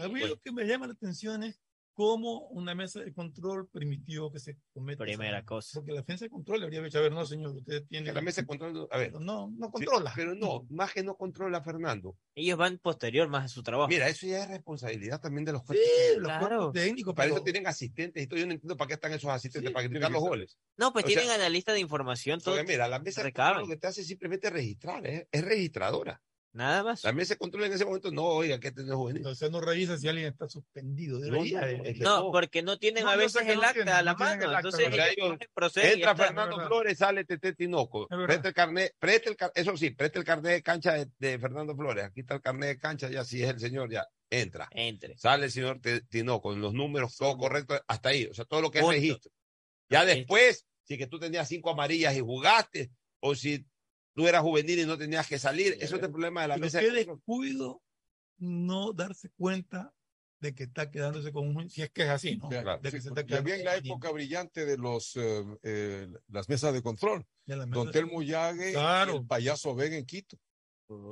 A 0.00 0.08
mí 0.08 0.20
lo 0.20 0.40
que 0.40 0.50
me 0.50 0.64
llama 0.64 0.88
la 0.88 0.94
atención 0.94 1.44
es 1.44 1.60
cómo 1.94 2.48
una 2.48 2.74
mesa 2.74 3.00
de 3.00 3.12
control 3.14 3.68
permitió 3.68 4.30
que 4.30 4.38
se 4.40 4.58
cometa. 4.72 5.04
Primera 5.04 5.38
esa- 5.38 5.46
cosa. 5.46 5.78
Porque 5.80 5.92
la 5.92 6.04
mesa 6.06 6.24
de 6.26 6.30
control 6.30 6.58
le 6.60 6.64
habría 6.66 6.82
dicho, 6.82 6.98
a 6.98 7.02
ver, 7.02 7.12
no, 7.12 7.24
señor, 7.24 7.56
usted 7.56 7.84
tiene. 7.88 8.06
Que 8.08 8.12
la 8.12 8.20
mesa 8.20 8.42
de 8.42 8.46
control, 8.48 8.88
a 8.90 8.98
ver. 8.98 9.12
No, 9.14 9.50
no 9.56 9.66
Sí, 9.66 9.72
controla. 9.72 10.12
pero 10.14 10.34
no, 10.34 10.66
más 10.70 10.92
que 10.92 11.02
no 11.02 11.16
controla 11.16 11.62
Fernando. 11.62 12.16
Ellos 12.34 12.58
van 12.58 12.78
posterior 12.78 13.28
más 13.28 13.44
a 13.44 13.48
su 13.48 13.62
trabajo. 13.62 13.88
Mira, 13.88 14.08
eso 14.08 14.26
ya 14.26 14.42
es 14.42 14.48
responsabilidad 14.50 15.20
también 15.20 15.44
de 15.44 15.52
los 15.52 15.62
Sí, 15.62 15.66
cuerpos. 15.68 15.86
los 16.16 16.24
Claro. 16.26 16.46
cuerpos 16.48 16.72
técnicos, 16.74 17.14
Para 17.14 17.26
pero- 17.26 17.36
eso 17.36 17.44
tienen 17.44 17.66
asistentes 17.66 18.22
y 18.22 18.26
todo. 18.26 18.40
Yo 18.40 18.46
no 18.46 18.52
entiendo 18.52 18.76
para 18.76 18.88
qué 18.88 18.94
están 18.94 19.12
esos 19.12 19.30
asistentes, 19.30 19.72
para 19.72 19.84
criticar 19.86 20.08
tiene 20.10 20.14
los 20.14 20.22
que 20.24 20.28
goles. 20.28 20.58
No, 20.76 20.92
pues 20.92 21.04
O 21.04 21.08
tienen 21.08 21.26
sea, 21.26 21.34
analista 21.36 21.72
de 21.72 21.80
información, 21.80 22.40
todo. 22.40 22.56
Porque 22.56 22.72
mira, 22.72 22.88
la 22.88 22.98
mesa 22.98 23.22
de 23.22 23.32
control 23.32 23.62
lo 23.62 23.68
que 23.68 23.76
te 23.76 23.86
hace 23.86 24.00
es 24.00 24.06
simplemente 24.08 24.50
registrar, 24.50 25.06
es, 25.06 25.26
es 25.30 25.44
registradora. 25.44 26.20
Nada 26.54 26.84
más. 26.84 27.02
La 27.02 27.12
mesa 27.12 27.34
de 27.34 27.38
control 27.38 27.64
en 27.64 27.72
ese 27.72 27.84
momento, 27.84 28.12
no, 28.12 28.22
oiga, 28.24 28.60
que 28.60 28.68
este 28.68 28.82
no 28.84 28.92
es 28.92 28.96
juvenil. 28.96 29.26
O 29.26 29.34
sea, 29.34 29.48
no 29.50 29.60
revisa 29.60 29.98
si 29.98 30.06
alguien 30.08 30.28
está 30.28 30.48
suspendido. 30.48 31.18
No, 31.18 31.26
no, 31.26 31.42
de- 31.42 31.80
es 31.84 31.98
que 31.98 32.04
No, 32.04 32.30
porque 32.30 32.62
no 32.62 32.78
tienen 32.78 33.02
No, 33.04 33.10
a 33.10 33.16
veces 33.16 33.32
sé 33.40 33.44
que 33.44 33.52
el 33.52 33.56
no 33.58 33.62
acta 33.64 33.74
tienen, 33.74 33.92
a 33.94 34.02
la 34.02 34.12
no 34.12 34.18
mano. 34.18 34.34
el 34.44 34.54
acta, 34.54 34.56
Entonces, 34.58 34.86
ellos 34.86 34.96
ya 34.96 35.82
Entra. 35.82 36.16
Fernando. 36.16 36.66
Flores, 36.66 36.98
sale 36.98 37.24
Tete 37.24 37.54
Tinoco. 37.54 38.06
Presta 38.06 38.48
el 38.48 38.54
carnet, 38.54 38.94
presta 38.98 39.30
el 39.30 39.36
eso 39.54 39.76
sí, 39.76 39.90
presta 39.90 40.18
el 40.20 40.24
carnet 40.24 40.52
de 40.52 40.62
cancha 40.62 40.92
de, 40.94 41.08
de 41.18 41.38
Fernando 41.40 41.74
Flores. 41.76 42.04
Aquí 42.04 42.20
está 42.20 42.34
el 42.36 42.40
carnet 42.40 42.68
de 42.68 42.78
cancha, 42.78 43.10
ya 43.10 43.24
si 43.24 43.42
es 43.42 43.50
el 43.50 43.58
señor, 43.58 43.90
ya 43.90 44.06
entra. 44.30 44.68
Entre. 44.70 45.18
Sale 45.18 45.46
el 45.46 45.50
señor 45.50 45.80
Tinoco, 46.08 46.50
con 46.50 46.60
los 46.60 46.72
números, 46.72 47.16
todo 47.16 47.36
correcto, 47.36 47.74
hasta 47.88 48.10
ahí. 48.10 48.26
O 48.26 48.34
sea, 48.34 48.44
todo 48.44 48.60
lo 48.60 48.70
que 48.70 48.78
es 48.78 48.84
Punto. 48.84 48.94
registro. 48.94 49.32
Ya 49.88 50.04
después, 50.04 50.66
si 50.84 50.96
que 50.98 51.06
tú 51.08 51.18
tenías 51.18 51.48
cinco 51.48 51.70
amarillas 51.70 52.16
y 52.16 52.20
jugaste, 52.20 52.90
o 53.20 53.34
si 53.34 53.66
tú 54.14 54.26
eras 54.26 54.42
juvenil 54.42 54.78
y 54.80 54.86
no 54.86 54.96
tenías 54.96 55.26
que 55.28 55.38
salir, 55.38 55.76
eso 55.80 55.96
es 55.96 56.02
el 56.02 56.10
problema 56.10 56.42
de 56.42 56.48
la 56.48 56.54
Pero 56.54 56.64
mesa. 56.66 56.80
qué 56.80 56.90
descuido 56.90 57.82
no 58.38 58.92
darse 58.92 59.30
cuenta 59.36 59.92
de 60.40 60.54
que 60.54 60.64
está 60.64 60.90
quedándose 60.90 61.32
con 61.32 61.56
un. 61.56 61.70
Si 61.70 61.82
es 61.82 61.90
que 61.90 62.02
es 62.02 62.08
así, 62.10 62.36
¿no? 62.36 62.48
Claro, 62.48 62.78
De 62.82 62.90
que 62.90 62.98
sí, 62.98 63.02
se 63.02 63.08
está 63.08 63.22
porque 63.22 63.34
había 63.36 63.56
en 63.56 63.64
la 63.64 63.76
época 63.76 64.10
brillante 64.10 64.66
de 64.66 64.76
los 64.76 65.16
eh, 65.16 65.42
eh, 65.62 66.08
las 66.28 66.48
mesas 66.48 66.72
de 66.74 66.82
control. 66.82 67.24
mesa 67.46 67.64
Don 67.66 67.86
de- 67.86 67.92
Telmo 67.92 68.22
Llague, 68.22 68.72
Claro. 68.72 69.14
y 69.14 69.16
el 69.18 69.26
payaso 69.26 69.74
Vega 69.74 69.96
en 69.96 70.04
Quito. 70.04 70.38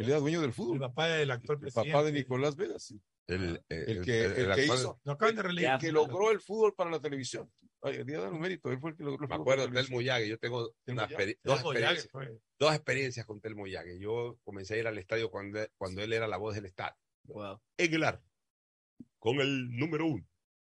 Él 0.00 0.08
era 0.08 0.18
dueño 0.18 0.40
del 0.42 0.52
fútbol. 0.52 0.74
El 0.74 0.80
papá 0.80 1.08
del 1.08 1.30
actual 1.30 1.56
El 1.56 1.60
presidente. 1.62 1.92
papá 1.92 2.04
de 2.04 2.12
Nicolás 2.12 2.56
Vega, 2.56 2.78
sí. 2.78 3.00
El, 3.26 3.62
el- 3.70 3.88
El 3.98 4.04
que, 4.04 4.24
el- 4.24 4.32
el 4.32 4.38
el 4.50 4.54
que 4.54 4.60
actual- 4.62 4.78
hizo, 4.78 5.00
el 5.04 5.78
que 5.78 5.92
logró 5.92 6.30
el 6.30 6.40
fútbol 6.40 6.74
para 6.74 6.90
la 6.90 7.00
televisión. 7.00 7.50
Ay, 7.84 7.96
el 7.96 8.06
día 8.06 8.18
de 8.20 8.30
los 8.30 8.38
méritos, 8.38 8.72
él 8.72 8.78
fue 8.80 8.90
el 8.90 8.96
que 8.96 9.04
Me 9.04 9.34
acuerdo 9.34 9.66
de 9.66 9.72
Telmo 9.82 10.00
Llague, 10.00 10.28
yo 10.28 10.38
tengo 10.38 10.72
una 10.86 11.08
experi- 11.08 11.38
dos, 11.42 11.60
experiencias, 11.60 12.08
dos 12.58 12.74
experiencias 12.74 13.26
con 13.26 13.40
Telmo 13.40 13.66
Llague. 13.66 13.98
Yo 13.98 14.38
comencé 14.44 14.74
a 14.74 14.78
ir 14.78 14.86
al 14.86 14.98
estadio 14.98 15.30
cuando, 15.30 15.60
cuando 15.76 16.00
él 16.02 16.12
era 16.12 16.28
la 16.28 16.36
voz 16.36 16.54
del 16.54 16.66
estadio. 16.66 16.96
Wow. 17.24 17.60
En 17.76 17.94
el 17.94 18.04
arco, 18.04 18.24
con 19.18 19.40
el 19.40 19.68
número 19.76 20.06
uno, 20.06 20.24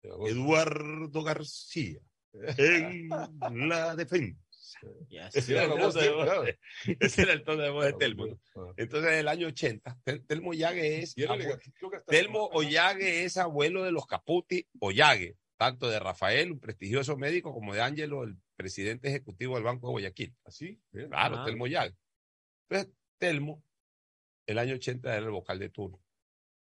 Eduardo 0.03 1.23
García, 1.23 2.01
en 2.33 3.69
la 3.69 3.97
defensa. 3.97 4.41
Ese 5.35 5.57
era, 5.57 5.67
voz 5.67 5.95
tono 5.95 6.01
de 6.01 6.25
claro. 6.25 6.45
ese 7.01 7.23
era 7.23 7.33
el 7.33 7.43
tono 7.45 7.63
de 7.63 7.71
voz 7.71 7.85
de 7.87 7.93
Telmo. 7.95 8.27
¿no? 8.27 8.73
Entonces, 8.77 9.13
en 9.13 9.19
el 9.19 9.29
año 9.29 9.49
80, 9.49 9.99
Tel- 10.05 10.25
Telmo 10.27 10.55
Llague 10.55 11.03
es. 11.03 11.15
Telmo 12.07 12.47
Ollague 12.53 13.25
es 13.25 13.37
abuelo 13.37 13.83
de 13.83 13.91
los 13.93 14.07
Caputi 14.07 14.67
Ollague, 14.79 15.37
tanto 15.61 15.91
de 15.91 16.01
Rafael, 16.01 16.53
un 16.53 16.59
prestigioso 16.59 17.19
médico, 17.19 17.53
como 17.53 17.75
de 17.75 17.83
Ángelo, 17.83 18.25
el 18.25 18.35
presidente 18.57 19.09
ejecutivo 19.09 19.57
del 19.57 19.65
Banco 19.65 19.89
de 19.89 19.91
Guayaquil. 19.93 20.35
Así, 20.47 20.81
bien. 20.91 21.09
Claro, 21.11 21.37
Ah. 21.37 21.45
Telmo 21.45 21.65
Ollague. 21.65 21.95
Entonces, 22.67 22.95
Telmo, 23.19 23.63
el 24.47 24.59
año 24.59 24.75
80 24.77 25.15
era 25.15 25.27
el 25.27 25.31
vocal 25.31 25.59
de 25.59 25.69
turno. 25.69 26.03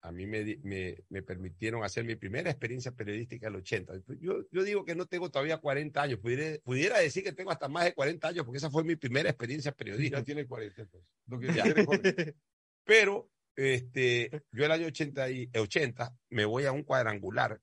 A 0.01 0.11
mí 0.11 0.25
me, 0.27 0.57
me, 0.63 0.97
me 1.07 1.21
permitieron 1.21 1.85
hacer 1.85 2.03
mi 2.03 2.15
primera 2.15 2.49
experiencia 2.49 2.91
periodística 2.91 3.47
el 3.47 3.55
80. 3.55 3.93
Yo, 4.19 4.41
yo 4.51 4.63
digo 4.63 4.83
que 4.83 4.93
no 4.95 5.05
tengo 5.05 5.31
todavía 5.31 5.59
40 5.59 6.01
años. 6.01 6.19
Pudiera, 6.19 6.59
pudiera 6.61 6.99
decir 6.99 7.23
que 7.23 7.31
tengo 7.31 7.51
hasta 7.51 7.69
más 7.69 7.85
de 7.85 7.93
40 7.93 8.27
años 8.27 8.43
porque 8.43 8.57
esa 8.57 8.69
fue 8.69 8.83
mi 8.83 8.97
primera 8.97 9.29
experiencia 9.29 9.71
periodística. 9.71 10.17
Ya 10.17 10.23
tiene 10.25 10.45
40. 10.45 10.85
pues. 10.87 11.03
Lo 11.27 11.39
que 11.39 11.53
Ya. 11.53 11.63
quiere 11.63 11.85
joven. 11.85 12.01
Pero 12.83 13.29
este, 13.55 14.43
yo 14.51 14.65
el 14.65 14.71
año 14.71 14.87
80, 14.87 15.29
y, 15.31 15.49
eh, 15.53 15.59
80 15.59 16.13
me 16.29 16.43
voy 16.43 16.65
a 16.65 16.73
un 16.73 16.83
cuadrangular, 16.83 17.61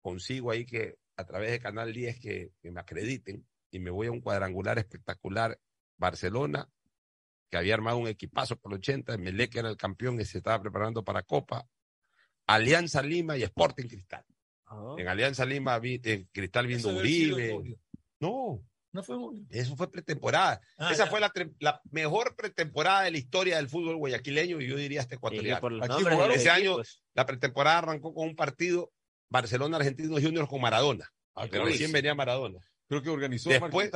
consigo 0.00 0.50
ahí 0.50 0.64
que 0.64 0.96
a 1.16 1.24
través 1.24 1.50
de 1.50 1.60
Canal 1.60 1.92
10 1.92 2.20
que, 2.20 2.52
que 2.62 2.70
me 2.70 2.80
acrediten 2.80 3.46
y 3.70 3.78
me 3.78 3.90
voy 3.90 4.06
a 4.06 4.12
un 4.12 4.20
cuadrangular 4.20 4.78
espectacular, 4.78 5.58
Barcelona, 5.96 6.68
que 7.50 7.56
había 7.56 7.74
armado 7.74 7.98
un 7.98 8.08
equipazo 8.08 8.56
por 8.56 8.72
el 8.72 8.78
80, 8.78 9.16
Melec 9.18 9.56
era 9.56 9.68
el 9.68 9.76
campeón 9.76 10.20
y 10.20 10.24
se 10.24 10.38
estaba 10.38 10.60
preparando 10.60 11.02
para 11.02 11.22
Copa, 11.22 11.66
Alianza 12.46 13.02
Lima 13.02 13.36
y 13.36 13.42
Sporting 13.42 13.86
Cristal. 13.88 14.24
En 14.98 15.08
Alianza 15.08 15.44
Lima 15.44 15.78
vi, 15.78 16.00
en 16.04 16.28
Cristal 16.32 16.66
viendo 16.66 16.90
Uribe. 16.90 17.78
No, 18.20 18.62
No 18.92 19.02
fue 19.02 19.16
Julio. 19.16 19.46
eso 19.50 19.76
fue 19.76 19.90
pretemporada. 19.90 20.60
Ah, 20.76 20.92
Esa 20.92 21.04
ya. 21.04 21.10
fue 21.10 21.20
la, 21.20 21.80
mejor 21.90 22.36
pretemporada 22.36 23.02
de 23.02 23.10
la 23.12 23.18
historia 23.18 23.56
del 23.56 23.68
fútbol 23.68 23.96
guayaquileño 23.96 24.60
y 24.60 24.68
yo 24.68 24.76
diría 24.76 25.00
hasta 25.00 25.14
ecuatoriano. 25.14 25.84
Aquí 25.84 26.02
jugaron 26.02 26.32
ese 26.32 26.50
año. 26.50 26.76
La 27.14 27.24
pretemporada 27.24 27.78
arrancó 27.78 28.12
con 28.12 28.28
un 28.28 28.36
partido 28.36 28.92
Barcelona 29.30 29.76
Argentinos 29.78 30.22
Juniors 30.22 30.48
con 30.48 30.60
Maradona. 30.60 31.10
Pero 31.50 31.64
Uy. 31.64 31.72
recién 31.72 31.92
venía 31.92 32.14
Maradona. 32.14 32.58
Creo 32.88 33.02
que 33.02 33.10
organizó 33.10 33.50
Después-. 33.50 33.90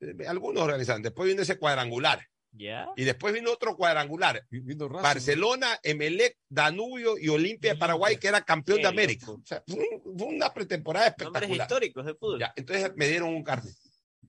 Eh, 0.00 0.26
Algunos 0.26 0.62
organizaron. 0.62 1.02
Después 1.02 1.28
vino 1.28 1.42
ese 1.42 1.58
cuadrangular. 1.58 2.26
Ya. 2.52 2.88
Y 2.96 3.04
después 3.04 3.32
vino 3.32 3.52
otro 3.52 3.76
cuadrangular. 3.76 4.44
Vino 4.50 4.88
Racing. 4.88 5.02
Barcelona, 5.02 5.78
Emelec, 5.84 6.36
Danubio 6.48 7.16
y 7.16 7.28
Olimpia 7.28 7.74
de 7.74 7.78
Paraguay, 7.78 8.16
que 8.16 8.26
era 8.26 8.40
campeón 8.42 8.78
Qué 8.78 8.82
de 8.82 8.88
América. 8.88 9.26
loco. 9.26 9.40
O 9.40 9.46
sea, 9.46 9.62
fue, 9.68 9.78
un- 10.04 10.18
fue 10.18 10.26
una 10.28 10.52
pretemporada 10.52 11.06
Nombres 11.10 11.26
espectacular. 11.28 11.66
históricos 11.66 12.06
de 12.06 12.14
fútbol. 12.14 12.40
Ya, 12.40 12.52
entonces 12.56 12.90
me 12.96 13.06
dieron 13.06 13.28
un 13.28 13.44
carnet. 13.44 13.74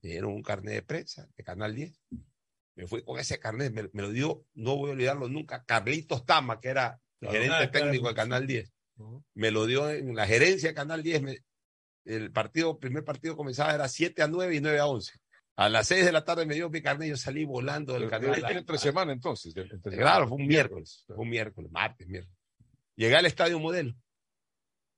Me 0.03 0.10
dieron 0.11 0.34
un 0.34 0.44
carnet 0.44 0.73
de 0.76 0.82
prensa 0.84 1.28
de 1.36 1.44
Canal 1.44 1.73
10. 1.73 1.99
Me 2.76 2.86
fui 2.88 3.02
con 3.03 3.19
ese 3.19 3.40
carnet, 3.40 3.73
me, 3.73 3.90
me 3.91 4.02
lo 4.03 4.11
dio, 4.11 4.45
no 4.53 4.76
voy 4.78 4.90
a 4.91 4.94
olvidarlo 4.94 5.28
nunca, 5.28 5.64
Carlitos 5.65 6.23
Tama, 6.26 6.60
que 6.60 6.69
era 6.69 6.99
el 7.22 7.28
Claro. 7.28 7.34
gerente 7.34 7.56
Ah, 7.56 7.72
claro. 7.72 7.86
técnico 7.88 8.07
de 8.10 8.15
Canal 8.15 8.45
10. 8.48 8.72
Me 9.34 9.52
lo 9.52 9.65
dio 9.65 9.90
en 9.90 10.15
la 10.15 10.28
gerencia 10.28 10.69
de 10.69 10.76
Canal 10.76 11.03
10. 11.03 11.22
me- 11.22 11.40
el 12.06 12.32
partido, 12.32 12.80
primer 12.80 13.03
partido 13.03 13.38
comenzaba 13.38 13.73
era 13.76 13.88
7 13.88 14.23
a 14.23 14.28
9 14.28 14.56
y 14.56 14.60
9 14.61 14.80
a 14.80 14.88
11. 14.88 15.14
A 15.57 15.69
las 15.69 15.88
6 15.88 16.03
de 16.06 16.11
la 16.11 16.23
tarde 16.23 16.45
me 16.48 16.56
dio 16.56 16.69
mi 16.69 16.82
carnet, 16.82 17.10
yo 17.10 17.18
salí 17.18 17.45
volando 17.45 17.94
del 17.94 18.10
canal. 18.10 18.44
Entre 18.57 18.78
semana 18.80 19.11
entonces. 19.11 19.56
entre 19.56 19.78
semana. 19.91 19.98
Claro, 19.98 20.28
fue 20.28 20.38
un 20.38 20.48
miércoles, 20.48 21.03
fue 21.06 21.18
un 21.18 21.30
miércoles, 21.30 21.72
martes, 21.72 22.07
miércoles. 22.07 22.36
Llegué 22.95 23.15
al 23.15 23.26
estadio 23.28 23.60
modelo 23.60 23.94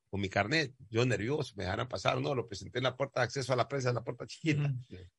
con 0.09 0.21
mi 0.21 0.29
carnet, 0.29 0.73
yo 0.89 1.05
nervioso, 1.05 1.53
me 1.57 1.63
dejaran 1.63 1.87
pasar, 1.89 2.21
no, 2.21 2.35
lo 2.35 2.47
presenté 2.47 2.77
en 2.77 2.83
la 2.83 2.95
puerta 2.95 3.19
de 3.21 3.25
acceso 3.25 3.51
a 3.51 3.55
la 3.55 3.67
prensa, 3.67 3.89
en 3.89 3.95
la 3.95 4.03
puerta 4.03 4.27
chiquita. 4.27 4.71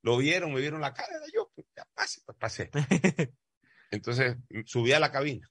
Lo 0.02 0.16
vieron, 0.16 0.52
me 0.55 0.61
vieron 0.61 0.81
la 0.81 0.94
cara, 0.94 1.09
era 1.16 1.27
yo, 1.35 1.51
pues, 1.55 1.66
ya 1.77 1.85
pase, 1.94 2.20
pues 2.24 2.39
pasé. 2.39 2.70
Entonces 3.90 4.36
subí 4.66 4.93
a 4.93 5.01
la 5.01 5.11
cabina, 5.11 5.51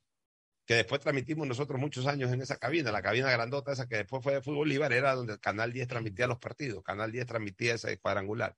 que 0.65 0.76
después 0.76 1.02
transmitimos 1.02 1.48
nosotros 1.48 1.80
muchos 1.80 2.07
años 2.07 2.31
en 2.31 2.41
esa 2.41 2.57
cabina, 2.57 2.91
la 2.91 3.02
cabina 3.02 3.30
grandota 3.30 3.73
esa 3.73 3.88
que 3.88 3.98
después 3.98 4.23
fue 4.23 4.34
de 4.34 4.41
Fútbol 4.41 4.60
Bolívar, 4.60 4.94
era 4.94 5.14
donde 5.14 5.34
el 5.34 5.40
Canal 5.40 5.73
10 5.73 5.88
transmitía 5.88 6.27
los 6.27 6.40
partidos, 6.40 6.84
Canal 6.84 7.11
10 7.11 7.26
transmitía 7.26 7.76
ese 7.76 7.98
cuadrangular. 7.99 8.56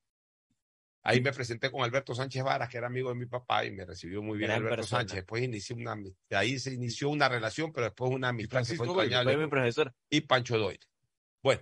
Ahí 1.07 1.21
me 1.21 1.31
presenté 1.31 1.69
con 1.71 1.83
Alberto 1.83 2.15
Sánchez 2.15 2.43
Varas, 2.43 2.67
que 2.67 2.77
era 2.77 2.87
amigo 2.87 3.09
de 3.09 3.15
mi 3.15 3.27
papá 3.27 3.63
y 3.63 3.71
me 3.71 3.85
recibió 3.85 4.23
muy 4.23 4.39
bien 4.39 4.49
Gran 4.49 4.61
Alberto 4.61 4.77
persona. 4.77 5.01
Sánchez. 5.01 5.15
Después 5.17 5.43
inicié 5.43 5.75
una, 5.75 5.95
de 5.95 6.35
ahí 6.35 6.57
se 6.57 6.73
inició 6.73 7.09
una 7.09 7.29
relación, 7.29 7.71
pero 7.71 7.85
después 7.85 8.11
una 8.11 8.29
amistad 8.29 8.59
que 8.61 8.65
fue 8.65 8.75
Francisco 8.75 8.93
Doyle, 8.93 9.03
entrañable. 9.03 9.33
fue 9.33 9.43
mi 9.43 9.49
profesor. 9.49 9.93
Y 10.09 10.21
Pancho 10.21 10.57
Doyle. 10.57 10.79
Bueno, 11.43 11.61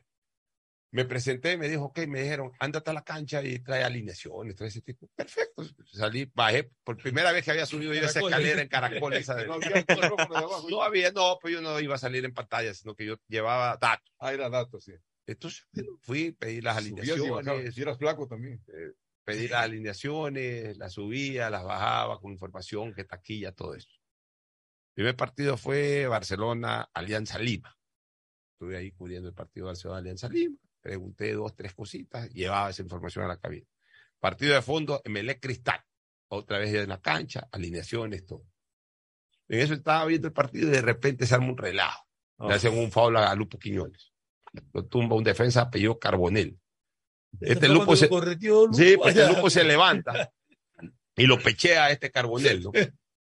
me 0.93 1.05
presenté, 1.05 1.57
me 1.57 1.67
dijo, 1.67 1.85
ok, 1.85 2.01
me 2.07 2.21
dijeron, 2.21 2.51
ándate 2.59 2.91
a 2.91 2.93
la 2.93 3.03
cancha 3.03 3.43
y 3.43 3.57
trae 3.59 3.83
alineaciones, 3.83 4.55
trae 4.55 4.69
ese 4.69 4.81
tipo. 4.81 5.09
Perfecto. 5.15 5.63
Salí, 5.91 6.29
bajé, 6.35 6.69
por 6.83 6.97
primera 6.97 7.31
vez 7.31 7.43
que 7.43 7.49
había 7.49 7.65
subido 7.65 7.93
yo 7.95 8.01
esa 8.01 8.19
escalera 8.19 8.61
en 8.61 8.67
Caracol. 8.67 9.13
Esa 9.15 9.33
de- 9.35 9.47
No 9.47 9.53
había 9.55 9.85
no 10.69 10.83
había, 10.83 11.11
no, 11.11 11.39
pues 11.41 11.51
yo 11.55 11.61
no 11.61 11.79
iba 11.79 11.95
a 11.95 11.97
salir 11.97 12.23
en 12.25 12.33
pantalla, 12.33 12.73
sino 12.75 12.95
que 12.95 13.05
yo 13.07 13.15
llevaba 13.27 13.75
datos. 13.77 14.13
Ah, 14.19 14.33
era 14.33 14.49
datos, 14.51 14.83
sí. 14.83 14.93
Entonces, 15.25 15.65
bueno, 15.73 15.97
fui, 16.01 16.31
pedí 16.33 16.61
las 16.61 16.77
alineaciones. 16.77 17.75
Y 17.77 17.81
eras 17.81 17.97
flaco 17.97 18.27
también. 18.27 18.63
eh, 18.67 18.93
pedí 19.23 19.47
las 19.47 19.63
alineaciones, 19.63 20.77
las 20.77 20.93
subía, 20.93 21.49
las 21.49 21.63
bajaba 21.63 22.19
con 22.19 22.31
información, 22.33 22.93
que 22.93 23.03
taquilla, 23.03 23.51
todo 23.51 23.73
eso. 23.73 23.89
El 24.89 24.93
primer 24.95 25.15
partido 25.15 25.57
fue 25.57 26.05
Barcelona, 26.05 26.87
Alianza 26.93 27.39
Lima. 27.39 27.75
Estuve 28.51 28.77
ahí 28.77 28.91
cubriendo 28.91 29.27
el 29.29 29.33
partido 29.33 29.65
Barcelona, 29.65 29.99
Alianza 29.99 30.29
Lima. 30.29 30.57
Pregunté 30.83 31.31
dos, 31.31 31.55
tres 31.55 31.73
cositas, 31.73 32.29
llevaba 32.31 32.69
esa 32.69 32.81
información 32.81 33.23
a 33.23 33.29
la 33.29 33.39
cabina. 33.39 33.65
Partido 34.19 34.53
de 34.53 34.61
fondo, 34.61 35.01
Emelec 35.05 35.39
Cristal. 35.41 35.79
Otra 36.27 36.57
vez 36.59 36.73
en 36.73 36.89
la 36.89 37.01
cancha, 37.01 37.47
alineaciones, 37.53 38.25
todo. 38.25 38.43
En 39.47 39.61
eso 39.61 39.73
estaba 39.73 40.05
viendo 40.05 40.27
el 40.27 40.33
partido 40.33 40.67
y 40.67 40.71
de 40.71 40.81
repente 40.81 41.25
se 41.25 41.35
arma 41.35 41.47
un 41.47 41.57
relajo. 41.57 42.05
Le 42.39 42.53
hacen 42.53 42.77
un 42.77 42.91
foul 42.91 43.15
a 43.15 43.33
Lupo 43.33 43.57
Quiñones. 43.57 44.11
Lo 44.73 44.85
tumba 44.85 45.15
un 45.15 45.23
defensa 45.23 45.61
apellido 45.61 45.97
Carbonel. 45.97 46.59
Este 47.39 47.67
Fue 47.67 47.69
Lupo 47.69 47.95
se, 47.95 48.07
Lupo 48.09 48.73
sí, 48.73 48.97
pues 48.97 49.15
este. 49.15 49.33
Lupo 49.33 49.49
se 49.49 49.63
levanta 49.63 50.33
y 51.15 51.25
lo 51.25 51.39
pechea 51.39 51.85
a 51.85 51.91
este 51.91 52.11
Carbonel, 52.11 52.61
¿no? 52.61 52.71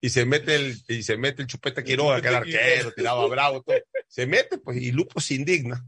Y 0.01 0.10
se 0.10 0.26
mete 0.26 0.56
el, 0.56 0.76
y 0.89 1.02
se 1.05 1.16
mete 1.16 1.43
el 1.43 1.48
chupete 1.48 1.85
Quiroga, 1.85 2.20
que 2.20 2.28
era 2.28 2.39
arquero, 2.39 2.93
tiraba 2.93 3.26
bravo, 3.26 3.62
todo. 3.62 3.76
Se 4.09 4.26
mete, 4.26 4.59
pues, 4.59 4.76
y 4.78 4.90
Lupo 4.90 5.20
se 5.20 5.35
indigna. 5.35 5.86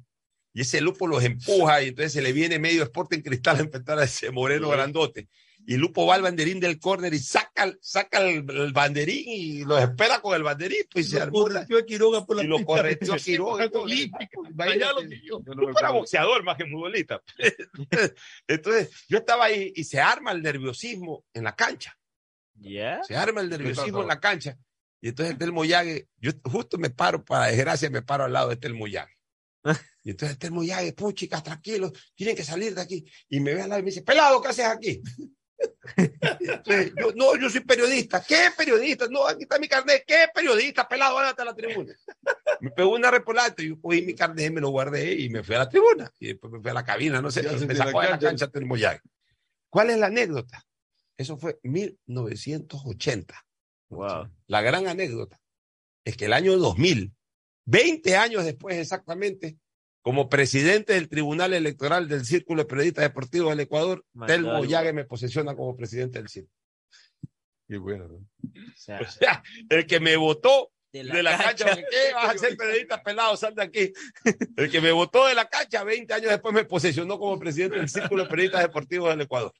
Y 0.56 0.62
ese 0.62 0.80
Lupo 0.80 1.06
los 1.06 1.22
empuja, 1.22 1.82
y 1.82 1.88
entonces 1.88 2.14
se 2.14 2.22
le 2.22 2.32
viene 2.32 2.58
medio 2.58 2.82
Sporting 2.82 3.20
Cristal 3.20 3.58
a 3.58 3.60
enfrentar 3.60 3.98
a 3.98 4.04
ese 4.04 4.30
moreno 4.30 4.70
grandote. 4.70 5.28
Y 5.66 5.76
Lupo 5.76 6.06
va 6.06 6.14
al 6.14 6.22
banderín 6.22 6.60
del 6.60 6.78
córner 6.78 7.12
y 7.12 7.18
saca, 7.18 7.74
saca 7.82 8.20
el, 8.26 8.48
el 8.48 8.72
banderín 8.72 9.24
y 9.26 9.64
lo 9.64 9.76
espera 9.78 10.20
con 10.20 10.34
el 10.34 10.42
banderín, 10.42 10.84
pues 10.90 11.08
y 11.08 11.10
se 11.10 11.20
armó 11.20 11.46
la- 11.48 11.54
Correteó 11.66 11.78
a 11.78 11.84
Quiroga 11.84 12.24
por 12.24 12.36
la 12.36 12.44
y 12.44 12.46
lo 12.46 12.64
correteó 12.64 13.12
a 13.12 13.16
Quiroga. 13.18 13.64
Allá 14.72 14.92
lo. 14.92 15.00
Lupo 15.54 15.78
era 15.78 15.90
boxeador 15.90 16.42
más 16.44 16.56
que 16.56 16.64
futbolista. 16.70 17.22
Entonces, 18.48 18.90
yo 19.08 19.18
estaba 19.18 19.44
ahí 19.46 19.72
y 19.74 19.84
se 19.84 20.00
arma 20.00 20.32
el 20.32 20.42
nerviosismo 20.42 21.24
en 21.34 21.44
la 21.44 21.54
cancha. 21.54 21.98
Se 23.06 23.16
arma 23.16 23.40
el 23.42 23.50
nerviosismo 23.50 23.98
en 24.02 24.08
la 24.08 24.20
cancha. 24.20 24.56
Y 25.02 25.08
entonces 25.08 25.32
el 25.32 25.38
Telmo 25.38 25.64
Yague, 25.64 26.08
yo 26.18 26.30
justo 26.44 26.78
me 26.78 26.88
paro, 26.90 27.22
para 27.24 27.46
desgracia, 27.46 27.90
me 27.90 28.00
paro 28.02 28.24
al 28.24 28.32
lado 28.32 28.48
de 28.48 28.56
Telmo 28.56 28.86
Yague. 28.86 29.12
Y 30.02 30.10
entonces 30.10 30.34
el 30.34 30.38
Telmo 30.38 30.62
Yague, 30.62 30.92
pues 30.92 31.14
chicas, 31.14 31.42
tranquilos, 31.42 31.92
tienen 32.14 32.36
que 32.36 32.44
salir 32.44 32.74
de 32.74 32.80
aquí. 32.80 33.04
Y 33.28 33.40
me 33.40 33.54
ve 33.54 33.62
al 33.62 33.68
lado 33.68 33.80
y 33.80 33.82
me 33.82 33.90
dice, 33.90 34.02
pelado, 34.02 34.40
¿qué 34.40 34.48
haces 34.48 34.66
aquí? 34.66 35.02
Entonces, 35.96 36.92
yo, 36.96 37.12
no, 37.14 37.36
yo 37.36 37.48
soy 37.50 37.60
periodista. 37.60 38.22
¿Qué 38.22 38.50
periodista? 38.56 39.06
No, 39.08 39.26
aquí 39.26 39.42
está 39.42 39.58
mi 39.58 39.68
carnet. 39.68 40.04
¿Qué 40.06 40.26
periodista? 40.34 40.86
Pelado, 40.86 41.18
ándate 41.18 41.42
a 41.42 41.44
la 41.46 41.54
tribuna. 41.54 41.94
Me 42.60 42.70
pegó 42.70 42.94
una 42.94 43.10
repolata 43.10 43.62
y 43.62 43.68
yo 43.68 43.80
cogí 43.80 44.02
mi 44.02 44.14
carnet, 44.14 44.52
me 44.52 44.60
lo 44.60 44.70
guardé 44.70 45.14
y 45.14 45.28
me 45.28 45.42
fui 45.42 45.54
a 45.54 45.60
la 45.60 45.68
tribuna. 45.68 46.10
Y 46.18 46.28
después 46.28 46.52
me 46.52 46.60
fui 46.60 46.70
a 46.70 46.74
la 46.74 46.84
cabina, 46.84 47.20
no 47.20 47.30
sé, 47.30 47.42
Ya 47.42 47.52
me 47.66 47.74
sacó 47.74 48.00
de 48.00 48.10
la 48.10 48.18
cancha. 48.18 48.48
Telmo 48.48 48.76
Yague. 48.76 49.00
¿Cuál 49.68 49.90
es 49.90 49.98
la 49.98 50.06
anécdota? 50.06 50.64
Eso 51.16 51.36
fue 51.36 51.58
1980. 51.62 53.46
Wow. 53.88 54.28
La 54.46 54.60
gran 54.62 54.86
anécdota 54.86 55.40
es 56.04 56.16
que 56.16 56.26
el 56.26 56.32
año 56.32 56.56
2000, 56.56 57.12
20 57.66 58.16
años 58.16 58.44
después 58.44 58.76
exactamente, 58.76 59.58
como 60.02 60.28
presidente 60.28 60.94
del 60.94 61.08
Tribunal 61.08 61.52
Electoral 61.52 62.08
del 62.08 62.24
Círculo 62.24 62.62
de 62.62 62.68
Periodistas 62.68 63.04
Deportivos 63.04 63.50
del 63.50 63.60
Ecuador, 63.60 64.04
Telmo 64.26 64.52
algo. 64.52 64.64
Yague 64.64 64.92
me 64.92 65.04
posesiona 65.04 65.54
como 65.56 65.76
presidente 65.76 66.18
del 66.18 66.28
círculo. 66.28 66.54
Qué 67.68 67.78
bueno, 67.78 68.06
¿no? 68.06 68.14
O 68.14 68.76
sea, 68.76 69.00
O 69.02 69.10
sea, 69.10 69.42
el 69.68 69.86
que 69.86 69.98
me 70.00 70.16
votó 70.16 70.70
de 70.92 71.02
de 71.02 71.22
la 71.22 71.36
cancha, 71.36 71.74
¿qué 71.74 72.14
vas 72.14 72.36
a 72.36 72.38
ser 72.38 72.56
periodista 72.56 73.02
pelado? 73.02 73.36
Sal 73.36 73.54
de 73.54 73.62
aquí. 73.62 73.92
El 74.56 74.70
que 74.70 74.80
me 74.80 74.92
votó 74.92 75.26
de 75.26 75.34
la 75.34 75.46
cancha 75.46 75.84
20 75.84 76.14
años 76.14 76.30
después 76.30 76.54
me 76.54 76.64
posesionó 76.64 77.18
como 77.18 77.38
presidente 77.38 77.76
del 77.76 77.88
Círculo 77.88 78.22
de 78.22 78.30
Periodistas 78.30 78.62
Deportivos 78.62 79.10
del 79.10 79.20
Ecuador. 79.22 79.52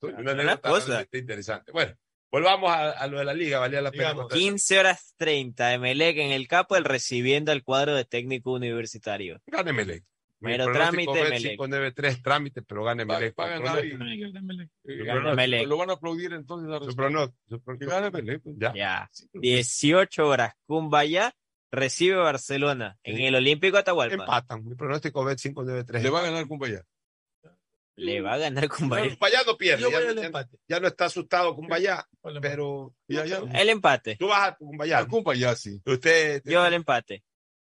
Una 0.00 0.18
Una 0.18 0.32
anécdota 0.32 0.70
cosa. 0.70 1.06
interesante. 1.12 1.70
Bueno, 1.70 1.94
volvamos 2.32 2.70
a, 2.70 2.90
a 2.90 3.06
lo 3.06 3.18
de 3.18 3.24
la 3.24 3.34
liga, 3.34 3.58
valía 3.58 3.82
la 3.82 3.90
pena. 3.90 4.04
Digamos, 4.04 4.22
contar. 4.22 4.38
15 4.38 4.78
horas 4.80 5.14
30, 5.18 5.74
Emelec 5.74 6.16
en 6.16 6.32
el 6.32 6.48
capo, 6.48 6.76
el 6.76 6.84
recibiendo 6.84 7.52
al 7.52 7.62
cuadro 7.62 7.94
de 7.94 8.04
técnico 8.04 8.52
universitario. 8.52 9.40
Gane 9.46 9.70
Emelec. 9.70 10.04
Mero 10.40 10.72
trámite, 10.72 11.20
Emelec. 11.20 11.52
593 11.52 12.22
trámite, 12.22 12.62
pero 12.62 12.82
gane 12.82 13.02
Emelec. 13.02 13.38
a 13.38 13.78
eh, 13.78 13.98
Emelec. 14.84 15.68
Lo 15.68 15.76
van 15.76 15.90
a 15.90 15.92
aplaudir 15.92 16.32
entonces 16.32 16.68
la 16.68 16.80
su 16.80 16.96
pronóstico, 16.96 17.62
gane 17.78 18.08
Emelec, 18.08 18.42
pues. 18.42 18.56
Ya. 18.58 18.72
Ya. 18.74 19.10
18 19.34 20.26
horas, 20.26 20.54
Cumbaya 20.66 21.32
recibe 21.70 22.16
Barcelona 22.16 22.98
en 23.04 23.20
el 23.20 23.34
Olímpico 23.34 23.76
Atahualpa. 23.76 24.14
Empatan. 24.14 24.64
Mi 24.64 24.74
pronóstico 24.74 25.24
bet 25.24 25.38
593. 25.40 26.02
Le 26.02 26.10
va 26.10 26.20
a 26.20 26.22
ganar 26.22 26.46
Cumbaya. 26.46 26.82
Le 27.96 28.20
va 28.22 28.34
a 28.34 28.38
ganar 28.38 28.68
Cumbaya. 28.68 29.08
Cumbaya 29.10 29.42
no 29.46 29.56
pierde. 29.56 29.82
Yo 29.82 29.90
Ya, 29.90 29.98
voy 29.98 30.06
al 30.08 30.16
ya- 30.16 30.26
empate. 30.26 30.56
ya 30.68 30.80
no 30.80 30.88
está 30.88 31.04
asustado 31.06 31.54
empate. 31.54 32.06
pero 32.40 32.94
Ya, 33.08 33.24
ya. 33.26 33.42
El 33.54 33.68
empate. 33.68 34.16
tú 34.16 34.28
vas 34.28 34.48
a 34.48 34.56
Cumbaya. 34.56 34.98
A 34.98 35.06
Cumbaya, 35.08 35.54
sí. 35.56 35.80
Usted, 35.84 36.42
Yo 36.44 36.62
al 36.62 36.74
empate. 36.74 37.22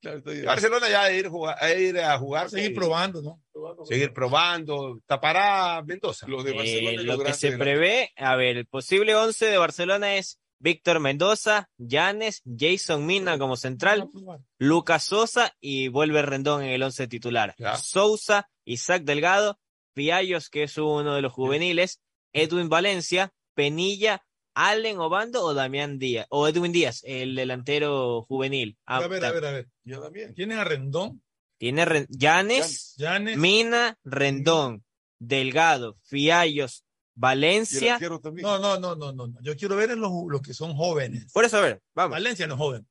Claro. 0.02 0.22
Barcelona 0.46 0.90
ya 0.90 1.06
de 1.06 1.18
ir, 1.18 1.30
a 1.58 1.74
ir 1.74 1.98
a 2.00 2.18
jugar. 2.18 2.50
Seguir 2.50 2.74
con- 2.74 2.82
probando, 2.82 3.22
¿no? 3.22 3.42
Seguir 3.86 4.12
probando. 4.12 5.00
Tapará 5.06 5.82
Mendoza. 5.84 6.28
Los 6.28 6.44
de 6.44 6.52
Barcelona 6.52 7.02
Eh, 7.02 7.04
lo 7.06 7.20
que 7.24 7.34
se 7.34 7.52
de 7.52 7.58
la- 7.58 7.64
prevé, 7.64 8.12
a 8.18 8.36
ver, 8.36 8.58
el 8.58 8.66
posible 8.68 9.16
11 9.16 9.46
de 9.46 9.58
Barcelona 9.58 10.18
es 10.18 10.40
Víctor 10.60 11.00
Mendoza, 11.00 11.70
Yanes, 11.78 12.42
Jason 12.46 13.06
Mina 13.06 13.38
como 13.40 13.56
central, 13.56 14.10
Lucas 14.58 15.04
Sosa 15.06 15.56
y 15.62 15.88
vuelve 15.88 16.22
Rendón 16.22 16.64
en 16.64 16.70
el 16.72 16.84
11 16.84 17.08
titular. 17.08 17.56
Ya. 17.58 17.78
Sousa, 17.78 18.50
Isaac 18.66 19.04
Delgado, 19.04 19.58
Piallos, 19.94 20.50
que 20.50 20.64
es 20.64 20.78
uno 20.78 21.16
de 21.16 21.22
los 21.22 21.32
juveniles, 21.34 22.02
Edwin 22.34 22.70
Valencia, 22.70 23.32
Penilla, 23.54 24.24
Allen 24.56 25.00
Obando 25.00 25.44
o 25.44 25.54
Damián 25.54 25.98
Díaz, 26.00 26.28
o 26.30 26.48
Edwin 26.48 26.72
Díaz, 26.72 27.02
el 27.06 27.36
delantero 27.36 28.22
juvenil. 28.24 28.78
A 28.86 29.08
ver, 29.08 29.24
a 29.26 29.32
ver, 29.32 29.46
a 29.46 29.52
ver. 29.52 29.70
Ya 29.84 30.00
también. 30.02 30.34
Tienen 30.34 30.58
a 30.60 30.64
Rendón, 30.64 31.22
Tiene 31.58 31.86
Ren- 31.86 32.08
Yanes, 32.10 32.96
Yanes, 32.98 33.38
Mina, 33.38 33.98
Rendón, 34.04 34.84
Delgado, 35.20 35.98
Fiallos, 36.04 36.84
Valencia. 37.16 38.00
No, 38.00 38.60
no, 38.60 38.80
no, 38.80 38.96
no, 38.96 39.12
no. 39.14 39.34
Yo 39.42 39.56
quiero 39.56 39.76
ver 39.76 39.92
en 39.92 40.02
los, 40.02 40.12
los 40.28 40.42
que 40.42 40.54
son 40.54 40.76
jóvenes. 40.76 41.32
Por 41.32 41.46
eso, 41.46 41.58
a 41.58 41.62
ver, 41.62 41.82
vamos. 41.96 42.12
Valencia 42.12 42.48
no 42.48 42.56
es 42.56 42.60
joven. 42.60 42.88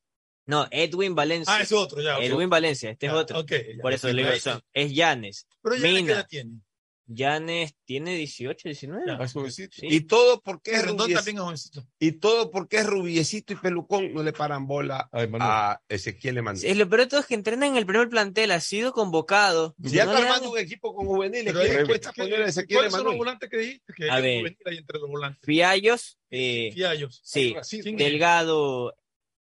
No, 0.46 0.66
Edwin 0.70 1.14
Valencia. 1.14 1.54
Ah, 1.54 1.62
es 1.62 1.70
otro, 1.72 2.00
ya. 2.02 2.18
Edwin 2.18 2.50
Valencia, 2.50 2.90
este 2.90 3.06
Ya, 3.06 3.12
es 3.12 3.18
otro. 3.18 3.38
ok, 3.40 3.50
ya, 3.76 3.82
Por 3.82 3.92
eso 3.92 4.08
le 4.12 4.22
digo, 4.24 4.60
es 4.72 4.92
Yanes. 4.92 5.46
Pero 5.62 5.76
ya 5.76 5.82
qué 5.82 5.92
Mina. 5.92 6.12
edad 6.14 6.26
tiene. 6.28 6.60
Yanes 7.14 7.74
tiene 7.84 8.16
18, 8.16 8.68
19. 8.68 9.02
Ya. 9.06 9.16
Más 9.16 9.32
jovencito. 9.32 9.76
Sí. 9.80 9.86
Y 9.90 10.00
todo 10.02 10.40
porque 10.42 10.72
es 10.72 10.78
Rendón 10.84 11.06
rubiecito. 11.06 11.18
también 11.18 11.36
es 11.36 11.42
jovencito. 11.42 11.86
Y 11.98 12.12
todo 12.12 12.50
porque 12.50 12.76
es 12.78 12.86
rubiecito 12.86 13.52
y 13.52 13.56
pelucón. 13.56 14.12
No 14.14 14.22
le 14.22 14.32
paran 14.32 14.66
bola 14.66 15.08
Ay, 15.12 15.28
a 15.40 15.80
Ezequiel 15.88 16.38
Emanuel. 16.38 16.64
Es 16.64 16.76
lo 16.76 16.88
peor 16.88 17.00
de 17.02 17.06
todo 17.08 17.20
es 17.20 17.26
que 17.26 17.34
entrena 17.34 17.66
en 17.66 17.76
el 17.76 17.86
primer 17.86 18.08
plantel, 18.08 18.50
ha 18.50 18.60
sido 18.60 18.92
convocado. 18.92 19.74
Si 19.82 19.90
ya 19.90 20.04
No 20.04 20.12
está 20.12 20.24
armando 20.24 20.50
un 20.52 20.58
equipo 20.58 20.94
con 20.94 21.06
juveniles, 21.06 21.52
¿qué 21.54 21.74
le 21.74 21.86
cuesta 21.86 22.12
¿qué- 22.12 22.22
poner 22.22 22.42
a 22.42 22.46
Ezequiel 22.48 22.76
¿Cuáles 22.78 22.92
son 22.92 23.04
los 23.04 23.16
volantes 23.16 23.48
que 23.50 23.56
dijiste? 23.58 23.92
Que 23.96 24.10
A 24.10 24.14
hay 24.14 24.22
ver. 24.22 24.38
juvenil 24.40 24.58
ahí 24.66 24.76
entre 24.78 24.98
los 24.98 25.08
volantes. 25.08 25.40
Fiallos, 25.44 26.18
eh, 26.30 26.70
Fiallos. 26.72 27.20
sí. 27.22 27.54
Delgado. 28.12 28.94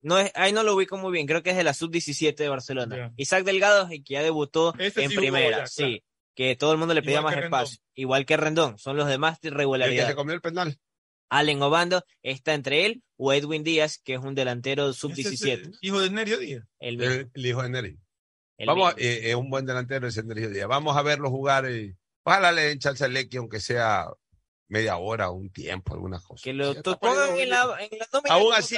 No 0.05 0.19
es, 0.19 0.33
ahí 0.35 0.53
no 0.53 0.65
lo 0.65 0.75
ubico 0.75 0.97
muy 0.97 1.13
bien, 1.13 1.27
creo 1.29 1.45
que 1.45 1.51
es 1.51 1.57
de 1.57 1.63
la 1.63 1.75
sub-17 1.75 2.35
de 2.35 2.49
Barcelona. 2.49 3.13
Isaac 3.17 3.45
Delgado 3.45 3.85
es 3.87 3.93
el 3.93 4.03
que 4.05 4.15
ya 4.15 4.23
debutó 4.23 4.75
Ese 4.77 5.05
en 5.05 5.11
sí 5.11 5.17
primera, 5.17 5.59
ya, 5.59 5.67
sí. 5.69 5.83
claro. 5.83 6.03
Que 6.35 6.57
todo 6.57 6.73
el 6.73 6.79
mundo 6.79 6.95
le 6.95 7.03
pedía 7.03 7.19
Igual 7.19 7.35
más 7.35 7.45
espacio. 7.45 7.79
Igual 7.95 8.27
que 8.27 8.37
Rendón, 8.37 8.79
son 8.79 8.97
los 8.97 9.09
demás 9.09 9.41
de 9.41 9.49
El 9.49 9.55
que 9.55 9.59
regularidad. 9.59 10.09
se 10.09 10.15
comió 10.15 10.35
el 10.35 10.41
penal. 10.41 10.79
Allen 11.29 11.63
Obando 11.63 12.05
está 12.23 12.53
entre 12.55 12.85
él 12.87 13.03
o 13.17 13.33
Edwin 13.33 13.65
Díaz, 13.65 13.99
que 14.03 14.15
es 14.15 14.21
un 14.21 14.35
delantero 14.35 14.93
sub-17. 14.93 15.79
Hijo 15.81 16.01
de 16.01 16.11
Nerio 16.11 16.39
Díaz. 16.39 16.65
El 16.79 16.99
mismo. 16.99 17.13
El, 17.15 17.31
el 17.33 17.47
hijo 17.47 17.63
de 17.63 17.69
Neri. 17.71 17.99
El 18.59 18.67
Vamos, 18.67 18.95
mismo. 18.97 19.09
eh, 19.11 19.31
es 19.31 19.35
un 19.35 19.49
buen 19.49 19.65
delantero 19.65 20.07
ese 20.07 20.23
Nergio 20.23 20.51
Díaz. 20.51 20.69
Vamos 20.69 20.97
a 20.97 21.03
verlo 21.03 21.31
jugar. 21.31 21.65
eh, 21.67 21.97
ojalá 22.25 22.53
le 22.53 22.63
den 22.63 22.79
chance 22.79 23.03
a 23.05 23.09
Lecky, 23.09 23.39
aunque 23.39 23.61
sea 23.61 24.09
media 24.69 24.97
hora, 24.99 25.31
un 25.31 25.51
tiempo, 25.51 25.95
alguna 25.95 26.21
cosa. 26.21 26.43
Que 26.45 26.53
lo 26.53 26.75
pongan 26.83 27.39
en 27.39 27.49
la, 27.51 27.77
en 27.81 27.99
la 27.99 28.07
Aún 28.31 28.53
así. 28.55 28.77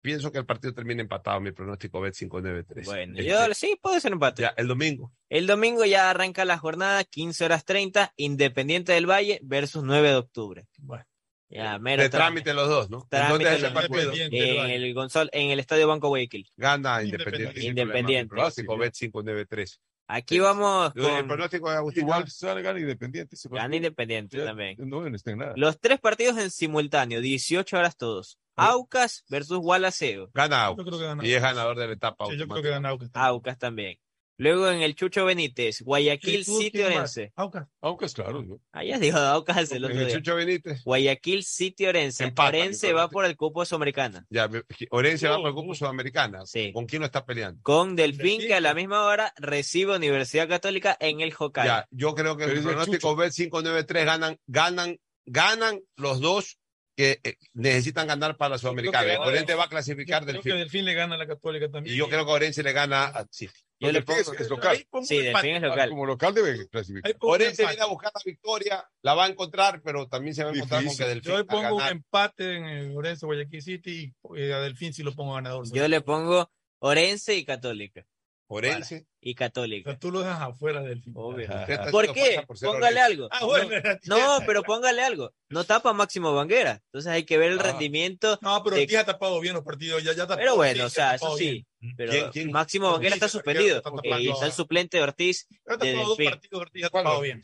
Pienso 0.00 0.32
que 0.32 0.38
el 0.38 0.46
partido 0.46 0.72
termina 0.74 1.00
empatado. 1.02 1.40
Mi 1.40 1.52
pronóstico 1.52 2.00
bet 2.00 2.14
5-9-3. 2.14 2.84
Bueno, 2.84 3.18
Este, 3.18 3.30
yo 3.30 3.54
sí, 3.54 3.78
puede 3.80 4.00
ser 4.00 4.12
empate. 4.12 4.42
ya, 4.42 4.54
el 4.56 4.68
domingo. 4.68 5.12
El 5.28 5.46
domingo 5.46 5.84
ya 5.84 6.10
arranca 6.10 6.44
la 6.44 6.58
jornada, 6.58 7.04
15 7.04 7.44
horas 7.44 7.64
30, 7.64 8.12
Independiente 8.16 8.92
del 8.92 9.08
Valle 9.08 9.40
versus 9.42 9.82
9 9.84 10.08
de 10.08 10.14
octubre. 10.16 10.66
Bueno. 10.78 11.04
Ya, 11.52 11.80
mero 11.80 12.02
De 12.02 12.08
trámite 12.08 12.54
los 12.54 12.68
dos, 12.68 12.90
¿no? 12.90 13.08
trámite. 13.10 13.56
Independiente 13.58 14.60
En 14.60 14.70
el, 14.70 14.94
Gonzal, 14.94 15.28
en 15.32 15.50
el 15.50 15.58
Estadio 15.58 15.88
Banco 15.88 16.06
Guayaquil. 16.08 16.48
Gana 16.56 17.02
Independiente. 17.02 17.64
Independiente. 17.64 18.24
Mi 18.24 18.28
Pronóstico 18.28 18.78
bet 18.78 18.94
5-9-3. 18.94 19.80
Aquí 20.12 20.40
vamos 20.40 20.92
El 20.96 21.02
con 21.04 21.28
pronóstico 21.28 21.70
de 21.70 21.76
Agustín. 21.76 22.02
Igual 22.04 22.28
sale 22.28 22.62
gana 22.62 22.80
Independiente. 22.80 23.36
Gana. 23.50 23.76
Independiente 23.76 24.38
Ya, 24.38 24.44
también. 24.46 24.76
No, 24.78 25.08
no 25.08 25.14
está 25.16 25.30
en 25.30 25.38
nada. 25.38 25.52
Los 25.56 25.78
tres 25.78 26.00
partidos 26.00 26.36
en 26.38 26.50
simultáneo, 26.50 27.20
18 27.20 27.76
horas 27.78 27.96
todos. 27.96 28.38
Aucas 28.56 29.24
versus 29.28 29.58
Gualaceo. 29.58 30.28
Gana 30.34 30.56
Yo 30.56 30.62
Aucas. 30.64 30.86
creo 30.86 30.98
que 30.98 31.04
gana. 31.06 31.26
Y 31.26 31.32
es 31.32 31.40
ganador 31.40 31.78
de 31.78 31.86
la 31.86 31.92
etapa. 31.92 32.26
Sí, 32.26 32.36
yo 32.36 32.46
creo 32.48 32.62
que 32.62 32.70
gana 32.70 32.88
Aucas. 32.90 33.10
Aucas 33.14 33.58
también. 33.58 33.98
Luego 34.40 34.70
en 34.70 34.80
el 34.80 34.94
Chucho 34.94 35.26
Benítez, 35.26 35.82
Guayaquil 35.82 36.40
¿Y 36.40 36.44
tú 36.46 36.58
City? 36.58 36.80
Orense. 36.80 37.30
Aucas. 37.36 37.68
Aunque 37.82 38.06
es 38.06 38.14
claro, 38.14 38.42
¿no? 38.42 38.58
Ah, 38.72 38.82
ya 38.82 38.98
dijo 38.98 39.18
Aucas 39.18 39.70
el 39.70 39.84
En 39.84 39.84
otro 39.84 40.00
el 40.00 40.06
día. 40.06 40.16
Chucho 40.16 40.34
Benítez. 40.34 40.82
Guayaquil 40.82 41.44
City 41.44 41.84
Orense. 41.84 42.24
Empata, 42.24 42.48
Orense 42.48 42.94
va 42.94 43.10
por 43.10 43.26
el 43.26 43.36
cupo 43.36 43.66
Sudamericana. 43.66 44.24
Ya, 44.30 44.48
Orense 44.92 45.28
va 45.28 45.36
por 45.36 45.48
el 45.48 45.54
Cupo 45.54 45.74
Sudamericana. 45.74 46.46
Sí. 46.46 46.72
¿Con 46.72 46.86
quién 46.86 47.00
lo 47.00 47.06
está 47.06 47.26
peleando? 47.26 47.60
Con 47.62 47.94
Delfín, 47.96 48.22
Delfín. 48.22 48.48
que 48.48 48.54
a 48.54 48.62
la 48.62 48.72
misma 48.72 49.04
hora 49.04 49.30
recibe 49.36 49.94
Universidad 49.94 50.48
Católica 50.48 50.96
en 50.98 51.20
el 51.20 51.34
Hokkaido. 51.38 51.68
Ya, 51.68 51.86
yo 51.90 52.14
creo 52.14 52.38
que 52.38 52.46
Pero 52.46 52.52
el 52.52 52.58
el 52.60 52.64
pronóstico 52.64 53.16
bet 53.16 53.32
5-9-3 53.34 54.04
ganan, 54.06 54.38
ganan, 54.46 54.98
ganan 55.26 55.82
los 55.96 56.18
dos 56.22 56.58
que 56.96 57.20
eh, 57.22 57.34
necesitan 57.52 58.06
ganar 58.06 58.38
para 58.38 58.50
la 58.50 58.58
Sudamericana. 58.58 59.20
Orense 59.20 59.54
va 59.54 59.64
a 59.64 59.66
Yo 59.66 59.70
clasificar 59.70 60.22
creo 60.24 60.32
del 60.32 60.42
que 60.42 60.54
Delfín 60.54 60.86
le 60.86 60.94
gana 60.94 61.16
a 61.16 61.18
la 61.18 61.26
Católica 61.26 61.70
también. 61.70 61.94
Y 61.94 61.98
yo 61.98 62.08
creo 62.08 62.24
que 62.24 62.32
Orense 62.32 62.62
le 62.62 62.72
gana 62.72 63.04
a 63.04 63.26
City. 63.30 63.52
Yo 63.80 63.92
le 63.92 63.98
el 64.00 64.04
pongo- 64.04 64.20
es, 64.20 64.40
es 64.40 64.50
local. 64.50 64.86
Sí, 65.02 65.18
Delfín 65.18 65.56
es 65.56 65.62
local. 65.62 65.88
Como 65.88 66.04
local 66.06 66.34
debe 66.34 66.68
clasificar. 66.68 67.16
Orense 67.20 67.62
empate. 67.62 67.76
viene 67.76 67.82
a 67.82 67.86
buscar 67.86 68.12
la 68.14 68.20
victoria, 68.24 68.90
la 69.02 69.14
va 69.14 69.24
a 69.24 69.28
encontrar, 69.28 69.80
pero 69.82 70.06
también 70.06 70.34
se 70.34 70.44
va 70.44 70.50
a 70.50 70.52
encontrar 70.54 70.82
Difícil. 70.82 70.98
con 70.98 71.06
que 71.08 71.14
Delfín 71.14 71.32
Yo 71.32 71.38
le 71.38 71.44
pongo 71.44 71.76
un 71.76 71.82
empate 71.82 72.56
en 72.56 72.64
el 72.66 72.96
Orense 72.96 73.24
Guayaquil 73.26 73.62
City 73.62 74.14
y 74.34 74.40
eh, 74.40 74.52
a 74.52 74.60
Delfín 74.60 74.92
sí 74.92 75.02
lo 75.02 75.12
pongo 75.14 75.34
ganador. 75.34 75.64
Yo 75.72 75.88
le 75.88 76.00
pongo 76.02 76.50
Orense 76.78 77.34
y 77.36 77.44
Católica. 77.44 78.04
Orense. 78.52 79.06
Y 79.20 79.32
O 79.32 79.36
Católica. 79.36 79.90
sea, 79.90 79.98
tú 80.00 80.10
lo 80.10 80.20
dejas 80.20 80.40
afuera 80.42 80.80
del 80.80 80.94
Delfín. 80.96 81.12
Obvio. 81.16 81.48
¿Por 81.92 82.12
qué? 82.12 82.42
por 82.46 82.58
Póngale 82.58 83.00
algo. 83.00 83.28
Ah, 83.30 83.44
bueno. 83.44 83.70
No, 84.06 84.38
pero 84.46 84.62
póngale 84.62 85.02
algo. 85.02 85.32
No 85.48 85.64
tapa 85.64 85.92
Máximo 85.92 86.34
Banguera. 86.34 86.80
Entonces 86.86 87.12
hay 87.12 87.24
que 87.24 87.38
ver 87.38 87.52
el 87.52 87.60
Ah. 87.60 87.62
rendimiento. 87.64 88.38
No, 88.42 88.62
pero 88.64 88.76
de- 88.76 88.82
aquí 88.82 88.96
ha 88.96 89.04
tapado 89.04 89.38
bien 89.40 89.54
los 89.54 89.62
partidos. 89.64 90.02
Ya, 90.02 90.12
ya 90.14 90.26
tapó, 90.26 90.38
Pero 90.40 90.56
bueno, 90.56 90.74
sí, 90.74 90.80
o 90.86 90.90
sea, 90.90 91.14
eso 91.14 91.36
sí. 91.36 91.64
bien. 91.80 91.94
Pero 91.96 92.10
¿Quién- 92.12 92.30
quién? 92.30 92.50
Máximo 92.50 92.90
Banguera 92.90 93.14
está 93.14 93.26
Ortiz, 93.26 93.32
suspendido. 93.32 93.76
está 93.78 93.90
está 94.32 94.46
el 94.46 94.52
suplente 94.52 94.96
de 94.96 95.02
Ortiz 95.04 95.46
Ha 95.66 95.78
tapado 95.78 96.04
dos 96.08 96.18
partidos, 96.18 96.60
Ortiz 96.60 96.84
ha 96.84 96.88
tapado 96.90 97.20
bien. 97.20 97.42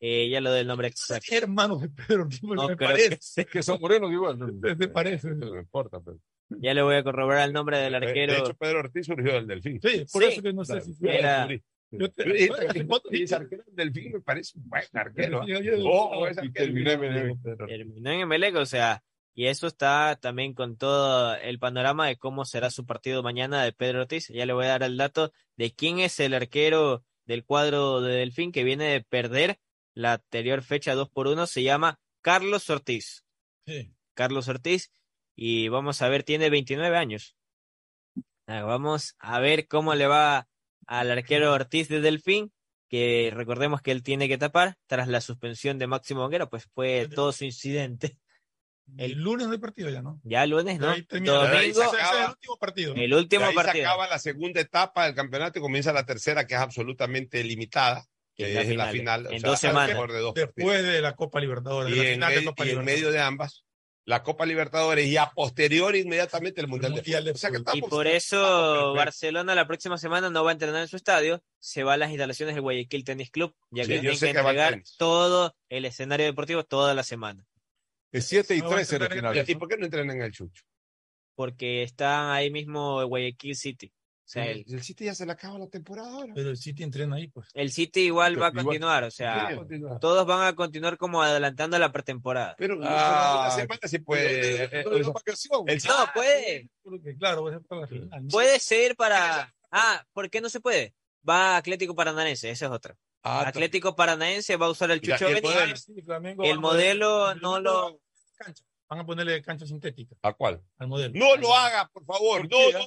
Eh, 0.00 0.28
ya 0.30 0.40
lo 0.40 0.52
del 0.52 0.66
nombre 0.66 0.88
exacto. 0.88 1.26
Hermano 1.34 1.78
de 1.78 1.88
Pedro 1.88 2.22
Ortiz, 2.22 2.42
me 2.42 2.54
No 2.54 2.66
creo 2.66 2.76
parece. 2.90 3.44
que 3.46 3.62
son 3.62 3.80
morenos 3.80 4.10
igual. 4.12 4.38
¿no? 4.38 4.46
Me 4.48 4.88
parece. 4.88 5.28
No 5.30 5.58
importa, 5.58 6.00
pero. 6.00 6.18
Ya 6.48 6.74
le 6.74 6.82
voy 6.82 6.94
a 6.96 7.02
corroborar 7.02 7.46
el 7.46 7.52
nombre 7.52 7.78
del 7.78 7.92
De 7.92 7.96
arquero. 8.06 8.34
hecho, 8.34 8.54
Pedro 8.54 8.78
Ortiz 8.80 9.06
surgió 9.06 9.32
del 9.34 9.46
Delfín. 9.46 9.80
Sí, 9.80 10.04
por 10.12 10.22
Sí. 10.22 10.28
eso 10.32 10.42
que 10.42 10.52
no 10.52 10.64
sé 10.64 10.80
si 10.80 10.94
Era- 11.02 11.48
Yo 11.92 12.10
te- 12.10 12.24
Y 13.10 13.22
ese 13.22 13.34
arquero 13.36 13.62
del 13.66 13.92
Delfín 13.92 14.12
me 14.12 14.20
parece 14.20 14.58
un 14.58 14.68
buen 14.68 14.82
arquero. 14.92 15.42
Y 15.46 15.52
arquero. 15.52 16.52
terminé 16.52 16.92
en 16.92 17.40
terminó 17.42 18.10
en 18.10 18.20
Emelec, 18.20 18.56
o 18.56 18.66
sea, 18.66 19.02
y 19.34 19.46
eso 19.46 19.66
está 19.66 20.18
también 20.20 20.52
con 20.54 20.76
todo 20.76 21.34
el 21.36 21.58
panorama 21.58 22.08
de 22.08 22.16
cómo 22.16 22.44
será 22.44 22.70
su 22.70 22.84
partido 22.86 23.22
mañana 23.22 23.62
de 23.62 23.72
Pedro 23.72 24.00
Ortiz. 24.02 24.28
Ya 24.28 24.46
le 24.46 24.52
voy 24.52 24.64
a 24.66 24.70
dar 24.70 24.82
el 24.82 24.96
dato 24.96 25.32
de 25.56 25.72
quién 25.74 26.00
es 26.00 26.18
el 26.20 26.34
arquero 26.34 27.04
del 27.24 27.44
cuadro 27.44 28.00
de 28.00 28.16
Delfín 28.16 28.50
que 28.52 28.64
viene 28.64 28.84
de 28.86 29.02
perder 29.02 29.58
la 29.94 30.14
anterior 30.14 30.62
fecha 30.62 30.94
2 30.94 31.08
por 31.08 31.28
1, 31.28 31.46
se 31.46 31.62
llama 31.62 31.98
Carlos 32.20 32.68
Ortiz. 32.68 33.24
Sí. 33.66 33.92
Carlos 34.14 34.48
Ortiz, 34.48 34.90
y 35.36 35.68
vamos 35.68 36.02
a 36.02 36.08
ver, 36.08 36.22
tiene 36.24 36.50
29 36.50 36.96
años. 36.96 37.36
Ah, 38.46 38.62
Vamos 38.62 39.14
a 39.18 39.38
ver 39.40 39.66
cómo 39.68 39.94
le 39.94 40.06
va 40.06 40.48
al 40.86 41.10
arquero 41.10 41.52
Ortiz 41.52 41.88
de 41.88 42.00
Delfín, 42.00 42.52
que 42.88 43.30
recordemos 43.34 43.82
que 43.82 43.90
él 43.90 44.02
tiene 44.02 44.28
que 44.28 44.38
tapar 44.38 44.76
tras 44.86 45.08
la 45.08 45.20
suspensión 45.20 45.78
de 45.78 45.88
Máximo 45.88 46.22
Banguera, 46.22 46.48
pues 46.48 46.66
fue 46.74 47.08
todo 47.12 47.32
su 47.32 47.44
incidente. 47.44 48.16
El 48.98 49.14
lunes 49.14 49.48
no 49.48 49.52
hay 49.52 49.58
partido 49.58 49.90
ya, 49.90 50.00
¿no? 50.00 50.20
Ya 50.22 50.44
el 50.44 50.50
lunes, 50.50 50.78
¿no? 50.78 50.86
Domingo, 50.86 51.42
es 51.42 51.76
el 51.76 51.82
acaba. 51.82 52.30
último 52.30 52.56
partido. 52.56 52.94
¿no? 52.94 53.02
el 53.02 53.14
último 53.14 53.44
ahí 53.44 53.50
se 53.50 53.56
partido. 53.56 53.84
acaba 53.88 54.06
la 54.06 54.18
segunda 54.20 54.60
etapa 54.60 55.06
del 55.06 55.14
campeonato 55.16 55.58
y 55.58 55.62
comienza 55.62 55.92
la 55.92 56.06
tercera, 56.06 56.46
que 56.46 56.54
es 56.54 56.60
absolutamente 56.60 57.42
limitada, 57.42 58.06
que 58.32 58.48
es, 58.60 58.68
la 58.68 58.84
la 58.84 58.92
final, 58.92 59.26
final. 59.26 59.34
en 59.34 59.38
o 59.38 59.40
sea, 59.40 59.50
dos 59.50 59.58
semanas. 59.58 59.88
de 59.88 59.94
dos 60.20 60.34
partidos. 60.34 60.54
Después 60.54 60.82
de 60.84 61.00
la 61.02 61.16
Copa 61.16 61.40
Libertadores, 61.40 61.90
de 61.90 61.96
y 61.96 62.00
la 62.00 62.06
en, 62.06 62.14
final 62.14 62.28
de 62.30 62.36
medio, 62.36 62.50
Copa 62.50 62.64
y 62.64 62.68
en 62.68 62.74
Libertadores. 62.74 63.00
medio 63.02 63.12
de 63.12 63.20
ambas, 63.20 63.64
la 64.06 64.22
Copa 64.22 64.46
Libertadores 64.46 65.06
y 65.06 65.16
a 65.16 65.26
posteriori 65.26 65.98
inmediatamente 65.98 66.60
el 66.60 66.68
Mundial, 66.68 66.92
Mundial 66.92 67.24
de 67.24 67.32
de 67.32 67.34
Fútbol. 67.34 67.34
O 67.34 67.38
sea 67.38 67.50
que 67.50 67.58
Fútbol. 67.58 67.76
Y 67.76 67.82
por 67.82 68.06
eso. 68.06 68.94
Barcelona 68.94 69.54
la 69.54 69.66
próxima 69.66 69.98
semana 69.98 70.30
no 70.30 70.42
va 70.44 70.50
a 70.50 70.52
entrenar 70.52 70.80
en 70.80 70.88
su 70.88 70.96
estadio, 70.96 71.42
se 71.58 71.84
va 71.84 71.94
a 71.94 71.96
las 71.96 72.10
instalaciones 72.10 72.54
del 72.54 72.62
Guayaquil 72.62 73.04
Tennis 73.04 73.30
Club, 73.30 73.54
ya 73.70 73.82
que 73.82 73.98
tienen 73.98 74.18
que 74.18 74.28
entregar 74.28 74.82
todo 74.96 75.54
el 75.68 75.84
escenario 75.84 76.24
deportivo 76.24 76.64
toda 76.64 76.94
la 76.94 77.02
semana. 77.02 77.44
Es 78.12 78.26
7 78.26 78.54
y 78.54 78.60
No, 78.60 78.68
va 78.68 78.72
a 78.72 78.76
13 78.76 78.98
la 78.98 79.04
entrenar 79.04 79.32
final. 79.34 79.50
¿Y 79.50 79.54
por 79.56 79.68
qué 79.68 79.76
no 79.76 79.84
entrenan 79.84 80.16
en 80.16 80.22
el 80.22 80.32
Chucho? 80.32 80.64
porque 81.36 81.82
están 81.82 82.30
ahí 82.30 82.50
mismo 82.50 83.02
en 83.02 83.08
Guayaquil 83.08 83.54
City. 83.54 83.92
Sea, 84.28 84.44
el, 84.50 84.64
el 84.68 84.82
City 84.82 85.04
ya 85.04 85.14
se 85.14 85.24
le 85.24 85.30
acaba 85.30 85.56
la 85.56 85.68
temporada 85.68 86.10
ahora. 86.10 86.32
Pero 86.34 86.50
el 86.50 86.56
City 86.56 86.82
entrena 86.82 87.14
ahí, 87.14 87.28
pues. 87.28 87.48
el 87.54 87.70
City 87.70 88.00
igual 88.06 88.32
va 88.42 88.46
a 88.46 88.50
Igual. 88.50 88.64
continuar, 88.64 89.04
o 89.04 89.10
sea, 89.12 89.56
todos 90.00 90.26
van 90.26 90.48
a 90.48 90.56
continuar 90.56 90.98
como 90.98 91.22
adelantando 91.22 91.78
la 91.78 91.92
pretemporada. 91.92 92.56
Pero 92.58 92.76
Ah, 92.82 93.42
una 93.46 93.50
semana 93.54 93.80
sí 93.84 93.98
puede. 94.00 94.64
eh, 94.64 94.68
eh, 94.72 94.82
No, 94.84 94.90
no, 94.90 94.98
no, 94.98 95.12
vacación. 95.12 95.64
el 95.68 95.78
No, 95.86 95.94
puede, 96.12 96.68
Porque, 96.82 97.16
claro, 97.16 97.44
para 97.68 97.82
la 97.82 98.20
puede 98.28 98.58
ser 98.58 98.96
para... 98.96 99.54
Ah, 99.70 100.04
¿por 100.12 100.28
qué 100.28 100.40
no 100.40 100.48
se 100.48 100.58
puede? 100.60 100.92
Va 101.28 101.56
Atlético 101.56 101.94
Paranaense, 101.94 102.50
esa 102.50 102.66
es 102.66 102.72
otra. 102.72 102.96
Ah, 103.22 103.46
Atlético 103.46 103.94
Paranaense 103.94 104.56
va 104.56 104.66
a 104.66 104.70
usar 104.70 104.90
el 104.90 105.00
la- 105.04 105.16
Chucho 105.18 105.30
y 105.30 105.34
el 105.34 105.42
modelo. 105.42 105.76
Sí, 105.76 105.92
El 105.96 106.58
poner- 106.60 107.40
no 107.42 107.60
lo... 107.60 108.00
cancha. 108.36 108.64
Van 108.88 109.00
a 109.00 109.04
ponerle 109.06 109.42
cancha 109.42 109.66
sintética 109.66 110.14
¿A 110.22 110.32
cuál? 110.32 110.62
al 110.78 110.86
modelo. 110.88 111.12
No 111.18 111.36
lo 111.36 111.52
haga, 111.56 111.88
por 111.92 112.04
favor. 112.04 112.42
¿Por 112.48 112.50
No, 112.50 112.70
no, 112.72 112.78
no, 112.78 112.86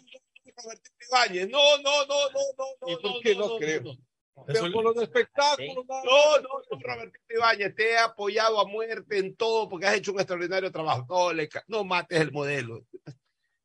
Ibáñez. 1.10 1.50
No, 1.50 1.78
no, 1.80 2.06
no, 2.06 2.30
no, 2.32 2.40
no, 2.58 2.66
no. 2.82 2.90
¿Y 2.92 2.96
por 2.98 3.12
no, 3.12 3.20
qué 3.22 3.36
no, 3.36 3.48
no 3.48 3.58
creo? 3.58 3.82
Eso 3.82 4.46
Pero 4.48 4.72
por 4.72 4.84
los 4.86 4.98
espectáculos. 5.04 5.86
No, 5.88 6.38
no, 6.42 6.50
no, 6.72 6.80
Roberto 6.80 7.20
Ibáñez, 7.30 7.76
te 7.76 7.92
he 7.92 7.98
apoyado 7.98 8.60
a 8.62 8.66
muerte 8.66 9.18
en 9.18 9.36
todo 9.36 9.68
porque 9.68 9.86
has 9.88 9.96
hecho 9.96 10.14
un 10.14 10.20
extraordinario 10.20 10.72
trabajo. 10.72 11.06
No, 11.10 11.34
le 11.34 11.50
no 11.68 11.84
mates 11.84 12.22
el 12.22 12.32
modelo. 12.32 12.86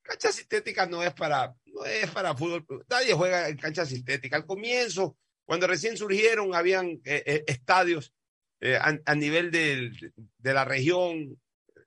Cancha 0.02 0.32
sintética 0.32 0.86
no 0.86 1.02
es 1.02 1.15
para, 1.15 1.55
no 1.66 1.85
es 1.85 2.11
para 2.11 2.35
fútbol. 2.36 2.66
Nadie 2.90 3.15
juega 3.15 3.48
en 3.48 3.56
cancha 3.56 3.86
sintética. 3.86 4.36
Al 4.36 4.47
comienzo, 4.47 5.16
cuando 5.47 5.66
recién 5.66 5.97
surgieron, 5.97 6.55
habían 6.55 7.01
eh, 7.05 7.23
eh, 7.24 7.44
estadios 7.47 8.12
eh, 8.61 8.77
a, 8.77 8.98
a 9.06 9.15
nivel 9.15 9.51
del- 9.51 10.12
de 10.39 10.55
la 10.55 10.65
región. 10.65 11.40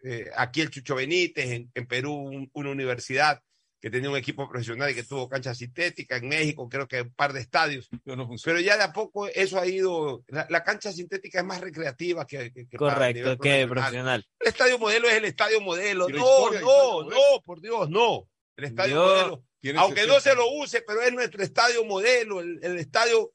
eh, 0.04 0.30
aquí 0.36 0.62
el 0.62 0.70
Chucho 0.70 0.96
Benítez, 0.96 1.46
en, 1.52 1.72
en 1.74 1.88
Perú 1.88 2.14
un- 2.14 2.50
una 2.54 2.70
universidad 2.70 3.42
que 3.80 3.90
tenía 3.92 4.10
un 4.10 4.18
equipo 4.18 4.50
profesional 4.50 4.90
y 4.90 4.96
que 4.96 5.04
tuvo 5.04 5.30
cancha 5.30 5.54
sintética. 5.54 6.18
En 6.18 6.28
México 6.30 6.68
creo 6.68 6.88
que 6.88 7.02
un 7.02 7.14
par 7.14 7.34
de 7.34 7.42
estadios. 7.42 7.90
Pero 8.04 8.16
no 8.18 8.26
funciona. 8.28 8.58
Pero 8.58 8.66
ya 8.66 8.78
de 8.78 8.84
a 8.84 8.94
poco 8.94 9.28
eso 9.28 9.60
ha 9.60 9.68
ido. 9.68 10.24
La, 10.28 10.48
la 10.50 10.64
cancha 10.64 10.92
sintética 10.92 11.40
es 11.40 11.46
más 11.46 11.62
recreativa 11.62 12.26
que. 12.26 12.52
que- 12.52 12.68
Correcto, 12.78 13.38
que 13.38 13.68
profesional. 13.68 13.70
profesional. 13.70 14.28
El 14.40 14.48
estadio 14.48 14.80
modelo 14.80 15.08
es 15.08 15.14
el 15.16 15.26
estadio 15.26 15.62
modelo. 15.62 16.10
No, 16.10 16.18
historia, 16.18 16.62
no, 16.62 17.04
no, 17.04 17.42
por 17.46 17.62
Dios, 17.62 17.90
no. 17.90 18.28
El 18.56 18.66
estadio 18.66 18.96
Yo- 18.96 19.04
modelo. 19.06 19.44
Aunque 19.80 20.02
60. 20.02 20.14
no 20.14 20.20
se 20.22 20.36
lo 20.36 20.50
use, 20.52 20.82
pero 20.88 21.02
es 21.02 21.12
nuestro 21.12 21.44
estadio 21.44 21.84
modelo, 21.84 22.40
el, 22.40 22.60
el 22.64 22.78
estadio. 22.78 23.34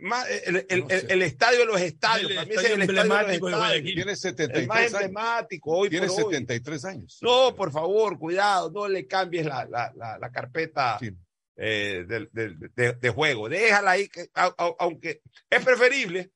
Más, 0.00 0.26
el, 0.30 0.66
el- 0.68 0.80
No 0.80 0.88
sé. 0.88 0.96
el- 1.00 1.10
el 1.10 1.22
estadio 1.22 1.58
de 1.60 1.64
los 1.66 1.80
estadios. 1.80 2.30
El 2.30 2.36
para 2.36 2.46
mí 2.48 2.54
ese 2.54 2.60
es 2.60 2.70
estadio 2.70 2.74
el 2.74 2.80
estadio 2.82 3.02
de 3.02 3.08
los 3.08 3.18
emblemático 3.18 3.46
de 3.46 3.52
estadios. 3.52 3.82
Guayaquil. 3.82 3.94
Tiene 3.94 4.00
El 4.02 4.06
más 4.08 4.20
73 4.20 4.70
años. 4.94 4.94
emblemático 5.02 5.70
hoy 5.76 5.90
Tiene 5.90 6.06
por 6.06 6.16
hoy. 6.16 6.22
73 6.24 6.84
años. 6.86 7.18
No, 7.20 7.54
por 7.54 7.70
favor, 7.72 8.18
cuidado, 8.18 8.70
no 8.70 8.88
le 8.88 9.06
cambies 9.06 9.44
la, 9.46 9.64
la, 9.66 9.92
la, 9.94 10.18
la 10.18 10.32
carpeta 10.32 10.98
Sí. 10.98 11.10
eh, 11.56 12.04
del- 12.08 12.30
del- 12.32 12.58
de, 12.74 12.92
de 12.94 13.10
juego. 13.10 13.48
Déjala 13.48 13.90
ahí, 13.92 14.08
que, 14.08 14.22
au- 14.34 14.54
au- 14.56 14.76
aunque 14.78 15.20
es 15.50 15.64
preferible 15.64 16.30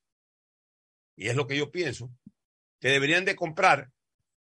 y 1.16 1.28
es 1.28 1.34
lo 1.36 1.46
que 1.46 1.56
yo 1.56 1.70
pienso, 1.70 2.10
que 2.80 2.88
deberían 2.90 3.24
de 3.24 3.34
comprar, 3.34 3.90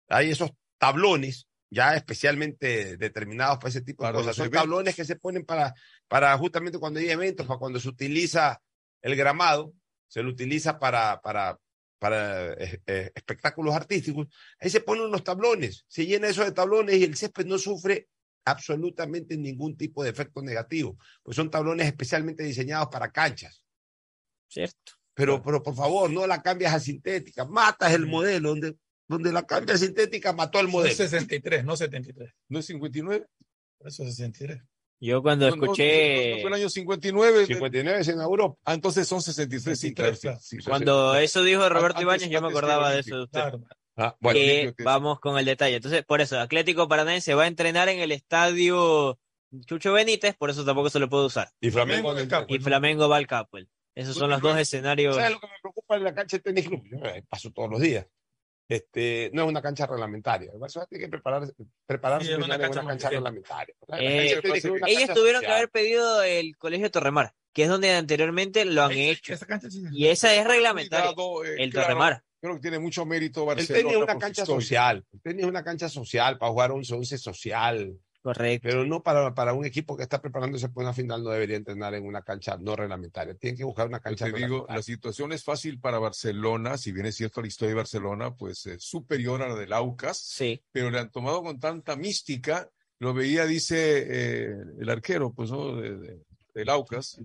hay 0.09 0.31
esos 0.31 0.51
tablones 0.79 1.49
ya 1.71 1.97
especialmente 1.97 2.97
determinados 2.99 3.57
para 3.59 3.69
ese 3.71 3.81
tipo 3.83 4.07
de 4.07 4.13
cosas. 4.13 4.37
Son 4.37 4.45
eventos. 4.47 4.61
tablones 4.63 4.95
que 4.95 5.05
se 5.05 5.17
ponen 5.17 5.45
para, 5.45 5.75
para 6.07 6.37
justamente 6.39 6.79
cuando 6.79 7.01
hay 7.01 7.09
eventos, 7.11 7.47
para 7.47 7.59
cuando 7.59 7.81
se 7.81 7.89
utiliza 7.89 8.61
el 9.03 9.17
gramado, 9.17 9.75
se 10.09 10.23
lo 10.23 10.31
utiliza 10.31 10.79
para, 10.79 11.21
para, 11.21 11.59
para 11.99 12.53
eh, 12.55 12.81
eh, 12.87 13.13
espectáculos 13.15 13.75
artísticos. 13.75 14.29
Ahí 14.61 14.71
se 14.71 14.81
ponen 14.81 15.11
los 15.11 15.25
tablones, 15.25 15.85
se 15.89 16.07
llena 16.07 16.29
eso 16.29 16.45
de 16.45 16.53
tablones 16.53 16.97
y 16.97 17.05
el 17.05 17.17
césped 17.17 17.47
no 17.47 17.59
sufre 17.59 18.09
absolutamente 18.45 19.37
ningún 19.37 19.77
tipo 19.77 20.03
de 20.03 20.11
efecto 20.11 20.43
negativo, 20.43 20.99
pues 21.23 21.37
son 21.37 21.51
tablones 21.51 21.87
especialmente 21.87 22.43
diseñados 22.43 22.89
para 22.89 23.13
canchas. 23.13 23.65
Cierto. 24.49 24.93
Pero, 25.15 25.43
pero 25.43 25.63
por 25.63 25.75
favor, 25.75 26.11
no 26.11 26.27
la 26.27 26.43
cambias 26.43 26.75
a 26.75 26.81
sintética, 26.81 27.45
matas 27.45 27.93
el 27.93 28.07
modelo, 28.07 28.51
donde, 28.51 28.77
donde 29.07 29.33
la 29.33 29.47
cambias 29.47 29.81
a 29.81 29.85
sintética 29.85 30.33
mató 30.33 30.59
al 30.59 30.67
No 30.67 30.73
modelo. 30.73 30.91
es 30.91 30.97
63, 30.97 31.65
no 31.65 31.77
73. 31.77 32.33
¿No 32.49 32.59
es 32.59 32.67
59? 32.67 33.27
Por 33.79 33.89
eso 33.89 34.03
es 34.05 34.17
63. 34.17 34.63
Yo 35.05 35.21
cuando 35.21 35.51
No, 35.51 35.57
no, 35.57 35.65
escuché, 35.65 36.31
no, 36.37 36.41
fue 36.43 36.49
el 36.51 36.55
año 36.55 36.69
59. 36.71 37.47
59 37.47 38.05
se 38.05 38.13
inauguró. 38.13 38.57
Ah, 38.65 38.75
entonces 38.75 39.09
son 39.09 39.21
63, 39.21 39.77
sí, 39.79 39.93
claro. 39.93 40.15
sí, 40.15 40.29
sí, 40.41 40.59
cuando 40.65 41.17
eso 41.17 41.43
dijo 41.43 41.69
Roberto 41.69 41.99
Antes- 41.99 42.03
Ibáñez, 42.03 42.31
yo 42.31 42.41
me 42.41 42.49
acordaba 42.49 42.93
de 42.93 43.01
eso 43.01 43.17
de 43.17 43.23
usted. 43.25 43.41
Claro. 43.41 43.65
Ah, 43.97 44.17
bueno, 44.21 44.39
que 44.39 44.45
Olímpico 44.53 44.77
que- 44.77 44.85
vamos 44.85 45.19
con 45.19 45.39
el 45.39 45.45
detalle. 45.45 45.77
Entonces, 45.77 46.05
por 46.05 46.21
eso, 46.21 46.39
Atlético 46.39 46.87
Paranaense 46.87 47.35
va 47.35 47.43
a 47.43 47.47
entrenar 47.49 47.89
en 47.89 47.99
el 47.99 48.13
estadio 48.13 49.19
Chucho 49.67 49.93
Benítez, 49.93 50.37
por 50.37 50.51
eso 50.51 50.65
tampoco 50.65 50.89
se 50.89 51.01
lo 51.01 51.09
puede 51.09 51.27
usar. 51.27 51.51
y 51.61 51.71
Flamengo 51.73 52.15
del 52.15 52.29
Capo. 52.29 52.55
Y 52.55 52.61
Flamengo 52.61 53.09
va 53.09 53.17
al 53.17 53.27
Capuel. 53.27 53.69
Esos 53.97 54.15
son 54.17 54.31
los 54.31 54.41
dos 54.41 54.57
escenarios. 54.57 55.17
¿Sabes 55.17 55.33
lo 55.33 55.41
que 55.41 55.49
me 55.49 55.53
preocupa 55.61 55.97
en 55.97 56.05
la 56.05 56.15
cancha 56.15 56.37
de 56.39 56.43
tenis 56.45 56.69
club? 56.69 56.83
Yo 56.91 56.99
eh, 57.09 57.25
paso 57.29 57.51
todos 57.51 57.69
los 57.69 57.81
días. 57.81 58.07
Este, 58.69 59.31
no 59.35 59.43
es 59.43 59.49
una 59.49 59.61
cancha 59.61 59.87
reglamentaria. 59.87 60.51
El 60.53 60.59
Barcelona 60.59 60.87
tiene 60.89 61.05
que 61.05 61.11
prepararse, 61.11 61.53
prepararse 61.87 62.27
Sí, 62.29 62.33
es 62.33 62.39
una 62.39 62.59
cancha 62.59 62.81
una 62.81 62.95
reglamentaria. 63.11 63.75
La 63.89 63.99
Eh, 64.01 64.41
una 64.45 64.89
Ellos 64.89 65.01
cancha 65.01 65.15
tuvieron 65.15 65.41
que 65.43 65.49
haber 65.49 65.71
pedido 65.71 66.23
el 66.23 66.57
Colegio 66.57 66.91
Torremar, 66.91 67.35
que 67.53 67.65
es 67.65 67.69
donde 67.69 67.91
anteriormente 67.93 68.65
lo 68.65 68.85
han 68.85 68.93
hecho. 68.93 69.35
Esa 69.35 69.47
cancha 69.47 69.71
sí. 69.71 69.83
Y 69.93 70.07
esa 70.07 70.35
es 70.35 70.47
reglamentaria. 70.47 71.13
Cuidado, 71.13 71.45
eh, 71.45 71.57
El 71.59 71.71
claro, 71.71 71.89
Torremar. 71.89 72.23
Creo 72.41 72.55
que 72.55 72.61
tiene 72.61 72.79
mucho 72.79 73.05
mérito 73.05 73.41
El 73.43 73.47
Barcelona. 73.47 73.79
tenis 73.79 73.93
es 73.93 74.03
una 74.03 74.19
cancha 74.19 74.47
social. 74.47 75.05
El 75.13 75.21
tenis 75.21 75.43
es 75.43 75.49
una 75.49 75.65
cancha 75.65 75.89
social 75.89 76.39
para 76.39 76.51
jugar 76.53 76.71
11-11 76.71 77.19
social. 77.19 77.93
Correcto. 78.23 78.69
Pero 78.69 78.87
no 78.87 79.03
para, 79.03 79.35
para 79.35 79.53
un 79.53 79.65
equipo 79.67 79.97
que 79.97 80.05
está 80.05 80.23
preparándose 80.23 80.69
para 80.69 80.87
una 80.87 80.95
final, 80.95 81.25
no 81.25 81.31
debería 81.31 81.57
entrenar 81.57 81.93
en 81.95 82.07
una 82.07 82.23
cancha 82.23 82.57
no 82.57 82.77
reglamentaria. 82.77 83.35
Tienen 83.35 83.57
que 83.59 83.65
buscar 83.65 83.89
una 83.89 83.99
Yo 83.99 84.03
cancha 84.05 84.25
te 84.27 84.31
digo, 84.31 84.41
reglamentaria. 84.41 84.77
la 84.77 84.83
situación 84.83 85.33
es 85.33 85.43
fácil 85.43 85.81
para 85.81 85.99
Barcelona, 85.99 86.79
si 86.79 86.93
bien 86.93 87.07
es 87.07 87.17
cierto 87.17 87.41
la 87.43 87.49
historia 87.49 87.71
de 87.71 87.77
Barcelona, 87.77 88.35
pues 88.37 88.65
es 88.67 88.85
superior 88.85 89.43
a 89.43 89.49
la 89.49 89.57
del 89.57 89.73
Aucas, 89.73 90.19
Sí. 90.19 90.63
pero 90.71 90.91
le 90.91 91.01
han 91.01 91.11
tomado 91.11 91.43
con 91.43 91.59
tanta 91.59 91.97
mística. 91.97 92.71
Lo 93.01 93.13
veía, 93.13 93.45
dice 93.47 94.07
eh, 94.09 94.55
el 94.81 94.89
arquero, 94.89 95.33
pues, 95.33 95.51
¿no? 95.51 95.75
De, 95.75 95.97
de- 95.97 96.21
del 96.55 96.69
Aucas, 96.69 97.21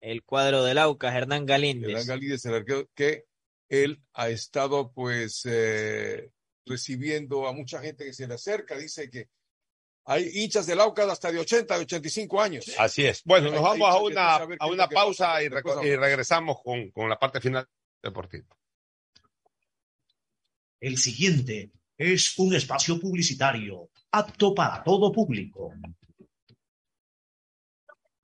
El 0.00 0.22
cuadro 0.24 0.62
del 0.64 0.76
Aucas, 0.76 1.14
Hernán 1.14 1.46
Galíndez. 1.46 1.88
Hernán 1.90 2.06
Galíndez, 2.08 2.44
el 2.44 2.54
arquero, 2.54 2.90
que 2.94 3.24
él 3.70 4.02
ha 4.12 4.28
estado, 4.28 4.92
pues, 4.92 5.42
eh, 5.46 6.30
recibiendo 6.66 7.46
a 7.46 7.52
mucha 7.52 7.80
gente 7.80 8.04
que 8.04 8.12
se 8.12 8.26
le 8.28 8.34
acerca. 8.34 8.76
Dice 8.76 9.08
que 9.08 9.28
hay 10.04 10.28
hinchas 10.34 10.66
del 10.66 10.80
Aucas 10.80 11.08
hasta 11.08 11.30
de 11.30 11.38
80, 11.38 11.76
de 11.76 11.82
85 11.84 12.40
años. 12.40 12.64
Así 12.78 13.04
es. 13.06 13.22
Bueno, 13.24 13.50
nos 13.50 13.60
Hay- 13.60 13.72
hay 13.74 13.80
vamos 13.80 13.94
a 13.94 13.98
una, 14.00 14.36
a 14.58 14.66
una 14.66 14.88
que 14.88 14.94
pausa 14.94 15.42
y, 15.42 15.46
y 15.46 15.96
regresamos 15.96 16.60
con, 16.62 16.90
con 16.90 17.08
la 17.08 17.18
parte 17.18 17.40
final 17.40 17.66
deportiva. 18.02 18.46
El 20.80 20.98
siguiente 20.98 21.70
es 21.96 22.36
un 22.38 22.54
espacio 22.54 22.98
publicitario 22.98 23.88
apto 24.10 24.54
para 24.54 24.82
todo 24.82 25.12
público. 25.12 25.72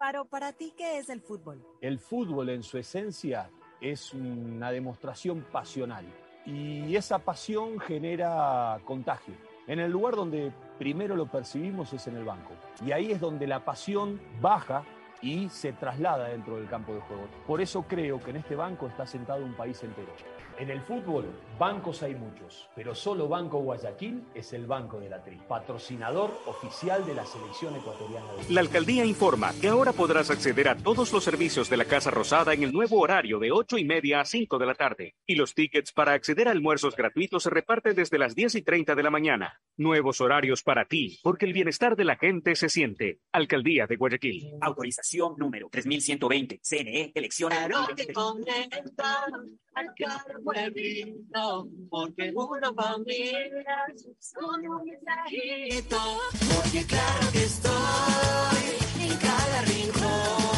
Pero 0.00 0.24
para 0.26 0.52
ti, 0.52 0.72
¿qué 0.76 0.98
es 0.98 1.08
el 1.08 1.20
fútbol? 1.20 1.64
El 1.80 1.98
fútbol 1.98 2.50
en 2.50 2.62
su 2.62 2.78
esencia 2.78 3.50
es 3.80 4.12
una 4.12 4.70
demostración 4.72 5.44
pasional 5.52 6.04
y 6.46 6.94
esa 6.96 7.18
pasión 7.18 7.78
genera 7.78 8.80
contagio. 8.84 9.34
En 9.66 9.80
el 9.80 9.90
lugar 9.90 10.14
donde 10.16 10.52
primero 10.78 11.16
lo 11.16 11.26
percibimos 11.26 11.92
es 11.92 12.06
en 12.06 12.16
el 12.16 12.24
banco 12.24 12.50
y 12.84 12.92
ahí 12.92 13.10
es 13.10 13.20
donde 13.20 13.46
la 13.46 13.64
pasión 13.64 14.20
baja 14.40 14.84
y 15.20 15.48
se 15.48 15.72
traslada 15.72 16.28
dentro 16.28 16.56
del 16.56 16.68
campo 16.68 16.94
de 16.94 17.00
juego. 17.00 17.26
Por 17.46 17.60
eso 17.60 17.82
creo 17.82 18.20
que 18.20 18.30
en 18.30 18.36
este 18.36 18.54
banco 18.54 18.86
está 18.86 19.04
sentado 19.04 19.44
un 19.44 19.54
país 19.54 19.82
entero. 19.82 20.12
En 20.58 20.70
el 20.70 20.80
fútbol, 20.80 21.24
bancos 21.56 22.02
hay 22.02 22.16
muchos, 22.16 22.68
pero 22.74 22.92
solo 22.92 23.28
Banco 23.28 23.60
Guayaquil 23.60 24.24
es 24.34 24.52
el 24.52 24.66
banco 24.66 24.98
de 24.98 25.08
la 25.08 25.22
tri, 25.22 25.36
patrocinador 25.48 26.32
oficial 26.46 27.06
de 27.06 27.14
la 27.14 27.24
selección 27.24 27.76
ecuatoriana 27.76 28.32
de. 28.32 28.52
La 28.52 28.62
alcaldía 28.62 29.04
informa 29.04 29.52
que 29.60 29.68
ahora 29.68 29.92
podrás 29.92 30.32
acceder 30.32 30.68
a 30.68 30.74
todos 30.74 31.12
los 31.12 31.22
servicios 31.22 31.70
de 31.70 31.76
la 31.76 31.84
Casa 31.84 32.10
Rosada 32.10 32.54
en 32.54 32.64
el 32.64 32.72
nuevo 32.72 32.98
horario 32.98 33.38
de 33.38 33.52
8 33.52 33.78
y 33.78 33.84
media 33.84 34.20
a 34.20 34.24
5 34.24 34.58
de 34.58 34.66
la 34.66 34.74
tarde. 34.74 35.14
Y 35.26 35.36
los 35.36 35.54
tickets 35.54 35.92
para 35.92 36.14
acceder 36.14 36.48
a 36.48 36.50
almuerzos 36.50 36.96
gratuitos 36.96 37.44
se 37.44 37.50
reparten 37.50 37.94
desde 37.94 38.18
las 38.18 38.34
10 38.34 38.56
y 38.56 38.62
30 38.62 38.96
de 38.96 39.02
la 39.04 39.10
mañana. 39.10 39.60
Nuevos 39.76 40.20
horarios 40.20 40.64
para 40.64 40.86
ti, 40.86 41.20
porque 41.22 41.46
el 41.46 41.52
bienestar 41.52 41.94
de 41.94 42.04
la 42.04 42.16
gente 42.16 42.56
se 42.56 42.68
siente. 42.68 43.20
Alcaldía 43.30 43.86
de 43.86 43.94
Guayaquil. 43.94 44.54
Autorización 44.60 45.36
número 45.38 45.68
3120. 45.70 46.58
CNE, 46.64 47.12
elecciones. 47.14 47.58
Al 49.74 49.94
carro 49.94 50.47
pueblito, 50.48 51.68
porque 51.90 52.32
una 52.34 52.72
familia 52.72 53.86
son 54.18 54.66
un 54.66 54.84
mensajito, 54.84 55.98
porque 56.54 56.86
claro 56.86 57.32
que 57.32 57.44
estoy 57.44 59.02
en 59.02 59.16
cada 59.18 59.62
rincón, 59.62 60.57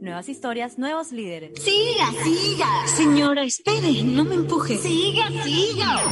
Nuevas 0.00 0.28
historias, 0.28 0.76
nuevos 0.78 1.12
líderes. 1.12 1.52
Siga, 1.62 2.10
siga. 2.24 2.66
Señora, 2.94 3.42
espere, 3.44 4.02
no 4.02 4.24
me 4.24 4.34
empuje. 4.34 4.76
Siga, 4.76 5.28
siga. 5.44 6.02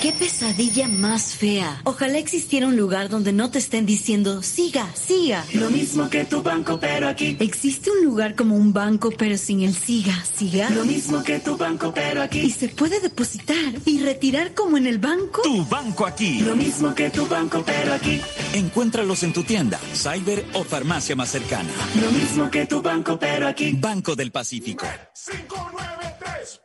Qué 0.00 0.12
pesadilla 0.12 0.86
más 0.86 1.34
fea. 1.34 1.80
Ojalá 1.84 2.18
existiera 2.18 2.68
un 2.68 2.76
lugar 2.76 3.08
donde 3.08 3.32
no 3.32 3.50
te 3.50 3.58
estén 3.58 3.86
diciendo, 3.86 4.42
siga, 4.42 4.86
siga. 4.94 5.44
Lo 5.54 5.70
mismo 5.70 6.08
que 6.10 6.24
tu 6.24 6.42
banco, 6.42 6.78
pero 6.78 7.08
aquí. 7.08 7.36
¿Existe 7.40 7.90
un 7.90 8.04
lugar 8.04 8.36
como 8.36 8.54
un 8.56 8.72
banco 8.72 9.10
pero 9.16 9.36
sin 9.36 9.62
el 9.62 9.74
siga, 9.74 10.14
siga? 10.36 10.70
Lo 10.70 10.84
mismo 10.84 11.24
que 11.24 11.40
tu 11.40 11.56
banco, 11.56 11.92
pero 11.92 12.20
¿Y 12.20 12.24
aquí. 12.24 12.50
se 12.50 12.68
puede 12.68 13.00
depositar 13.00 13.74
y 13.84 14.00
retirar 14.00 14.54
como 14.54 14.76
en 14.76 14.86
el 14.86 14.98
banco? 14.98 15.42
Tu 15.42 15.64
banco 15.64 16.06
aquí. 16.06 16.40
Lo 16.40 16.54
mismo 16.54 16.94
que 16.94 17.10
tu 17.10 17.26
banco, 17.26 17.62
pero 17.66 17.94
aquí. 17.94 18.20
Encuéntralos 18.52 19.22
en 19.24 19.32
tu 19.32 19.42
tienda, 19.42 19.80
cyber 19.94 20.44
o 20.52 20.62
farmacia 20.62 21.16
más 21.16 21.30
cercana. 21.30 21.70
Lo 22.00 22.10
mismo 22.12 22.50
que 22.50 22.66
tu 22.66 22.80
banco, 22.82 23.13
pero 23.18 23.48
aquí. 23.48 23.72
Banco 23.72 24.14
del 24.14 24.30
Pacífico. 24.30 24.86
593.es. 24.86 26.60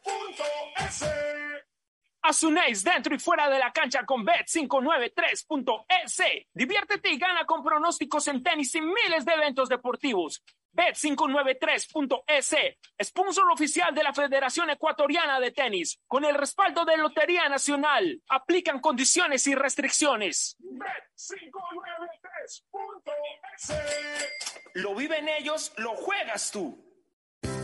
Haz 2.22 2.44
un 2.44 2.58
ace 2.58 2.90
dentro 2.90 3.16
y 3.16 3.20
fuera 3.20 3.50
de 3.50 3.58
la 3.58 3.72
cancha 3.72 4.06
con 4.06 4.26
Bet593.es. 4.26 6.22
Diviértete 6.54 7.10
y 7.12 7.18
gana 7.18 7.46
con 7.46 7.64
pronósticos 7.64 8.28
en 8.28 8.44
tenis 8.44 8.76
y 8.76 8.82
miles 8.82 9.24
de 9.26 9.34
eventos 9.34 9.70
deportivos. 9.70 10.44
Bet593.es, 10.74 12.56
sponsor 13.04 13.52
oficial 13.52 13.96
de 13.96 14.04
la 14.04 14.14
Federación 14.14 14.70
Ecuatoriana 14.70 15.40
de 15.40 15.52
Tenis, 15.52 16.00
con 16.08 16.26
el 16.26 16.36
respaldo 16.36 16.86
de 16.86 16.98
Lotería 16.98 17.50
Nacional. 17.50 18.22
Aplican 18.30 18.80
condiciones 18.80 19.48
y 19.48 19.56
restricciones. 19.56 20.56
Bet593.es. 20.60 22.19
Lo 24.74 24.96
viven 24.96 25.28
ellos, 25.30 25.74
lo 25.78 25.96
juegas 25.96 26.52
tú. 26.52 26.89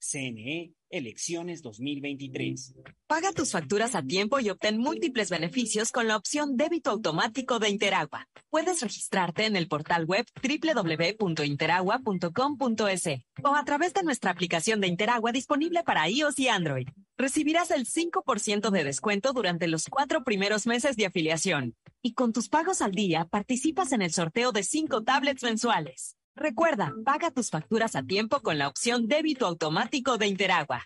CNE, 0.00 0.72
elecciones 0.90 1.62
2023. 1.62 2.74
Paga 3.06 3.32
tus 3.32 3.52
facturas 3.52 3.94
a 3.94 4.02
tiempo 4.02 4.40
y 4.40 4.50
obtén 4.50 4.78
múltiples 4.78 5.30
beneficios 5.30 5.92
con 5.92 6.08
la 6.08 6.16
opción 6.16 6.56
débito 6.56 6.90
automático 6.90 7.58
de 7.58 7.68
Interagua. 7.68 8.26
Puedes 8.50 8.80
registrarte 8.80 9.44
en 9.46 9.56
el 9.56 9.68
portal 9.68 10.06
web 10.06 10.26
www.interagua.com.es 10.42 13.08
o 13.42 13.54
a 13.54 13.64
través 13.64 13.94
de 13.94 14.02
nuestra 14.02 14.30
aplicación 14.30 14.80
de 14.80 14.88
Interagua 14.88 15.32
disponible 15.32 15.82
para 15.82 16.08
iOS 16.08 16.38
y 16.38 16.48
Android. 16.48 16.88
Recibirás 17.16 17.70
el 17.72 17.86
5% 17.86 18.70
de 18.70 18.84
descuento 18.84 19.32
durante 19.32 19.66
los 19.66 19.86
cuatro 19.86 20.22
primeros 20.22 20.66
meses 20.66 20.96
de 20.96 21.06
afiliación. 21.06 21.74
Y 22.00 22.14
con 22.14 22.32
tus 22.32 22.48
pagos 22.48 22.80
al 22.80 22.92
día 22.92 23.24
participas 23.24 23.90
en 23.92 24.02
el 24.02 24.12
sorteo 24.12 24.52
de 24.52 24.62
cinco 24.62 25.02
tablets 25.02 25.42
mensuales. 25.42 26.17
Recuerda, 26.38 26.94
paga 27.04 27.32
tus 27.32 27.50
facturas 27.50 27.96
a 27.96 28.04
tiempo 28.04 28.40
con 28.42 28.58
la 28.58 28.68
opción 28.68 29.08
débito 29.08 29.44
automático 29.44 30.18
de 30.18 30.28
Interagua. 30.28 30.84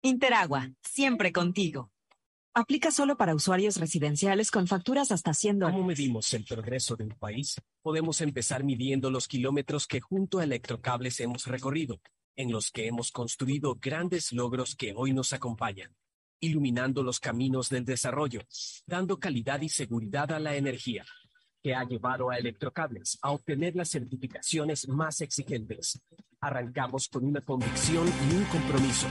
Interagua, 0.00 0.70
siempre 0.80 1.30
contigo. 1.30 1.90
Aplica 2.54 2.90
solo 2.90 3.18
para 3.18 3.34
usuarios 3.34 3.76
residenciales 3.76 4.50
con 4.50 4.66
facturas 4.66 5.12
hasta 5.12 5.34
100 5.34 5.58
dólares. 5.58 5.76
¿Cómo 5.76 5.86
medimos 5.86 6.32
el 6.32 6.44
progreso 6.46 6.96
de 6.96 7.04
un 7.04 7.10
país? 7.10 7.60
Podemos 7.82 8.22
empezar 8.22 8.64
midiendo 8.64 9.10
los 9.10 9.28
kilómetros 9.28 9.86
que 9.86 10.00
junto 10.00 10.38
a 10.38 10.44
Electrocables 10.44 11.20
hemos 11.20 11.46
recorrido, 11.46 12.00
en 12.34 12.50
los 12.50 12.70
que 12.70 12.86
hemos 12.86 13.12
construido 13.12 13.76
grandes 13.78 14.32
logros 14.32 14.74
que 14.74 14.94
hoy 14.96 15.12
nos 15.12 15.34
acompañan, 15.34 15.94
iluminando 16.40 17.02
los 17.02 17.20
caminos 17.20 17.68
del 17.68 17.84
desarrollo, 17.84 18.40
dando 18.86 19.20
calidad 19.20 19.60
y 19.60 19.68
seguridad 19.68 20.32
a 20.32 20.40
la 20.40 20.56
energía, 20.56 21.04
que 21.62 21.74
ha 21.74 21.84
llevado 21.84 22.30
a 22.30 22.36
Electrocables 22.36 23.18
a 23.22 23.32
obtener 23.32 23.76
las 23.76 23.90
certificaciones 23.90 24.88
más 24.88 25.20
exigentes. 25.20 26.00
Arrancamos 26.40 27.08
con 27.08 27.24
una 27.24 27.40
convicción 27.40 28.06
y 28.06 28.34
un 28.36 28.44
compromiso. 28.44 29.06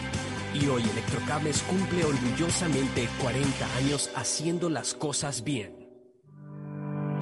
Y 0.53 0.68
hoy 0.68 0.84
Electrocables 0.84 1.61
cumple 1.64 2.06
orgullosamente 2.06 3.07
40 3.22 3.78
años 3.78 4.11
haciendo 4.15 4.69
las 4.69 4.94
cosas 4.94 5.44
bien. 5.44 5.86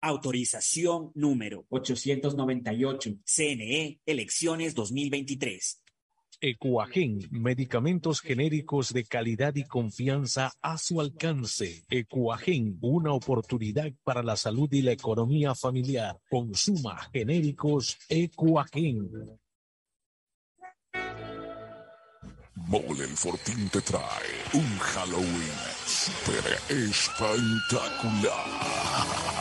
Autorización 0.01 1.11
número 1.13 1.65
898. 1.69 3.17
CNE, 3.23 3.99
elecciones 4.05 4.73
2023. 4.73 5.81
Ecuagen, 6.43 7.19
medicamentos 7.29 8.19
genéricos 8.19 8.93
de 8.93 9.03
calidad 9.03 9.53
y 9.55 9.63
confianza 9.63 10.51
a 10.59 10.79
su 10.79 10.99
alcance. 10.99 11.85
Ecuagen, 11.87 12.79
una 12.81 13.13
oportunidad 13.13 13.91
para 14.03 14.23
la 14.23 14.35
salud 14.35 14.67
y 14.73 14.81
la 14.81 14.91
economía 14.91 15.53
familiar. 15.53 16.19
Consuma 16.29 16.97
genéricos 17.13 17.99
Ecuagen. 18.09 19.37
Mole 22.55 23.03
el 23.03 23.17
Fortín 23.17 23.69
te 23.69 23.81
trae 23.81 24.01
un 24.53 24.79
Halloween 24.79 25.51
super 25.85 26.57
espectacular. 26.69 29.40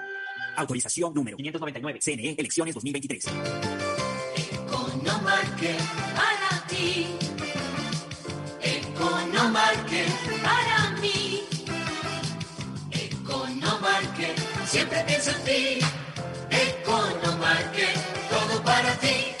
Autorización 0.55 1.13
número 1.13 1.37
599. 1.37 1.99
CNE, 2.01 2.35
elecciones 2.37 2.73
2023. 2.75 3.25
Economarket 4.35 5.79
para 6.15 6.67
ti. 6.67 7.07
Economarket 8.61 10.09
para 10.43 10.91
mí. 11.01 11.41
Economarket 12.91 14.37
siempre 14.65 15.03
piensa 15.05 15.31
en 15.31 15.43
ti. 15.43 15.79
Economarket 16.49 17.95
todo 18.29 18.63
para 18.63 18.95
ti. 18.99 19.40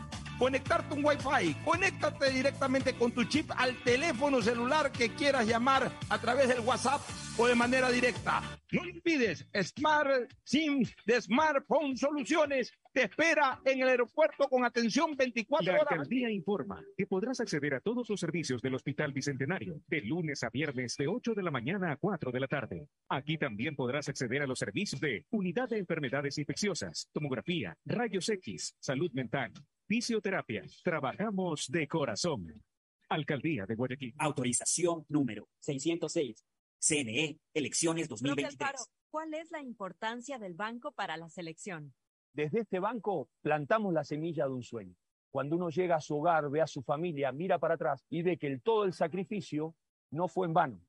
conectarte 0.41 0.95
un 0.95 1.05
Wi-Fi. 1.05 1.53
Conéctate 1.63 2.31
directamente 2.31 2.95
con 2.95 3.11
tu 3.11 3.23
chip 3.25 3.51
al 3.55 3.75
teléfono 3.83 4.41
celular 4.41 4.91
que 4.91 5.09
quieras 5.09 5.45
llamar 5.45 5.91
a 6.09 6.17
través 6.17 6.47
del 6.47 6.61
WhatsApp 6.61 6.99
o 7.37 7.45
de 7.45 7.53
manera 7.53 7.91
directa. 7.91 8.41
No 8.71 8.81
olvides, 8.81 9.47
Smart 9.61 10.31
SIM 10.43 10.83
de 11.05 11.21
Smartphone 11.21 11.95
Soluciones 11.95 12.73
te 12.91 13.03
espera 13.03 13.61
en 13.65 13.83
el 13.83 13.89
aeropuerto 13.89 14.49
con 14.49 14.65
atención 14.65 15.15
24 15.15 15.71
La 15.73 15.79
horas. 15.79 15.91
alcaldía 15.91 16.31
informa 16.31 16.83
que 16.97 17.05
podrás 17.05 17.39
acceder 17.39 17.75
a 17.75 17.79
todos 17.79 18.09
los 18.09 18.19
servicios 18.19 18.63
del 18.63 18.73
Hospital 18.73 19.13
Bicentenario 19.13 19.79
de 19.87 20.01
lunes 20.01 20.43
a 20.43 20.49
viernes 20.49 20.97
de 20.97 21.07
8 21.07 21.35
de 21.35 21.43
la 21.43 21.51
mañana 21.51 21.91
a 21.91 21.97
4 21.97 22.31
de 22.31 22.39
la 22.39 22.47
tarde. 22.47 22.87
Aquí 23.09 23.37
también 23.37 23.75
podrás 23.75 24.09
acceder 24.09 24.41
a 24.41 24.47
los 24.47 24.57
servicios 24.57 24.99
de 24.99 25.23
Unidad 25.29 25.69
de 25.69 25.77
Enfermedades 25.77 26.39
Infecciosas, 26.39 27.09
Tomografía, 27.13 27.77
Rayos 27.85 28.27
X, 28.29 28.75
Salud 28.79 29.11
Mental, 29.13 29.51
Fisioterapia. 29.91 30.63
Trabajamos 30.85 31.67
de 31.67 31.85
corazón. 31.85 32.63
Alcaldía 33.09 33.65
de 33.65 33.75
Guayaquil. 33.75 34.15
Autorización 34.19 35.05
número 35.09 35.49
606. 35.59 36.45
CNE, 36.79 37.37
elecciones 37.53 38.07
Profe 38.07 38.23
2023. 38.23 38.61
Alfaro, 38.61 38.83
¿cuál 39.09 39.33
es 39.33 39.51
la 39.51 39.61
importancia 39.61 40.39
del 40.39 40.53
banco 40.53 40.93
para 40.93 41.17
la 41.17 41.27
selección? 41.27 41.93
Desde 42.31 42.61
este 42.61 42.79
banco 42.79 43.31
plantamos 43.41 43.93
la 43.93 44.05
semilla 44.05 44.45
de 44.45 44.51
un 44.51 44.63
sueño. 44.63 44.95
Cuando 45.29 45.57
uno 45.57 45.69
llega 45.69 45.97
a 45.97 46.01
su 46.01 46.15
hogar, 46.15 46.49
ve 46.49 46.61
a 46.61 46.67
su 46.67 46.81
familia, 46.83 47.33
mira 47.33 47.59
para 47.59 47.73
atrás 47.73 48.05
y 48.09 48.21
ve 48.21 48.37
que 48.37 48.47
el, 48.47 48.61
todo 48.61 48.85
el 48.85 48.93
sacrificio 48.93 49.75
no 50.09 50.29
fue 50.29 50.47
en 50.47 50.53
vano. 50.53 50.81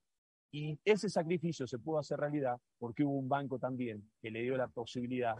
Y 0.52 0.78
ese 0.84 1.10
sacrificio 1.10 1.66
se 1.66 1.80
pudo 1.80 1.98
hacer 1.98 2.20
realidad 2.20 2.56
porque 2.78 3.02
hubo 3.02 3.18
un 3.18 3.28
banco 3.28 3.58
también 3.58 4.12
que 4.20 4.30
le 4.30 4.42
dio 4.42 4.56
la 4.56 4.68
posibilidad 4.68 5.34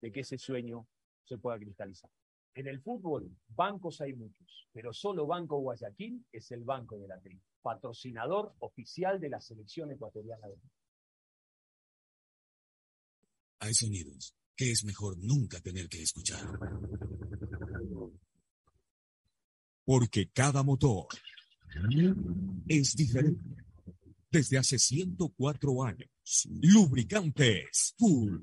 de 0.00 0.12
que 0.12 0.20
ese 0.20 0.38
sueño 0.38 0.86
se 1.24 1.36
pueda 1.36 1.58
cristalizar. 1.58 2.08
En 2.54 2.66
el 2.66 2.80
fútbol, 2.80 3.30
bancos 3.48 4.00
hay 4.00 4.14
muchos, 4.14 4.68
pero 4.72 4.92
solo 4.92 5.26
Banco 5.26 5.58
Guayaquil 5.58 6.24
es 6.32 6.50
el 6.50 6.64
banco 6.64 6.98
de 6.98 7.08
la 7.08 7.20
tri, 7.20 7.40
patrocinador 7.62 8.54
oficial 8.58 9.20
de 9.20 9.28
la 9.28 9.40
selección 9.40 9.90
ecuatoriana 9.92 10.48
de. 10.48 10.56
Hay 13.60 13.74
sonidos 13.74 14.34
que 14.56 14.72
es 14.72 14.84
mejor 14.84 15.16
nunca 15.18 15.60
tener 15.60 15.88
que 15.88 16.02
escuchar. 16.02 16.58
Porque 19.84 20.30
cada 20.30 20.62
motor 20.62 21.06
es 22.66 22.96
diferente. 22.96 23.40
Desde 24.30 24.58
hace 24.58 24.78
104 24.78 25.84
años, 25.84 26.10
Lubricantes 26.60 27.94
Full 27.96 28.42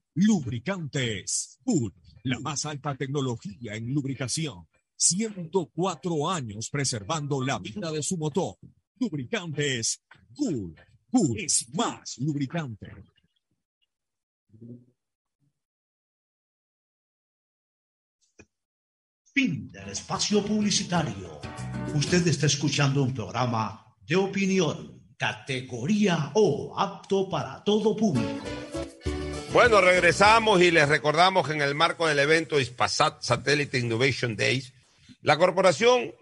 Lubricantes 0.15 1.59
Full, 1.63 1.91
la 2.23 2.39
más 2.39 2.65
alta 2.65 2.95
tecnología 2.95 3.75
en 3.75 3.93
lubricación. 3.93 4.67
104 4.95 6.29
años 6.29 6.69
preservando 6.69 7.43
la 7.43 7.57
vida 7.59 7.91
de 7.91 8.03
su 8.03 8.17
motor. 8.17 8.55
Lubricantes 8.99 10.03
Cool. 10.35 10.75
Cool 11.09 11.39
es 11.39 11.67
más 11.73 12.17
lubricante. 12.19 12.93
Fin 19.33 19.71
del 19.71 19.89
espacio 19.89 20.45
publicitario. 20.45 21.39
Usted 21.95 22.27
está 22.27 22.45
escuchando 22.45 23.01
un 23.01 23.13
programa 23.13 23.95
de 24.05 24.15
opinión, 24.17 25.05
categoría 25.17 26.31
O, 26.35 26.77
apto 26.77 27.29
para 27.29 27.63
todo 27.63 27.95
público. 27.95 28.70
Bueno, 29.53 29.81
regresamos 29.81 30.61
y 30.61 30.71
les 30.71 30.87
recordamos 30.87 31.45
que 31.45 31.53
en 31.53 31.61
el 31.61 31.75
marco 31.75 32.07
del 32.07 32.19
evento 32.19 32.57
ISPASAT 32.57 33.21
Satellite 33.21 33.77
Innovation 33.77 34.37
Days, 34.37 34.71
la 35.21 35.37
Corporación 35.37 36.13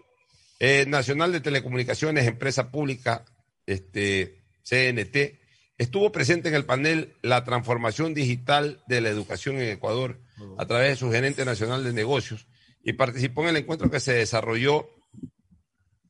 eh, 0.58 0.84
Nacional 0.88 1.30
de 1.30 1.38
Telecomunicaciones, 1.38 2.26
empresa 2.26 2.72
pública, 2.72 3.24
este, 3.66 4.42
CNT, 4.64 5.38
estuvo 5.78 6.10
presente 6.10 6.48
en 6.48 6.56
el 6.56 6.64
panel 6.64 7.14
La 7.22 7.44
transformación 7.44 8.14
digital 8.14 8.82
de 8.88 9.00
la 9.00 9.10
educación 9.10 9.60
en 9.60 9.70
Ecuador 9.70 10.20
a 10.58 10.66
través 10.66 10.90
de 10.90 10.96
su 10.96 11.12
gerente 11.12 11.44
nacional 11.44 11.84
de 11.84 11.92
negocios 11.92 12.48
y 12.82 12.94
participó 12.94 13.42
en 13.42 13.50
el 13.50 13.56
encuentro 13.58 13.92
que 13.92 14.00
se 14.00 14.12
desarrolló 14.12 14.90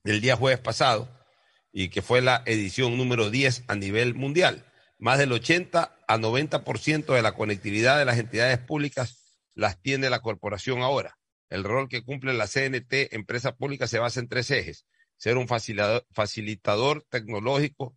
el 0.05 0.23
día 0.23 0.37
jueves 0.37 0.61
pasado 0.61 1.11
y 1.71 1.91
que 1.91 2.01
fue 2.01 2.23
la 2.23 2.43
edición 2.47 2.97
número 2.97 3.29
10 3.29 3.65
a 3.69 3.75
nivel 3.75 4.15
mundial. 4.15 4.65
Más 5.01 5.19
del 5.19 5.33
80 5.33 5.97
a 6.07 6.19
90% 6.19 7.15
de 7.15 7.23
la 7.23 7.33
conectividad 7.33 7.99
de 7.99 8.05
las 8.05 8.19
entidades 8.19 8.59
públicas 8.59 9.35
las 9.55 9.81
tiene 9.81 10.11
la 10.11 10.21
corporación 10.21 10.83
ahora. 10.83 11.19
El 11.49 11.65
rol 11.65 11.89
que 11.89 12.05
cumple 12.05 12.35
la 12.35 12.47
CNT, 12.47 13.15
empresa 13.15 13.57
pública, 13.57 13.87
se 13.87 13.99
basa 13.99 14.21
en 14.21 14.29
tres 14.29 14.51
ejes. 14.51 14.85
Ser 15.17 15.39
un 15.39 15.49
facilitador, 15.49 17.07
tecnológico 17.09 17.97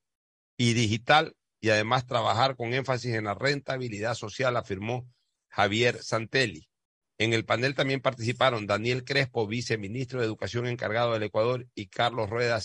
y 0.55 0.71
digital 0.75 1.35
y 1.59 1.71
además 1.71 2.07
trabajar 2.07 2.55
con 2.55 2.73
énfasis 2.73 3.15
en 3.15 3.25
la 3.25 3.33
rentabilidad 3.33 4.15
social, 4.15 4.55
afirmó 4.55 5.05
Javier 5.49 6.01
Santelli. 6.01 6.69
En 7.17 7.33
el 7.33 7.43
panel 7.43 7.75
también 7.75 7.99
participaron 7.99 8.65
Daniel 8.65 9.03
Crespo, 9.03 9.45
viceministro 9.45 10.21
de 10.21 10.25
Educación 10.25 10.67
encargado 10.67 11.11
del 11.11 11.23
Ecuador, 11.23 11.67
y 11.75 11.87
Carlos 11.87 12.29
Rueda, 12.29 12.61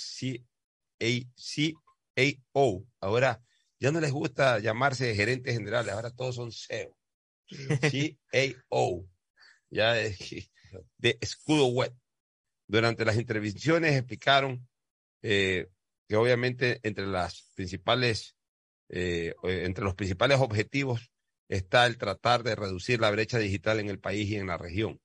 CAO. 2.14 2.84
Ahora 3.00 3.42
ya 3.80 3.92
no 3.92 4.00
les 4.00 4.12
gusta 4.12 4.58
llamarse 4.58 5.14
gerentes 5.14 5.54
generales, 5.54 5.92
ahora 5.92 6.10
todos 6.10 6.36
son 6.36 6.52
CEO. 6.52 6.94
CAO. 8.70 9.06
Ya 9.70 9.92
de, 9.92 10.48
de 10.98 11.18
escudo 11.20 11.66
web. 11.66 11.94
Durante 12.66 13.04
las 13.04 13.16
intervenciones 13.16 13.94
explicaron 13.94 14.68
eh, 15.22 15.68
que 16.06 16.16
obviamente 16.16 16.80
entre 16.82 17.06
las 17.06 17.50
principales, 17.54 18.36
eh, 18.88 19.34
entre 19.42 19.84
los 19.84 19.94
principales 19.94 20.38
objetivos 20.40 21.10
está 21.48 21.86
el 21.86 21.96
tratar 21.96 22.42
de 22.42 22.56
reducir 22.56 23.00
la 23.00 23.10
brecha 23.10 23.38
digital 23.38 23.80
en 23.80 23.88
el 23.88 24.00
país 24.00 24.28
y 24.28 24.36
en 24.36 24.48
la 24.48 24.58
región. 24.58 25.00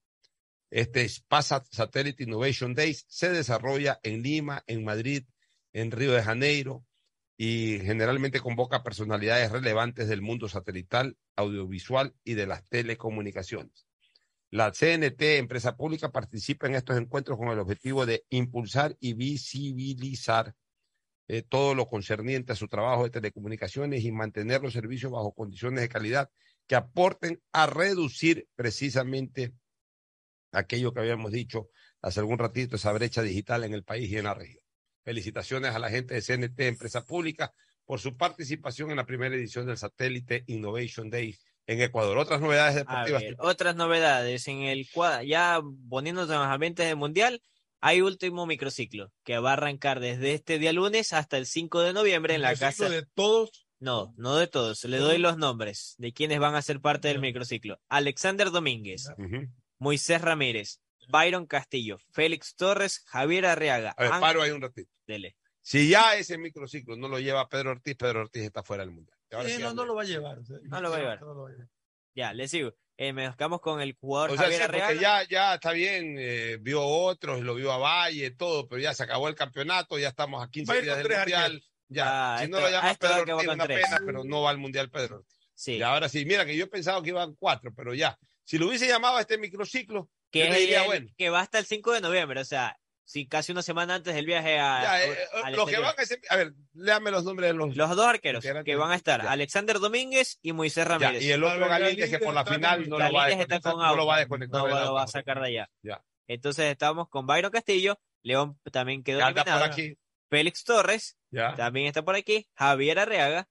Este 0.69 1.07
PASA 1.27 1.63
Satellite 1.71 2.23
Innovation 2.23 2.73
Days 2.73 3.05
se 3.07 3.29
desarrolla 3.29 3.99
en 4.03 4.23
Lima, 4.23 4.63
en 4.67 4.83
Madrid, 4.83 5.23
en 5.71 5.91
Río 5.91 6.13
de 6.13 6.23
Janeiro 6.23 6.83
y 7.37 7.79
generalmente 7.79 8.39
convoca 8.39 8.83
personalidades 8.83 9.51
relevantes 9.51 10.07
del 10.07 10.21
mundo 10.21 10.47
satelital, 10.47 11.17
audiovisual 11.35 12.13
y 12.23 12.35
de 12.35 12.47
las 12.47 12.63
telecomunicaciones. 12.67 13.87
La 14.49 14.71
CNT, 14.71 15.39
empresa 15.39 15.75
pública, 15.75 16.11
participa 16.11 16.67
en 16.67 16.75
estos 16.75 16.97
encuentros 16.97 17.39
con 17.39 17.47
el 17.47 17.57
objetivo 17.57 18.05
de 18.05 18.23
impulsar 18.29 18.95
y 18.99 19.13
visibilizar 19.13 20.53
eh, 21.27 21.41
todo 21.41 21.73
lo 21.73 21.87
concerniente 21.87 22.53
a 22.53 22.55
su 22.55 22.67
trabajo 22.67 23.05
de 23.05 23.09
telecomunicaciones 23.09 24.03
y 24.03 24.11
mantener 24.11 24.61
los 24.61 24.73
servicios 24.73 25.11
bajo 25.11 25.33
condiciones 25.33 25.81
de 25.81 25.89
calidad 25.89 26.29
que 26.67 26.75
aporten 26.75 27.41
a 27.51 27.65
reducir 27.65 28.47
precisamente 28.55 29.53
aquello 30.51 30.93
que 30.93 30.99
habíamos 30.99 31.31
dicho 31.31 31.69
hace 32.01 32.19
algún 32.19 32.37
ratito, 32.37 32.75
esa 32.75 32.91
brecha 32.91 33.21
digital 33.21 33.63
en 33.63 33.73
el 33.73 33.83
país 33.83 34.11
y 34.11 34.17
en 34.17 34.25
la 34.25 34.33
región. 34.33 34.62
Felicitaciones 35.03 35.75
a 35.75 35.79
la 35.79 35.89
gente 35.89 36.13
de 36.13 36.21
CNT, 36.21 36.59
empresa 36.61 37.05
pública, 37.05 37.51
por 37.85 37.99
su 37.99 38.15
participación 38.15 38.89
en 38.91 38.97
la 38.97 39.05
primera 39.05 39.35
edición 39.35 39.65
del 39.65 39.77
Satélite 39.77 40.43
Innovation 40.47 41.09
Day 41.09 41.37
en 41.67 41.81
Ecuador. 41.81 42.17
Otras 42.17 42.41
novedades 42.41 42.75
deportivas. 42.75 43.21
ver, 43.21 43.35
otras 43.39 43.75
novedades 43.75 44.47
en 44.47 44.63
el 44.63 44.87
ya 45.25 45.61
poniéndonos 45.89 46.29
en 46.29 46.37
los 46.37 46.47
ambientes 46.47 46.85
del 46.85 46.95
mundial, 46.95 47.41
hay 47.81 48.01
último 48.01 48.45
microciclo 48.45 49.11
que 49.23 49.39
va 49.39 49.51
a 49.51 49.53
arrancar 49.53 49.99
desde 49.99 50.33
este 50.33 50.57
día 50.57 50.71
lunes 50.71 51.11
hasta 51.11 51.37
el 51.37 51.45
5 51.45 51.81
de 51.81 51.93
noviembre 51.93 52.35
en 52.35 52.41
la 52.41 52.51
¿Microciclo 52.51 52.85
casa. 52.85 52.95
de 52.95 53.05
todos? 53.13 53.67
No, 53.79 54.13
no 54.15 54.37
de 54.37 54.47
todos. 54.47 54.85
Le 54.85 54.97
doy 54.97 55.17
los 55.17 55.37
nombres 55.37 55.95
de 55.97 56.13
quienes 56.13 56.39
van 56.39 56.55
a 56.55 56.61
ser 56.61 56.79
parte 56.79 57.09
del 57.09 57.19
microciclo. 57.19 57.81
Alexander 57.89 58.51
Domínguez, 58.51 59.09
Moisés 59.77 60.21
Ramírez, 60.21 60.79
Byron 61.07 61.45
Castillo, 61.45 61.97
Félix 62.11 62.55
Torres, 62.55 63.03
Javier 63.07 63.45
Arriaga. 63.45 63.93
A 63.97 64.03
ver, 64.03 64.11
Ángel- 64.11 64.21
paro 64.21 64.41
ahí 64.41 64.51
un 64.51 64.61
ratito. 64.61 64.91
Dele. 65.07 65.35
Si 65.61 65.87
ya 65.89 66.15
ese 66.15 66.37
microciclo 66.37 66.95
no 66.97 67.07
lo 67.07 67.19
lleva 67.19 67.47
Pedro 67.47 67.71
Ortiz, 67.71 67.95
Pedro 67.95 68.21
Ortiz 68.21 68.43
está 68.43 68.63
fuera 68.63 68.83
del 68.83 68.91
mundial. 68.93 69.17
Sí, 69.45 69.57
no, 69.59 69.73
no 69.73 69.85
lo 69.85 69.95
va 69.95 70.01
a 70.03 70.05
llevar. 70.05 70.39
o 70.39 70.45
sea, 70.45 70.57
No 70.63 70.81
lo 70.81 70.89
va 70.91 70.97
a 70.97 70.99
llevar. 70.99 71.21
no 71.21 71.33
lo 71.33 71.43
va 71.43 71.49
a 71.49 71.51
llevar. 71.53 71.67
Ya, 72.15 72.33
le 72.33 72.47
sigo. 72.47 72.75
Eh, 72.95 73.11
con 73.61 73.81
el 73.81 73.93
jugador 73.99 74.31
O 74.31 74.33
sea, 74.35 74.43
Javier 74.43 74.61
sí, 74.61 74.67
porque 74.71 74.99
ya, 74.99 75.27
ya 75.27 75.55
está 75.55 75.71
bien, 75.71 76.15
eh, 76.19 76.57
vio 76.61 76.83
otros, 76.83 77.41
lo 77.41 77.55
vio 77.55 77.71
a 77.71 77.77
Valle, 77.77 78.29
todo, 78.31 78.67
pero 78.67 78.81
ya 78.81 78.93
se 78.93 79.01
acabó 79.03 79.27
el 79.29 79.35
campeonato, 79.35 79.97
ya 79.97 80.09
estamos 80.09 80.43
a 80.43 80.49
15 80.49 80.71
Va 80.71 80.75
a 80.75 80.77
ir 80.77 80.83
días 80.83 80.97
del 80.99 81.17
Mundial. 81.17 81.63
Ya, 81.87 82.35
Ah, 82.35 82.39
si 82.39 82.47
no 82.49 82.57
esto- 82.57 82.67
lo 82.69 82.75
llama 82.75 82.87
a 82.87 82.91
esto 82.91 83.07
va 83.07 83.13
Pedro 83.13 83.25
que 83.25 83.31
va 83.31 83.37
Ortiz, 83.37 83.47
con 83.47 83.55
una 83.55 83.63
tres. 83.65 83.83
pena, 83.85 83.99
pero 84.05 84.23
no 84.23 84.41
va 84.43 84.49
al 84.51 84.57
Mundial 84.59 84.89
Pedro 84.91 85.15
Ortiz. 85.17 85.35
Sí. 85.55 85.71
Y 85.77 85.81
ahora 85.81 86.07
sí, 86.07 86.23
mira 86.25 86.45
que 86.45 86.55
yo 86.55 86.65
he 86.65 86.67
pensado 86.67 87.01
que 87.01 87.09
iban 87.09 87.33
cuatro, 87.35 87.73
pero 87.75 87.93
ya. 87.95 88.17
Si 88.43 88.57
lo 88.59 88.67
hubiese 88.67 88.87
llamado 88.87 89.17
a 89.17 89.21
este 89.21 89.37
microciclo, 89.39 90.09
que, 90.33 90.39
yo 90.39 90.45
es 90.45 90.51
te 90.51 90.55
el- 90.57 90.61
diría, 90.61 90.81
el- 90.81 90.85
bueno, 90.87 91.07
que 91.17 91.29
va 91.29 91.39
hasta 91.39 91.59
el 91.59 91.65
5 91.65 91.93
de 91.93 92.01
noviembre, 92.01 92.41
o 92.41 92.45
sea, 92.45 92.77
sí, 93.05 93.27
casi 93.27 93.51
una 93.51 93.61
semana 93.61 93.95
antes 93.95 94.15
del 94.15 94.25
viaje 94.25 94.59
a, 94.59 94.81
ya, 94.81 95.05
eh, 95.05 95.17
a- 95.43 95.51
los 95.51 95.69
que 95.69 95.77
van 95.77 95.93
a 95.97 96.01
ese, 96.01 96.19
a 96.29 96.35
ver, 96.37 96.53
léame 96.73 97.11
los 97.11 97.23
nombres 97.23 97.49
de 97.49 97.53
los, 97.53 97.75
Los 97.75 97.95
dos 97.95 98.05
arqueros 98.07 98.43
que 98.65 98.75
van 98.75 98.91
a 98.91 98.95
estar, 98.95 99.21
Ya. 99.23 99.31
Alexander 99.31 99.79
Domínguez 99.79 100.39
y 100.41 100.51
Moisés 100.53 100.85
Ya, 100.85 100.97
Ramírez. 100.97 101.23
y 101.23 101.31
el 101.31 101.43
otro 101.43 101.67
Galíndez 101.69 102.09
que 102.09 102.19
por 102.19 102.33
la 102.33 102.45
final 102.45 102.89
no 102.89 102.97
lo 102.99 103.13
va 103.13 103.23
a 103.25 103.27
desconectar, 103.27 103.61
con 103.61 103.79
no 103.81 103.95
lo 103.95 104.05
va 104.05 104.15
a 104.15 104.19
desconectar 104.19 104.61
no 104.61 104.67
lo 104.67 104.93
va 104.95 105.03
a 105.03 105.07
sacar 105.07 105.39
de 105.41 105.47
allá. 105.47 105.69
Ya. 105.81 106.03
Entonces 106.27 106.65
estamos 106.71 107.09
con 107.09 107.27
Byron 107.27 107.51
Castillo, 107.51 107.99
León 108.23 108.59
también 108.71 109.03
quedó 109.03 109.19
por 109.19 109.29
eliminado. 109.29 109.63
aquí. 109.65 109.97
Félix 110.29 110.63
Torres 110.63 111.17
Ya. 111.29 111.53
también 111.55 111.85
está 111.87 112.01
por 112.03 112.15
aquí, 112.15 112.47
Javier 112.55 112.97
Arreaga, 112.97 113.47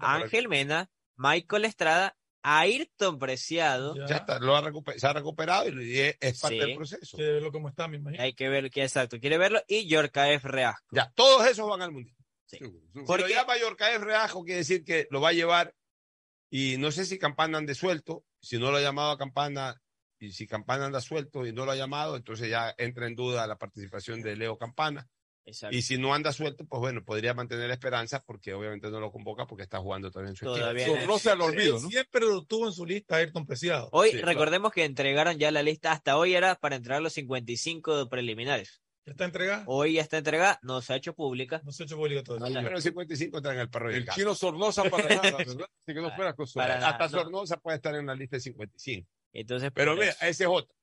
Ángel 0.00 0.48
Mena, 0.48 0.90
Michael 1.16 1.64
Estrada, 1.64 2.16
Ayrton 2.56 3.18
Preciado. 3.18 3.94
Ya 4.08 4.16
está, 4.16 4.38
lo 4.38 4.56
ha 4.56 4.62
recuper- 4.62 4.98
se 4.98 5.06
ha 5.06 5.12
recuperado 5.12 5.68
y 5.82 5.98
es, 5.98 6.40
parte 6.40 6.56
Sí. 6.56 6.60
del 6.60 6.76
proceso. 6.76 7.16
Quiere 7.16 7.32
verlo 7.34 7.52
como 7.52 7.68
está, 7.68 7.88
me 7.88 7.96
imagino. 7.98 8.22
Hay 8.22 8.32
que 8.34 8.48
ver 8.48 8.70
que 8.70 8.82
exacto, 8.82 9.18
quiere 9.20 9.38
verlo. 9.38 9.60
Y 9.68 9.86
Yorkaef 9.86 10.44
Reasco. 10.44 10.86
Ya, 10.92 11.10
todos 11.14 11.46
esos 11.46 11.68
van 11.68 11.82
al 11.82 11.92
mundial. 11.92 12.16
Sí. 12.46 12.58
Si 12.58 13.02
Porque- 13.06 13.22
lo 13.24 13.28
llama 13.28 13.58
Yorcaef 13.58 14.02
Reajo, 14.02 14.42
quiere 14.44 14.58
decir 14.60 14.84
que 14.84 15.06
lo 15.10 15.20
va 15.20 15.30
a 15.30 15.32
llevar. 15.34 15.74
Y 16.50 16.76
no 16.78 16.90
sé 16.90 17.04
si 17.04 17.18
Campana 17.18 17.58
ande 17.58 17.74
suelto. 17.74 18.24
Si 18.40 18.58
no 18.58 18.70
lo 18.70 18.78
ha 18.78 18.80
llamado 18.80 19.10
a 19.10 19.18
Campana, 19.18 19.82
y 20.18 20.32
si 20.32 20.46
Campana 20.46 20.86
anda 20.86 21.00
suelto 21.00 21.44
y 21.46 21.52
no 21.52 21.66
lo 21.66 21.72
ha 21.72 21.76
llamado, 21.76 22.16
entonces 22.16 22.48
ya 22.48 22.74
entra 22.78 23.06
en 23.06 23.14
duda 23.14 23.46
la 23.46 23.58
participación 23.58 24.22
de 24.22 24.34
Leo 24.36 24.56
Campana. 24.56 25.06
Exacto. 25.48 25.74
Y 25.74 25.80
si 25.80 25.96
no 25.96 26.12
anda 26.12 26.30
suelto, 26.32 26.66
pues 26.66 26.78
bueno, 26.78 27.02
podría 27.02 27.32
mantener 27.32 27.68
la 27.68 27.74
esperanza 27.74 28.22
porque 28.22 28.52
obviamente 28.52 28.90
no 28.90 29.00
lo 29.00 29.10
convoca 29.10 29.46
porque 29.46 29.62
está 29.62 29.78
jugando 29.78 30.10
todavía 30.10 30.30
en 30.30 30.36
su 30.36 30.44
Todavía 30.44 30.82
equipo. 30.82 30.96
no. 30.96 31.00
Sornosa 31.02 31.32
al 31.32 31.40
olvido, 31.40 31.80
¿no? 31.80 31.88
Siempre 31.88 32.20
lo 32.20 32.44
tuvo 32.44 32.66
en 32.66 32.72
su 32.72 32.84
lista 32.84 33.16
Ayrton 33.16 33.46
Preciado. 33.46 33.88
Hoy 33.92 34.10
Sí, 34.10 34.20
recordemos 34.20 34.72
que 34.72 34.84
entregaron 34.84 35.38
ya 35.38 35.50
la 35.50 35.62
lista, 35.62 35.92
hasta 35.92 36.18
hoy 36.18 36.34
era 36.34 36.54
para 36.56 36.76
entregar 36.76 37.00
los 37.00 37.14
55 37.14 38.08
preliminares. 38.10 38.82
¿Ya 39.06 39.12
está 39.12 39.24
entregada? 39.24 39.64
Hoy 39.66 39.94
ya 39.94 40.02
está 40.02 40.18
entregada, 40.18 40.58
no 40.62 40.82
se 40.82 40.92
ha 40.92 40.96
hecho 40.96 41.14
pública. 41.14 41.62
No 41.64 41.72
se 41.72 41.82
ha 41.82 41.86
hecho 41.86 41.96
público 41.96 42.22
todavía. 42.22 42.60
Pero 42.62 42.76
el 42.76 42.82
55 42.82 43.38
está 43.38 43.54
en 43.54 43.60
el 43.60 43.70
perro 43.70 43.90
el 43.90 44.06
chino 44.08 44.34
Sornosa 44.34 44.84
para 44.84 45.08
nada, 45.08 45.38
¿verdad? 45.38 45.70
Así 45.80 45.94
que 45.94 45.94
no 45.94 46.14
fuera 46.14 46.34
nada, 46.56 46.88
Hasta 46.90 47.04
no. 47.04 47.22
Sornosa 47.22 47.56
puede 47.56 47.76
estar 47.76 47.94
en 47.94 48.04
la 48.04 48.14
lista 48.14 48.36
de 48.36 48.40
55. 48.40 49.08
Entonces, 49.32 49.70
Pero 49.74 49.92
por 49.92 50.00
mira, 50.00 50.12
ese 50.20 50.44
es 50.44 50.50
otro. 50.50 50.74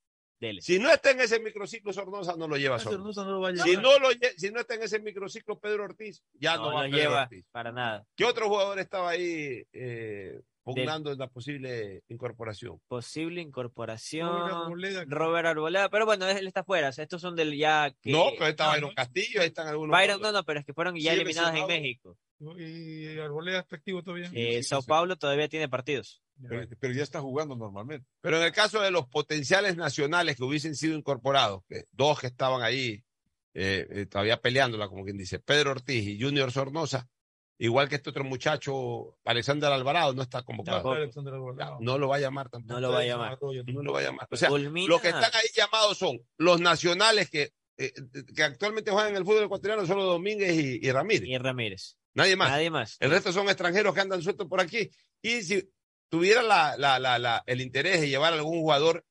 Si 0.61 0.79
no 0.79 0.91
está 0.91 1.11
en 1.11 1.19
ese 1.21 1.39
microciclo 1.39 1.91
Sornosa, 1.93 2.35
no 2.37 2.47
lo 2.47 2.57
lleva 2.57 2.79
Sornosa. 2.79 3.23
No 3.23 3.39
lo. 3.39 3.55
Si 3.57 3.77
no, 3.77 3.99
lo, 3.99 4.11
lle- 4.11 4.33
si 4.37 4.51
no 4.51 4.59
está 4.59 4.75
en 4.75 4.83
ese 4.83 4.99
microciclo 4.99 5.59
Pedro 5.59 5.83
Ortiz, 5.85 6.21
ya 6.33 6.57
no, 6.57 6.69
no 6.69 6.75
va 6.75 6.83
lo 6.85 6.89
Pedro 6.91 6.97
lleva 6.97 7.23
Ortiz. 7.23 7.45
para 7.51 7.71
nada. 7.71 8.05
¿Qué 8.15 8.25
otro 8.25 8.47
jugador 8.49 8.79
estaba 8.79 9.09
ahí 9.11 9.63
eh, 9.73 10.41
pugnando 10.63 11.11
en 11.11 11.19
la 11.19 11.27
posible 11.27 12.03
incorporación? 12.07 12.79
Posible 12.87 13.35
Robert 13.41 13.47
incorporación. 13.47 14.27
Arboleda. 14.29 15.03
Robert 15.07 15.47
Arboleda, 15.47 15.89
pero 15.89 16.05
bueno, 16.05 16.27
él 16.27 16.47
está 16.47 16.63
fuera. 16.63 16.89
o 16.89 16.91
sea, 16.91 17.03
estos 17.03 17.21
son 17.21 17.35
del 17.35 17.55
ya 17.57 17.91
que. 18.01 18.11
No, 18.11 18.31
pero 18.37 18.53
Ah, 18.59 18.71
Byron 18.73 18.89
no. 18.89 18.95
Castillo, 18.95 19.41
ahí 19.41 19.47
están 19.47 19.67
algunos. 19.67 19.97
Byron, 19.97 20.21
no, 20.21 20.31
no, 20.31 20.43
pero 20.43 20.59
es 20.59 20.65
que 20.65 20.73
fueron 20.73 20.95
ya 20.95 21.11
Sí, 21.13 21.17
eliminados 21.19 21.53
en. 21.53 21.67
México. 21.67 22.17
Y 22.39 23.17
Arboleda 23.19 23.59
está 23.59 23.77
activo 23.77 24.03
todavía. 24.03 24.29
Eh, 24.33 24.57
sí, 24.57 24.63
Sao 24.63 24.81
sí. 24.81 24.87
Paulo 24.87 25.15
todavía 25.17 25.47
tiene 25.47 25.69
partidos. 25.69 26.21
Pero, 26.49 26.67
pero 26.79 26.93
ya 26.93 27.03
está 27.03 27.21
jugando 27.21 27.55
normalmente. 27.55 28.05
Pero 28.21 28.37
en 28.37 28.43
el 28.43 28.51
caso 28.51 28.81
de 28.81 28.91
los 28.91 29.07
potenciales 29.07 29.77
nacionales 29.77 30.35
que 30.35 30.43
hubiesen 30.43 30.75
sido 30.75 30.97
incorporados, 30.97 31.63
que 31.69 31.85
dos 31.91 32.19
que 32.19 32.27
estaban 32.27 32.61
ahí 32.61 33.03
eh, 33.53 33.87
eh, 33.89 34.05
todavía 34.05 34.41
peleándola, 34.41 34.89
como 34.89 35.05
quien 35.05 35.17
dice, 35.17 35.39
Pedro 35.39 35.71
Ortiz 35.71 36.05
y 36.05 36.21
Junior 36.21 36.51
Sornosa, 36.51 37.07
igual 37.57 37.87
que 37.87 37.95
este 37.95 38.09
otro 38.09 38.25
muchacho, 38.25 39.17
Alexander 39.23 39.71
Alvarado, 39.71 40.13
no 40.13 40.21
está 40.23 40.43
convocado. 40.43 40.93
No 41.79 41.97
lo 41.97 42.09
va 42.09 42.17
a 42.17 42.19
llamar 42.19 42.49
tampoco. 42.49 42.73
No 42.73 42.81
lo 42.81 42.91
va 42.91 42.99
a 42.99 43.05
llamar. 43.05 43.39
No 43.41 43.81
lo 43.81 43.93
va 43.93 43.99
a 43.99 44.03
llamar. 44.03 44.27
O 44.29 44.35
sea, 44.35 44.49
Culmina- 44.49 44.89
los 44.89 44.99
que 45.01 45.07
están 45.07 45.31
ahí 45.33 45.47
llamados 45.55 45.97
son 45.97 46.19
los 46.37 46.59
nacionales 46.59 47.29
que, 47.29 47.53
eh, 47.77 47.93
que 48.35 48.43
actualmente 48.43 48.91
juegan 48.91 49.11
en 49.11 49.17
el 49.17 49.25
fútbol 49.25 49.43
ecuatoriano, 49.43 49.85
solo 49.85 50.03
Domínguez 50.03 50.53
y, 50.55 50.79
y 50.85 50.91
Ramírez. 50.91 51.27
Y 51.27 51.37
Ramírez. 51.37 51.97
Nadie 52.13 52.35
más. 52.35 52.49
Nadie 52.49 52.69
más. 52.69 52.97
El 52.99 53.09
resto 53.11 53.31
son 53.33 53.47
extranjeros 53.47 53.93
que 53.93 54.01
andan 54.01 54.21
sueltos 54.21 54.47
por 54.47 54.61
aquí. 54.61 54.89
Y 55.21 55.41
si 55.41 55.69
tuviera 56.09 56.41
la, 56.43 56.77
la, 56.77 56.97
la, 57.19 57.43
el 57.45 57.61
interés 57.61 57.99
de 58.01 58.07
llevar 58.09 58.31
a 58.33 58.37
algún 58.37 58.59
jugador 58.59 59.03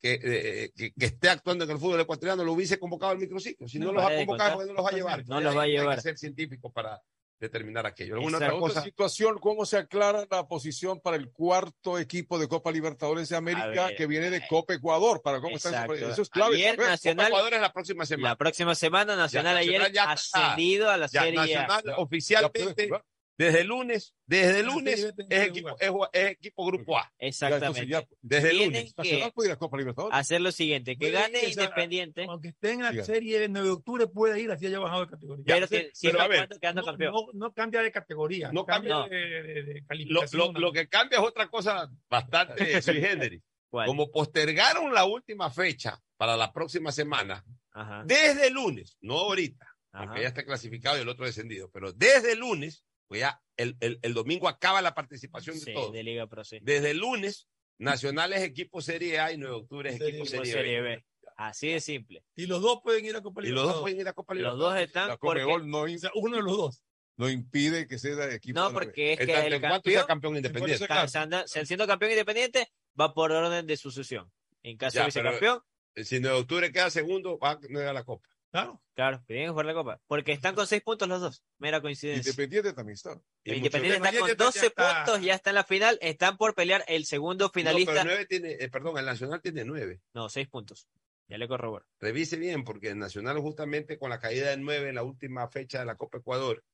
que, 0.00 0.18
eh, 0.22 0.70
que, 0.74 0.92
que 0.92 1.06
esté 1.06 1.28
actuando 1.28 1.64
en 1.64 1.70
el 1.70 1.78
fútbol 1.78 2.00
ecuatoriano, 2.00 2.44
lo 2.44 2.52
hubiese 2.52 2.78
convocado 2.78 3.12
al 3.12 3.18
microciclo. 3.18 3.68
Si 3.68 3.78
no, 3.78 3.86
No, 3.86 3.92
los 3.94 4.04
ha 4.04 4.16
convocado, 4.16 4.64
no 4.64 4.72
los 4.72 4.84
va 4.84 4.88
a 4.88 4.92
llevar. 4.92 5.26
No 5.26 5.40
los 5.40 5.54
va 5.56 5.60
a 5.60 5.64
Hay- 5.64 5.72
hay 5.72 5.78
llevar. 5.78 5.96
que 5.96 6.02
ser 6.02 6.16
científico 6.18 6.72
para 6.72 7.02
determinar 7.40 7.86
aquello. 7.86 8.14
¿Alguna 8.16 8.36
otra 8.38 8.48
Otra 8.48 8.58
cosa? 8.60 8.82
situación, 8.82 9.38
¿cómo 9.38 9.64
se 9.64 9.76
aclara 9.76 10.26
la 10.30 10.46
posición 10.48 11.00
para 11.00 11.16
el 11.16 11.30
cuarto 11.30 11.98
equipo 11.98 12.38
de 12.38 12.48
Copa 12.48 12.70
Libertadores 12.72 13.28
de 13.28 13.36
América 13.36 13.86
ver. 13.86 13.96
que 13.96 14.06
viene 14.06 14.30
de 14.30 14.46
Copa 14.46 14.74
Ecuador? 14.74 15.22
¿Para 15.22 15.40
cómo 15.40 15.56
está 15.56 15.68
Exacto. 15.70 15.94
eso? 15.94 16.22
Es 16.22 16.30
clave. 16.30 16.56
Ayer. 16.56 16.78
Nacional- 16.78 17.26
Copa 17.26 17.38
Ecuador 17.38 17.54
es 17.54 17.60
la 17.60 17.72
próxima 17.72 18.06
semana. 18.06 18.28
La 18.30 18.36
próxima 18.36 18.74
semana, 18.74 19.16
Nacional, 19.16 19.54
Ya, 19.54 19.60
Nacional 19.60 19.82
ayer 19.86 19.92
ya 19.94 20.10
ascendido 20.12 20.90
a 20.90 20.96
la 20.96 21.06
Ya, 21.06 21.22
Serie. 21.22 21.38
Nacional 21.38 21.82
oficialmente. 21.98 22.90
Desde 23.38 23.60
el 23.60 23.68
lunes, 23.68 24.14
desde 24.26 24.60
el 24.60 24.66
sí, 24.66 24.72
lunes, 24.72 25.14
es 25.30 25.42
equipo, 25.46 25.76
es, 26.12 26.26
equipo 26.32 26.66
grupo 26.66 26.98
A. 26.98 27.10
Exactamente. 27.18 27.86
ya, 27.86 28.04
Desde 28.20 28.50
el 28.50 28.58
lunes. 28.58 28.92
que 28.92 29.02
Nacional 29.02 29.32
puede 29.32 29.48
ir 29.48 29.52
a 29.52 29.56
Copa 29.56 29.78
Libertadores. 29.78 30.18
hacer 30.18 30.40
lo 30.40 30.50
siguiente, 30.52 30.92
que 30.96 31.06
Puede 31.06 31.12
gane 31.12 31.38
ir, 31.38 31.46
o 31.46 31.52
sea, 31.52 31.62
Independiente, 31.64 32.26
Aunque 32.28 32.48
esté 32.48 32.72
en 32.72 32.82
la 32.82 32.92
serie 33.04 33.38
de 33.38 33.48
9 33.48 33.66
de 33.68 33.72
octubre, 33.72 34.06
puede 34.08 34.40
ir, 34.40 34.50
así 34.50 34.66
haya 34.66 34.80
bajado 34.80 35.06
de 35.06 35.10
categoría. 35.12 35.44
pero 35.46 35.66
sí, 35.68 35.88
siempre 35.94 36.20
a 36.22 36.26
ver, 36.28 36.48
quedando 36.60 36.80
no, 36.82 36.86
campeón. 36.86 37.12
no, 37.14 37.26
no 37.32 37.52
cambia 37.54 37.80
de 37.82 37.92
categoría, 37.92 38.50
No 38.52 38.66
cambia 38.66 39.02
de, 39.08 39.16
de- 39.16 39.62
de 39.62 39.80
Lo, 39.80 39.86
calificación. 39.86 40.52
lo- 40.54 40.60
lo 40.60 40.72
que 40.72 40.88
cambia 40.88 41.18
es 41.18 41.24
otra 41.24 41.48
cosa 41.48 41.88
bastante 42.10 42.56
sui 42.82 43.00
generis. 43.00 43.40
¿Cuál? 43.70 43.86
Como 43.86 44.10
postergaron 44.10 44.92
la 44.92 45.04
última 45.04 45.50
fecha 45.50 46.00
para 46.16 46.36
la 46.36 46.52
próxima 46.52 46.90
semana, 46.90 47.44
Ajá, 47.70 48.02
desde 48.04 48.48
el 48.48 48.54
lunes, 48.54 48.96
no 49.00 49.14
ahorita, 49.18 49.64
ajá. 49.92 50.04
aunque 50.04 50.22
ya 50.22 50.28
está 50.28 50.44
clasificado 50.44 50.98
y 50.98 51.02
el 51.02 51.08
otro 51.08 51.26
descendido, 51.26 51.70
pero 51.70 51.92
desde 51.92 52.32
el 52.32 52.38
lunes, 52.40 52.82
pues 53.08 53.20
ya 53.22 53.42
el, 53.56 53.76
el- 53.80 53.98
el 54.02 54.14
domingo 54.14 54.46
acaba 54.48 54.80
la 54.82 54.94
participación 54.94 55.56
de 55.58 55.62
Sí, 55.64 55.74
todos. 55.74 55.92
de 55.92 56.02
Liga 56.02 56.26
Pro, 56.28 56.44
sí. 56.44 56.58
Desde 56.62 56.92
el 56.92 56.98
lunes, 56.98 57.48
Nacional 57.80 58.32
es 58.32 58.42
equipo 58.42 58.80
Serie 58.82 59.20
A 59.20 59.32
y 59.32 59.36
9 59.38 59.54
de 59.54 59.60
octubre 59.62 59.90
es 59.90 59.98
Serie 59.98 60.08
equipo 60.20 60.24
B. 60.24 60.30
Serie, 60.30 60.52
Serie 60.52 60.80
B. 60.80 60.88
B. 60.96 61.04
Así 61.36 61.68
de 61.68 61.80
simple. 61.80 62.24
Y 62.34 62.46
los 62.46 62.60
dos 62.60 62.80
pueden 62.82 63.04
ir 63.04 63.14
a 63.16 63.20
Copa 63.22 63.40
Y 63.42 63.46
los 63.50 63.54
dos 63.54 63.62
Libertadores. 63.62 63.82
pueden 63.82 64.00
ir 64.00 64.08
a 64.08 64.12
Copa 64.12 64.34
Los 64.34 64.38
Libertadores. 64.42 64.74
dos 64.80 64.86
están 64.88 65.08
La 65.08 65.16
porque... 65.16 65.42
No, 65.42 65.84
uno 66.14 66.36
de 66.36 66.42
los 66.42 66.56
dos. 66.56 66.82
no 67.16 67.28
impide 67.30 67.86
que 67.86 67.98
sea 67.98 68.32
equipo. 68.34 68.58
No, 68.58 68.66
de 68.68 68.72
la 68.74 68.78
B. 68.80 68.84
porque 68.86 69.12
es 69.12 69.18
que 69.20 69.46
el 69.46 69.60
cuanto 69.60 69.90
sea 69.90 70.00
campeón, 70.00 70.06
campeón 70.06 70.36
independiente. 70.36 70.86
Anda- 71.18 71.46
siendo 71.46 71.86
campeón 71.86 72.10
independiente, 72.10 72.68
va 73.00 73.14
por 73.14 73.30
orden 73.30 73.66
de 73.66 73.76
sucesión. 73.76 74.30
En 74.64 74.76
caso 74.76 74.96
Ya, 74.96 75.00
de 75.02 75.06
vicecampeón, 75.06 75.60
Si 75.94 76.18
9 76.18 76.34
de 76.36 76.42
octubre 76.42 76.72
queda 76.72 76.90
segundo, 76.90 77.38
va 77.38 77.50
a 77.50 77.54
ganar 77.56 77.94
la 77.94 78.02
Copa. 78.04 78.28
Claro. 78.50 78.80
claro, 78.94 79.22
tienen 79.26 79.46
que 79.46 79.50
jugar 79.50 79.66
la 79.66 79.74
copa. 79.74 80.00
Porque 80.06 80.32
están 80.32 80.54
con 80.54 80.66
seis 80.66 80.82
puntos 80.82 81.06
los 81.08 81.20
dos. 81.20 81.44
Mera 81.58 81.80
coincidencia. 81.82 82.30
Independiente 82.30 82.72
también 82.72 82.94
está. 82.94 83.20
Y 83.44 83.50
El 83.50 83.56
Independiente 83.58 83.96
está 83.98 84.08
con 84.08 84.14
Independiente 84.30 84.44
12 84.44 84.60
ya 84.60 84.66
está- 84.68 85.04
puntos, 85.04 85.22
ya 85.22 85.34
está 85.34 85.50
en 85.50 85.54
la 85.54 85.64
final, 85.64 85.98
están 86.00 86.36
por 86.38 86.54
pelear 86.54 86.82
el 86.88 87.04
segundo 87.04 87.44
No, 87.46 87.52
pero 87.52 87.68
finalista. 87.68 88.04
nueve 88.04 88.26
tiene, 88.26 88.52
eh, 88.58 88.68
perdón, 88.70 88.96
el 88.98 89.04
Nacional 89.04 89.40
tiene 89.42 89.64
nueve. 89.64 90.00
No, 90.14 90.28
seis 90.30 90.48
puntos. 90.48 90.88
Ya 91.28 91.36
le 91.36 91.46
corroboro. 91.46 91.84
Revise 92.00 92.36
bien, 92.38 92.64
porque 92.64 92.88
el 92.88 92.98
Nacional 92.98 93.38
justamente 93.38 93.98
con 93.98 94.08
la 94.08 94.18
caída 94.18 94.48
de 94.48 94.56
nueve 94.56 94.88
en 94.88 94.94
la 94.94 95.02
última 95.02 95.46
fecha 95.48 95.80
de 95.80 95.84
la 95.84 95.96
Copa 95.96 96.18
Ecuador 96.18 96.64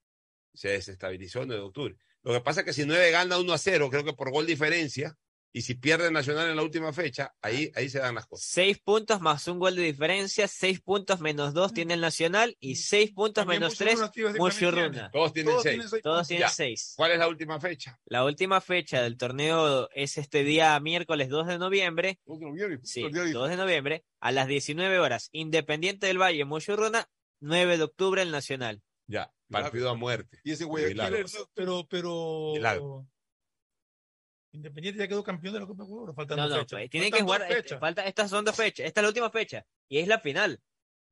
se 0.52 0.68
desestabilizó 0.68 1.42
en 1.42 1.48
9 1.48 1.60
de 1.62 1.66
octubre. 1.66 1.96
Lo 2.22 2.32
que 2.32 2.40
pasa 2.40 2.60
es 2.60 2.66
que 2.66 2.72
si 2.72 2.86
nueve 2.86 3.10
gana 3.10 3.36
1 3.38 3.52
a 3.52 3.58
0, 3.58 3.90
creo 3.90 4.04
que 4.04 4.12
por 4.12 4.30
gol 4.30 4.46
diferencia, 4.46 5.16
y 5.56 5.62
si 5.62 5.74
pierde 5.76 6.08
el 6.08 6.12
Nacional 6.12 6.50
en 6.50 6.56
la 6.56 6.62
última 6.64 6.92
fecha, 6.92 7.32
ahí, 7.40 7.70
ahí 7.76 7.88
se 7.88 8.00
dan 8.00 8.16
las 8.16 8.26
cosas. 8.26 8.44
Seis 8.50 8.78
puntos 8.80 9.20
más 9.20 9.46
un 9.46 9.60
gol 9.60 9.76
de 9.76 9.82
diferencia, 9.82 10.48
seis 10.48 10.80
puntos 10.80 11.20
menos 11.20 11.54
dos 11.54 11.72
tiene 11.72 11.94
el 11.94 12.00
Nacional 12.00 12.56
y 12.58 12.74
seis 12.74 13.12
puntos 13.12 13.42
También 13.44 13.60
menos 13.60 13.78
tres 13.78 14.00
tiene. 14.12 14.34
Todos 15.12 15.32
tienen 15.32 15.52
Todos 15.52 15.62
seis. 15.62 15.72
tienen 15.74 15.88
seis 15.88 16.02
Todos 16.02 16.26
tienen 16.28 16.46
Ya. 16.46 16.48
seis. 16.50 16.94
¿Cuál 16.96 17.12
es 17.12 17.18
la 17.20 17.28
última 17.28 17.60
fecha? 17.60 17.98
La 18.06 18.24
última 18.24 18.60
fecha 18.60 19.00
del 19.00 19.16
torneo 19.16 19.88
es 19.94 20.18
este 20.18 20.42
día 20.42 20.78
miércoles 20.80 21.28
2 21.28 21.46
de 21.46 21.58
noviembre. 21.58 22.18
Dos 22.26 22.40
de 22.40 22.46
noviembre, 22.46 22.80
Sí, 22.82 23.02
el 23.02 23.12
día 23.12 23.22
de- 23.22 23.32
2 23.32 23.48
de 23.48 23.56
noviembre 23.56 24.04
a 24.18 24.32
las 24.32 24.48
19 24.48 24.98
horas. 24.98 25.28
Independiente 25.30 26.08
del 26.08 26.20
Valle, 26.20 26.44
Mushuruna, 26.44 27.08
9 27.40 27.76
de 27.78 27.84
octubre 27.84 28.22
el 28.22 28.32
Nacional. 28.32 28.82
Ya, 29.06 29.32
partido 29.50 29.88
a 29.90 29.94
muerte. 29.94 30.40
Y 30.42 30.50
ese. 30.52 30.64
Guayaquil 30.64 30.96
Pero, 30.96 31.28
pero, 31.54 31.86
pero 31.88 32.52
Milagro. 32.54 33.06
Independiente 34.54 35.00
ya 35.00 35.08
quedó 35.08 35.22
campeón 35.24 35.54
de 35.54 35.60
la 35.60 35.66
Copa 35.66 35.82
Ecuador. 35.84 36.14
Faltan 36.14 36.36
No, 36.36 36.42
dos 36.44 36.50
no, 36.52 36.56
fechas. 36.62 36.78
pues, 36.78 36.90
tienen 36.90 37.10
que 37.10 37.18
Faltan 37.18 37.26
dos 37.26 37.36
jugar. 37.36 37.50
este, 37.52 37.62
fechas. 37.64 37.80
falta, 37.80 38.06
estas 38.06 38.30
son 38.30 38.44
dos 38.44 38.56
fechas. 38.56 38.86
Esta 38.86 39.00
es 39.00 39.02
la 39.02 39.08
última 39.08 39.30
fecha. 39.30 39.66
Y 39.88 39.98
es 39.98 40.08
la 40.08 40.18
final. 40.20 40.60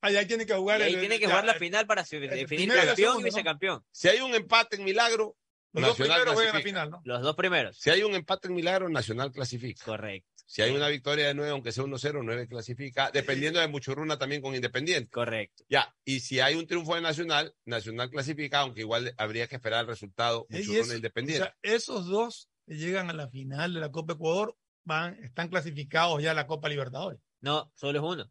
Ah, 0.00 0.10
ya 0.10 0.26
tiene 0.26 0.46
que 0.46 0.52
Y 0.52 0.56
jugar. 0.56 0.80
ahí 0.82 0.94
el- 0.94 1.00
tiene 1.00 1.16
que 1.16 1.22
ya, 1.22 1.28
jugar 1.28 1.44
la 1.44 1.52
el- 1.52 1.58
final 1.58 1.86
para 1.86 2.02
definir 2.02 2.68
y 2.72 2.86
campeón 2.86 3.20
y 3.20 3.24
vicecampeón. 3.24 3.84
Si 3.90 4.08
hay 4.08 4.20
un 4.20 4.34
empate 4.34 4.76
en 4.76 4.84
Milagro, 4.84 5.36
Los 5.72 5.82
dos 5.82 5.98
Nacional 5.98 6.16
primeros 6.18 6.34
juegan 6.34 6.54
la 6.54 6.60
final, 6.62 6.90
¿no? 6.90 7.00
Los 7.04 7.22
dos 7.22 7.34
primeros. 7.36 7.76
Si 7.78 7.90
hay 7.90 8.02
un 8.02 8.14
empate 8.14 8.48
en 8.48 8.54
milagro, 8.54 8.88
Nacional 8.88 9.32
clasifica. 9.32 9.84
Correcto. 9.84 10.28
Si 10.44 10.60
hay 10.60 10.70
una 10.74 10.88
victoria 10.88 11.28
de 11.28 11.34
9, 11.34 11.50
aunque 11.52 11.72
sea 11.72 11.82
1-0, 11.84 12.22
9 12.22 12.46
clasifica, 12.46 13.10
dependiendo 13.10 13.58
de 13.58 13.68
Muchurruna 13.68 14.18
también 14.18 14.42
con 14.42 14.54
Independiente. 14.54 15.10
Correcto. 15.10 15.64
Ya, 15.70 15.94
y 16.04 16.20
si 16.20 16.40
hay 16.40 16.56
un 16.56 16.66
triunfo 16.66 16.94
de 16.94 17.00
Nacional, 17.00 17.54
Nacional 17.64 18.10
clasifica, 18.10 18.58
aunque 18.60 18.80
igual 18.82 19.14
habría 19.16 19.46
que 19.46 19.54
esperar 19.56 19.80
el 19.82 19.86
resultado 19.86 20.46
Y 20.50 20.56
Muchurruna 20.58 20.80
eso- 20.82 20.96
Independiente. 20.96 21.42
o 21.42 21.46
sea, 21.46 21.56
esos 21.62 22.06
dos 22.06 22.50
llegan 22.66 23.10
a 23.10 23.12
la 23.12 23.28
final 23.28 23.74
de 23.74 23.80
la 23.80 23.90
Copa 23.90 24.14
Ecuador 24.14 24.56
van, 24.84 25.14
están 25.22 25.48
clasificados 25.48 26.22
ya 26.22 26.32
a 26.32 26.34
la 26.34 26.46
Copa 26.46 26.68
Libertadores. 26.68 27.20
No, 27.40 27.70
solo 27.74 27.98
es 27.98 28.04
uno. 28.04 28.30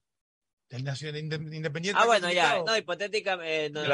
El 0.70 0.86
Nacional 0.86 1.22
Inde- 1.22 1.54
Independiente. 1.56 2.00
Ah, 2.02 2.06
bueno, 2.06 2.32
ya. 2.32 2.64
No, 2.64 2.78
hipotética. 2.78 3.38
Eh, 3.44 3.70
no, 3.72 3.82
O 3.82 3.86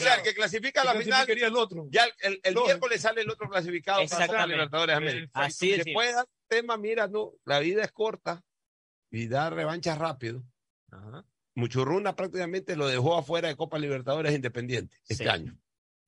sea, 0.00 0.16
el 0.16 0.22
que 0.22 0.34
clasifica 0.34 0.82
a 0.82 0.84
la 0.84 0.90
final, 0.92 1.04
clasificaría 1.06 1.46
el 1.46 1.56
otro. 1.56 1.86
ya 1.90 2.04
el, 2.04 2.12
el, 2.20 2.40
el 2.44 2.54
miércoles 2.54 3.00
sale 3.00 3.22
el 3.22 3.30
otro 3.30 3.48
clasificado 3.48 3.98
para 4.00 4.04
la 4.04 4.10
Copa 4.10 4.24
Exactamente. 4.24 4.54
Libertadores 4.56 4.92
de 4.92 4.96
América. 4.96 5.30
Así 5.32 5.70
Se 5.74 5.80
es. 5.80 5.86
puede 5.94 6.12
dar 6.12 6.26
tema, 6.48 6.76
mira, 6.76 7.06
no, 7.08 7.32
la 7.46 7.60
vida 7.60 7.82
es 7.82 7.92
corta 7.92 8.42
y 9.10 9.28
da 9.28 9.48
revanchas 9.48 9.96
rápido. 9.96 10.44
Ajá. 10.90 11.24
Muchurruna 11.54 12.14
prácticamente 12.14 12.76
lo 12.76 12.86
dejó 12.86 13.16
afuera 13.16 13.48
de 13.48 13.56
Copa 13.56 13.78
Libertadores 13.78 14.34
Independiente 14.34 14.98
este 15.08 15.24
Sí. 15.24 15.30
año. 15.30 15.58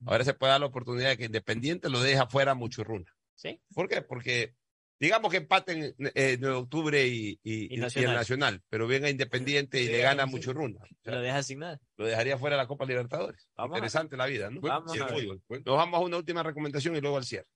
Ahora 0.04 0.24
se 0.24 0.34
puede 0.34 0.50
dar 0.52 0.60
la 0.60 0.66
oportunidad 0.66 1.08
de 1.10 1.16
que 1.16 1.24
Independiente 1.24 1.88
lo 1.88 2.00
deje 2.02 2.18
afuera 2.18 2.52
a 2.52 2.54
Muchurruna. 2.54 3.10
Sí. 3.34 3.60
¿Por 3.74 3.88
qué? 3.88 4.02
Porque 4.02 4.54
digamos 5.00 5.30
que 5.30 5.38
empaten 5.38 5.94
eh, 6.14 6.36
de 6.36 6.48
octubre 6.48 7.06
y, 7.06 7.38
y- 7.42 7.64
Y 7.64 7.64
y- 7.70 7.74
y 7.74 7.76
Nacional. 7.78 8.10
el 8.10 8.16
Nacional, 8.16 8.62
pero 8.68 8.86
venga 8.86 9.10
Independiente 9.10 9.80
y 9.82 9.86
Sí, 9.86 9.92
le 9.92 9.98
gana 9.98 10.22
a 10.22 10.26
sí. 10.26 10.32
Muchurruna. 10.32 10.80
O 10.82 11.02
sea, 11.02 11.14
Lo 11.14 11.20
deja 11.20 11.42
sin 11.42 11.58
nada. 11.58 11.80
lo 11.96 12.06
dejaría 12.06 12.38
fuera 12.38 12.56
de 12.56 12.62
la 12.62 12.68
Copa 12.68 12.84
Libertadores. 12.86 13.48
Vamos 13.56 13.74
a- 13.74 13.78
Interesante 13.78 14.16
la 14.16 14.26
vida, 14.26 14.48
¿no? 14.50 14.60
Vamos 14.60 15.00
a 15.00 15.06
ver. 15.06 15.26
Nos 15.26 15.76
vamos 15.76 16.00
a 16.00 16.04
una 16.04 16.16
última 16.18 16.42
recomendación 16.42 16.94
y 16.96 17.00
luego 17.00 17.16
al 17.16 17.24
cierre. 17.24 17.48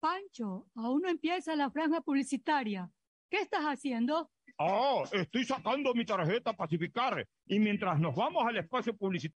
Pancho, 0.00 0.66
aún 0.74 1.02
no 1.02 1.08
empieza 1.08 1.56
la 1.56 1.70
franja 1.70 2.00
publicitaria. 2.00 2.90
¿Qué 3.30 3.38
estás 3.40 3.62
haciendo? 3.64 4.30
Oh, 4.58 5.04
estoy 5.12 5.44
sacando 5.44 5.92
mi 5.94 6.06
tarjeta 6.06 6.52
Pacificar 6.54 7.26
y 7.46 7.58
mientras 7.58 7.98
nos 7.98 8.14
vamos 8.14 8.44
al 8.46 8.56
espacio 8.56 8.96
publicitario 8.96 9.16